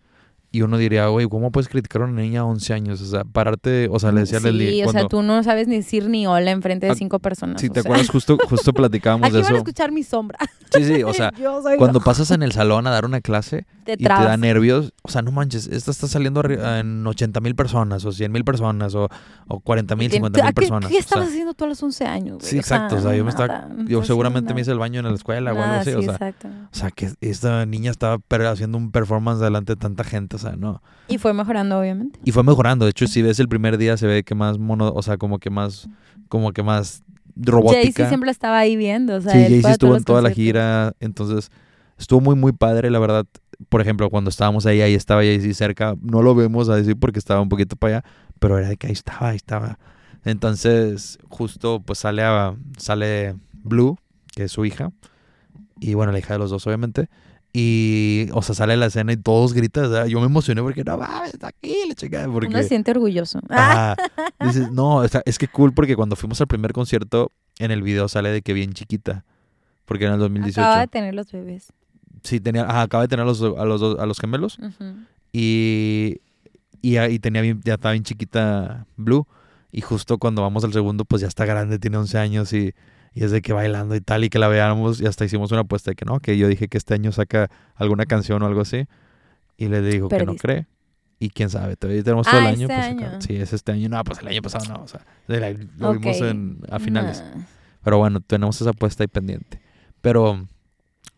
y 0.50 0.62
uno 0.62 0.78
diría, 0.78 1.06
güey, 1.08 1.28
¿cómo 1.28 1.50
puedes 1.52 1.68
criticar 1.68 2.02
a 2.02 2.04
una 2.06 2.22
niña 2.22 2.40
de 2.40 2.46
11 2.48 2.72
años? 2.72 3.00
O 3.02 3.06
sea, 3.06 3.24
pararte, 3.24 3.88
o 3.90 3.98
sea, 3.98 4.12
le 4.12 4.20
decía 4.20 4.38
a 4.38 4.40
sí, 4.40 4.46
Leslie, 4.46 4.82
o 4.82 4.86
sea, 4.86 4.92
cuando- 5.02 5.08
tú 5.08 5.22
no 5.22 5.42
sabes 5.42 5.68
ni 5.68 5.76
decir 5.76 6.08
ni 6.08 6.26
hola 6.26 6.50
enfrente 6.50 6.86
de 6.86 6.92
Ah, 6.92 6.96
cinco 6.96 7.18
personas. 7.18 7.60
Si 7.60 7.68
o 7.68 7.72
te 7.72 7.82
sea. 7.82 7.88
acuerdas, 7.90 8.08
justo, 8.10 8.38
justo 8.48 8.72
platicábamos 8.74 9.26
Aquí 9.26 9.36
de 9.36 9.42
van 9.42 9.54
a 9.54 9.58
escuchar 9.58 9.92
mi 9.92 10.02
sombra. 10.02 10.38
Sí, 10.72 10.84
sí, 10.84 11.02
o 11.02 11.12
sea, 11.12 11.32
cuando 11.78 12.00
pasas 12.00 12.30
en 12.30 12.42
el 12.42 12.52
salón 12.52 12.86
a 12.86 12.90
dar 12.90 13.04
una 13.04 13.20
clase 13.20 13.66
te 13.96 14.02
y 14.02 14.06
te 14.06 14.12
da 14.12 14.36
nervios, 14.36 14.92
o 15.02 15.08
sea, 15.10 15.22
no 15.22 15.30
manches, 15.32 15.66
esta 15.66 15.90
está 15.90 16.06
saliendo 16.08 16.42
en 16.48 17.06
80 17.06 17.40
mil 17.40 17.54
personas, 17.54 18.04
o 18.04 18.12
100 18.12 18.30
mil 18.32 18.44
personas, 18.44 18.94
o, 18.94 19.08
o 19.48 19.60
40 19.60 19.96
mil, 19.96 20.08
¿Qué- 20.08 20.16
50 20.16 20.40
¿a 20.40 20.42
mil 20.44 20.48
qué- 20.50 20.54
personas. 20.54 20.88
¿Qué, 20.90 20.94
o 20.94 20.98
sea, 20.98 21.00
estabas 21.00 21.28
haciendo 21.28 21.54
tú 21.54 21.64
a 21.64 21.68
los 21.68 21.82
11 21.82 22.04
años? 22.06 22.38
güey? 22.38 22.50
Sí, 22.50 22.58
exacto, 22.58 22.96
o 22.96 23.00
sea, 23.00 23.14
yo 23.14 23.24
me 23.24 23.30
estaba- 23.30 23.48
nada, 23.68 23.84
yo 23.86 24.04
seguramente 24.04 24.54
me 24.54 24.60
hice 24.60 24.70
el 24.72 24.78
baño 24.78 25.00
en 25.00 25.06
la 25.06 25.14
escuela 25.14 25.52
o 25.52 25.54
algo 25.54 25.66
nada, 25.66 25.80
así, 25.80 25.90
o 25.92 26.02
sea, 26.02 26.12
exacto. 26.12 26.48
o 26.48 26.74
sea, 26.76 26.90
que 26.90 27.10
esta 27.20 27.64
niña 27.66 27.90
estaba 27.90 28.18
haciendo 28.50 28.78
un 28.78 28.90
performance 28.90 29.40
delante 29.40 29.72
de 29.72 29.76
tanta 29.76 30.04
gente, 30.04 30.36
o 30.36 30.38
sea, 30.38 30.56
no. 30.56 30.82
Y 31.08 31.18
fue 31.18 31.32
mejorando, 31.32 31.78
obviamente. 31.78 32.18
Y 32.24 32.32
fue 32.32 32.42
mejorando, 32.42 32.84
de 32.84 32.90
hecho, 32.90 33.06
si 33.06 33.22
ves 33.22 33.40
el 33.40 33.48
primer 33.48 33.78
día 33.78 33.96
se 33.96 34.06
ve 34.06 34.22
que 34.24 34.34
más 34.34 34.58
mono, 34.58 34.92
o 34.94 35.02
sea, 35.02 35.16
como 35.16 35.38
que 35.38 35.50
más, 35.50 35.88
como 36.28 36.52
que 36.52 36.62
más 36.62 37.02
robótica. 37.36 37.80
Jay-Z 37.82 38.08
siempre 38.08 38.30
estaba 38.30 38.58
ahí 38.58 38.76
viendo, 38.76 39.14
o 39.16 39.20
sea, 39.20 39.32
sí, 39.32 39.38
Jay-Z 39.38 39.70
estuvo 39.70 39.96
en 39.96 40.04
toda 40.04 40.20
la 40.22 40.30
gira, 40.30 40.92
entonces 41.00 41.50
estuvo 41.96 42.20
muy, 42.20 42.34
muy 42.34 42.52
padre, 42.52 42.90
la 42.90 42.98
verdad. 42.98 43.26
Por 43.68 43.80
ejemplo, 43.80 44.08
cuando 44.10 44.30
estábamos 44.30 44.66
ahí, 44.66 44.80
ahí 44.80 44.94
estaba 44.94 45.22
Jay-Z 45.22 45.54
cerca, 45.54 45.96
no 46.00 46.22
lo 46.22 46.34
vemos 46.34 46.68
a 46.68 46.76
decir 46.76 46.96
porque 46.98 47.18
estaba 47.18 47.40
un 47.40 47.48
poquito 47.48 47.76
para 47.76 47.98
allá, 47.98 48.04
pero 48.38 48.58
era 48.58 48.68
de 48.68 48.76
que 48.76 48.86
ahí 48.86 48.92
estaba, 48.92 49.30
ahí 49.30 49.36
estaba. 49.36 49.78
Entonces, 50.24 51.18
justo 51.28 51.80
pues 51.80 51.98
sale, 52.00 52.22
a, 52.22 52.54
sale 52.76 53.34
Blue, 53.52 53.98
que 54.34 54.44
es 54.44 54.52
su 54.52 54.64
hija, 54.64 54.92
y 55.80 55.94
bueno, 55.94 56.12
la 56.12 56.18
hija 56.18 56.34
de 56.34 56.38
los 56.38 56.50
dos, 56.50 56.66
obviamente. 56.66 57.08
Y, 57.52 58.28
o 58.34 58.42
sea, 58.42 58.54
sale 58.54 58.76
la 58.76 58.86
escena 58.86 59.12
y 59.12 59.16
todos 59.16 59.54
gritan. 59.54 60.06
yo 60.08 60.20
me 60.20 60.26
emocioné 60.26 60.62
porque 60.62 60.84
no 60.84 60.98
mames, 60.98 61.34
está 61.34 61.48
aquí, 61.48 61.74
la 61.88 61.94
chica. 61.94 62.28
Porque, 62.30 62.48
Uno 62.48 62.58
se 62.58 62.68
siente 62.68 62.90
orgulloso. 62.90 63.40
Ah. 63.48 63.96
Dices, 64.40 64.70
no, 64.70 64.96
o 64.96 65.08
sea, 65.08 65.22
es 65.24 65.38
que 65.38 65.48
cool 65.48 65.72
porque 65.72 65.96
cuando 65.96 66.14
fuimos 66.14 66.40
al 66.40 66.46
primer 66.46 66.72
concierto, 66.72 67.32
en 67.58 67.70
el 67.70 67.82
video 67.82 68.08
sale 68.08 68.30
de 68.30 68.42
que 68.42 68.52
bien 68.52 68.74
chiquita. 68.74 69.24
Porque 69.86 70.04
en 70.04 70.12
el 70.12 70.18
2018. 70.18 70.60
acaba 70.60 70.80
de 70.80 70.86
tener 70.88 71.14
los 71.14 71.32
bebés. 71.32 71.72
Sí, 72.22 72.40
tenía, 72.40 72.62
ajá, 72.64 72.82
acaba 72.82 73.02
de 73.04 73.08
tener 73.08 73.22
a 73.24 73.26
los, 73.26 73.40
a 73.42 73.64
los, 73.64 73.80
dos- 73.80 73.98
a 73.98 74.06
los 74.06 74.18
gemelos. 74.20 74.58
Y, 75.32 76.20
y, 76.82 76.96
ahí 76.96 77.18
tenía 77.18 77.42
bien- 77.42 77.60
ya 77.64 77.74
estaba 77.74 77.92
bien 77.92 78.04
chiquita 78.04 78.86
Blue. 78.96 79.26
Y 79.70 79.82
justo 79.82 80.18
cuando 80.18 80.42
vamos 80.42 80.64
al 80.64 80.72
segundo, 80.72 81.04
pues 81.04 81.20
ya 81.22 81.28
está 81.28 81.44
grande, 81.44 81.78
tiene 81.78 81.98
11 81.98 82.18
años 82.18 82.52
y, 82.54 82.72
y 83.14 83.24
es 83.24 83.30
de 83.30 83.42
que 83.42 83.52
bailando 83.52 83.94
y 83.94 84.00
tal, 84.00 84.24
y 84.24 84.30
que 84.30 84.38
la 84.38 84.48
veamos. 84.48 85.00
Y 85.00 85.06
hasta 85.06 85.24
hicimos 85.24 85.52
una 85.52 85.60
apuesta 85.62 85.90
de 85.90 85.94
que 85.94 86.04
no, 86.06 86.20
que 86.20 86.38
yo 86.38 86.48
dije 86.48 86.68
que 86.68 86.78
este 86.78 86.94
año 86.94 87.12
saca 87.12 87.50
alguna 87.74 88.06
canción 88.06 88.42
o 88.42 88.46
algo 88.46 88.62
así. 88.62 88.86
Y 89.58 89.68
le 89.68 89.82
digo 89.82 90.08
que 90.08 90.24
no 90.24 90.32
cree. 90.36 90.66
Y 91.20 91.30
quién 91.30 91.50
sabe, 91.50 91.76
todavía 91.76 92.02
tenemos 92.04 92.26
todo 92.28 92.36
Ah, 92.40 92.48
el 92.48 92.54
año. 92.54 92.68
este 92.68 92.74
año. 92.74 93.20
Sí, 93.20 93.34
es 93.36 93.52
este 93.52 93.72
año. 93.72 93.88
No, 93.88 94.02
pues 94.04 94.20
el 94.20 94.28
año 94.28 94.40
pasado 94.40 94.64
no. 94.72 94.84
O 94.84 94.88
sea, 94.88 95.04
lo 95.26 95.92
vimos 95.94 96.20
en, 96.20 96.60
a 96.70 96.78
finales. 96.78 97.24
Nah. 97.34 97.42
Pero 97.82 97.98
bueno, 97.98 98.20
tenemos 98.20 98.60
esa 98.60 98.70
apuesta 98.70 99.02
ahí 99.02 99.08
pendiente. 99.08 99.60
Pero, 100.00 100.46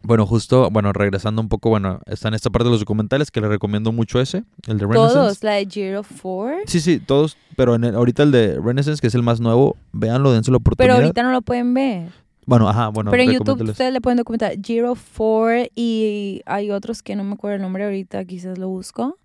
bueno, 0.02 0.26
justo, 0.26 0.70
bueno, 0.70 0.92
regresando 0.92 1.42
un 1.42 1.48
poco, 1.48 1.68
bueno, 1.68 2.00
está 2.06 2.28
en 2.28 2.34
esta 2.34 2.48
parte 2.50 2.64
de 2.64 2.70
los 2.70 2.80
documentales 2.80 3.30
que 3.30 3.40
le 3.40 3.48
recomiendo 3.48 3.92
mucho 3.92 4.20
ese, 4.20 4.44
el 4.66 4.78
de 4.78 4.86
Renaissance. 4.86 5.14
Todos, 5.14 5.42
la 5.44 5.52
de 5.52 5.66
Giro 5.66 6.02
4. 6.22 6.60
Sí, 6.66 6.80
sí, 6.80 6.98
todos, 7.00 7.36
pero 7.56 7.74
en 7.74 7.84
el- 7.84 7.94
ahorita 7.94 8.22
el 8.22 8.30
de 8.32 8.58
Renaissance, 8.60 9.00
que 9.00 9.08
es 9.08 9.14
el 9.14 9.22
más 9.22 9.40
nuevo, 9.40 9.76
véanlo, 9.92 10.32
dense 10.32 10.50
la 10.50 10.58
Pero 10.58 10.60
oportunidad. 10.60 10.96
ahorita 10.96 11.22
no 11.22 11.32
lo 11.32 11.42
pueden 11.42 11.74
ver. 11.74 12.12
Bueno, 12.46 12.68
ajá, 12.68 12.88
bueno, 12.88 13.10
Pero 13.10 13.22
en 13.22 13.32
YouTube 13.32 13.60
ustedes 13.62 13.92
le 13.92 14.00
pueden 14.00 14.16
documentar 14.16 14.52
Giro 14.64 14.94
4 15.16 15.70
y 15.76 16.40
hay 16.46 16.70
otros 16.70 17.02
que 17.02 17.14
no 17.14 17.22
me 17.22 17.34
acuerdo 17.34 17.56
el 17.56 17.62
nombre 17.62 17.84
ahorita, 17.84 18.24
quizás 18.24 18.58
lo 18.58 18.68
busco. 18.68 19.18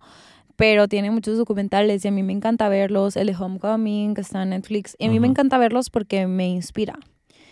Pero 0.56 0.88
tiene 0.88 1.10
muchos 1.10 1.36
documentales 1.36 2.04
y 2.04 2.08
a 2.08 2.10
mí 2.10 2.22
me 2.22 2.32
encanta 2.32 2.68
verlos. 2.68 3.16
El 3.16 3.26
de 3.26 3.36
Homecoming 3.36 4.14
que 4.14 4.20
está 4.22 4.42
en 4.42 4.50
Netflix. 4.50 4.94
Y 4.98 5.06
a 5.06 5.10
mí 5.10 5.20
me 5.20 5.26
encanta 5.26 5.58
verlos 5.58 5.90
porque 5.90 6.26
me 6.26 6.48
inspira. 6.48 6.98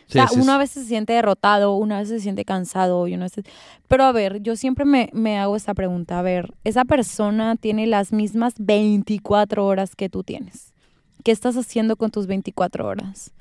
Sí, 0.06 0.18
o 0.18 0.22
sea, 0.22 0.28
sí, 0.28 0.34
uno 0.36 0.44
sí. 0.44 0.50
a 0.50 0.58
veces 0.58 0.82
se 0.82 0.88
siente 0.88 1.12
derrotado, 1.14 1.74
uno 1.76 1.94
a 1.94 1.98
veces 1.98 2.18
se 2.18 2.22
siente 2.24 2.44
cansado 2.44 3.06
y 3.08 3.14
uno 3.14 3.24
a 3.24 3.26
veces... 3.26 3.44
Pero 3.88 4.04
a 4.04 4.12
ver, 4.12 4.42
yo 4.42 4.56
siempre 4.56 4.84
me, 4.84 5.10
me 5.12 5.38
hago 5.38 5.56
esta 5.56 5.74
pregunta. 5.74 6.18
A 6.18 6.22
ver, 6.22 6.52
esa 6.64 6.84
persona 6.84 7.56
tiene 7.56 7.86
las 7.86 8.12
mismas 8.12 8.54
24 8.58 9.64
horas 9.66 9.96
que 9.96 10.08
tú 10.08 10.22
tienes. 10.22 10.72
¿Qué 11.22 11.32
estás 11.32 11.56
haciendo 11.56 11.96
con 11.96 12.10
tus 12.10 12.26
24 12.26 12.86
horas? 12.86 13.32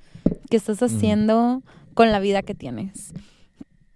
¿Qué 0.49 0.57
estás 0.57 0.81
Mm. 0.81 0.85
haciendo 0.85 1.63
con 1.93 2.11
la 2.11 2.19
vida 2.19 2.41
que 2.43 2.55
tienes? 2.55 3.13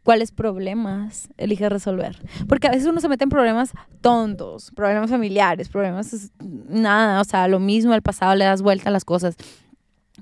¿Cuáles 0.03 0.31
problemas 0.31 1.27
eliges 1.37 1.69
resolver? 1.69 2.17
Porque 2.47 2.67
a 2.67 2.71
veces 2.71 2.87
uno 2.87 3.01
se 3.01 3.09
mete 3.09 3.25
en 3.25 3.29
problemas 3.29 3.71
tontos, 4.01 4.71
problemas 4.71 5.09
familiares, 5.09 5.67
problemas 5.67 6.31
nada, 6.69 7.19
o 7.19 7.23
sea, 7.25 7.47
lo 7.49 7.59
mismo 7.59 7.91
al 7.93 8.01
pasado 8.01 8.33
le 8.35 8.45
das 8.45 8.61
vuelta 8.61 8.89
a 8.89 8.91
las 8.93 9.03
cosas. 9.03 9.35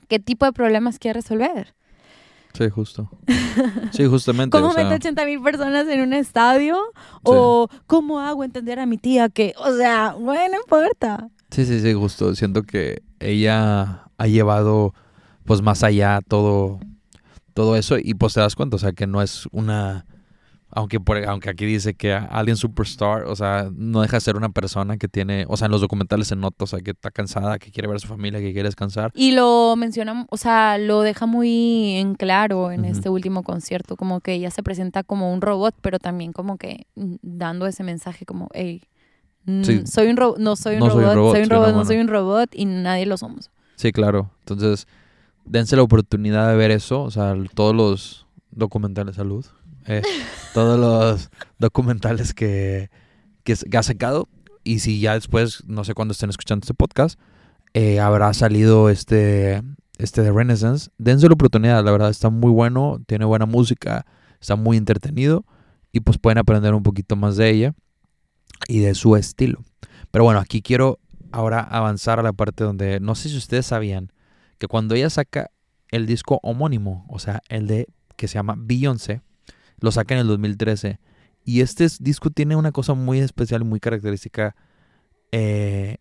¿Qué 0.07 0.19
tipo 0.19 0.45
de 0.45 0.53
problemas 0.53 0.97
quieres 0.99 1.23
resolver? 1.23 1.75
Sí, 2.57 2.69
justo. 2.69 3.09
Sí, 3.91 4.05
justamente. 4.05 4.57
¿Cómo 4.57 4.69
o 4.69 4.73
sea, 4.73 4.83
meto 4.83 4.95
80 4.95 5.25
mil 5.25 5.41
personas 5.41 5.87
en 5.87 6.01
un 6.01 6.13
estadio? 6.13 6.77
¿O 7.23 7.67
cómo 7.87 8.19
hago 8.19 8.43
entender 8.43 8.79
a 8.79 8.85
mi 8.85 8.97
tía 8.97 9.29
que, 9.29 9.53
o 9.57 9.73
sea, 9.73 10.15
bueno, 10.19 10.55
no 10.55 10.61
importa? 10.61 11.29
Sí, 11.51 11.65
sí, 11.65 11.79
sí, 11.79 11.93
justo. 11.93 12.33
Siento 12.35 12.63
que 12.63 13.03
ella 13.19 14.03
ha 14.17 14.27
llevado, 14.27 14.93
pues, 15.43 15.61
más 15.61 15.83
allá 15.83 16.19
todo, 16.27 16.79
todo 17.53 17.75
eso 17.75 17.97
y 17.97 18.13
pues 18.13 18.33
te 18.33 18.41
das 18.41 18.55
cuenta, 18.55 18.75
o 18.75 18.79
sea, 18.79 18.91
que 18.91 19.07
no 19.07 19.21
es 19.21 19.47
una, 19.51 20.05
aunque 20.72 20.99
por, 20.99 21.18
aunque 21.26 21.49
aquí 21.49 21.66
dice 21.66 21.93
que 21.93 22.13
alguien 22.13 22.57
superstar, 22.57 23.24
o 23.26 23.36
sea, 23.36 23.70
no 23.74 24.01
deja 24.01 24.18
de 24.18 24.22
ser 24.22 24.36
una 24.36 24.49
persona 24.49 24.97
que 24.97 25.07
tiene, 25.07 25.45
o 25.47 25.55
sea, 25.57 25.66
en 25.68 25.72
los 25.72 25.82
documentales 25.82 26.28
se 26.28 26.36
nota, 26.36 26.63
o 26.66 26.68
sea, 26.68 26.80
que 26.80 26.91
está 26.91 27.11
cansada, 27.11 27.59
que 27.59 27.72
quiere 27.72 27.88
ver 27.88 27.97
a 27.97 27.99
su 27.99 28.07
familia, 28.07 28.39
que 28.39 28.51
quiere 28.51 28.68
descansar. 28.68 29.11
Y 29.16 29.32
lo 29.32 29.76
menciona, 29.78 30.26
o 30.30 30.38
sea, 30.38 30.78
lo 30.78 31.01
deja 31.01 31.26
muy 31.26 31.91
en 31.97 32.16
claro 32.16 32.72
en 32.72 32.84
este 32.86 33.09
último 33.09 33.43
concierto, 33.43 33.95
como 33.95 34.20
que 34.22 34.34
ella 34.34 34.51
se 34.51 34.63
presenta 34.63 35.03
como 35.03 35.34
un 35.34 35.41
robot, 35.41 35.76
pero 35.82 35.99
también 35.99 36.34
como 36.34 36.57
que 36.57 36.88
dando 36.95 37.68
ese 37.68 37.84
mensaje 37.84 38.26
como, 38.26 38.49
hey, 38.53 38.82
Sí. 39.61 39.86
soy 39.86 40.07
un 40.07 40.16
no 40.16 40.55
soy 40.55 40.74
un 40.76 40.80
No 40.80 40.89
soy 40.89 41.03
un 41.03 41.11
robot, 41.11 41.16
robot, 41.16 41.34
soy 41.36 41.43
un 41.43 41.49
robot, 41.51 41.74
no 41.76 41.86
soy 41.86 41.97
un 41.97 42.07
robot 42.07 42.49
y 42.55 42.66
nadie 42.66 43.05
lo 43.05 43.16
somos. 43.16 43.51
Sí, 43.76 43.91
claro. 43.91 44.32
Entonces, 44.39 44.88
dense 45.45 45.76
la 45.76 45.84
oportunidad 45.84 46.49
de 46.49 46.55
ver 46.57 46.72
eso, 46.72 47.03
o 47.03 47.11
sea, 47.11 47.36
todos 47.53 47.76
los 47.76 48.26
documentales, 48.49 49.16
salud, 49.18 49.45
eh, 49.88 50.01
todos 50.53 50.79
los 50.79 51.29
documentales 51.59 52.33
que, 52.33 52.89
que, 53.43 53.55
ha 53.77 53.83
sacado. 53.83 54.27
Y 54.63 54.79
si 54.79 54.99
ya 54.99 55.13
después, 55.13 55.63
no 55.65 55.83
sé 55.83 55.93
cuándo 55.93 56.13
estén 56.13 56.29
escuchando 56.29 56.63
este 56.63 56.73
podcast, 56.73 57.19
eh, 57.73 57.99
habrá 57.99 58.33
salido 58.33 58.89
este, 58.89 59.61
este 59.97 60.21
de 60.21 60.31
Renaissance. 60.31 60.89
Dense 60.97 61.27
la 61.27 61.33
oportunidad, 61.33 61.83
la 61.83 61.91
verdad, 61.91 62.09
está 62.09 62.29
muy 62.29 62.51
bueno, 62.51 63.01
tiene 63.05 63.25
buena 63.25 63.45
música, 63.45 64.05
está 64.39 64.55
muy 64.55 64.77
entretenido 64.77 65.45
y 65.91 65.99
pues 65.99 66.17
pueden 66.17 66.38
aprender 66.38 66.73
un 66.73 66.83
poquito 66.83 67.15
más 67.15 67.38
de 67.38 67.49
ella 67.49 67.75
y 68.67 68.79
de 68.79 68.95
su 68.95 69.15
estilo. 69.15 69.63
Pero 70.11 70.23
bueno, 70.23 70.39
aquí 70.39 70.61
quiero 70.61 70.99
ahora 71.31 71.59
avanzar 71.59 72.19
a 72.19 72.23
la 72.23 72.33
parte 72.33 72.63
donde 72.63 72.99
no 72.99 73.15
sé 73.15 73.29
si 73.29 73.38
ustedes 73.38 73.65
sabían 73.65 74.11
que 74.57 74.67
cuando 74.67 74.95
ella 74.95 75.09
saca 75.09 75.51
el 75.91 76.05
disco 76.05 76.39
homónimo, 76.43 77.05
o 77.09 77.19
sea, 77.19 77.41
el 77.49 77.67
de 77.67 77.88
que 78.15 78.27
se 78.27 78.36
llama 78.36 78.55
Beyoncé, 78.57 79.21
lo 79.80 79.91
saca 79.91 80.13
en 80.15 80.21
el 80.21 80.28
2013 80.28 80.99
y 81.43 81.61
este 81.61 81.86
es- 81.86 82.01
disco 82.03 82.30
tiene 82.30 82.55
una 82.55 82.71
cosa 82.71 82.93
muy 82.93 83.19
especial 83.19 83.61
y 83.61 83.65
muy 83.65 83.80
característica, 83.80 84.55
eh, 85.32 85.97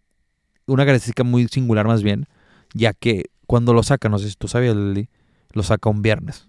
una 0.66 0.84
característica 0.84 1.24
muy 1.24 1.48
singular 1.48 1.86
más 1.86 2.02
bien, 2.02 2.26
ya 2.72 2.92
que 2.92 3.24
cuando 3.46 3.74
lo 3.74 3.82
saca, 3.82 4.08
no 4.08 4.18
sé 4.18 4.30
si 4.30 4.36
tú 4.36 4.48
sabías, 4.48 4.74
Lili, 4.74 5.08
lo 5.52 5.62
saca 5.62 5.90
un 5.90 6.02
viernes. 6.02 6.48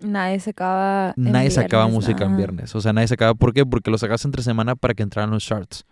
Nadie 0.00 0.40
sacaba. 0.40 1.12
Nadie 1.16 1.50
sacaba 1.50 1.86
música 1.88 2.24
en 2.24 2.36
viernes. 2.36 2.74
O 2.74 2.80
sea, 2.80 2.92
nadie 2.94 3.08
sacaba. 3.08 3.34
¿Por 3.34 3.52
qué? 3.52 3.66
Porque 3.66 3.90
lo 3.90 3.98
sacas 3.98 4.24
entre 4.24 4.42
semana 4.42 4.74
para 4.74 4.94
que 4.94 5.02
entraran 5.02 5.30
los 5.30 5.44
charts. 5.44 5.84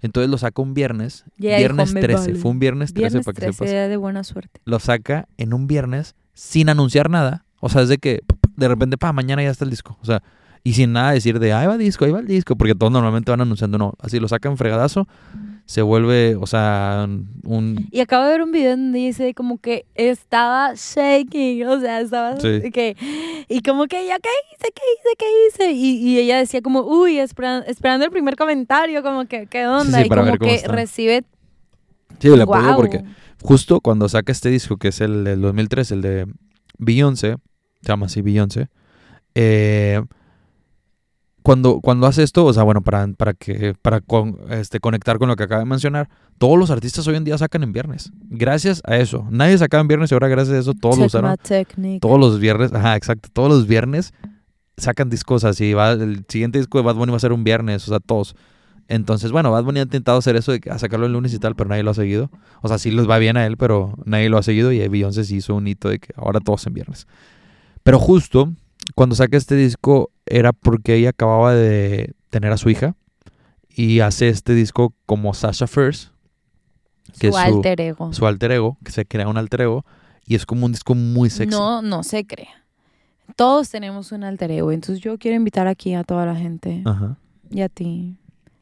Entonces 0.00 0.30
lo 0.30 0.38
saca 0.38 0.62
un 0.62 0.74
viernes. 0.74 1.24
Viernes 1.38 1.88
dijo, 1.88 1.94
"Me 1.94 2.00
13. 2.02 2.20
vale". 2.32 2.34
Fue 2.36 2.50
un 2.52 2.60
viernes 2.60 2.92
13 2.92 3.00
Viernes 3.14 3.24
para 3.24 3.34
que 3.34 3.40
13 3.40 3.66
sepas. 3.66 3.88
de 3.88 3.96
buena 3.96 4.22
suerte. 4.22 4.60
Lo 4.64 4.78
saca 4.78 5.26
en 5.38 5.54
un 5.54 5.66
viernes 5.66 6.14
sin 6.34 6.68
anunciar 6.68 7.10
nada. 7.10 7.46
O 7.60 7.68
sea, 7.68 7.82
es 7.82 7.88
de 7.88 7.98
que 7.98 8.20
de 8.58 8.68
repente, 8.68 8.98
pa, 8.98 9.12
mañana 9.12 9.42
ya 9.42 9.50
está 9.50 9.64
el 9.64 9.70
disco. 9.70 9.96
O 10.02 10.04
sea, 10.04 10.22
y 10.64 10.72
sin 10.74 10.92
nada 10.92 11.12
decir 11.12 11.38
de, 11.38 11.52
ahí 11.52 11.66
va 11.66 11.74
el 11.74 11.78
disco, 11.80 12.04
ahí 12.04 12.10
va 12.10 12.18
el 12.20 12.26
disco. 12.26 12.56
Porque 12.56 12.74
todos 12.74 12.92
normalmente 12.92 13.30
van 13.30 13.40
anunciando, 13.40 13.78
no. 13.78 13.94
Así 14.00 14.18
lo 14.20 14.28
sacan 14.28 14.56
fregadazo. 14.56 15.06
Se 15.64 15.82
vuelve, 15.82 16.34
o 16.36 16.46
sea, 16.46 17.06
un. 17.44 17.88
Y 17.90 18.00
acabo 18.00 18.24
de 18.24 18.30
ver 18.32 18.42
un 18.42 18.52
video 18.52 18.70
donde 18.70 18.98
dice 19.00 19.34
como 19.34 19.58
que 19.58 19.84
estaba 19.94 20.72
shaking, 20.74 21.66
o 21.66 21.78
sea, 21.78 22.00
estaba 22.00 22.40
Sí. 22.40 22.70
que 22.72 22.96
y 23.48 23.60
como 23.60 23.86
que 23.86 24.00
ella 24.00 24.16
qué 24.18 24.30
hice, 24.54 24.72
qué 24.74 24.82
hice, 24.94 25.16
qué 25.18 25.26
hice 25.66 25.72
y, 25.72 25.96
y 26.08 26.18
ella 26.20 26.38
decía 26.38 26.62
como, 26.62 26.80
"Uy, 26.80 27.18
espera- 27.18 27.60
esperando 27.66 28.06
el 28.06 28.10
primer 28.10 28.34
comentario, 28.36 29.02
como 29.02 29.26
que 29.26 29.46
qué 29.46 29.66
onda" 29.66 29.98
sí, 30.00 30.06
y 30.06 30.08
como 30.08 30.38
que 30.38 30.54
está. 30.54 30.72
recibe 30.72 31.24
Sí, 32.18 32.28
le 32.34 32.42
apoyo 32.44 32.62
guau. 32.62 32.76
porque 32.76 33.04
justo 33.42 33.80
cuando 33.82 34.08
saca 34.08 34.32
este 34.32 34.48
disco, 34.48 34.78
que 34.78 34.88
es 34.88 35.00
el 35.02 35.22
del 35.24 35.42
2003, 35.42 35.90
el 35.92 36.00
de 36.00 36.26
Beyoncé, 36.78 37.36
se 37.82 37.88
llama 37.88 38.06
así 38.06 38.22
Beyoncé, 38.22 38.68
eh, 39.34 40.02
cuando, 41.42 41.80
cuando 41.80 42.06
hace 42.06 42.22
esto, 42.22 42.44
o 42.44 42.52
sea, 42.52 42.62
bueno, 42.62 42.82
para, 42.82 43.06
para 43.16 43.32
que 43.32 43.74
para 43.80 44.00
con- 44.02 44.38
este, 44.50 44.80
conectar 44.80 45.18
con 45.18 45.28
lo 45.28 45.36
que 45.36 45.44
acaba 45.44 45.60
de 45.60 45.64
mencionar, 45.66 46.08
todos 46.36 46.58
los 46.58 46.70
artistas 46.70 47.06
hoy 47.08 47.16
en 47.16 47.24
día 47.24 47.38
sacan 47.38 47.62
en 47.62 47.72
viernes. 47.72 48.12
Gracias 48.28 48.82
a 48.84 48.96
eso. 48.98 49.26
Nadie 49.30 49.56
sacaba 49.56 49.80
en 49.80 49.88
viernes 49.88 50.10
y 50.10 50.14
ahora 50.14 50.28
gracias 50.28 50.56
a 50.56 50.60
eso 50.60 50.74
todos 50.74 50.96
lo 50.98 51.06
usaron. 51.06 51.30
Todos 52.00 52.20
los 52.20 52.38
viernes, 52.38 52.72
ajá, 52.74 52.96
exacto, 52.96 53.30
todos 53.32 53.48
los 53.48 53.66
viernes 53.66 54.12
sacan 54.76 55.08
discos 55.08 55.44
así. 55.44 55.72
Va, 55.72 55.92
el 55.92 56.24
siguiente 56.28 56.58
disco 56.58 56.78
de 56.78 56.84
Bad 56.84 56.96
Bunny 56.96 57.12
va 57.12 57.16
a 57.16 57.20
ser 57.20 57.32
un 57.32 57.44
viernes, 57.44 57.86
o 57.88 57.90
sea, 57.90 58.00
todos. 58.00 58.36
Entonces, 58.86 59.32
bueno, 59.32 59.50
Bad 59.50 59.64
Bunny 59.64 59.80
ha 59.80 59.84
intentado 59.84 60.18
hacer 60.18 60.36
eso 60.36 60.52
de 60.52 60.60
sacarlo 60.78 61.06
el 61.06 61.12
lunes 61.12 61.32
y 61.34 61.38
tal, 61.38 61.54
pero 61.56 61.68
nadie 61.70 61.82
lo 61.82 61.90
ha 61.92 61.94
seguido. 61.94 62.30
O 62.62 62.68
sea, 62.68 62.76
sí 62.78 62.90
les 62.90 63.08
va 63.08 63.16
bien 63.18 63.36
a 63.38 63.46
él, 63.46 63.56
pero 63.56 63.94
nadie 64.04 64.28
lo 64.28 64.36
ha 64.38 64.42
seguido 64.42 64.70
y 64.70 64.86
Beyoncé 64.88 65.24
sí 65.24 65.36
hizo 65.36 65.54
un 65.54 65.66
hito 65.66 65.88
de 65.88 65.98
que 65.98 66.12
ahora 66.16 66.40
todos 66.40 66.66
en 66.66 66.74
viernes. 66.74 67.06
Pero 67.88 67.98
justo 67.98 68.52
cuando 68.94 69.14
saca 69.14 69.38
este 69.38 69.54
disco 69.54 70.10
era 70.26 70.52
porque 70.52 70.96
ella 70.96 71.08
acababa 71.08 71.54
de 71.54 72.12
tener 72.28 72.52
a 72.52 72.58
su 72.58 72.68
hija 72.68 72.94
y 73.70 74.00
hace 74.00 74.28
este 74.28 74.52
disco 74.52 74.92
como 75.06 75.32
Sasha 75.32 75.66
First, 75.66 76.10
que 77.18 77.32
su 77.32 77.38
alter 77.38 77.80
ego. 77.80 78.12
su 78.12 78.26
alter 78.26 78.52
ego, 78.52 78.76
que 78.84 78.92
se 78.92 79.06
crea 79.06 79.26
un 79.26 79.38
alter 79.38 79.62
ego 79.62 79.86
y 80.26 80.34
es 80.34 80.44
como 80.44 80.66
un 80.66 80.72
disco 80.72 80.94
muy 80.94 81.30
sexy. 81.30 81.56
No, 81.56 81.80
no 81.80 82.02
se 82.02 82.26
crea. 82.26 82.66
Todos 83.36 83.70
tenemos 83.70 84.12
un 84.12 84.22
alter 84.22 84.50
ego, 84.50 84.70
entonces 84.70 85.02
yo 85.02 85.16
quiero 85.16 85.38
invitar 85.38 85.66
aquí 85.66 85.94
a 85.94 86.04
toda 86.04 86.26
la 86.26 86.36
gente 86.36 86.82
Ajá. 86.84 87.16
y 87.48 87.62
a 87.62 87.70
ti 87.70 88.18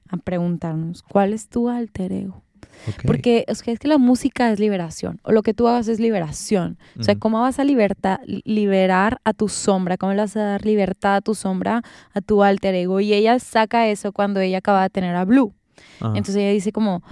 a 0.08 0.18
preguntarnos, 0.18 1.02
¿cuál 1.02 1.32
es 1.32 1.48
tu 1.48 1.68
alter 1.68 2.12
ego? 2.12 2.44
Ok. 2.88 3.02
Porque 3.06 3.44
es 3.48 3.62
que, 3.62 3.72
es 3.72 3.78
que 3.78 3.88
la 3.88 3.98
música 3.98 4.50
es 4.52 4.58
liberación, 4.60 5.20
o 5.22 5.32
lo 5.32 5.42
que 5.42 5.54
tú 5.54 5.68
hagas 5.68 5.88
es 5.88 6.00
liberación. 6.00 6.78
O 6.98 7.02
sea. 7.02 7.16
¿cómo 7.16 7.40
vas 7.40 7.58
a 7.58 7.64
liberta- 7.64 8.20
liberar 8.44 9.20
a 9.24 9.32
tu 9.32 9.48
sombra? 9.48 9.96
¿Cómo 9.96 10.12
le 10.12 10.18
vas 10.20 10.36
a 10.36 10.42
dar 10.42 10.64
libertad 10.64 11.16
a 11.16 11.20
tu 11.20 11.34
sombra, 11.34 11.82
a 12.14 12.20
tu 12.20 12.42
alter 12.42 12.74
ego? 12.74 13.00
Y 13.00 13.12
ella 13.12 13.38
saca 13.38 13.88
eso 13.88 14.12
cuando 14.12 14.40
ella 14.40 14.58
acaba 14.58 14.82
de 14.82 14.90
tener 14.90 15.14
a 15.16 15.24
Blue. 15.24 15.54
Ajá. 16.00 16.08
Entonces 16.16 16.36
ella 16.36 16.52
dice 16.52 16.72
como, 16.72 17.02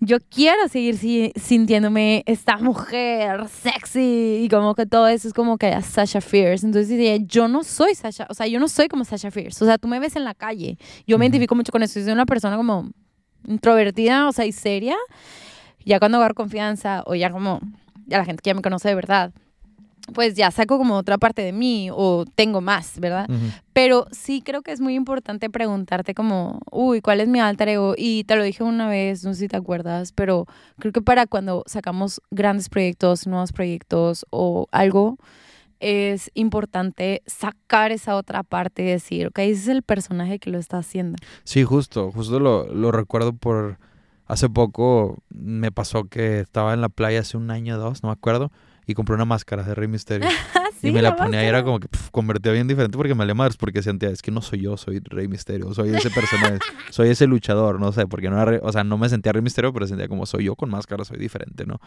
yo 0.00 0.18
quiero 0.30 0.66
seguir 0.68 0.96
si- 0.98 1.32
sintiéndome 1.36 2.24
esta 2.26 2.56
mujer 2.58 3.46
sexy 3.48 4.40
y 4.42 4.48
como 4.48 4.74
que 4.74 4.84
todo 4.84 5.06
eso 5.06 5.28
es 5.28 5.34
como 5.34 5.58
que 5.58 5.66
a 5.68 5.80
Sasha 5.80 6.20
Fierce. 6.20 6.66
Entonces 6.66 6.88
dice 6.88 7.20
yo 7.26 7.46
no 7.46 7.62
soy 7.62 7.94
Sasha, 7.94 8.26
o 8.28 8.34
sea, 8.34 8.48
yo 8.48 8.58
no 8.58 8.66
soy 8.68 8.88
como 8.88 9.04
Sasha 9.04 9.30
Fierce. 9.30 9.62
O 9.62 9.66
sea, 9.66 9.78
tú 9.78 9.86
me 9.86 10.00
ves 10.00 10.16
en 10.16 10.24
la 10.24 10.34
calle. 10.34 10.76
Yo 11.06 11.18
me 11.18 11.26
Ujú. 11.26 11.30
identifico 11.30 11.54
mucho 11.54 11.70
con 11.70 11.82
eso. 11.84 12.00
Yo 12.00 12.04
soy 12.06 12.12
una 12.14 12.26
persona 12.26 12.56
como 12.56 12.90
introvertida, 13.46 14.28
o 14.28 14.32
sea, 14.32 14.46
y 14.46 14.52
seria. 14.52 14.96
Ya 15.84 15.98
cuando 15.98 16.18
agarro 16.18 16.34
confianza 16.34 17.02
o 17.06 17.14
ya 17.14 17.30
como, 17.30 17.60
ya 18.06 18.18
la 18.18 18.24
gente 18.24 18.42
que 18.42 18.50
ya 18.50 18.54
me 18.54 18.62
conoce 18.62 18.88
de 18.88 18.94
verdad, 18.94 19.32
pues 20.14 20.34
ya 20.34 20.50
saco 20.50 20.78
como 20.78 20.96
otra 20.96 21.18
parte 21.18 21.42
de 21.42 21.52
mí 21.52 21.88
o 21.92 22.24
tengo 22.34 22.60
más, 22.60 22.98
¿verdad? 22.98 23.28
Pero 23.72 24.06
sí 24.10 24.42
creo 24.42 24.62
que 24.62 24.72
es 24.72 24.80
muy 24.80 24.94
importante 24.94 25.48
preguntarte 25.48 26.14
como, 26.14 26.60
uy, 26.70 27.00
¿cuál 27.00 27.20
es 27.20 27.28
mi 27.28 27.40
alter 27.40 27.68
ego? 27.68 27.94
Y 27.96 28.24
te 28.24 28.36
lo 28.36 28.42
dije 28.42 28.64
una 28.64 28.88
vez, 28.88 29.24
no 29.24 29.32
sé 29.34 29.40
si 29.40 29.48
te 29.48 29.56
acuerdas, 29.56 30.12
pero 30.12 30.46
creo 30.78 30.92
que 30.92 31.02
para 31.02 31.26
cuando 31.26 31.62
sacamos 31.66 32.20
grandes 32.30 32.68
proyectos, 32.68 33.26
nuevos 33.26 33.52
proyectos 33.52 34.26
o 34.30 34.66
algo, 34.72 35.18
es 35.82 36.30
importante 36.34 37.22
sacar 37.26 37.90
esa 37.90 38.16
otra 38.16 38.44
parte 38.44 38.82
y 38.82 38.86
decir, 38.86 39.26
ok, 39.26 39.40
ese 39.40 39.52
es 39.52 39.68
el 39.68 39.82
personaje 39.82 40.38
que 40.38 40.50
lo 40.50 40.58
está 40.58 40.78
haciendo. 40.78 41.18
Sí, 41.44 41.64
justo, 41.64 42.12
justo 42.12 42.38
lo, 42.38 42.72
lo 42.72 42.92
recuerdo 42.92 43.32
por 43.32 43.78
hace 44.26 44.48
poco 44.48 45.22
me 45.28 45.72
pasó 45.72 46.04
que 46.04 46.40
estaba 46.40 46.72
en 46.72 46.80
la 46.80 46.88
playa 46.88 47.20
hace 47.20 47.36
un 47.36 47.50
año 47.50 47.76
o 47.76 47.78
dos, 47.78 48.02
no 48.02 48.08
me 48.08 48.12
acuerdo, 48.14 48.50
y 48.86 48.94
compré 48.94 49.14
una 49.14 49.24
máscara 49.24 49.62
de 49.62 49.74
Rey 49.74 49.88
Misterio. 49.88 50.28
y 50.82 50.90
me 50.90 51.02
la, 51.02 51.16
ponía 51.16 51.42
y 51.42 51.46
era 51.46 51.62
como 51.62 51.80
que 51.80 51.88
convertía 52.10 52.52
bien 52.52 52.66
diferente 52.66 52.96
porque 52.96 53.14
me 53.14 53.34
madres, 53.34 53.56
porque 53.56 53.82
sentía, 53.82 54.10
es 54.10 54.22
que 54.22 54.30
no 54.30 54.40
soy 54.40 54.62
yo, 54.62 54.76
soy 54.76 55.00
Rey 55.00 55.28
Misterio, 55.28 55.74
soy 55.74 55.90
ese 55.90 56.10
personaje, 56.10 56.58
soy 56.90 57.10
ese 57.10 57.26
luchador, 57.26 57.78
no 57.78 57.92
sé, 57.92 58.06
porque 58.06 58.30
no 58.30 58.40
era, 58.40 58.58
o 58.62 58.72
sea, 58.72 58.84
no 58.84 58.98
me 58.98 59.08
sentía 59.08 59.32
Rey 59.32 59.42
Misterio, 59.42 59.72
pero 59.72 59.86
sentía 59.86 60.08
como 60.08 60.26
soy 60.26 60.44
yo 60.44 60.56
con 60.56 60.70
máscara, 60.70 61.04
soy 61.04 61.18
diferente, 61.18 61.66
¿no? 61.66 61.80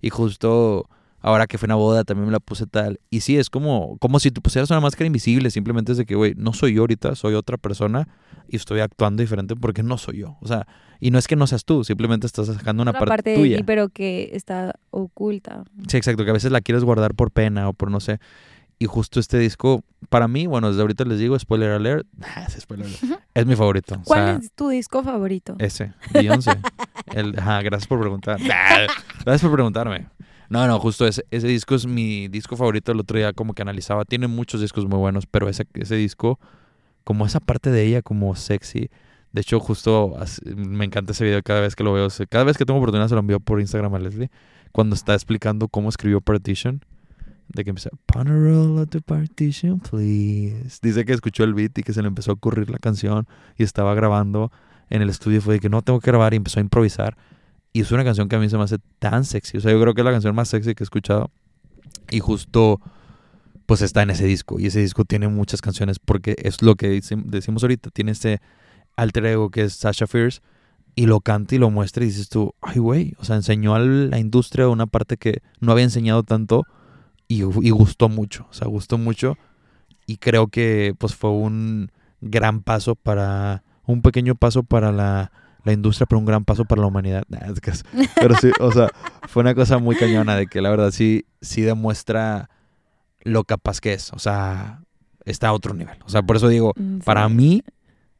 Y 0.00 0.10
justo 0.10 0.88
ahora 1.24 1.46
que 1.46 1.56
fue 1.56 1.66
una 1.66 1.74
boda 1.74 2.04
también 2.04 2.26
me 2.26 2.32
la 2.32 2.38
puse 2.38 2.66
tal. 2.66 3.00
Y 3.08 3.20
sí, 3.22 3.38
es 3.38 3.48
como, 3.48 3.96
como 3.98 4.20
si 4.20 4.30
tú 4.30 4.42
pusieras 4.42 4.70
una 4.70 4.80
máscara 4.80 5.06
invisible, 5.06 5.50
simplemente 5.50 5.92
es 5.92 5.98
de 5.98 6.04
que, 6.04 6.14
güey, 6.14 6.34
no 6.36 6.52
soy 6.52 6.74
yo 6.74 6.82
ahorita, 6.82 7.14
soy 7.14 7.32
otra 7.34 7.56
persona 7.56 8.06
y 8.46 8.56
estoy 8.56 8.80
actuando 8.80 9.22
diferente 9.22 9.56
porque 9.56 9.82
no 9.82 9.96
soy 9.96 10.18
yo. 10.18 10.36
O 10.42 10.46
sea, 10.46 10.66
y 11.00 11.10
no 11.10 11.18
es 11.18 11.26
que 11.26 11.34
no 11.34 11.46
seas 11.46 11.64
tú, 11.64 11.82
simplemente 11.82 12.26
estás 12.26 12.48
sacando 12.48 12.82
una 12.82 12.92
parte, 12.92 13.08
parte 13.08 13.30
de 13.30 13.36
tuya. 13.36 13.56
ti, 13.56 13.62
pero 13.62 13.88
que 13.88 14.30
está 14.34 14.74
oculta. 14.90 15.64
Sí, 15.88 15.96
exacto, 15.96 16.24
que 16.24 16.30
a 16.30 16.34
veces 16.34 16.52
la 16.52 16.60
quieres 16.60 16.84
guardar 16.84 17.14
por 17.14 17.30
pena 17.30 17.70
o 17.70 17.72
por 17.72 17.90
no 17.90 18.00
sé. 18.00 18.20
Y 18.78 18.84
justo 18.84 19.18
este 19.18 19.38
disco, 19.38 19.82
para 20.10 20.28
mí, 20.28 20.46
bueno, 20.46 20.68
desde 20.68 20.82
ahorita 20.82 21.04
les 21.04 21.18
digo, 21.18 21.38
spoiler 21.38 21.70
alert, 21.70 22.06
ah, 22.22 22.44
es 22.46 22.60
spoiler 22.60 22.86
alert, 22.86 23.22
es 23.32 23.46
mi 23.46 23.56
favorito. 23.56 23.94
O 23.94 24.02
¿Cuál 24.02 24.24
sea, 24.24 24.36
es 24.36 24.52
tu 24.52 24.68
disco 24.68 25.02
favorito? 25.02 25.56
ese, 25.58 25.94
Beyoncé. 26.12 26.58
El, 27.14 27.38
ajá, 27.38 27.62
gracias 27.62 27.88
por 27.88 27.98
preguntar. 28.00 28.38
Ah, 28.52 28.86
Gracias 29.24 29.40
por 29.40 29.52
preguntarme. 29.52 30.08
No, 30.48 30.66
no, 30.66 30.78
justo 30.78 31.06
ese, 31.06 31.24
ese 31.30 31.46
disco 31.48 31.74
es 31.74 31.86
mi 31.86 32.28
disco 32.28 32.56
favorito. 32.56 32.92
El 32.92 33.00
otro 33.00 33.18
día 33.18 33.32
como 33.32 33.54
que 33.54 33.62
analizaba, 33.62 34.04
tiene 34.04 34.26
muchos 34.26 34.60
discos 34.60 34.86
muy 34.86 34.98
buenos, 34.98 35.26
pero 35.26 35.48
ese, 35.48 35.66
ese 35.74 35.96
disco, 35.96 36.38
como 37.04 37.26
esa 37.26 37.40
parte 37.40 37.70
de 37.70 37.84
ella 37.84 38.02
como 38.02 38.34
sexy. 38.36 38.90
De 39.32 39.40
hecho, 39.40 39.58
justo 39.58 40.14
me 40.54 40.84
encanta 40.84 41.12
ese 41.12 41.24
video 41.24 41.42
cada 41.42 41.60
vez 41.60 41.74
que 41.74 41.82
lo 41.82 41.92
veo. 41.92 42.08
Cada 42.28 42.44
vez 42.44 42.56
que 42.56 42.64
tengo 42.64 42.78
oportunidad 42.78 43.08
se 43.08 43.14
lo 43.14 43.20
envío 43.20 43.40
por 43.40 43.60
Instagram 43.60 43.94
a 43.94 43.98
Leslie. 43.98 44.30
Cuando 44.70 44.94
está 44.94 45.14
explicando 45.14 45.68
cómo 45.68 45.88
escribió 45.88 46.20
Partition. 46.20 46.84
De 47.48 47.62
que 47.62 47.70
empieza, 47.70 47.90
"Pon 48.06 48.28
a 48.28 48.32
roll 48.32 48.86
partition, 49.04 49.78
please. 49.78 50.78
Dice 50.82 51.04
que 51.04 51.12
escuchó 51.12 51.44
el 51.44 51.52
beat 51.52 51.76
y 51.78 51.82
que 51.82 51.92
se 51.92 52.00
le 52.00 52.08
empezó 52.08 52.30
a 52.30 52.34
ocurrir 52.34 52.70
la 52.70 52.78
canción 52.78 53.26
y 53.58 53.64
estaba 53.64 53.94
grabando 53.94 54.50
en 54.88 55.02
el 55.02 55.10
estudio. 55.10 55.42
Fue 55.42 55.54
de 55.54 55.60
que 55.60 55.68
no 55.68 55.82
tengo 55.82 56.00
que 56.00 56.10
grabar 56.10 56.32
y 56.32 56.36
empezó 56.36 56.60
a 56.60 56.62
improvisar. 56.62 57.16
Y 57.74 57.80
es 57.80 57.90
una 57.90 58.04
canción 58.04 58.28
que 58.28 58.36
a 58.36 58.38
mí 58.38 58.48
se 58.48 58.56
me 58.56 58.62
hace 58.62 58.78
tan 59.00 59.24
sexy. 59.24 59.58
O 59.58 59.60
sea, 59.60 59.72
yo 59.72 59.80
creo 59.80 59.94
que 59.94 60.00
es 60.00 60.04
la 60.04 60.12
canción 60.12 60.32
más 60.32 60.48
sexy 60.48 60.76
que 60.76 60.84
he 60.84 60.86
escuchado. 60.86 61.32
Y 62.08 62.20
justo, 62.20 62.80
pues 63.66 63.82
está 63.82 64.02
en 64.02 64.10
ese 64.10 64.26
disco. 64.26 64.60
Y 64.60 64.66
ese 64.66 64.78
disco 64.78 65.04
tiene 65.04 65.26
muchas 65.26 65.60
canciones 65.60 65.98
porque 65.98 66.36
es 66.38 66.62
lo 66.62 66.76
que 66.76 67.00
decimos 67.26 67.64
ahorita. 67.64 67.90
Tiene 67.90 68.12
este 68.12 68.40
alter 68.96 69.26
ego 69.26 69.50
que 69.50 69.64
es 69.64 69.72
Sasha 69.72 70.06
Fierce. 70.06 70.40
Y 70.94 71.06
lo 71.06 71.18
canta 71.18 71.56
y 71.56 71.58
lo 71.58 71.68
muestra 71.68 72.04
y 72.04 72.06
dices 72.06 72.28
tú, 72.28 72.54
ay, 72.62 72.78
güey. 72.78 73.14
O 73.18 73.24
sea, 73.24 73.34
enseñó 73.34 73.74
a 73.74 73.80
la 73.80 74.20
industria 74.20 74.68
una 74.68 74.86
parte 74.86 75.16
que 75.16 75.42
no 75.58 75.72
había 75.72 75.82
enseñado 75.82 76.22
tanto 76.22 76.62
y, 77.26 77.38
y 77.38 77.70
gustó 77.70 78.08
mucho. 78.08 78.46
O 78.50 78.54
sea, 78.54 78.68
gustó 78.68 78.98
mucho. 78.98 79.36
Y 80.06 80.18
creo 80.18 80.46
que 80.46 80.94
pues 80.96 81.16
fue 81.16 81.30
un 81.30 81.90
gran 82.20 82.62
paso 82.62 82.94
para, 82.94 83.64
un 83.84 84.00
pequeño 84.00 84.36
paso 84.36 84.62
para 84.62 84.92
la, 84.92 85.32
la 85.64 85.72
industria, 85.72 86.06
pero 86.06 86.18
un 86.18 86.24
gran 86.26 86.44
paso 86.44 86.64
para 86.64 86.80
la 86.82 86.86
humanidad. 86.88 87.24
Nah, 87.28 87.38
es 87.52 87.60
que 87.60 87.70
es- 87.70 87.84
pero 88.16 88.34
sí, 88.36 88.50
o 88.60 88.70
sea, 88.72 88.88
fue 89.28 89.42
una 89.42 89.54
cosa 89.54 89.78
muy 89.78 89.96
cañona 89.96 90.36
de 90.36 90.46
que 90.46 90.60
la 90.60 90.70
verdad 90.70 90.90
sí, 90.90 91.24
sí 91.40 91.62
demuestra 91.62 92.48
lo 93.22 93.44
capaz 93.44 93.80
que 93.80 93.94
es. 93.94 94.12
O 94.12 94.18
sea, 94.18 94.80
está 95.24 95.48
a 95.48 95.52
otro 95.52 95.74
nivel. 95.74 95.96
O 96.04 96.08
sea, 96.10 96.22
por 96.22 96.36
eso 96.36 96.48
digo, 96.48 96.72
Mm, 96.76 96.98
para 96.98 97.26
sí. 97.28 97.34
mí, 97.34 97.62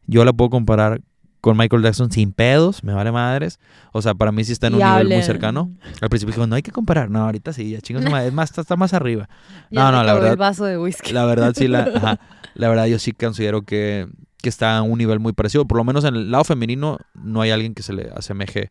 yo 0.06 0.24
la 0.24 0.32
puedo 0.32 0.50
comparar 0.50 1.00
con 1.40 1.58
Michael 1.58 1.82
Jackson 1.82 2.10
sin 2.10 2.32
pedos, 2.32 2.82
me 2.82 2.94
vale 2.94 3.12
madres. 3.12 3.58
O 3.92 4.00
sea, 4.00 4.14
para 4.14 4.32
mí 4.32 4.42
sí 4.44 4.52
está 4.52 4.68
en 4.68 4.74
un 4.76 4.80
Y 4.80 4.84
nivel 4.84 5.04
muy 5.04 5.12
hablen. 5.14 5.22
cercano. 5.24 5.70
Al 6.00 6.08
principio 6.08 6.34
dijo, 6.34 6.46
no 6.46 6.54
hay 6.56 6.62
que 6.62 6.70
comparar. 6.72 7.10
No, 7.10 7.22
ahorita 7.26 7.52
sí, 7.52 7.68
ya 7.70 7.82
chingos, 7.82 8.02
es 8.02 8.32
más, 8.32 8.48
está, 8.48 8.62
está 8.62 8.76
más 8.76 8.94
arriba. 8.94 9.28
No, 9.70 9.92
no, 9.92 10.02
la 10.04 10.14
verdad- 10.14 10.30
el 10.32 10.38
vaso 10.38 10.64
de 10.64 10.78
whisky. 10.78 11.12
La 11.12 11.26
verdad, 11.26 11.52
sí, 11.54 11.68
la, 11.68 11.80
ajá, 11.94 12.18
la 12.54 12.68
verdad 12.70 12.86
yo 12.86 12.98
sí 12.98 13.12
considero 13.12 13.60
que, 13.60 14.08
que 14.44 14.48
está 14.50 14.78
a 14.78 14.82
un 14.82 14.98
nivel 14.98 15.18
muy 15.18 15.32
parecido. 15.32 15.64
Por 15.66 15.78
lo 15.78 15.84
menos 15.84 16.04
en 16.04 16.14
el 16.14 16.30
lado 16.30 16.44
femenino 16.44 16.98
no 17.14 17.40
hay 17.40 17.50
alguien 17.50 17.74
que 17.74 17.82
se 17.82 17.92
le 17.92 18.10
asemeje 18.14 18.70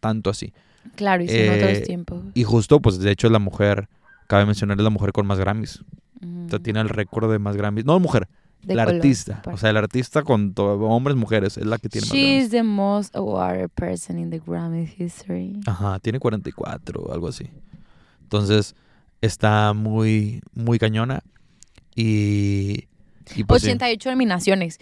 tanto 0.00 0.28
así. 0.30 0.52
Claro, 0.96 1.22
y 1.22 1.28
si 1.28 1.42
no 1.46 1.52
otros 1.54 1.70
Eh, 1.70 1.80
tiempos. 1.86 2.22
Y 2.34 2.44
justo, 2.44 2.80
pues 2.80 2.98
de 2.98 3.10
hecho 3.10 3.28
es 3.28 3.32
la 3.32 3.38
mujer, 3.38 3.88
cabe 4.26 4.44
mencionar, 4.46 4.76
es 4.78 4.84
la 4.84 4.90
mujer 4.90 5.12
con 5.12 5.26
más 5.26 5.38
Grammys. 5.38 5.78
O 5.80 6.48
sea, 6.50 6.58
Mm. 6.58 6.62
tiene 6.62 6.80
el 6.80 6.88
récord 6.88 7.30
de 7.32 7.38
más 7.38 7.56
Grammys. 7.56 7.84
No 7.84 7.98
mujer, 8.00 8.28
De 8.62 8.74
la 8.74 8.84
color, 8.84 8.96
artista. 8.96 9.42
O 9.46 9.56
sea, 9.56 9.70
el 9.70 9.76
artista 9.76 10.22
con 10.22 10.52
hombres, 10.56 11.16
mujeres, 11.16 11.56
es 11.56 11.66
la 11.66 11.78
que 11.78 11.88
tiene 11.88 12.06
más 12.06 12.14
She 12.14 12.20
Grammys. 12.22 12.44
is 12.44 12.50
the 12.50 12.62
most 12.62 13.16
awarded 13.16 13.70
person 13.70 14.18
in 14.18 14.30
the 14.30 14.40
Grammy 14.44 14.88
history. 14.98 15.58
Ajá, 15.66 15.98
tiene 16.00 16.18
44 16.20 17.00
o 17.00 17.12
algo 17.12 17.28
así. 17.28 17.48
Entonces, 18.22 18.74
está 19.20 19.72
muy, 19.72 20.42
muy 20.54 20.78
cañona. 20.78 21.22
Y, 21.94 22.88
y 23.36 23.44
pues 23.44 23.62
sí. 23.62 23.68
88 23.68 24.10
nominaciones, 24.10 24.78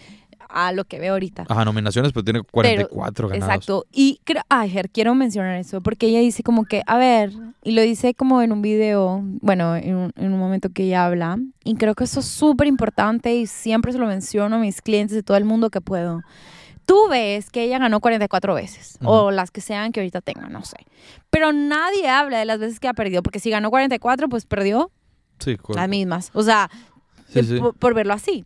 a 0.53 0.71
lo 0.71 0.85
que 0.85 0.99
veo 0.99 1.13
ahorita. 1.13 1.45
Ajá, 1.49 1.65
nominaciones, 1.65 2.11
pero 2.13 2.23
tiene 2.23 2.41
44 2.43 3.27
ganados. 3.29 3.47
Exacto. 3.53 3.85
Y 3.91 4.19
creo, 4.23 4.43
ay, 4.49 4.69
Ger, 4.69 4.89
quiero 4.89 5.15
mencionar 5.15 5.55
eso, 5.57 5.81
porque 5.81 6.07
ella 6.07 6.19
dice 6.19 6.43
como 6.43 6.65
que, 6.65 6.81
a 6.85 6.97
ver, 6.97 7.31
y 7.63 7.71
lo 7.71 7.81
dice 7.81 8.13
como 8.13 8.41
en 8.41 8.51
un 8.51 8.61
video, 8.61 9.21
bueno, 9.41 9.75
en 9.75 9.95
un, 9.95 10.11
en 10.15 10.33
un 10.33 10.39
momento 10.39 10.69
que 10.69 10.83
ella 10.83 11.05
habla, 11.05 11.37
y 11.63 11.75
creo 11.75 11.95
que 11.95 12.03
eso 12.03 12.19
es 12.21 12.25
súper 12.27 12.67
importante 12.67 13.33
y 13.35 13.47
siempre 13.47 13.91
se 13.91 13.97
lo 13.99 14.07
menciono 14.07 14.55
a 14.57 14.59
mis 14.59 14.81
clientes 14.81 15.15
de 15.15 15.23
todo 15.23 15.37
el 15.37 15.45
mundo 15.45 15.69
que 15.69 15.81
puedo. 15.81 16.21
Tú 16.85 16.97
ves 17.09 17.49
que 17.51 17.63
ella 17.63 17.77
ganó 17.79 17.99
44 18.01 18.53
veces, 18.55 18.97
o 19.03 19.21
Ujú. 19.23 19.31
las 19.31 19.51
que 19.51 19.61
sean 19.61 19.91
que 19.91 19.99
ahorita 20.01 20.19
tenga, 20.21 20.49
no 20.49 20.63
sé. 20.65 20.77
Pero 21.29 21.53
nadie 21.53 22.09
habla 22.09 22.39
de 22.39 22.45
las 22.45 22.59
veces 22.59 22.79
que 22.79 22.87
ha 22.87 22.93
perdido, 22.93 23.21
porque 23.23 23.39
si 23.39 23.49
ganó 23.49 23.69
44, 23.69 24.27
pues 24.27 24.45
perdió 24.45 24.91
Sí, 25.39 25.57
las 25.73 25.87
mismas. 25.87 26.31
O 26.33 26.43
sea, 26.43 26.69
Sí, 27.29 27.41
de- 27.41 27.43
sí. 27.43 27.59
Por, 27.59 27.73
por 27.75 27.93
verlo 27.93 28.13
así. 28.13 28.43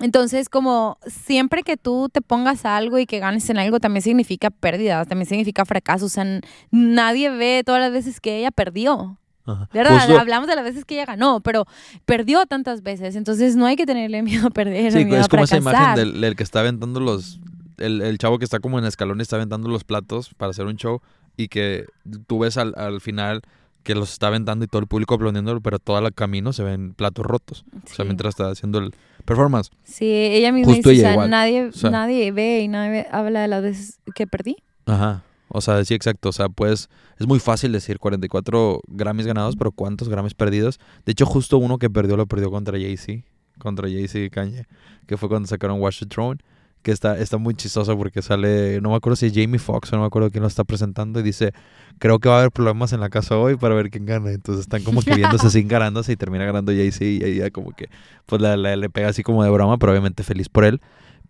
Entonces, 0.00 0.48
como 0.50 0.98
siempre 1.06 1.62
que 1.62 1.76
tú 1.76 2.08
te 2.12 2.20
pongas 2.20 2.66
a 2.66 2.76
algo 2.76 2.98
y 2.98 3.06
que 3.06 3.18
ganes 3.18 3.48
en 3.48 3.58
algo, 3.58 3.80
también 3.80 4.02
significa 4.02 4.50
pérdida, 4.50 5.04
también 5.06 5.26
significa 5.26 5.64
fracaso. 5.64 6.06
O 6.06 6.08
sea, 6.10 6.24
nadie 6.70 7.30
ve 7.30 7.62
todas 7.64 7.80
las 7.80 7.92
veces 7.92 8.20
que 8.20 8.36
ella 8.38 8.50
perdió. 8.50 9.18
Ajá. 9.46 9.68
De 9.72 9.78
verdad, 9.78 9.98
Justo- 10.00 10.18
hablamos 10.18 10.48
de 10.48 10.56
las 10.56 10.64
veces 10.64 10.84
que 10.84 10.94
ella 10.96 11.06
ganó, 11.06 11.40
pero 11.40 11.66
perdió 12.04 12.44
tantas 12.46 12.82
veces. 12.82 13.16
Entonces, 13.16 13.56
no 13.56 13.64
hay 13.64 13.76
que 13.76 13.86
tenerle 13.86 14.22
miedo 14.22 14.48
a 14.48 14.50
perder. 14.50 14.92
Sí, 14.92 15.04
miedo 15.04 15.18
es 15.20 15.26
a 15.26 15.28
como 15.28 15.44
esa 15.44 15.56
imagen 15.56 15.94
del, 15.94 16.20
del 16.20 16.36
que 16.36 16.42
está 16.42 16.60
aventando 16.60 17.00
los... 17.00 17.40
El, 17.78 18.00
el 18.00 18.16
chavo 18.18 18.38
que 18.38 18.44
está 18.44 18.58
como 18.58 18.78
en 18.78 18.86
escalón 18.86 19.18
y 19.18 19.22
está 19.22 19.36
aventando 19.36 19.68
los 19.68 19.84
platos 19.84 20.32
para 20.34 20.50
hacer 20.50 20.64
un 20.64 20.76
show 20.76 21.02
y 21.36 21.48
que 21.48 21.84
tú 22.26 22.38
ves 22.38 22.56
al, 22.56 22.72
al 22.76 23.02
final 23.02 23.42
que 23.82 23.94
los 23.94 24.12
está 24.12 24.28
aventando 24.28 24.64
y 24.64 24.68
todo 24.68 24.80
el 24.80 24.88
público 24.88 25.14
aplaudiendo, 25.14 25.60
pero 25.60 25.78
todo 25.78 25.98
el 25.98 26.12
camino 26.14 26.54
se 26.54 26.62
ven 26.64 26.94
platos 26.94 27.24
rotos. 27.26 27.64
O 27.84 27.94
sea, 27.94 28.06
mientras 28.06 28.30
está 28.30 28.48
haciendo 28.50 28.78
el 28.78 28.94
performance. 29.26 29.70
Sí, 29.84 30.06
ella 30.10 30.52
misma 30.52 30.72
Justo 30.74 30.88
dice, 30.90 31.02
ella 31.02 31.08
o 31.08 31.10
sea, 31.10 31.12
igual. 31.14 31.30
nadie, 31.30 31.64
O 31.66 31.72
sea- 31.72 31.90
nadie 31.90 32.32
ve 32.32 32.60
y 32.60 32.68
nadie 32.68 33.06
habla 33.12 33.42
de 33.42 33.48
las 33.48 33.62
veces 33.62 34.00
que 34.14 34.26
perdí. 34.26 34.56
Ajá. 34.86 35.22
O 35.48 35.60
sea, 35.60 35.84
sí, 35.84 35.94
exacto. 35.94 36.30
O 36.30 36.32
sea, 36.32 36.48
pues 36.48 36.88
es 37.18 37.26
muy 37.26 37.38
fácil 37.38 37.70
decir 37.72 37.98
44 37.98 38.80
Grammys 38.88 39.26
ganados, 39.26 39.54
pero 39.56 39.70
¿cuántos 39.72 40.08
Grammys 40.08 40.34
perdidos? 40.34 40.80
De 41.04 41.12
hecho, 41.12 41.26
justo 41.26 41.58
uno 41.58 41.78
que 41.78 41.90
perdió 41.90 42.16
lo 42.16 42.26
perdió 42.26 42.50
contra 42.50 42.78
Jay-Z, 42.78 43.22
contra 43.58 43.88
Jay-Z 43.88 44.18
y 44.18 44.30
Kanye, 44.30 44.66
que 45.06 45.16
fue 45.16 45.28
cuando 45.28 45.46
sacaron 45.48 45.80
Watch 45.80 46.00
the 46.00 46.06
Throne, 46.06 46.38
que 46.86 46.92
está, 46.92 47.18
está 47.18 47.36
muy 47.36 47.52
chistoso 47.54 47.98
porque 47.98 48.22
sale, 48.22 48.80
no 48.80 48.90
me 48.90 48.94
acuerdo 48.94 49.16
si 49.16 49.26
es 49.26 49.32
Jamie 49.34 49.58
Foxx 49.58 49.92
o 49.92 49.96
no 49.96 50.02
me 50.02 50.06
acuerdo 50.06 50.30
quién 50.30 50.42
lo 50.42 50.46
está 50.46 50.62
presentando 50.62 51.18
y 51.18 51.24
dice, 51.24 51.52
creo 51.98 52.20
que 52.20 52.28
va 52.28 52.36
a 52.36 52.38
haber 52.38 52.52
problemas 52.52 52.92
en 52.92 53.00
la 53.00 53.08
casa 53.10 53.36
hoy 53.36 53.56
para 53.56 53.74
ver 53.74 53.90
quién 53.90 54.06
gana. 54.06 54.30
Entonces 54.30 54.60
están 54.62 54.84
como 54.84 55.02
que 55.02 55.12
viéndose 55.16 55.48
así 55.48 55.58
encarándose 55.66 56.12
y 56.12 56.16
termina 56.16 56.44
ganando 56.44 56.70
Jay-Z 56.70 57.04
y 57.04 57.22
ahí 57.24 57.34
ya 57.38 57.50
como 57.50 57.72
que, 57.72 57.88
pues 58.26 58.40
la- 58.40 58.56
la- 58.56 58.76
le 58.76 58.88
pega 58.88 59.08
así 59.08 59.24
como 59.24 59.42
de 59.42 59.50
broma, 59.50 59.78
pero 59.78 59.90
obviamente 59.90 60.22
feliz 60.22 60.48
por 60.48 60.64
él. 60.64 60.80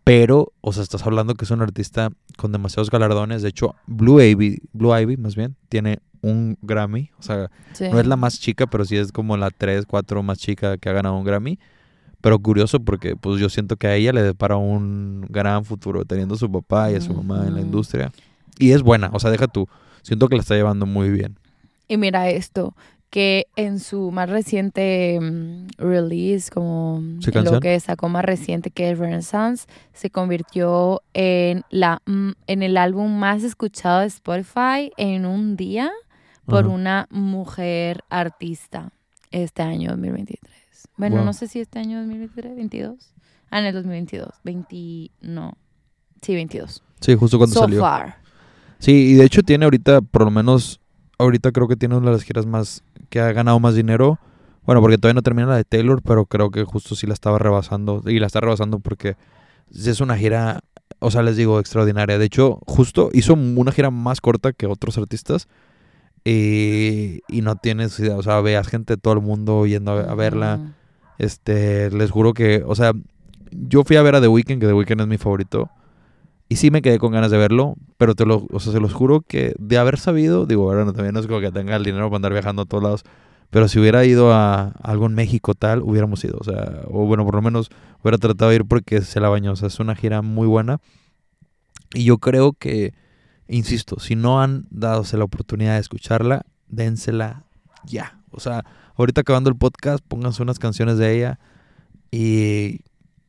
Pero, 0.04 0.52
o 0.60 0.72
sea, 0.74 0.82
estás 0.82 1.04
hablando 1.06 1.32
que 1.34 1.46
es 1.46 1.50
un 1.50 1.62
artista 1.62 2.10
con 2.36 2.52
demasiados 2.52 2.90
galardones. 2.90 3.40
De 3.40 3.48
hecho, 3.48 3.74
Blue 3.86 4.20
Ivy, 4.20 4.60
Blue 4.74 4.94
Ivy 4.96 5.16
más 5.16 5.34
bien, 5.36 5.56
tiene 5.70 6.00
un 6.20 6.58
Grammy. 6.62 7.10
O 7.18 7.22
sea, 7.22 7.50
Sí. 7.72 7.86
no 7.90 7.98
es 7.98 8.06
la 8.06 8.16
más 8.16 8.38
chica, 8.38 8.66
pero 8.66 8.84
sí 8.84 8.96
es 8.96 9.10
como 9.10 9.36
la 9.38 9.50
3, 9.50 9.84
4 9.86 10.22
más 10.22 10.38
chica 10.38 10.76
que 10.76 10.88
ha 10.88 10.92
ganado 10.92 11.16
un 11.16 11.24
Grammy. 11.24 11.58
Pero 12.26 12.40
curioso 12.40 12.80
porque 12.80 13.14
pues 13.14 13.38
yo 13.38 13.48
siento 13.48 13.76
que 13.76 13.86
a 13.86 13.94
ella 13.94 14.12
le 14.12 14.20
depara 14.20 14.56
un 14.56 15.24
gran 15.28 15.64
futuro 15.64 16.04
teniendo 16.04 16.34
a 16.34 16.38
su 16.38 16.50
papá 16.50 16.90
y 16.90 16.96
a 16.96 17.00
su 17.00 17.14
mamá 17.14 17.46
en 17.46 17.54
la 17.54 17.60
industria. 17.60 18.10
Y 18.58 18.72
es 18.72 18.82
buena, 18.82 19.10
o 19.12 19.20
sea, 19.20 19.30
deja 19.30 19.46
tú. 19.46 19.68
Siento 20.02 20.28
que 20.28 20.34
la 20.34 20.40
está 20.40 20.56
llevando 20.56 20.86
muy 20.86 21.08
bien. 21.08 21.38
Y 21.86 21.98
mira 21.98 22.28
esto, 22.28 22.74
que 23.10 23.46
en 23.54 23.78
su 23.78 24.10
más 24.10 24.28
reciente 24.28 25.20
mm, 25.22 25.68
release, 25.78 26.50
como 26.50 27.00
lo 27.32 27.60
que 27.60 27.78
sacó 27.78 28.08
más 28.08 28.24
reciente 28.24 28.72
que 28.72 28.90
es 28.90 28.98
Renaissance, 28.98 29.68
se 29.92 30.10
convirtió 30.10 31.02
en, 31.14 31.62
la, 31.70 32.02
mm, 32.06 32.30
en 32.48 32.62
el 32.64 32.76
álbum 32.76 33.16
más 33.20 33.44
escuchado 33.44 34.00
de 34.00 34.06
Spotify 34.06 34.90
en 34.96 35.26
un 35.26 35.54
día 35.54 35.92
por 36.44 36.66
una 36.66 37.06
mujer 37.08 38.02
artista 38.10 38.90
este 39.30 39.62
año 39.62 39.90
2023. 39.90 40.65
Bueno, 40.96 41.16
Wow. 41.16 41.24
no 41.26 41.32
sé 41.32 41.46
si 41.48 41.60
este 41.60 41.78
año 41.78 41.98
2023, 41.98 42.56
22. 42.56 43.12
Ah, 43.50 43.60
en 43.60 43.66
el 43.66 43.74
2022. 43.74 44.28
20, 44.44 45.10
no. 45.22 45.52
Sí, 46.22 46.34
22. 46.34 46.82
Sí, 47.00 47.14
justo 47.14 47.38
cuando 47.38 47.54
so 47.54 47.60
salió. 47.60 47.80
far. 47.80 48.16
Sí, 48.78 48.92
y 48.92 49.14
de 49.14 49.24
hecho 49.24 49.42
tiene 49.42 49.64
ahorita, 49.64 50.00
por 50.02 50.24
lo 50.24 50.30
menos, 50.30 50.80
ahorita 51.18 51.52
creo 51.52 51.68
que 51.68 51.76
tiene 51.76 51.96
una 51.96 52.06
de 52.06 52.12
las 52.12 52.22
giras 52.24 52.46
más, 52.46 52.82
que 53.08 53.20
ha 53.20 53.32
ganado 53.32 53.58
más 53.60 53.74
dinero. 53.74 54.18
Bueno, 54.64 54.80
porque 54.80 54.98
todavía 54.98 55.14
no 55.14 55.22
termina 55.22 55.46
la 55.48 55.56
de 55.56 55.64
Taylor, 55.64 56.02
pero 56.02 56.26
creo 56.26 56.50
que 56.50 56.64
justo 56.64 56.94
sí 56.96 57.06
la 57.06 57.14
estaba 57.14 57.38
rebasando. 57.38 58.02
Y 58.06 58.18
la 58.18 58.26
está 58.26 58.40
rebasando 58.40 58.80
porque 58.80 59.16
es 59.72 60.00
una 60.00 60.16
gira, 60.16 60.60
o 60.98 61.10
sea, 61.10 61.22
les 61.22 61.36
digo, 61.36 61.60
extraordinaria. 61.60 62.18
De 62.18 62.24
hecho, 62.24 62.58
justo 62.66 63.10
hizo 63.12 63.34
una 63.34 63.70
gira 63.72 63.90
más 63.90 64.20
corta 64.20 64.52
que 64.52 64.66
otros 64.66 64.98
artistas. 64.98 65.46
Y, 66.24 67.20
y 67.28 67.42
no 67.42 67.54
tienes 67.54 67.98
idea, 68.00 68.16
o 68.16 68.22
sea, 68.22 68.40
veas 68.40 68.66
gente 68.66 68.94
de 68.94 68.96
todo 68.96 69.14
el 69.14 69.20
mundo 69.20 69.64
yendo 69.66 69.92
a, 69.92 70.10
a 70.10 70.14
verla. 70.16 70.74
Este, 71.18 71.90
les 71.90 72.10
juro 72.10 72.34
que, 72.34 72.62
o 72.66 72.74
sea, 72.74 72.92
yo 73.50 73.84
fui 73.84 73.96
a 73.96 74.02
ver 74.02 74.14
a 74.14 74.20
The 74.20 74.28
Weeknd, 74.28 74.60
que 74.60 74.66
The 74.66 74.72
Weeknd 74.72 75.00
es 75.00 75.06
mi 75.06 75.18
favorito. 75.18 75.70
Y 76.48 76.56
sí 76.56 76.70
me 76.70 76.80
quedé 76.80 76.98
con 76.98 77.12
ganas 77.12 77.30
de 77.30 77.38
verlo, 77.38 77.74
pero 77.96 78.14
te 78.14 78.24
lo, 78.24 78.46
o 78.52 78.60
sea, 78.60 78.72
se 78.72 78.80
los 78.80 78.92
juro 78.92 79.22
que 79.22 79.54
de 79.58 79.78
haber 79.78 79.98
sabido, 79.98 80.46
digo, 80.46 80.70
ahora 80.70 80.84
no, 80.84 80.92
también 80.92 81.14
no 81.14 81.20
es 81.20 81.26
como 81.26 81.40
que 81.40 81.50
tenga 81.50 81.74
el 81.74 81.82
dinero 81.82 82.06
para 82.06 82.16
andar 82.16 82.32
viajando 82.32 82.62
a 82.62 82.66
todos 82.66 82.84
lados, 82.84 83.04
pero 83.50 83.66
si 83.66 83.80
hubiera 83.80 84.04
ido 84.04 84.32
a 84.32 84.68
algo 84.82 85.06
en 85.06 85.14
México 85.14 85.54
tal, 85.54 85.82
hubiéramos 85.82 86.24
ido, 86.24 86.38
o 86.40 86.44
sea, 86.44 86.82
o 86.86 87.04
bueno, 87.06 87.24
por 87.24 87.34
lo 87.34 87.42
menos 87.42 87.70
hubiera 88.00 88.18
tratado 88.18 88.50
de 88.50 88.56
ir 88.56 88.64
porque 88.64 89.00
se 89.00 89.18
la 89.18 89.28
bañó, 89.28 89.52
o 89.52 89.56
sea, 89.56 89.68
es 89.68 89.80
una 89.80 89.96
gira 89.96 90.22
muy 90.22 90.46
buena. 90.46 90.78
Y 91.94 92.04
yo 92.04 92.18
creo 92.18 92.52
que, 92.52 92.94
insisto, 93.48 93.98
si 93.98 94.14
no 94.14 94.40
han 94.40 94.66
dadose 94.70 95.16
la 95.16 95.24
oportunidad 95.24 95.74
de 95.74 95.80
escucharla, 95.80 96.42
dénsela 96.68 97.44
ya. 97.84 98.20
O 98.30 98.40
sea, 98.40 98.64
ahorita 98.96 99.20
acabando 99.22 99.50
el 99.50 99.56
podcast, 99.56 100.04
pónganse 100.06 100.42
unas 100.42 100.58
canciones 100.58 100.98
de 100.98 101.16
ella 101.16 101.38
y, 102.10 102.80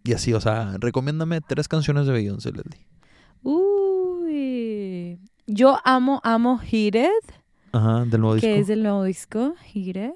y 0.04 0.14
así, 0.14 0.34
o 0.34 0.42
sea, 0.42 0.76
recomiéndame 0.80 1.42
tres 1.42 1.68
canciones 1.68 2.06
de 2.08 2.14
Beyoncé, 2.14 2.52
Leslie. 2.52 2.86
Uy. 3.44 5.20
Yo 5.48 5.78
amo, 5.86 6.20
amo 6.24 6.58
Hit 6.60 6.96
It, 6.96 7.32
Ajá, 7.72 8.06
del 8.06 8.22
nuevo 8.22 8.36
disco. 8.36 8.48
que 8.48 8.60
es 8.60 8.68
del 8.68 8.84
nuevo 8.84 9.04
disco, 9.04 9.54
Hit 9.66 9.96
It. 9.96 10.12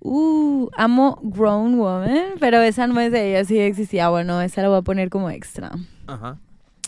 Uh, 0.00 0.68
amo 0.76 1.18
Grown 1.22 1.78
Woman, 1.78 2.34
pero 2.38 2.60
esa 2.60 2.86
no 2.86 3.00
es 3.00 3.10
de 3.10 3.30
ella, 3.30 3.44
sí 3.44 3.58
existía. 3.58 4.08
Bueno, 4.08 4.40
esa 4.40 4.62
la 4.62 4.68
voy 4.68 4.78
a 4.78 4.82
poner 4.82 5.08
como 5.10 5.30
extra. 5.30 5.72
Ajá. 6.06 6.38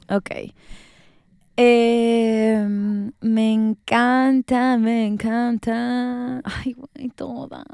Ok. 0.09 0.31
Eh, 1.61 2.65
me 3.21 3.53
encanta, 3.53 4.79
me 4.79 5.07
encanta. 5.07 6.41
Ay, 6.45 6.75
güey, 6.75 7.09
todas. 7.17 7.65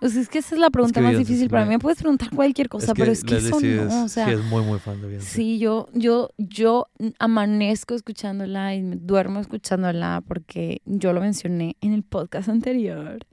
O 0.00 0.08
sea, 0.08 0.22
es 0.22 0.28
que 0.28 0.38
esa 0.38 0.54
es 0.54 0.60
la 0.60 0.70
pregunta 0.70 1.00
que 1.00 1.04
más 1.04 1.18
difícil 1.18 1.46
es 1.46 1.48
para 1.48 1.64
mí. 1.64 1.70
Me 1.70 1.78
puedes 1.80 1.98
preguntar 1.98 2.30
cualquier 2.30 2.68
cosa, 2.68 2.94
pero 2.94 3.10
es 3.10 3.24
que 3.24 3.38
eso 3.38 3.58
sí 3.58 3.74
no. 3.74 4.04
o 4.04 4.08
sea, 4.08 4.24
sí 4.24 4.34
es 4.34 4.44
muy, 4.44 4.62
muy 4.62 4.78
fan 4.78 5.00
de 5.00 5.08
Beyoncé. 5.08 5.28
Sí, 5.28 5.58
yo, 5.58 5.88
yo, 5.94 6.30
yo 6.38 6.86
amanezco 7.18 7.96
escuchándola 7.96 8.76
y 8.76 8.82
me 8.82 8.94
duermo 8.94 9.40
escuchándola 9.40 10.22
porque 10.24 10.80
yo 10.84 11.12
lo 11.12 11.20
mencioné 11.20 11.76
en 11.80 11.94
el 11.94 12.04
podcast 12.04 12.48
anterior. 12.48 13.26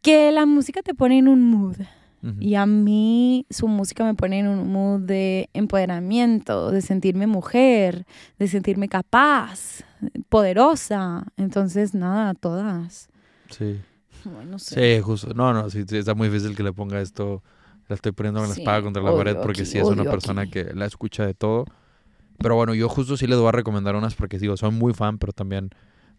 Que 0.00 0.32
la 0.32 0.46
música 0.46 0.80
te 0.80 0.94
pone 0.94 1.18
en 1.18 1.28
un 1.28 1.44
mood. 1.50 1.76
Ujú. 2.22 2.36
Y 2.40 2.54
a 2.56 2.66
mí 2.66 3.46
su 3.50 3.68
música 3.68 4.04
me 4.04 4.14
pone 4.14 4.40
en 4.40 4.48
un 4.48 4.72
mood 4.72 5.00
de 5.00 5.48
empoderamiento, 5.52 6.70
de 6.70 6.80
sentirme 6.82 7.26
mujer, 7.26 8.06
de 8.38 8.48
sentirme 8.48 8.88
capaz, 8.88 9.82
poderosa. 10.28 11.26
Entonces, 11.36 11.94
nada, 11.94 12.34
todas. 12.34 13.08
Sí. 13.50 13.80
Ay, 14.24 14.46
no 14.46 14.58
sé. 14.58 14.96
Sí, 14.96 15.02
justo. 15.02 15.32
No, 15.34 15.52
no, 15.52 15.70
sí, 15.70 15.84
sí, 15.88 15.96
está 15.96 16.14
muy 16.14 16.28
difícil 16.28 16.56
que 16.56 16.62
le 16.62 16.72
ponga 16.72 17.00
esto. 17.00 17.42
La 17.88 17.94
estoy 17.94 18.12
poniendo 18.12 18.40
en 18.42 18.48
la 18.48 18.54
Sí, 18.54 18.60
espada 18.60 18.82
contra 18.82 19.02
la 19.02 19.14
pared 19.16 19.36
porque 19.42 19.64
sí 19.64 19.78
es 19.78 19.88
una 19.88 20.04
persona 20.04 20.42
aquí. 20.42 20.50
que 20.50 20.64
la 20.74 20.84
escucha 20.86 21.24
de 21.24 21.34
todo. 21.34 21.64
Pero 22.38 22.54
bueno, 22.54 22.74
yo 22.74 22.88
justo 22.88 23.16
sí 23.16 23.26
les 23.26 23.38
voy 23.38 23.48
a 23.48 23.52
recomendar 23.52 23.96
unas 23.96 24.14
porque 24.14 24.38
digo, 24.38 24.56
soy 24.56 24.70
muy 24.70 24.92
fan, 24.92 25.18
pero 25.18 25.32
también 25.32 25.70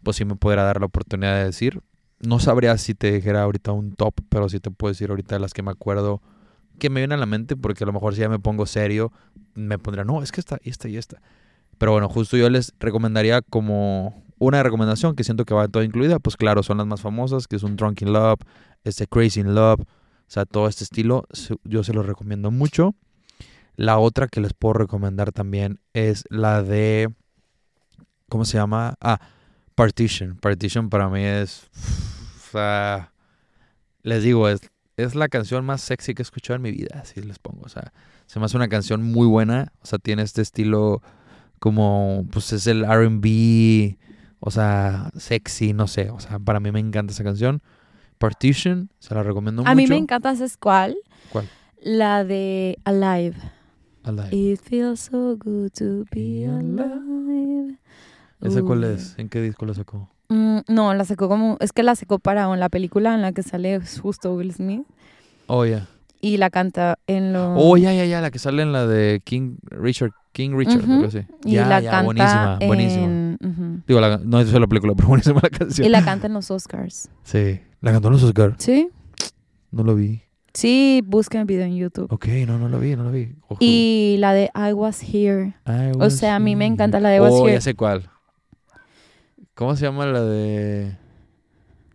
pues 0.02 0.16
sí 0.16 0.24
me 0.24 0.34
podrá 0.34 0.64
dar 0.64 0.80
la 0.80 0.86
oportunidad 0.86 1.36
de 1.38 1.44
decir. 1.44 1.80
No 2.20 2.38
sabría 2.38 2.76
si 2.78 2.94
te 2.94 3.12
dijera 3.12 3.42
ahorita 3.42 3.72
un 3.72 3.92
top, 3.92 4.14
pero 4.28 4.48
sí 4.48 4.60
te 4.60 4.70
puedo 4.70 4.92
decir 4.92 5.10
ahorita 5.10 5.38
las 5.38 5.52
que 5.52 5.62
me 5.62 5.70
acuerdo 5.70 6.20
que 6.78 6.90
me 6.90 7.00
vienen 7.00 7.16
a 7.16 7.20
la 7.20 7.26
mente 7.26 7.56
porque 7.56 7.84
a 7.84 7.86
lo 7.86 7.92
mejor 7.92 8.14
si 8.14 8.20
ya 8.20 8.28
me 8.28 8.38
pongo 8.38 8.66
serio 8.66 9.12
me 9.54 9.78
pondría, 9.78 10.04
no, 10.04 10.22
es 10.22 10.32
que 10.32 10.40
esta, 10.40 10.58
esta 10.62 10.88
y 10.88 10.96
esta. 10.96 11.20
Pero 11.78 11.92
bueno, 11.92 12.08
justo 12.08 12.36
yo 12.36 12.50
les 12.50 12.74
recomendaría 12.78 13.42
como 13.42 14.24
una 14.38 14.62
recomendación 14.62 15.14
que 15.14 15.24
siento 15.24 15.44
que 15.44 15.54
va 15.54 15.68
toda 15.68 15.84
incluida, 15.84 16.18
pues 16.18 16.36
claro, 16.36 16.62
son 16.62 16.78
las 16.78 16.86
más 16.86 17.00
famosas, 17.00 17.46
que 17.46 17.56
es 17.56 17.62
un 17.62 17.76
Drunk 17.76 18.02
in 18.02 18.12
Love, 18.12 18.40
este 18.84 19.06
Crazy 19.06 19.40
in 19.40 19.54
Love, 19.54 19.80
o 19.80 19.86
sea, 20.26 20.44
todo 20.46 20.68
este 20.68 20.84
estilo, 20.84 21.26
yo 21.64 21.84
se 21.84 21.92
los 21.92 22.06
recomiendo 22.06 22.50
mucho. 22.50 22.94
La 23.76 23.98
otra 23.98 24.28
que 24.28 24.40
les 24.40 24.52
puedo 24.52 24.74
recomendar 24.74 25.32
también 25.32 25.80
es 25.92 26.24
la 26.30 26.62
de, 26.62 27.12
¿cómo 28.28 28.44
se 28.44 28.58
llama? 28.58 28.94
Ah, 29.00 29.20
Partition. 29.74 30.36
Partition 30.36 30.90
para 30.90 31.08
mí 31.08 31.22
es, 31.22 31.68
sea, 32.50 33.12
les 34.02 34.22
digo, 34.22 34.48
es, 34.48 34.60
es 34.96 35.14
la 35.14 35.28
canción 35.28 35.64
más 35.64 35.80
sexy 35.80 36.14
que 36.14 36.22
he 36.22 36.24
escuchado 36.24 36.56
en 36.56 36.62
mi 36.62 36.72
vida, 36.72 37.00
así 37.00 37.20
les 37.22 37.38
pongo. 37.38 37.62
O 37.64 37.68
sea, 37.68 37.92
se 38.26 38.38
me 38.38 38.46
hace 38.46 38.56
una 38.56 38.68
canción 38.68 39.02
muy 39.02 39.26
buena, 39.26 39.72
o 39.82 39.86
sea, 39.86 39.98
tiene 39.98 40.22
este 40.22 40.42
estilo 40.42 41.02
como, 41.58 42.26
pues 42.30 42.52
es 42.52 42.66
el 42.66 42.84
RB, 42.84 43.96
o 44.40 44.50
sea, 44.50 45.10
sexy, 45.16 45.72
no 45.72 45.86
sé, 45.86 46.10
o 46.10 46.20
sea, 46.20 46.38
para 46.38 46.60
mí 46.60 46.72
me 46.72 46.80
encanta 46.80 47.12
esa 47.12 47.24
canción. 47.24 47.62
Partition, 48.18 48.90
se 48.98 49.14
la 49.14 49.22
recomiendo 49.22 49.62
mucho. 49.62 49.70
A 49.70 49.74
mí 49.74 49.86
me 49.86 49.96
encanta, 49.96 50.34
¿sabes 50.34 50.56
cuál? 50.56 50.96
¿Cuál? 51.32 51.48
La 51.82 52.24
de 52.24 52.78
Alive. 52.84 53.36
Alive. 54.02 54.36
It 54.36 54.60
feels 54.60 55.00
so 55.00 55.36
good 55.36 55.70
to 55.72 56.04
be 56.12 56.46
alive. 56.46 57.78
¿Esa 58.40 58.62
cuál 58.62 58.84
es? 58.84 59.18
¿En 59.18 59.28
qué 59.28 59.40
disco 59.40 59.66
la 59.66 59.74
sacó? 59.74 60.10
Mm, 60.30 60.60
no, 60.68 60.94
la 60.94 61.04
sacó 61.04 61.28
como. 61.28 61.56
Es 61.60 61.72
que 61.72 61.82
la 61.82 61.94
sacó 61.96 62.18
para 62.18 62.54
la 62.56 62.68
película 62.68 63.14
en 63.14 63.20
la 63.22 63.32
que 63.32 63.42
sale 63.42 63.80
justo 64.00 64.32
Will 64.34 64.52
Smith. 64.54 64.82
Oh, 65.48 65.64
ya. 65.66 65.86
Y 66.22 66.36
la 66.36 66.50
canta 66.50 66.98
en 67.06 67.32
los. 67.32 67.54
Oh, 67.60 67.76
ya, 67.76 67.92
ya, 67.92 68.04
ya, 68.04 68.20
la 68.20 68.30
que 68.30 68.38
sale 68.38 68.62
en 68.62 68.72
la 68.72 68.86
de 68.86 69.20
King 69.24 69.56
Richard, 69.70 70.12
King 70.32 70.50
Richard, 70.54 70.82
Ujú. 70.84 70.92
algo 70.92 71.06
así. 71.08 71.20
Y 71.44 71.52
ya, 71.52 71.66
la 71.66 71.80
ya, 71.80 71.90
canta 71.90 72.04
buenísima, 72.04 72.58
buenísima. 72.66 73.04
en- 73.04 73.38
ujú. 73.42 73.82
Digo, 73.88 74.00
la, 74.00 74.18
no 74.18 74.40
es 74.40 74.52
la 74.52 74.66
película, 74.66 74.94
pero 74.94 75.08
buenísima 75.08 75.40
la 75.42 75.50
canción. 75.50 75.86
Y 75.86 75.90
la 75.90 76.04
canta 76.04 76.26
en 76.28 76.34
los 76.34 76.50
Oscars. 76.50 77.08
Sí, 77.24 77.60
la 77.80 77.92
cantó 77.92 78.08
en 78.08 78.12
los 78.14 78.22
Oscar. 78.22 78.54
¿Sí? 78.58 78.88
No 79.72 79.82
lo 79.82 79.94
vi. 79.94 80.22
Sí, 80.52 81.00
busquen 81.06 81.42
el 81.42 81.46
video 81.46 81.64
en 81.64 81.76
YouTube. 81.76 82.06
Ok, 82.12 82.26
no, 82.46 82.58
no 82.58 82.68
lo 82.68 82.78
vi, 82.80 82.96
no 82.96 83.04
lo 83.04 83.12
vi. 83.12 83.34
Ojo. 83.48 83.56
Y 83.60 84.16
la 84.18 84.32
de 84.34 84.50
I 84.54 84.72
Was 84.72 85.00
Here. 85.02 85.54
I 85.66 85.92
o 85.94 85.98
was 85.98 86.14
sea, 86.16 86.36
a 86.36 86.40
mí 86.40 86.54
me 86.56 86.66
encanta 86.66 86.98
la 87.00 87.08
de 87.08 87.20
Was 87.20 87.32
Oh, 87.32 87.44
Here. 87.46 87.54
ya 87.54 87.60
sé 87.60 87.74
cuál. 87.74 88.10
¿Cómo 89.54 89.76
se 89.76 89.84
llama 89.84 90.06
la 90.06 90.22
de 90.24 90.96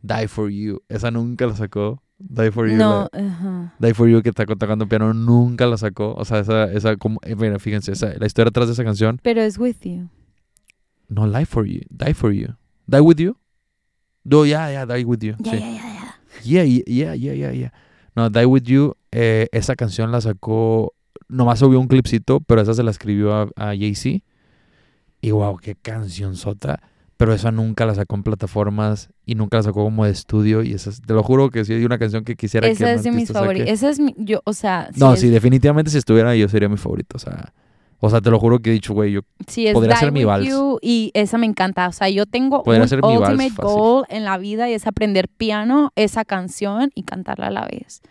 Die 0.01 0.27
For 0.27 0.49
You? 0.49 0.81
Esa 0.89 1.11
nunca 1.11 1.47
la 1.47 1.55
sacó. 1.55 2.01
Die 2.17 2.51
For 2.51 2.69
You. 2.69 2.77
No, 2.77 3.09
la-. 3.11 3.73
Die 3.79 3.93
For 3.93 4.07
You 4.07 4.21
que 4.21 4.29
está 4.29 4.45
tocando 4.45 4.87
piano 4.87 5.13
nunca 5.13 5.65
la 5.65 5.77
sacó. 5.77 6.13
O 6.15 6.25
sea, 6.25 6.39
esa, 6.39 6.71
esa 6.71 6.95
como, 6.97 7.19
eh, 7.23 7.35
mira, 7.35 7.59
fíjense, 7.59 7.91
esa, 7.91 8.13
la 8.17 8.25
historia 8.25 8.49
atrás 8.49 8.67
de 8.67 8.73
esa 8.73 8.83
canción. 8.83 9.19
Pero 9.23 9.41
es 9.41 9.57
With 9.57 9.77
You. 9.81 10.09
No, 11.07 11.29
Die 11.31 11.45
For 11.45 11.65
You. 11.65 11.81
Die 11.89 12.13
For 12.13 12.31
You. 12.31 12.55
Die 12.87 12.99
With 12.99 13.17
You. 13.17 13.37
No, 14.23 14.45
ya, 14.45 14.71
ya, 14.71 14.85
Die 14.85 15.03
With 15.03 15.19
You. 15.19 15.35
Ya, 15.39 15.51
sí. 15.51 15.79
Yeah, 16.43 16.63
yeah, 16.63 17.15
yeah, 17.15 17.33
yeah, 17.33 17.51
yeah. 17.51 17.73
No, 18.15 18.29
Die 18.29 18.45
With 18.45 18.63
You, 18.63 18.95
eh, 19.11 19.47
esa 19.51 19.75
canción 19.75 20.11
la 20.11 20.21
sacó, 20.21 20.93
nomás 21.27 21.59
subió 21.59 21.79
un 21.79 21.87
clipcito, 21.87 22.39
pero 22.41 22.61
esa 22.61 22.73
se 22.73 22.83
la 22.83 22.91
escribió 22.91 23.33
a, 23.33 23.43
a 23.55 23.67
Jay-Z. 23.67 24.23
Y 25.21 25.31
wow, 25.31 25.57
qué 25.57 25.75
canción 25.75 26.35
sota. 26.35 26.81
Pero 27.17 27.33
esa 27.33 27.49
nunca 27.51 27.85
la 27.85 27.95
sacó 27.95 28.15
en 28.15 28.23
plataformas 28.23 29.09
y 29.25 29.35
nunca 29.35 29.57
la 29.57 29.63
sacó 29.63 29.83
como 29.83 30.03
de 30.05 30.11
estudio. 30.11 30.63
Y 30.63 30.73
esa, 30.73 30.89
es- 30.89 31.01
te 31.01 31.13
lo 31.13 31.23
juro 31.23 31.49
que 31.49 31.63
sí 31.63 31.73
hay 31.73 31.85
una 31.85 31.97
canción 31.97 32.25
que 32.25 32.35
quisiera 32.35 32.67
que 32.67 32.73
Esa 32.73 32.85
un 32.85 32.89
es 32.91 33.03
de 33.03 33.11
mis 33.11 33.31
favoritos. 33.31 33.69
Esa 33.69 33.89
es 33.89 33.99
mi. 33.99 34.13
Yo, 34.17 34.41
o 34.43 34.51
sea. 34.53 34.89
No, 34.97 35.13
es- 35.13 35.21
sí, 35.21 35.29
definitivamente 35.29 35.91
si 35.91 35.97
estuviera 35.97 36.35
yo 36.35 36.49
sería 36.49 36.67
mi 36.67 36.75
favorito. 36.77 37.15
O 37.15 37.19
sea, 37.19 37.53
o 38.01 38.09
sea, 38.09 38.19
te 38.19 38.29
lo 38.29 38.37
juro 38.37 38.59
que 38.59 38.69
he 38.69 38.73
dicho, 38.73 38.93
güey, 38.93 39.13
yo 39.13 39.21
Sí, 39.47 39.65
es 39.65 39.73
Podría 39.73 39.95
ser 39.95 40.11
mi 40.11 40.25
vals. 40.25 40.45
You 40.47 40.77
y 40.81 41.11
esa 41.13 41.37
me 41.37 41.45
encanta. 41.45 41.87
O 41.87 41.93
sea, 41.93 42.09
yo 42.09 42.25
tengo 42.25 42.63
Podría 42.63 42.83
un 42.83 42.89
ser 42.89 43.01
mi 43.01 43.15
ultimate 43.15 43.53
goal 43.61 44.03
en 44.09 44.25
la 44.25 44.37
vida 44.37 44.69
y 44.69 44.73
es 44.73 44.85
aprender 44.85 45.29
piano, 45.29 45.91
esa 45.95 46.25
canción 46.25 46.91
y 46.95 47.03
cantarla 47.03 47.47
a 47.47 47.51
la 47.51 47.65
vez. 47.65 48.01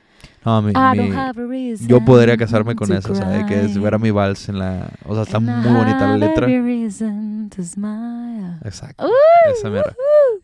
No, 0.44 0.62
mi- 0.62 0.72
I 0.72 0.74
mi- 0.92 0.98
don't 0.98 1.14
have 1.14 1.42
a 1.42 1.46
reason 1.46 1.88
yo 1.88 2.04
podría 2.04 2.36
casarme 2.36 2.74
con 2.74 2.92
eso, 2.92 3.12
o 3.12 3.14
sea, 3.14 3.28
de 3.28 3.46
que 3.46 3.54
cry. 3.60 3.70
es 3.70 3.80
ver 3.80 3.94
a 3.94 3.98
mi 3.98 4.10
vals 4.10 4.48
en 4.48 4.58
la... 4.58 4.90
O 5.06 5.14
sea, 5.14 5.22
está 5.24 5.38
And 5.38 5.48
muy 5.48 5.72
bonita 5.72 6.06
la 6.06 6.16
letra. 6.18 6.46
Exacto. 8.64 9.06
Uh, 9.06 9.50
Esa 9.52 9.70
mera. 9.70 9.94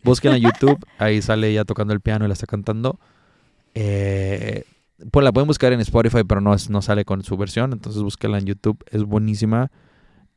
Búsquenla 0.03 0.37
en 0.37 0.43
YouTube, 0.43 0.77
ahí 0.97 1.21
sale 1.21 1.49
ella 1.49 1.65
tocando 1.65 1.93
el 1.93 2.01
piano 2.01 2.25
y 2.25 2.27
la 2.27 2.33
está 2.33 2.47
cantando. 2.47 2.99
Eh, 3.75 4.63
pues 5.11 5.23
la 5.23 5.31
pueden 5.31 5.47
buscar 5.47 5.73
en 5.73 5.79
Spotify, 5.81 6.23
pero 6.27 6.41
no, 6.41 6.53
es- 6.53 6.69
no 6.69 6.81
sale 6.81 7.05
con 7.05 7.23
su 7.23 7.37
versión, 7.37 7.73
entonces 7.73 8.01
búsquenla 8.01 8.37
en 8.39 8.45
YouTube, 8.45 8.83
es 8.91 9.03
buenísima. 9.03 9.71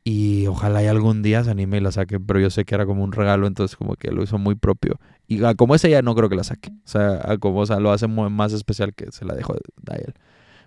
Y 0.07 0.45
ojalá 0.45 0.83
y 0.83 0.85
algún 0.85 1.23
día 1.23 1.43
se 1.43 1.49
anime 1.49 1.77
y 1.77 1.81
la 1.81 1.91
saque, 1.91 2.19
pero 2.19 2.39
yo 2.39 2.51
sé 2.51 2.63
que 2.63 2.75
era 2.75 2.85
como 2.85 3.03
un 3.03 3.11
regalo, 3.11 3.47
entonces 3.47 3.75
como 3.75 3.95
que 3.95 4.11
lo 4.11 4.21
hizo 4.21 4.37
muy 4.37 4.53
propio. 4.53 4.99
Y 5.27 5.39
como 5.55 5.73
es 5.73 5.83
ella, 5.83 6.03
no 6.03 6.13
creo 6.13 6.29
que 6.29 6.35
la 6.35 6.43
saque. 6.43 6.69
O 6.69 6.87
sea, 6.87 7.37
como 7.39 7.61
o 7.61 7.65
sea, 7.65 7.79
lo 7.79 7.91
hace 7.91 8.07
más 8.07 8.53
especial 8.53 8.93
que 8.93 9.11
se 9.11 9.25
la 9.25 9.33
dejó 9.33 9.55
él. 9.55 10.13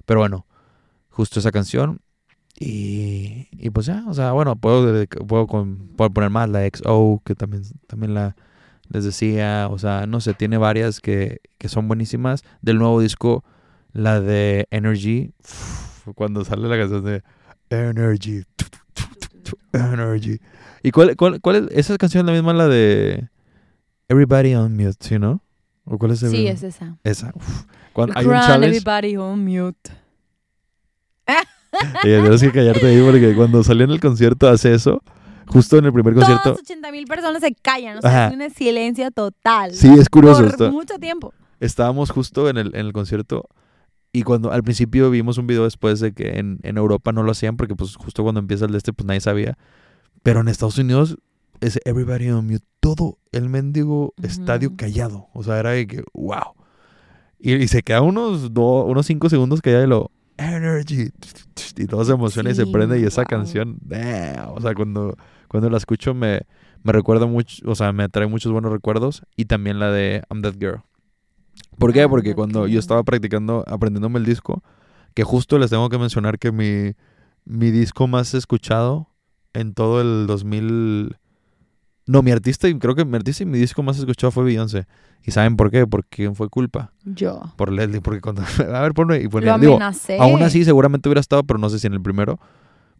Pero 0.04 0.20
bueno, 0.20 0.44
justo 1.08 1.38
esa 1.38 1.52
canción. 1.52 2.00
Y, 2.58 3.46
y 3.52 3.70
pues 3.70 3.86
ya, 3.86 4.04
o 4.08 4.14
sea, 4.14 4.32
bueno, 4.32 4.56
puedo, 4.56 5.06
puedo, 5.28 5.46
poner 6.10 6.30
más 6.30 6.48
la 6.48 6.66
XO, 6.66 7.22
que 7.24 7.36
también, 7.36 7.62
también 7.86 8.14
la 8.14 8.34
les 8.88 9.04
decía, 9.04 9.68
o 9.70 9.78
sea, 9.78 10.06
no 10.06 10.20
sé, 10.20 10.34
tiene 10.34 10.56
varias 10.56 11.00
que, 11.00 11.40
que 11.58 11.68
son 11.68 11.88
buenísimas. 11.88 12.42
Del 12.62 12.78
nuevo 12.78 13.00
disco, 13.00 13.44
la 13.92 14.20
de 14.20 14.66
Energy, 14.70 15.32
cuando 16.14 16.44
sale 16.44 16.68
la 16.68 16.76
canción 16.76 17.04
de 17.04 17.22
Energy, 17.70 18.44
Energy. 19.72 20.40
¿Y 20.82 20.90
cuál, 20.90 21.16
cuál, 21.16 21.40
cuál 21.40 21.56
es? 21.56 21.78
Esa 21.78 21.96
canción 21.98 22.22
es 22.22 22.26
la 22.26 22.32
misma, 22.32 22.52
la 22.54 22.68
de 22.68 23.28
Everybody 24.08 24.54
on 24.54 24.76
Mute, 24.76 24.96
¿sí, 25.00 25.18
no? 25.18 25.42
¿O 25.84 25.98
cuál 25.98 26.12
es 26.12 26.22
el- 26.22 26.30
Sí, 26.30 26.46
es 26.46 26.62
esa. 26.62 26.96
esa? 27.04 27.32
uf. 27.34 27.64
Cuando 27.92 28.14
hay 28.16 28.26
un 28.26 28.32
challenge, 28.32 28.76
everybody 28.76 29.16
on 29.16 29.44
mute. 29.44 29.90
y 32.02 32.06
tienes 32.06 32.40
que 32.40 32.52
callarte 32.52 32.86
ahí 32.86 33.02
porque 33.02 33.34
cuando 33.34 33.62
salió 33.64 33.84
en 33.84 33.90
el 33.90 34.00
concierto 34.00 34.48
hace 34.48 34.72
eso, 34.74 35.02
justo 35.46 35.76
en 35.78 35.86
el 35.86 35.92
primer 35.92 36.14
concierto. 36.14 36.42
Todas 36.44 36.60
80 36.60 36.92
mil 36.92 37.06
personas 37.06 37.42
se 37.42 37.54
callan, 37.54 37.98
o 37.98 38.00
sea, 38.00 38.10
Ajá. 38.10 38.28
es 38.28 38.34
una 38.34 38.50
silencio 38.50 39.10
total. 39.10 39.72
Sí, 39.74 39.88
es 39.98 40.08
curioso 40.08 40.42
por 40.42 40.50
esto. 40.50 40.70
mucho 40.70 40.98
tiempo. 40.98 41.32
estábamos 41.60 42.10
justo 42.10 42.48
en 42.48 42.56
el, 42.58 42.68
en 42.74 42.86
el 42.86 42.92
concierto 42.92 43.44
y 44.18 44.22
cuando 44.22 44.52
al 44.52 44.62
principio 44.62 45.10
vimos 45.10 45.38
un 45.38 45.46
video 45.46 45.64
después 45.64 46.00
de 46.00 46.12
que 46.12 46.38
en, 46.38 46.58
en 46.62 46.76
Europa 46.76 47.12
no 47.12 47.22
lo 47.22 47.32
hacían 47.32 47.56
porque 47.56 47.74
pues 47.74 47.96
justo 47.96 48.22
cuando 48.22 48.40
empieza 48.40 48.64
el 48.64 48.72
de 48.72 48.78
este 48.78 48.92
pues 48.92 49.06
nadie 49.06 49.20
sabía. 49.20 49.56
Pero 50.22 50.40
en 50.40 50.48
Estados 50.48 50.78
Unidos 50.78 51.16
es 51.60 51.80
everybody 51.84 52.28
on 52.30 52.46
mute, 52.46 52.64
todo 52.80 53.18
el 53.32 53.48
mendigo 53.48 54.14
estadio 54.22 54.68
Ujú. 54.68 54.76
callado. 54.76 55.26
O 55.34 55.42
sea, 55.42 55.58
era 55.58 55.70
de 55.70 55.86
que 55.86 56.04
wow. 56.12 56.54
Y, 57.38 57.54
y 57.54 57.68
se 57.68 57.82
queda 57.82 58.02
unos, 58.02 58.52
do- 58.52 58.84
unos 58.84 59.06
cinco 59.06 59.28
segundos 59.28 59.60
callado 59.62 59.84
y 59.84 59.88
lo 59.88 60.10
energy 60.36 61.10
y 61.76 61.86
todo 61.86 62.04
se 62.04 62.12
emociona 62.12 62.50
y 62.50 62.54
se 62.54 62.64
Sí, 62.64 62.72
prende 62.72 62.98
y 63.00 63.04
esa 63.04 63.22
wow. 63.22 63.28
canción, 63.28 63.78
damn, 63.80 64.50
o 64.50 64.60
sea, 64.60 64.74
cuando, 64.74 65.16
cuando 65.48 65.68
la 65.70 65.76
escucho 65.78 66.14
me, 66.14 66.42
me 66.82 66.92
recuerda 66.92 67.26
mucho, 67.26 67.62
o 67.70 67.74
sea, 67.74 67.92
me 67.92 68.08
trae 68.08 68.26
muchos 68.26 68.52
buenos 68.52 68.72
recuerdos 68.72 69.22
y 69.36 69.44
también 69.46 69.78
la 69.78 69.90
de 69.90 70.22
I'm 70.30 70.42
That 70.42 70.54
Girl. 70.58 70.82
¿Por 71.78 71.92
qué? 71.92 72.00
I'm 72.00 72.10
Porque 72.10 72.34
cuando 72.34 72.66
yo 72.66 72.78
estaba 72.78 73.02
practicando, 73.02 73.64
aprendiéndome 73.66 74.18
el 74.18 74.24
disco, 74.24 74.62
que 75.14 75.24
justo 75.24 75.58
les 75.58 75.70
tengo 75.70 75.88
que 75.88 75.98
mencionar 75.98 76.38
que 76.38 76.52
mi, 76.52 76.94
mi 77.44 77.70
disco 77.70 78.06
más 78.06 78.34
escuchado 78.34 79.08
en 79.52 79.74
todo 79.74 80.00
el 80.00 80.26
2000... 80.26 81.16
No, 82.06 82.22
mi 82.22 82.30
artista, 82.30 82.68
y 82.68 82.78
creo 82.78 82.94
que 82.94 83.04
mi 83.04 83.16
artista 83.16 83.42
y 83.42 83.46
mi 83.46 83.58
disco 83.58 83.82
más 83.82 83.98
escuchado 83.98 84.30
fue 84.30 84.44
Beyoncé. 84.44 84.86
¿Y 85.24 85.30
saben 85.30 85.56
por 85.56 85.70
qué? 85.70 85.86
Porque 85.86 86.08
quién 86.08 86.34
fue 86.34 86.48
culpa. 86.48 86.92
Yo. 87.04 87.40
Por 87.56 87.70
Leslie, 87.70 88.00
porque 88.00 88.20
cuando... 88.20 88.42
A 88.74 88.80
ver, 88.80 88.94
ponme... 88.94 89.20
Y 89.20 89.28
ponía, 89.28 89.56
Lo 89.56 89.58
digo. 89.58 89.78
Aún 90.18 90.42
así, 90.42 90.64
seguramente 90.64 91.08
hubiera 91.08 91.20
estado, 91.20 91.44
pero 91.44 91.58
no 91.58 91.68
sé 91.68 91.78
si 91.78 91.86
en 91.86 91.92
el 91.92 92.00
primero. 92.00 92.40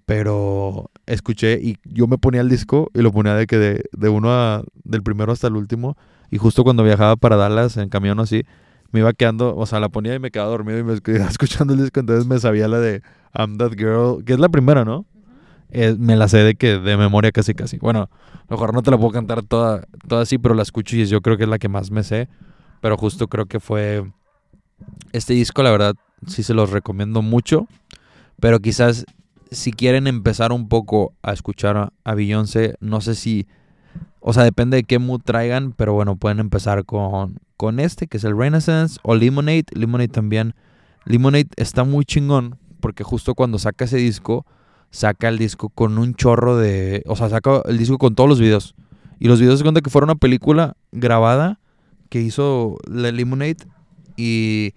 Pero 0.04 0.90
escuché 1.06 1.60
y 1.60 1.76
yo 1.84 2.06
me 2.06 2.18
ponía 2.18 2.40
el 2.40 2.48
disco 2.48 2.90
y 2.94 3.00
lo 3.00 3.12
ponía 3.12 3.34
de 3.34 3.46
que 3.46 3.58
de, 3.58 3.84
de 3.92 4.08
uno 4.08 4.30
a, 4.30 4.64
del 4.84 5.02
primero 5.02 5.32
hasta 5.32 5.46
el 5.48 5.56
último. 5.56 5.96
Y 6.30 6.38
justo 6.38 6.64
cuando 6.64 6.82
viajaba 6.84 7.16
para 7.16 7.36
Dallas 7.36 7.76
en 7.76 7.88
camión 7.88 8.18
o 8.18 8.22
así, 8.22 8.44
me 8.90 9.00
iba 9.00 9.12
quedando, 9.12 9.56
o 9.56 9.66
sea, 9.66 9.80
la 9.80 9.88
ponía 9.88 10.14
y 10.14 10.18
me 10.18 10.30
quedaba 10.30 10.50
dormido 10.50 10.78
y 10.78 10.84
me 10.84 11.00
quedaba 11.00 11.30
escuchando 11.30 11.74
el 11.74 11.80
disco. 11.80 12.00
Entonces 12.00 12.26
me 12.26 12.38
sabía 12.38 12.68
la 12.68 12.78
de 12.80 13.02
I'm 13.34 13.58
That 13.58 13.72
Girl, 13.72 14.24
que 14.24 14.34
es 14.34 14.38
la 14.38 14.48
primera, 14.48 14.84
¿no? 14.84 15.06
Eh, 15.70 15.94
me 15.98 16.16
la 16.16 16.28
sé 16.28 16.38
de 16.38 16.54
que 16.54 16.78
de 16.78 16.96
memoria 16.96 17.30
casi 17.30 17.54
casi. 17.54 17.76
Bueno, 17.78 18.08
a 18.32 18.44
lo 18.48 18.56
mejor 18.56 18.72
no 18.72 18.82
te 18.82 18.90
la 18.90 18.96
puedo 18.96 19.10
cantar 19.12 19.42
toda, 19.42 19.86
toda 20.06 20.22
así, 20.22 20.38
pero 20.38 20.54
la 20.54 20.62
escucho 20.62 20.96
y 20.96 21.04
yo 21.04 21.20
creo 21.20 21.36
que 21.36 21.42
es 21.44 21.48
la 21.48 21.58
que 21.58 21.68
más 21.68 21.90
me 21.90 22.02
sé. 22.02 22.28
Pero 22.80 22.96
justo 22.96 23.28
creo 23.28 23.46
que 23.46 23.60
fue 23.60 24.10
este 25.12 25.34
disco, 25.34 25.62
la 25.62 25.70
verdad, 25.70 25.94
sí 26.26 26.42
se 26.42 26.54
los 26.54 26.70
recomiendo 26.70 27.20
mucho. 27.22 27.66
Pero 28.40 28.60
quizás 28.60 29.04
si 29.50 29.72
quieren 29.72 30.06
empezar 30.06 30.52
un 30.52 30.68
poco 30.68 31.12
a 31.22 31.32
escuchar 31.32 31.76
a, 31.76 31.92
a 32.04 32.14
Beyoncé, 32.14 32.76
no 32.80 33.00
sé 33.00 33.14
si, 33.14 33.46
o 34.28 34.32
sea, 34.34 34.44
depende 34.44 34.76
de 34.76 34.84
qué 34.84 34.98
mood 34.98 35.22
traigan, 35.24 35.72
pero 35.72 35.94
bueno, 35.94 36.16
pueden 36.16 36.38
empezar 36.38 36.84
con, 36.84 37.40
con 37.56 37.80
este, 37.80 38.08
que 38.08 38.18
es 38.18 38.24
el 38.24 38.36
Renaissance, 38.36 39.00
o 39.02 39.14
Lemonade. 39.14 39.64
Lemonade 39.72 40.08
también. 40.08 40.54
Lemonade 41.06 41.48
está 41.56 41.84
muy 41.84 42.04
chingón, 42.04 42.58
porque 42.80 43.04
justo 43.04 43.34
cuando 43.34 43.58
saca 43.58 43.86
ese 43.86 43.96
disco, 43.96 44.44
saca 44.90 45.30
el 45.30 45.38
disco 45.38 45.70
con 45.70 45.96
un 45.96 46.14
chorro 46.14 46.58
de, 46.58 47.02
o 47.06 47.16
sea, 47.16 47.30
saca 47.30 47.62
el 47.64 47.78
disco 47.78 47.96
con 47.96 48.14
todos 48.14 48.28
los 48.28 48.38
videos. 48.38 48.74
Y 49.18 49.28
los 49.28 49.40
videos 49.40 49.60
se 49.60 49.64
cuenta 49.64 49.80
que 49.80 49.88
fueron 49.88 50.10
una 50.10 50.18
película 50.18 50.76
grabada 50.92 51.58
que 52.10 52.20
hizo 52.20 52.76
la 52.86 53.10
Lemonade 53.10 53.56
y, 54.18 54.74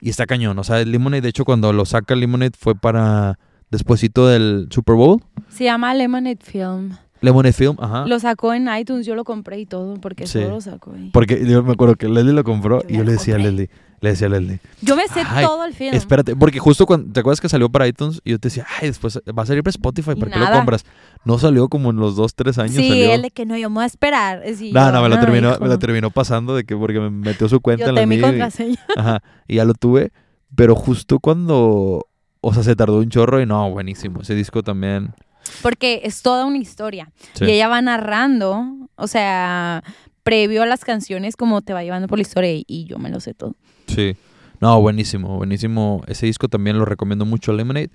y 0.00 0.08
está 0.08 0.24
cañón. 0.24 0.58
O 0.58 0.64
sea, 0.64 0.80
el 0.80 0.90
Lemonade, 0.90 1.20
de 1.20 1.28
hecho, 1.28 1.44
cuando 1.44 1.74
lo 1.74 1.84
saca 1.84 2.14
Lemonade 2.14 2.52
fue 2.58 2.74
para 2.74 3.38
despuesito 3.70 4.26
del 4.28 4.68
Super 4.70 4.94
Bowl. 4.94 5.22
Se 5.50 5.64
llama 5.64 5.92
Lemonade 5.92 6.38
Film. 6.40 6.96
Lemonade 7.24 7.52
Film, 7.52 7.76
ajá. 7.80 8.06
Lo 8.06 8.18
sacó 8.20 8.52
en 8.54 8.68
iTunes, 8.76 9.06
yo 9.06 9.14
lo 9.14 9.24
compré 9.24 9.58
y 9.60 9.66
todo, 9.66 9.94
porque 10.00 10.26
Sí. 10.26 10.40
todo 10.40 10.50
lo 10.50 10.60
sacó 10.60 10.92
ahí. 10.94 11.10
Porque 11.12 11.44
yo 11.46 11.62
me 11.62 11.72
acuerdo 11.72 11.96
que 11.96 12.08
Leslie 12.08 12.32
lo 12.32 12.44
compró 12.44 12.82
Yo 12.82 12.88
y 12.88 12.96
yo 12.98 13.04
le 13.04 13.12
decía 13.12 13.36
a. 13.36 13.38
Leslie, 13.38 13.70
le 14.00 14.10
decía 14.10 14.26
a 14.26 14.30
Leslie, 14.30 14.60
Yo 14.82 14.96
me 14.96 15.08
sé 15.08 15.22
todo 15.42 15.64
el 15.64 15.72
film. 15.72 15.94
espérate, 15.94 16.36
porque 16.36 16.58
justo 16.58 16.84
cuando, 16.84 17.10
¿te 17.12 17.20
acuerdas 17.20 17.40
que 17.40 17.48
salió 17.48 17.70
para 17.70 17.86
iTunes? 17.88 18.20
Y 18.24 18.32
yo 18.32 18.38
te 18.38 18.48
decía, 18.48 18.66
ay, 18.80 18.88
después 18.88 19.18
va 19.36 19.42
a 19.42 19.46
salir 19.46 19.62
para 19.62 19.70
Spotify, 19.70 20.14
¿para 20.14 20.30
qué 20.32 20.38
lo 20.38 20.50
compras? 20.50 20.84
No 21.24 21.38
salió 21.38 21.68
como 21.68 21.90
en 21.90 21.96
los 21.96 22.14
dos, 22.16 22.34
tres 22.34 22.58
años 22.58 22.74
sí, 22.74 22.86
salió. 22.88 23.12
él 23.14 23.22
de 23.22 23.30
que 23.30 23.46
no, 23.46 23.56
yo 23.56 23.70
me 23.70 23.76
voy 23.76 23.84
a 23.84 23.86
esperar. 23.86 24.42
Sí, 24.56 24.72
no, 24.72 24.84
yo, 24.86 24.92
no, 24.92 25.02
me 25.02 25.08
lo 25.08 25.14
"Ah, 25.14 25.20
terminó, 25.20 25.50
hijo". 25.52 25.60
me 25.60 25.68
lo 25.68 25.78
terminó 25.78 26.10
pasando 26.10 26.54
de 26.54 26.64
que 26.64 26.76
porque 26.76 27.00
me 27.00 27.08
metió 27.10 27.48
su 27.48 27.60
cuenta 27.60 27.84
Yo 27.84 27.88
en 27.90 27.94
la 27.94 28.00
mi 28.02 28.16
mía 28.16 28.18
y- 28.18 28.22
contraseña. 28.22 28.78
Ajá, 28.96 29.22
y 29.48 29.54
ya 29.56 29.64
lo 29.64 29.72
tuve, 29.72 30.12
pero 30.54 30.74
justo 30.74 31.18
cuando, 31.18 32.06
o 32.42 32.52
sea, 32.54 32.62
se 32.62 32.76
tardó 32.76 32.98
un 32.98 33.08
chorro 33.08 33.40
y 33.40 33.46
no, 33.46 33.70
buenísimo, 33.70 34.20
ese 34.20 34.34
disco 34.34 34.62
también. 34.62 35.14
Porque 35.62 36.02
es 36.04 36.22
toda 36.22 36.44
una 36.44 36.58
historia. 36.58 37.10
Sí. 37.34 37.44
Y 37.44 37.50
ella 37.52 37.68
va 37.68 37.80
narrando, 37.82 38.88
o 38.96 39.06
sea, 39.06 39.82
previo 40.22 40.62
a 40.62 40.66
las 40.66 40.84
canciones, 40.84 41.36
como 41.36 41.62
te 41.62 41.72
va 41.72 41.82
llevando 41.82 42.08
por 42.08 42.18
la 42.18 42.22
historia 42.22 42.50
y, 42.52 42.84
yo 42.86 42.98
me 42.98 43.10
lo 43.10 43.20
sé 43.20 43.34
todo. 43.34 43.54
Sí. 43.86 44.16
No, 44.60 44.80
buenísimo, 44.80 45.36
buenísimo. 45.36 46.02
Ese 46.06 46.26
disco 46.26 46.48
también 46.48 46.78
lo 46.78 46.84
recomiendo 46.84 47.24
mucho, 47.26 47.52
Lemonade. 47.52 47.90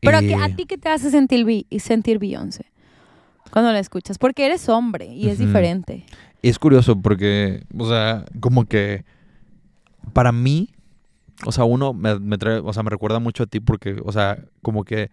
Pero 0.00 0.20
Y- 0.20 0.32
¿a, 0.32 0.44
a 0.44 0.48
ti 0.48 0.64
qué 0.66 0.78
te 0.78 0.88
hace 0.88 1.10
sentir, 1.10 1.66
sentir 1.78 2.18
Beyoncé 2.18 2.66
cuando 3.50 3.72
la 3.72 3.78
escuchas? 3.78 4.18
Porque 4.18 4.46
eres 4.46 4.68
hombre 4.68 5.06
y 5.06 5.28
es 5.28 5.38
diferente. 5.38 6.04
Es 6.42 6.58
curioso 6.58 7.00
porque, 7.00 7.64
o 7.76 7.88
sea, 7.88 8.24
como 8.40 8.64
que 8.66 9.04
para 10.12 10.32
mí, 10.32 10.70
o 11.44 11.52
sea, 11.52 11.64
uno 11.64 11.92
me, 11.92 12.18
me 12.18 12.38
trae, 12.38 12.58
o 12.58 12.72
sea, 12.72 12.82
me 12.82 12.90
recuerda 12.90 13.18
mucho 13.18 13.44
a 13.44 13.46
ti 13.46 13.60
porque, 13.60 14.00
o 14.04 14.12
sea, 14.12 14.44
como 14.62 14.84
que 14.84 15.10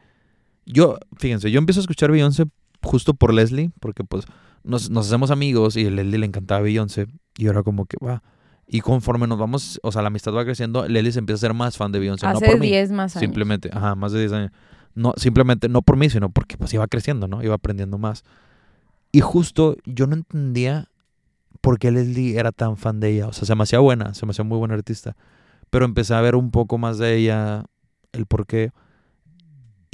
yo, 0.66 0.98
fíjense, 1.18 1.52
yo 1.52 1.60
empiezo 1.60 1.80
a 1.80 1.84
escuchar 1.84 2.12
Beyoncé 2.12 2.46
justo 2.82 3.14
por 3.14 3.34
Leslie, 3.34 3.72
porque 3.80 4.04
pues 4.04 4.26
nos, 4.64 4.90
nos 4.90 5.08
hacemos 5.08 5.32
amigos 5.32 5.76
y 5.78 5.86
a 5.86 5.92
Leslie 5.92 6.20
le 6.20 6.26
encantaba 6.26 6.62
Beyoncé 6.62 7.08
y 7.38 7.48
ahora 7.48 7.64
como 7.64 7.86
que 7.86 7.98
va. 8.04 8.24
Y 8.68 8.82
conforme 8.82 9.28
nos 9.28 9.38
vamos, 9.38 9.80
o 9.84 9.92
sea, 9.92 10.02
la 10.02 10.08
amistad 10.08 10.34
va 10.34 10.44
creciendo, 10.44 10.88
Leslie 10.88 11.12
se 11.12 11.20
empieza 11.20 11.38
a 11.38 11.50
ser 11.50 11.54
más 11.54 11.78
fan 11.78 11.92
de 11.92 12.00
Beyoncé, 12.00 12.26
no 12.26 12.34
Hace 12.34 12.46
por 12.48 12.60
mí. 12.60 12.68
10 12.68 12.92
más 12.92 13.16
años. 13.16 13.22
Simplemente, 13.22 13.70
ajá, 13.72 13.96
más 13.96 14.12
de 14.12 14.20
10 14.20 14.32
años. 14.34 14.52
No, 14.96 15.14
simplemente, 15.18 15.70
no 15.70 15.82
por 15.82 15.98
mí, 15.98 16.10
sino 16.10 16.30
porque 16.30 16.58
pues 16.58 16.74
iba 16.74 16.88
creciendo, 16.88 17.28
¿no? 17.28 17.44
Iba 17.44 17.56
aprendiendo 17.56 17.98
más. 17.98 18.24
Y 19.12 19.22
justo 19.22 19.78
yo 19.86 20.08
no 20.08 20.16
entendía 20.16 20.90
por 21.62 21.80
qué 21.80 21.92
Leslie 21.92 22.38
era 22.38 22.52
tan 22.52 22.78
fan 22.78 23.00
de 23.00 23.10
ella. 23.10 23.28
O 23.28 23.34
sea, 23.34 23.46
se 23.46 23.56
me 23.56 23.64
hacía 23.64 23.80
buena, 23.80 24.14
se 24.14 24.26
me 24.26 24.32
hacía 24.32 24.46
muy 24.46 24.58
buena 24.58 24.74
artista. 24.74 25.16
Pero 25.70 25.86
empecé 25.86 26.14
a 26.14 26.22
ver 26.22 26.36
un 26.36 26.52
poco 26.52 26.78
más 26.78 26.98
de 26.98 27.16
ella, 27.16 27.66
el 28.14 28.26
por 28.26 28.46
qué. 28.46 28.72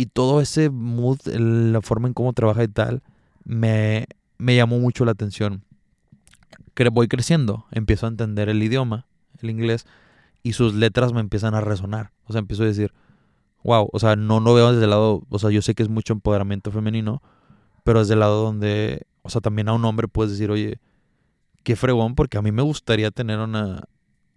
Y 0.02 0.08
todo 0.08 0.42
ese 0.42 0.72
mood, 0.72 1.20
la 1.28 1.80
forma 1.84 2.08
en 2.08 2.16
cómo 2.16 2.34
trabaja 2.34 2.64
y 2.64 2.68
tal, 2.68 3.04
me, 3.44 4.08
me 4.40 4.56
llamó 4.56 4.80
mucho 4.80 5.06
la 5.06 5.12
atención. 5.12 5.64
Voy 6.92 7.08
creciendo, 7.08 7.68
empiezo 7.70 8.08
a 8.08 8.10
entender 8.10 8.50
el 8.50 8.64
idioma, 8.64 9.06
el 9.44 9.52
inglés, 9.52 9.86
y 10.42 10.54
sus 10.54 10.74
letras 10.74 11.14
me 11.14 11.20
empiezan 11.20 11.54
a 11.54 11.62
resonar. 11.62 12.10
O 12.26 12.32
sea, 12.32 12.40
empiezo 12.40 12.64
a 12.64 12.66
decir, 12.66 12.94
wow, 13.64 13.90
o 13.94 14.00
sea, 14.00 14.16
no 14.16 14.40
lo 14.40 14.56
veo 14.56 14.72
desde 14.72 14.86
el 14.86 14.90
lado, 14.90 15.22
o 15.30 15.38
sea, 15.38 15.52
yo 15.52 15.62
sé 15.62 15.76
que 15.76 15.84
es 15.84 15.90
mucho 15.90 16.14
empoderamiento 16.14 16.72
femenino, 16.72 17.22
pero 17.84 18.00
desde 18.00 18.16
el 18.16 18.22
lado 18.22 18.44
donde, 18.44 19.06
o 19.22 19.30
sea, 19.30 19.40
también 19.40 19.70
a 19.70 19.74
un 19.74 19.86
hombre 19.86 20.08
puedes 20.08 20.32
decir, 20.32 20.50
oye, 20.50 20.80
qué 21.62 21.76
fregón, 21.76 22.16
porque 22.16 22.40
a 22.40 22.42
mí 22.42 22.52
me 22.52 22.64
gustaría 22.64 23.12
tener 23.12 23.38
una, 23.38 23.84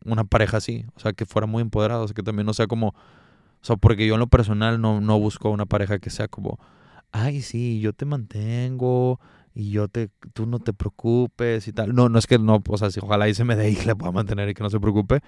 una 0.05 0.25
pareja 0.25 0.59
así, 0.59 0.85
o 0.95 1.01
sea, 1.01 1.15
que 1.15 1.25
fuera 1.25 1.47
muy 1.47 1.63
empoderada, 1.63 2.03
o 2.03 2.07
sea, 2.07 2.15
que 2.15 2.23
también 2.23 2.45
no 2.45 2.53
sea 2.53 2.67
como, 2.67 2.95
o 3.65 3.67
sea, 3.67 3.77
porque 3.77 4.07
yo 4.07 4.13
en 4.13 4.21
lo 4.21 4.27
personal 4.27 4.79
no, 4.79 5.01
no 5.01 5.19
busco 5.19 5.49
una 5.49 5.65
pareja 5.65 5.99
que 5.99 6.11
sea 6.11 6.29
como, 6.29 6.59
ay, 7.13 7.41
sí, 7.41 7.81
yo 7.81 7.95
te 7.95 8.05
mantengo 8.05 9.19
y 9.55 9.71
yo 9.71 9.89
te, 9.89 10.11
tú 10.35 10.45
no 10.45 10.59
te 10.59 10.75
preocupes 10.75 11.67
y 11.67 11.73
tal. 11.73 11.95
No, 11.95 12.11
no 12.11 12.19
es 12.19 12.27
que 12.27 12.39
no, 12.39 12.63
o 12.69 12.77
sea, 12.77 12.91
si 12.91 13.01
ojalá 13.01 13.27
y 13.27 13.33
se 13.33 13.43
me 13.43 13.57
dé 13.57 13.71
y 13.71 13.77
le 13.87 13.97
pueda 13.97 14.13
mantener 14.13 14.51
y 14.51 14.55
que 14.55 14.63
no 14.63 14.69
se 14.69 14.79
preocupe, 14.79 15.21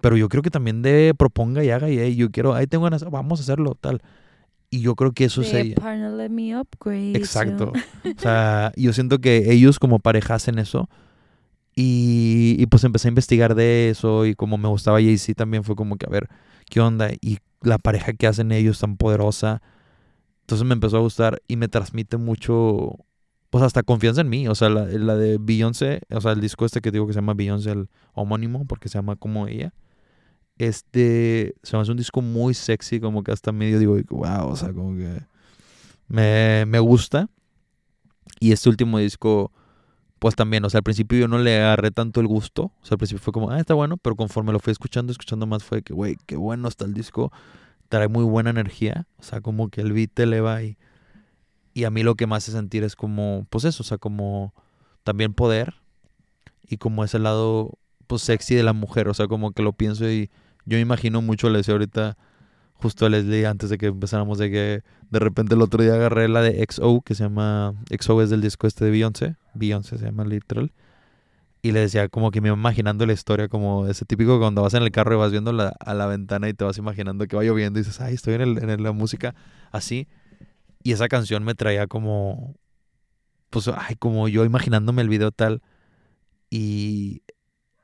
pero 0.00 0.16
yo 0.16 0.28
creo 0.28 0.42
que 0.42 0.50
también 0.50 0.82
de 0.82 1.14
proponga 1.16 1.62
y 1.62 1.70
haga 1.70 1.88
y 1.88 2.00
hey, 2.00 2.16
yo 2.16 2.32
quiero, 2.32 2.54
ahí 2.54 2.66
tengo 2.66 2.82
ganas, 2.82 3.08
vamos 3.08 3.38
a 3.38 3.42
hacerlo, 3.44 3.76
tal. 3.80 4.02
Y 4.70 4.80
yo 4.80 4.96
creo 4.96 5.12
que 5.12 5.26
eso 5.26 5.42
es 5.42 5.54
ella. 5.54 5.76
Partner, 5.76 6.10
let 6.10 6.30
me 6.30 6.58
upgrade 6.58 7.12
you. 7.12 7.16
Exacto. 7.16 7.72
O 8.04 8.20
sea, 8.20 8.72
yo 8.74 8.92
siento 8.92 9.20
que 9.20 9.52
ellos 9.52 9.78
como 9.78 10.00
pareja 10.00 10.34
hacen 10.34 10.58
eso. 10.58 10.88
Y, 11.76 12.56
y 12.58 12.66
pues 12.66 12.82
empecé 12.82 13.06
a 13.06 13.10
investigar 13.10 13.54
de 13.54 13.90
eso 13.90 14.26
y 14.26 14.34
como 14.34 14.58
me 14.58 14.66
gustaba 14.66 14.98
Jay-Z 14.98 15.34
también 15.34 15.62
fue 15.62 15.76
como 15.76 15.96
que 15.96 16.06
a 16.06 16.08
ver 16.08 16.28
qué 16.74 16.80
onda 16.80 17.10
y 17.20 17.38
la 17.62 17.78
pareja 17.78 18.14
que 18.14 18.26
hacen 18.26 18.50
ellos 18.50 18.80
tan 18.80 18.96
poderosa. 18.96 19.62
Entonces 20.40 20.66
me 20.66 20.74
empezó 20.74 20.96
a 20.96 21.00
gustar 21.00 21.40
y 21.46 21.54
me 21.54 21.68
transmite 21.68 22.16
mucho, 22.16 22.98
pues 23.50 23.62
hasta 23.62 23.84
confianza 23.84 24.22
en 24.22 24.28
mí. 24.28 24.48
O 24.48 24.56
sea, 24.56 24.70
la, 24.70 24.84
la 24.86 25.14
de 25.14 25.38
Beyoncé, 25.40 26.00
o 26.10 26.20
sea, 26.20 26.32
el 26.32 26.40
disco 26.40 26.66
este 26.66 26.80
que 26.80 26.90
digo 26.90 27.06
que 27.06 27.12
se 27.12 27.18
llama 27.18 27.34
Beyoncé, 27.34 27.70
el 27.70 27.88
homónimo, 28.12 28.64
porque 28.66 28.88
se 28.88 28.98
llama 28.98 29.14
como 29.14 29.46
ella. 29.46 29.72
Este, 30.58 31.54
se 31.62 31.76
me 31.76 31.82
hace 31.82 31.92
un 31.92 31.96
disco 31.96 32.20
muy 32.20 32.54
sexy, 32.54 32.98
como 32.98 33.22
que 33.22 33.30
hasta 33.30 33.52
medio 33.52 33.78
digo, 33.78 33.96
wow, 34.10 34.48
o 34.48 34.56
sea, 34.56 34.72
como 34.72 34.96
que 34.96 35.22
me, 36.08 36.66
me 36.66 36.80
gusta. 36.80 37.30
Y 38.40 38.50
este 38.50 38.68
último 38.68 38.98
disco, 38.98 39.52
pues 40.18 40.34
también, 40.36 40.64
o 40.64 40.70
sea, 40.70 40.78
al 40.78 40.84
principio 40.84 41.18
yo 41.18 41.28
no 41.28 41.38
le 41.38 41.58
agarré 41.62 41.90
tanto 41.90 42.20
el 42.20 42.26
gusto. 42.26 42.64
O 42.64 42.86
sea, 42.86 42.94
al 42.94 42.98
principio 42.98 43.22
fue 43.22 43.32
como, 43.32 43.50
ah, 43.50 43.60
está 43.60 43.74
bueno, 43.74 43.96
pero 43.96 44.16
conforme 44.16 44.52
lo 44.52 44.60
fui 44.60 44.70
escuchando, 44.70 45.12
escuchando 45.12 45.46
más, 45.46 45.62
fue 45.62 45.82
que, 45.82 45.92
güey, 45.92 46.16
qué 46.26 46.36
bueno 46.36 46.68
está 46.68 46.84
el 46.84 46.94
disco. 46.94 47.32
Trae 47.88 48.08
muy 48.08 48.24
buena 48.24 48.50
energía. 48.50 49.06
O 49.18 49.22
sea, 49.22 49.40
como 49.40 49.68
que 49.68 49.80
el 49.82 49.92
beat 49.92 50.18
eleva 50.18 50.62
y, 50.62 50.78
y 51.74 51.84
a 51.84 51.90
mí 51.90 52.02
lo 52.02 52.14
que 52.14 52.26
me 52.26 52.36
hace 52.36 52.52
sentir 52.52 52.84
es 52.84 52.96
como, 52.96 53.46
pues 53.50 53.64
eso, 53.64 53.82
o 53.82 53.86
sea, 53.86 53.98
como 53.98 54.54
también 55.02 55.34
poder 55.34 55.74
y 56.66 56.78
como 56.78 57.04
ese 57.04 57.18
lado, 57.18 57.78
pues 58.06 58.22
sexy 58.22 58.54
de 58.54 58.62
la 58.62 58.72
mujer. 58.72 59.08
O 59.08 59.14
sea, 59.14 59.26
como 59.28 59.52
que 59.52 59.62
lo 59.62 59.74
pienso 59.74 60.08
y 60.08 60.30
yo 60.64 60.76
me 60.76 60.80
imagino 60.80 61.20
mucho, 61.20 61.50
le 61.50 61.58
decía 61.58 61.74
ahorita 61.74 62.16
justo 62.74 63.06
a 63.06 63.08
Leslie 63.08 63.46
antes 63.46 63.70
de 63.70 63.78
que 63.78 63.86
empezáramos 63.86 64.38
de 64.38 64.50
que 64.50 64.82
de 65.10 65.18
repente 65.18 65.54
el 65.54 65.62
otro 65.62 65.82
día 65.82 65.94
agarré 65.94 66.28
la 66.28 66.42
de 66.42 66.66
XO 66.68 67.02
que 67.02 67.14
se 67.14 67.24
llama 67.24 67.74
XO 67.88 68.20
es 68.20 68.30
del 68.30 68.40
disco 68.40 68.66
este 68.66 68.84
de 68.84 68.90
Beyoncé 68.90 69.36
Beyoncé 69.54 69.98
se 69.98 70.04
llama 70.06 70.24
literal 70.24 70.72
y 71.62 71.72
le 71.72 71.80
decía 71.80 72.08
como 72.08 72.30
que 72.30 72.40
me 72.40 72.48
iba 72.48 72.56
imaginando 72.56 73.06
la 73.06 73.12
historia 73.12 73.48
como 73.48 73.86
ese 73.86 74.04
típico 74.04 74.38
cuando 74.38 74.62
vas 74.62 74.74
en 74.74 74.82
el 74.82 74.90
carro 74.90 75.14
y 75.14 75.18
vas 75.18 75.32
viendo 75.32 75.52
la, 75.52 75.68
a 75.80 75.94
la 75.94 76.06
ventana 76.06 76.48
y 76.48 76.54
te 76.54 76.64
vas 76.64 76.76
imaginando 76.78 77.26
que 77.26 77.36
va 77.36 77.42
lloviendo 77.42 77.78
y 77.78 77.82
dices 77.82 78.00
ay 78.00 78.14
estoy 78.14 78.34
en, 78.34 78.40
el, 78.42 78.70
en 78.70 78.82
la 78.82 78.92
música 78.92 79.34
así 79.72 80.08
y 80.82 80.92
esa 80.92 81.08
canción 81.08 81.44
me 81.44 81.54
traía 81.54 81.86
como 81.86 82.54
pues 83.50 83.68
ay 83.68 83.96
como 83.96 84.28
yo 84.28 84.44
imaginándome 84.44 85.02
el 85.02 85.08
video 85.08 85.30
tal 85.32 85.62
y 86.50 87.22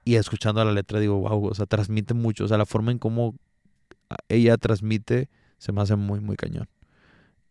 y 0.04 0.16
escuchando 0.16 0.64
la 0.64 0.72
letra 0.72 0.98
digo, 0.98 1.18
wow, 1.20 1.46
o 1.46 1.54
sea, 1.54 1.66
transmite 1.66 2.14
mucho, 2.14 2.44
o 2.44 2.48
sea, 2.48 2.58
la 2.58 2.66
forma 2.66 2.90
en 2.90 2.98
cómo 2.98 3.36
ella 4.28 4.56
transmite 4.56 5.28
se 5.58 5.72
me 5.72 5.82
hace 5.82 5.96
muy, 5.96 6.20
muy 6.20 6.36
cañón. 6.36 6.68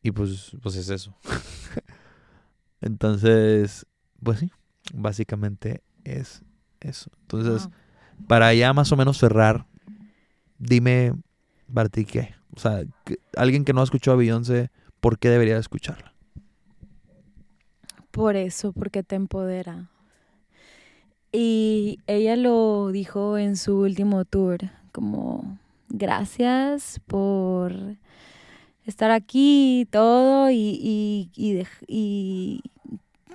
Y 0.01 0.11
pues, 0.11 0.55
pues 0.61 0.75
es 0.75 0.89
eso. 0.89 1.15
Entonces, 2.81 3.85
pues 4.23 4.39
sí, 4.39 4.51
básicamente 4.93 5.81
es 6.03 6.43
eso. 6.79 7.11
Entonces, 7.21 7.69
para 8.27 8.53
ya 8.53 8.73
más 8.73 8.91
o 8.91 8.97
menos 8.97 9.17
cerrar, 9.17 9.65
dime, 10.57 11.13
Barty, 11.67 12.05
¿qué? 12.05 12.35
O 12.55 12.59
sea, 12.59 12.83
alguien 13.35 13.65
que 13.65 13.73
no 13.73 13.81
ha 13.81 13.83
escuchado 13.83 14.15
a 14.15 14.17
Beyoncé, 14.17 14.71
¿por 14.99 15.19
qué 15.19 15.29
debería 15.29 15.57
escucharla? 15.57 16.13
Por 18.11 18.35
eso, 18.35 18.73
porque 18.73 19.03
te 19.03 19.15
empodera. 19.15 19.89
Y 21.31 21.99
ella 22.07 22.35
lo 22.35 22.91
dijo 22.91 23.37
en 23.37 23.55
su 23.55 23.79
último 23.81 24.25
tour, 24.25 24.57
como 24.91 25.59
gracias 25.89 26.99
por 27.05 27.71
estar 28.85 29.11
aquí 29.11 29.81
y 29.81 29.85
todo 29.85 30.49
y, 30.49 31.29
y, 31.35 31.65
y, 31.87 32.61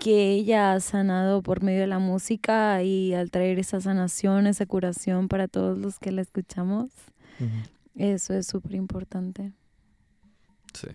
que 0.00 0.32
ella 0.32 0.72
ha 0.72 0.80
sanado 0.80 1.42
por 1.42 1.62
medio 1.62 1.80
de 1.80 1.86
la 1.86 1.98
música 1.98 2.82
y 2.82 3.14
al 3.14 3.30
traer 3.30 3.58
esa 3.58 3.80
sanación, 3.80 4.46
esa 4.46 4.66
curación 4.66 5.28
para 5.28 5.48
todos 5.48 5.78
los 5.78 5.98
que 5.98 6.12
la 6.12 6.22
escuchamos. 6.22 6.90
Eso 7.94 8.34
es 8.34 8.46
súper 8.46 8.74
importante. 8.74 9.52
Sí. 10.72 10.88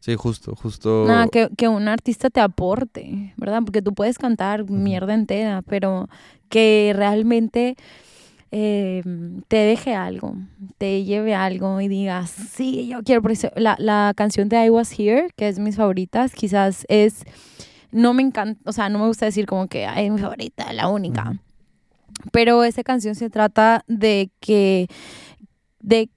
Sí, 0.00 0.14
justo, 0.14 0.54
justo. 0.54 1.04
Nada, 1.06 1.26
que, 1.28 1.48
que 1.56 1.68
un 1.68 1.88
artista 1.88 2.30
te 2.30 2.40
aporte, 2.40 3.32
¿verdad? 3.36 3.62
Porque 3.64 3.82
tú 3.82 3.92
puedes 3.92 4.18
cantar 4.18 4.68
mierda 4.70 5.14
entera, 5.14 5.62
pero 5.62 6.08
que 6.48 6.92
realmente 6.94 7.76
eh, 8.52 9.02
te 9.48 9.56
deje 9.56 9.94
algo, 9.94 10.36
te 10.78 11.02
lleve 11.02 11.34
algo 11.34 11.80
y 11.80 11.88
digas, 11.88 12.30
sí, 12.30 12.86
yo 12.86 13.02
quiero. 13.02 13.20
Por 13.20 13.32
eso, 13.32 13.50
la, 13.56 13.74
la 13.80 14.12
canción 14.16 14.48
de 14.48 14.64
I 14.64 14.70
Was 14.70 14.96
Here, 14.96 15.28
que 15.34 15.48
es 15.48 15.58
mis 15.58 15.76
favoritas, 15.76 16.32
quizás 16.32 16.86
es. 16.88 17.24
No 17.96 18.12
me 18.12 18.22
encanta, 18.22 18.60
o 18.66 18.72
sea, 18.72 18.88
no 18.90 18.98
me 18.98 19.06
gusta 19.06 19.24
decir 19.24 19.46
como 19.46 19.68
que 19.68 19.86
es 19.86 20.10
mi 20.12 20.18
favorita, 20.18 20.70
la 20.74 20.88
única. 20.88 21.40
Pero 22.30 22.62
esa 22.62 22.82
canción 22.82 23.14
se 23.14 23.30
trata 23.30 23.84
de 23.86 24.30
que. 24.40 24.88
de, 25.80 26.10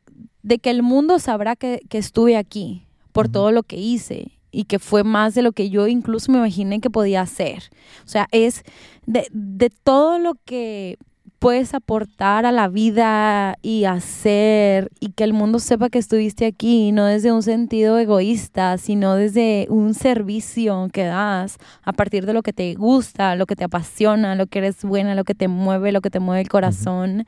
de 0.43 0.59
que 0.59 0.71
el 0.71 0.83
mundo 0.83 1.19
sabrá 1.19 1.55
que, 1.55 1.81
que 1.89 1.97
estuve 1.97 2.35
aquí 2.35 2.85
por 3.11 3.29
todo 3.29 3.51
lo 3.51 3.63
que 3.63 3.77
hice 3.77 4.39
y 4.51 4.65
que 4.65 4.79
fue 4.79 5.03
más 5.03 5.35
de 5.35 5.41
lo 5.41 5.51
que 5.51 5.69
yo 5.69 5.87
incluso 5.87 6.31
me 6.31 6.39
imaginé 6.39 6.81
que 6.81 6.89
podía 6.89 7.21
hacer. 7.21 7.69
O 8.05 8.07
sea, 8.07 8.27
es 8.31 8.63
de, 9.05 9.27
de 9.31 9.69
todo 9.69 10.19
lo 10.19 10.35
que 10.45 10.97
puedes 11.39 11.73
aportar 11.73 12.45
a 12.45 12.51
la 12.51 12.67
vida 12.67 13.57
y 13.61 13.85
hacer 13.85 14.91
y 14.99 15.11
que 15.13 15.23
el 15.23 15.33
mundo 15.33 15.59
sepa 15.59 15.89
que 15.89 15.97
estuviste 15.97 16.45
aquí, 16.45 16.91
no 16.91 17.05
desde 17.05 17.31
un 17.31 17.41
sentido 17.41 17.97
egoísta, 17.97 18.77
sino 18.77 19.15
desde 19.15 19.65
un 19.69 19.93
servicio 19.93 20.89
que 20.91 21.05
das 21.05 21.57
a 21.83 21.93
partir 21.93 22.25
de 22.25 22.33
lo 22.33 22.43
que 22.43 22.53
te 22.53 22.75
gusta, 22.75 23.35
lo 23.35 23.45
que 23.45 23.55
te 23.55 23.63
apasiona, 23.63 24.35
lo 24.35 24.47
que 24.47 24.59
eres 24.59 24.83
buena, 24.83 25.15
lo 25.15 25.23
que 25.23 25.35
te 25.35 25.47
mueve, 25.47 25.91
lo 25.91 26.01
que 26.01 26.09
te 26.09 26.19
mueve 26.19 26.41
el 26.41 26.49
corazón. 26.49 27.25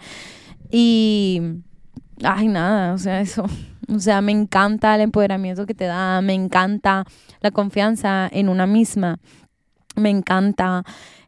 Y, 0.69 1.41
ay, 2.23 2.47
nada, 2.47 2.93
o 2.93 2.97
sea, 2.97 3.21
eso 3.21 3.45
o 3.93 3.99
sea, 3.99 4.21
me 4.21 4.31
encanta 4.31 4.95
el 4.95 5.01
empoderamiento 5.01 5.65
que 5.65 5.73
te 5.73 5.85
da, 5.85 6.21
me 6.21 6.33
encanta 6.33 7.05
la 7.41 7.51
confianza 7.51 8.29
en 8.31 8.47
una 8.47 8.65
misma, 8.65 9.19
me 9.95 10.09
encanta 10.09 10.83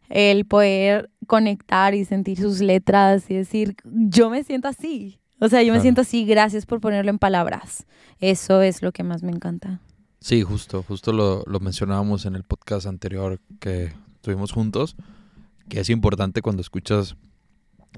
el 0.09 0.45
poder 0.45 1.09
conectar 1.25 1.93
y 1.93 2.05
sentir 2.05 2.39
sus 2.39 2.61
letras 2.61 3.29
y 3.29 3.35
decir, 3.35 3.75
yo 3.83 4.29
me 4.29 4.43
siento 4.43 4.67
así. 4.67 5.19
O 5.39 5.49
sea, 5.49 5.61
yo 5.63 5.73
me 5.73 5.81
siento 5.81 6.01
así, 6.01 6.25
gracias 6.25 6.65
por 6.65 6.79
ponerlo 6.79 7.11
en 7.11 7.19
palabras. 7.19 7.85
Eso 8.19 8.61
es 8.61 8.81
lo 8.81 8.91
que 8.91 9.03
más 9.03 9.23
me 9.23 9.31
encanta. 9.31 9.81
Sí, 10.19 10.41
justo, 10.41 10.83
justo 10.83 11.11
lo, 11.11 11.43
lo 11.45 11.59
mencionábamos 11.59 12.25
en 12.25 12.35
el 12.35 12.43
podcast 12.43 12.87
anterior 12.87 13.41
que 13.59 13.91
tuvimos 14.21 14.53
juntos, 14.53 14.95
que 15.67 15.81
es 15.81 15.89
importante 15.89 16.41
cuando 16.41 16.61
escuchas 16.61 17.17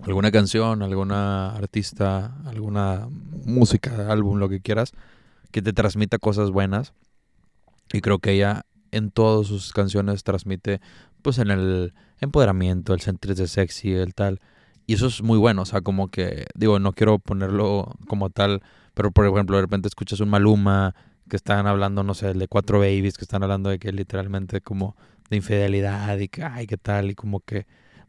alguna 0.04 0.32
canción, 0.32 0.82
alguna 0.82 1.56
artista, 1.56 2.36
alguna 2.46 3.08
música, 3.46 4.12
álbum, 4.12 4.40
lo 4.40 4.50
que 4.50 4.62
quieras, 4.62 4.94
que 5.52 5.62
te 5.62 5.74
transmita 5.74 6.18
cosas 6.18 6.52
buenas. 6.52 6.94
Y 7.94 8.02
creo 8.02 8.20
que 8.20 8.32
ella 8.32 8.66
en 8.92 9.12
todas 9.12 9.48
sus 9.48 9.72
canciones 9.72 10.24
transmite 10.24 10.82
pues 11.22 11.38
en 11.38 11.52
el 11.52 11.94
empoderamiento, 12.20 12.94
el 12.94 13.02
sentirse 13.02 13.48
sexy, 13.48 13.94
el 13.94 14.14
tal. 14.14 14.40
Y 14.88 14.94
eso 14.96 15.08
es 15.08 15.22
muy 15.24 15.38
bueno, 15.38 15.64
o 15.64 15.66
sea, 15.66 15.82
como 15.82 16.10
que, 16.10 16.46
digo, 16.56 16.80
no 16.80 16.94
quiero 16.94 17.20
ponerlo 17.20 17.96
como 18.08 18.30
tal, 18.30 18.62
pero 18.94 19.12
por 19.12 19.26
ejemplo, 19.26 19.56
de 19.58 19.64
repente 19.64 19.88
escuchas 19.88 20.20
un 20.20 20.30
Maluma 20.30 20.96
que 21.30 21.36
están 21.36 21.66
hablando, 21.68 22.04
no 22.04 22.14
sé, 22.14 22.34
de 22.34 22.48
cuatro 22.48 22.80
babies, 22.80 23.18
que 23.18 23.24
están 23.26 23.44
hablando 23.44 23.70
de 23.70 23.80
que 23.80 23.92
literalmente 23.92 24.62
como 24.62 24.96
de 25.30 25.38
infidelidad 25.38 26.18
y 26.20 26.28
que, 26.28 26.44
ay, 26.44 26.68
qué 26.68 26.78
tal, 26.78 27.10
y 27.10 27.16
como 27.16 27.40
que 27.40 27.66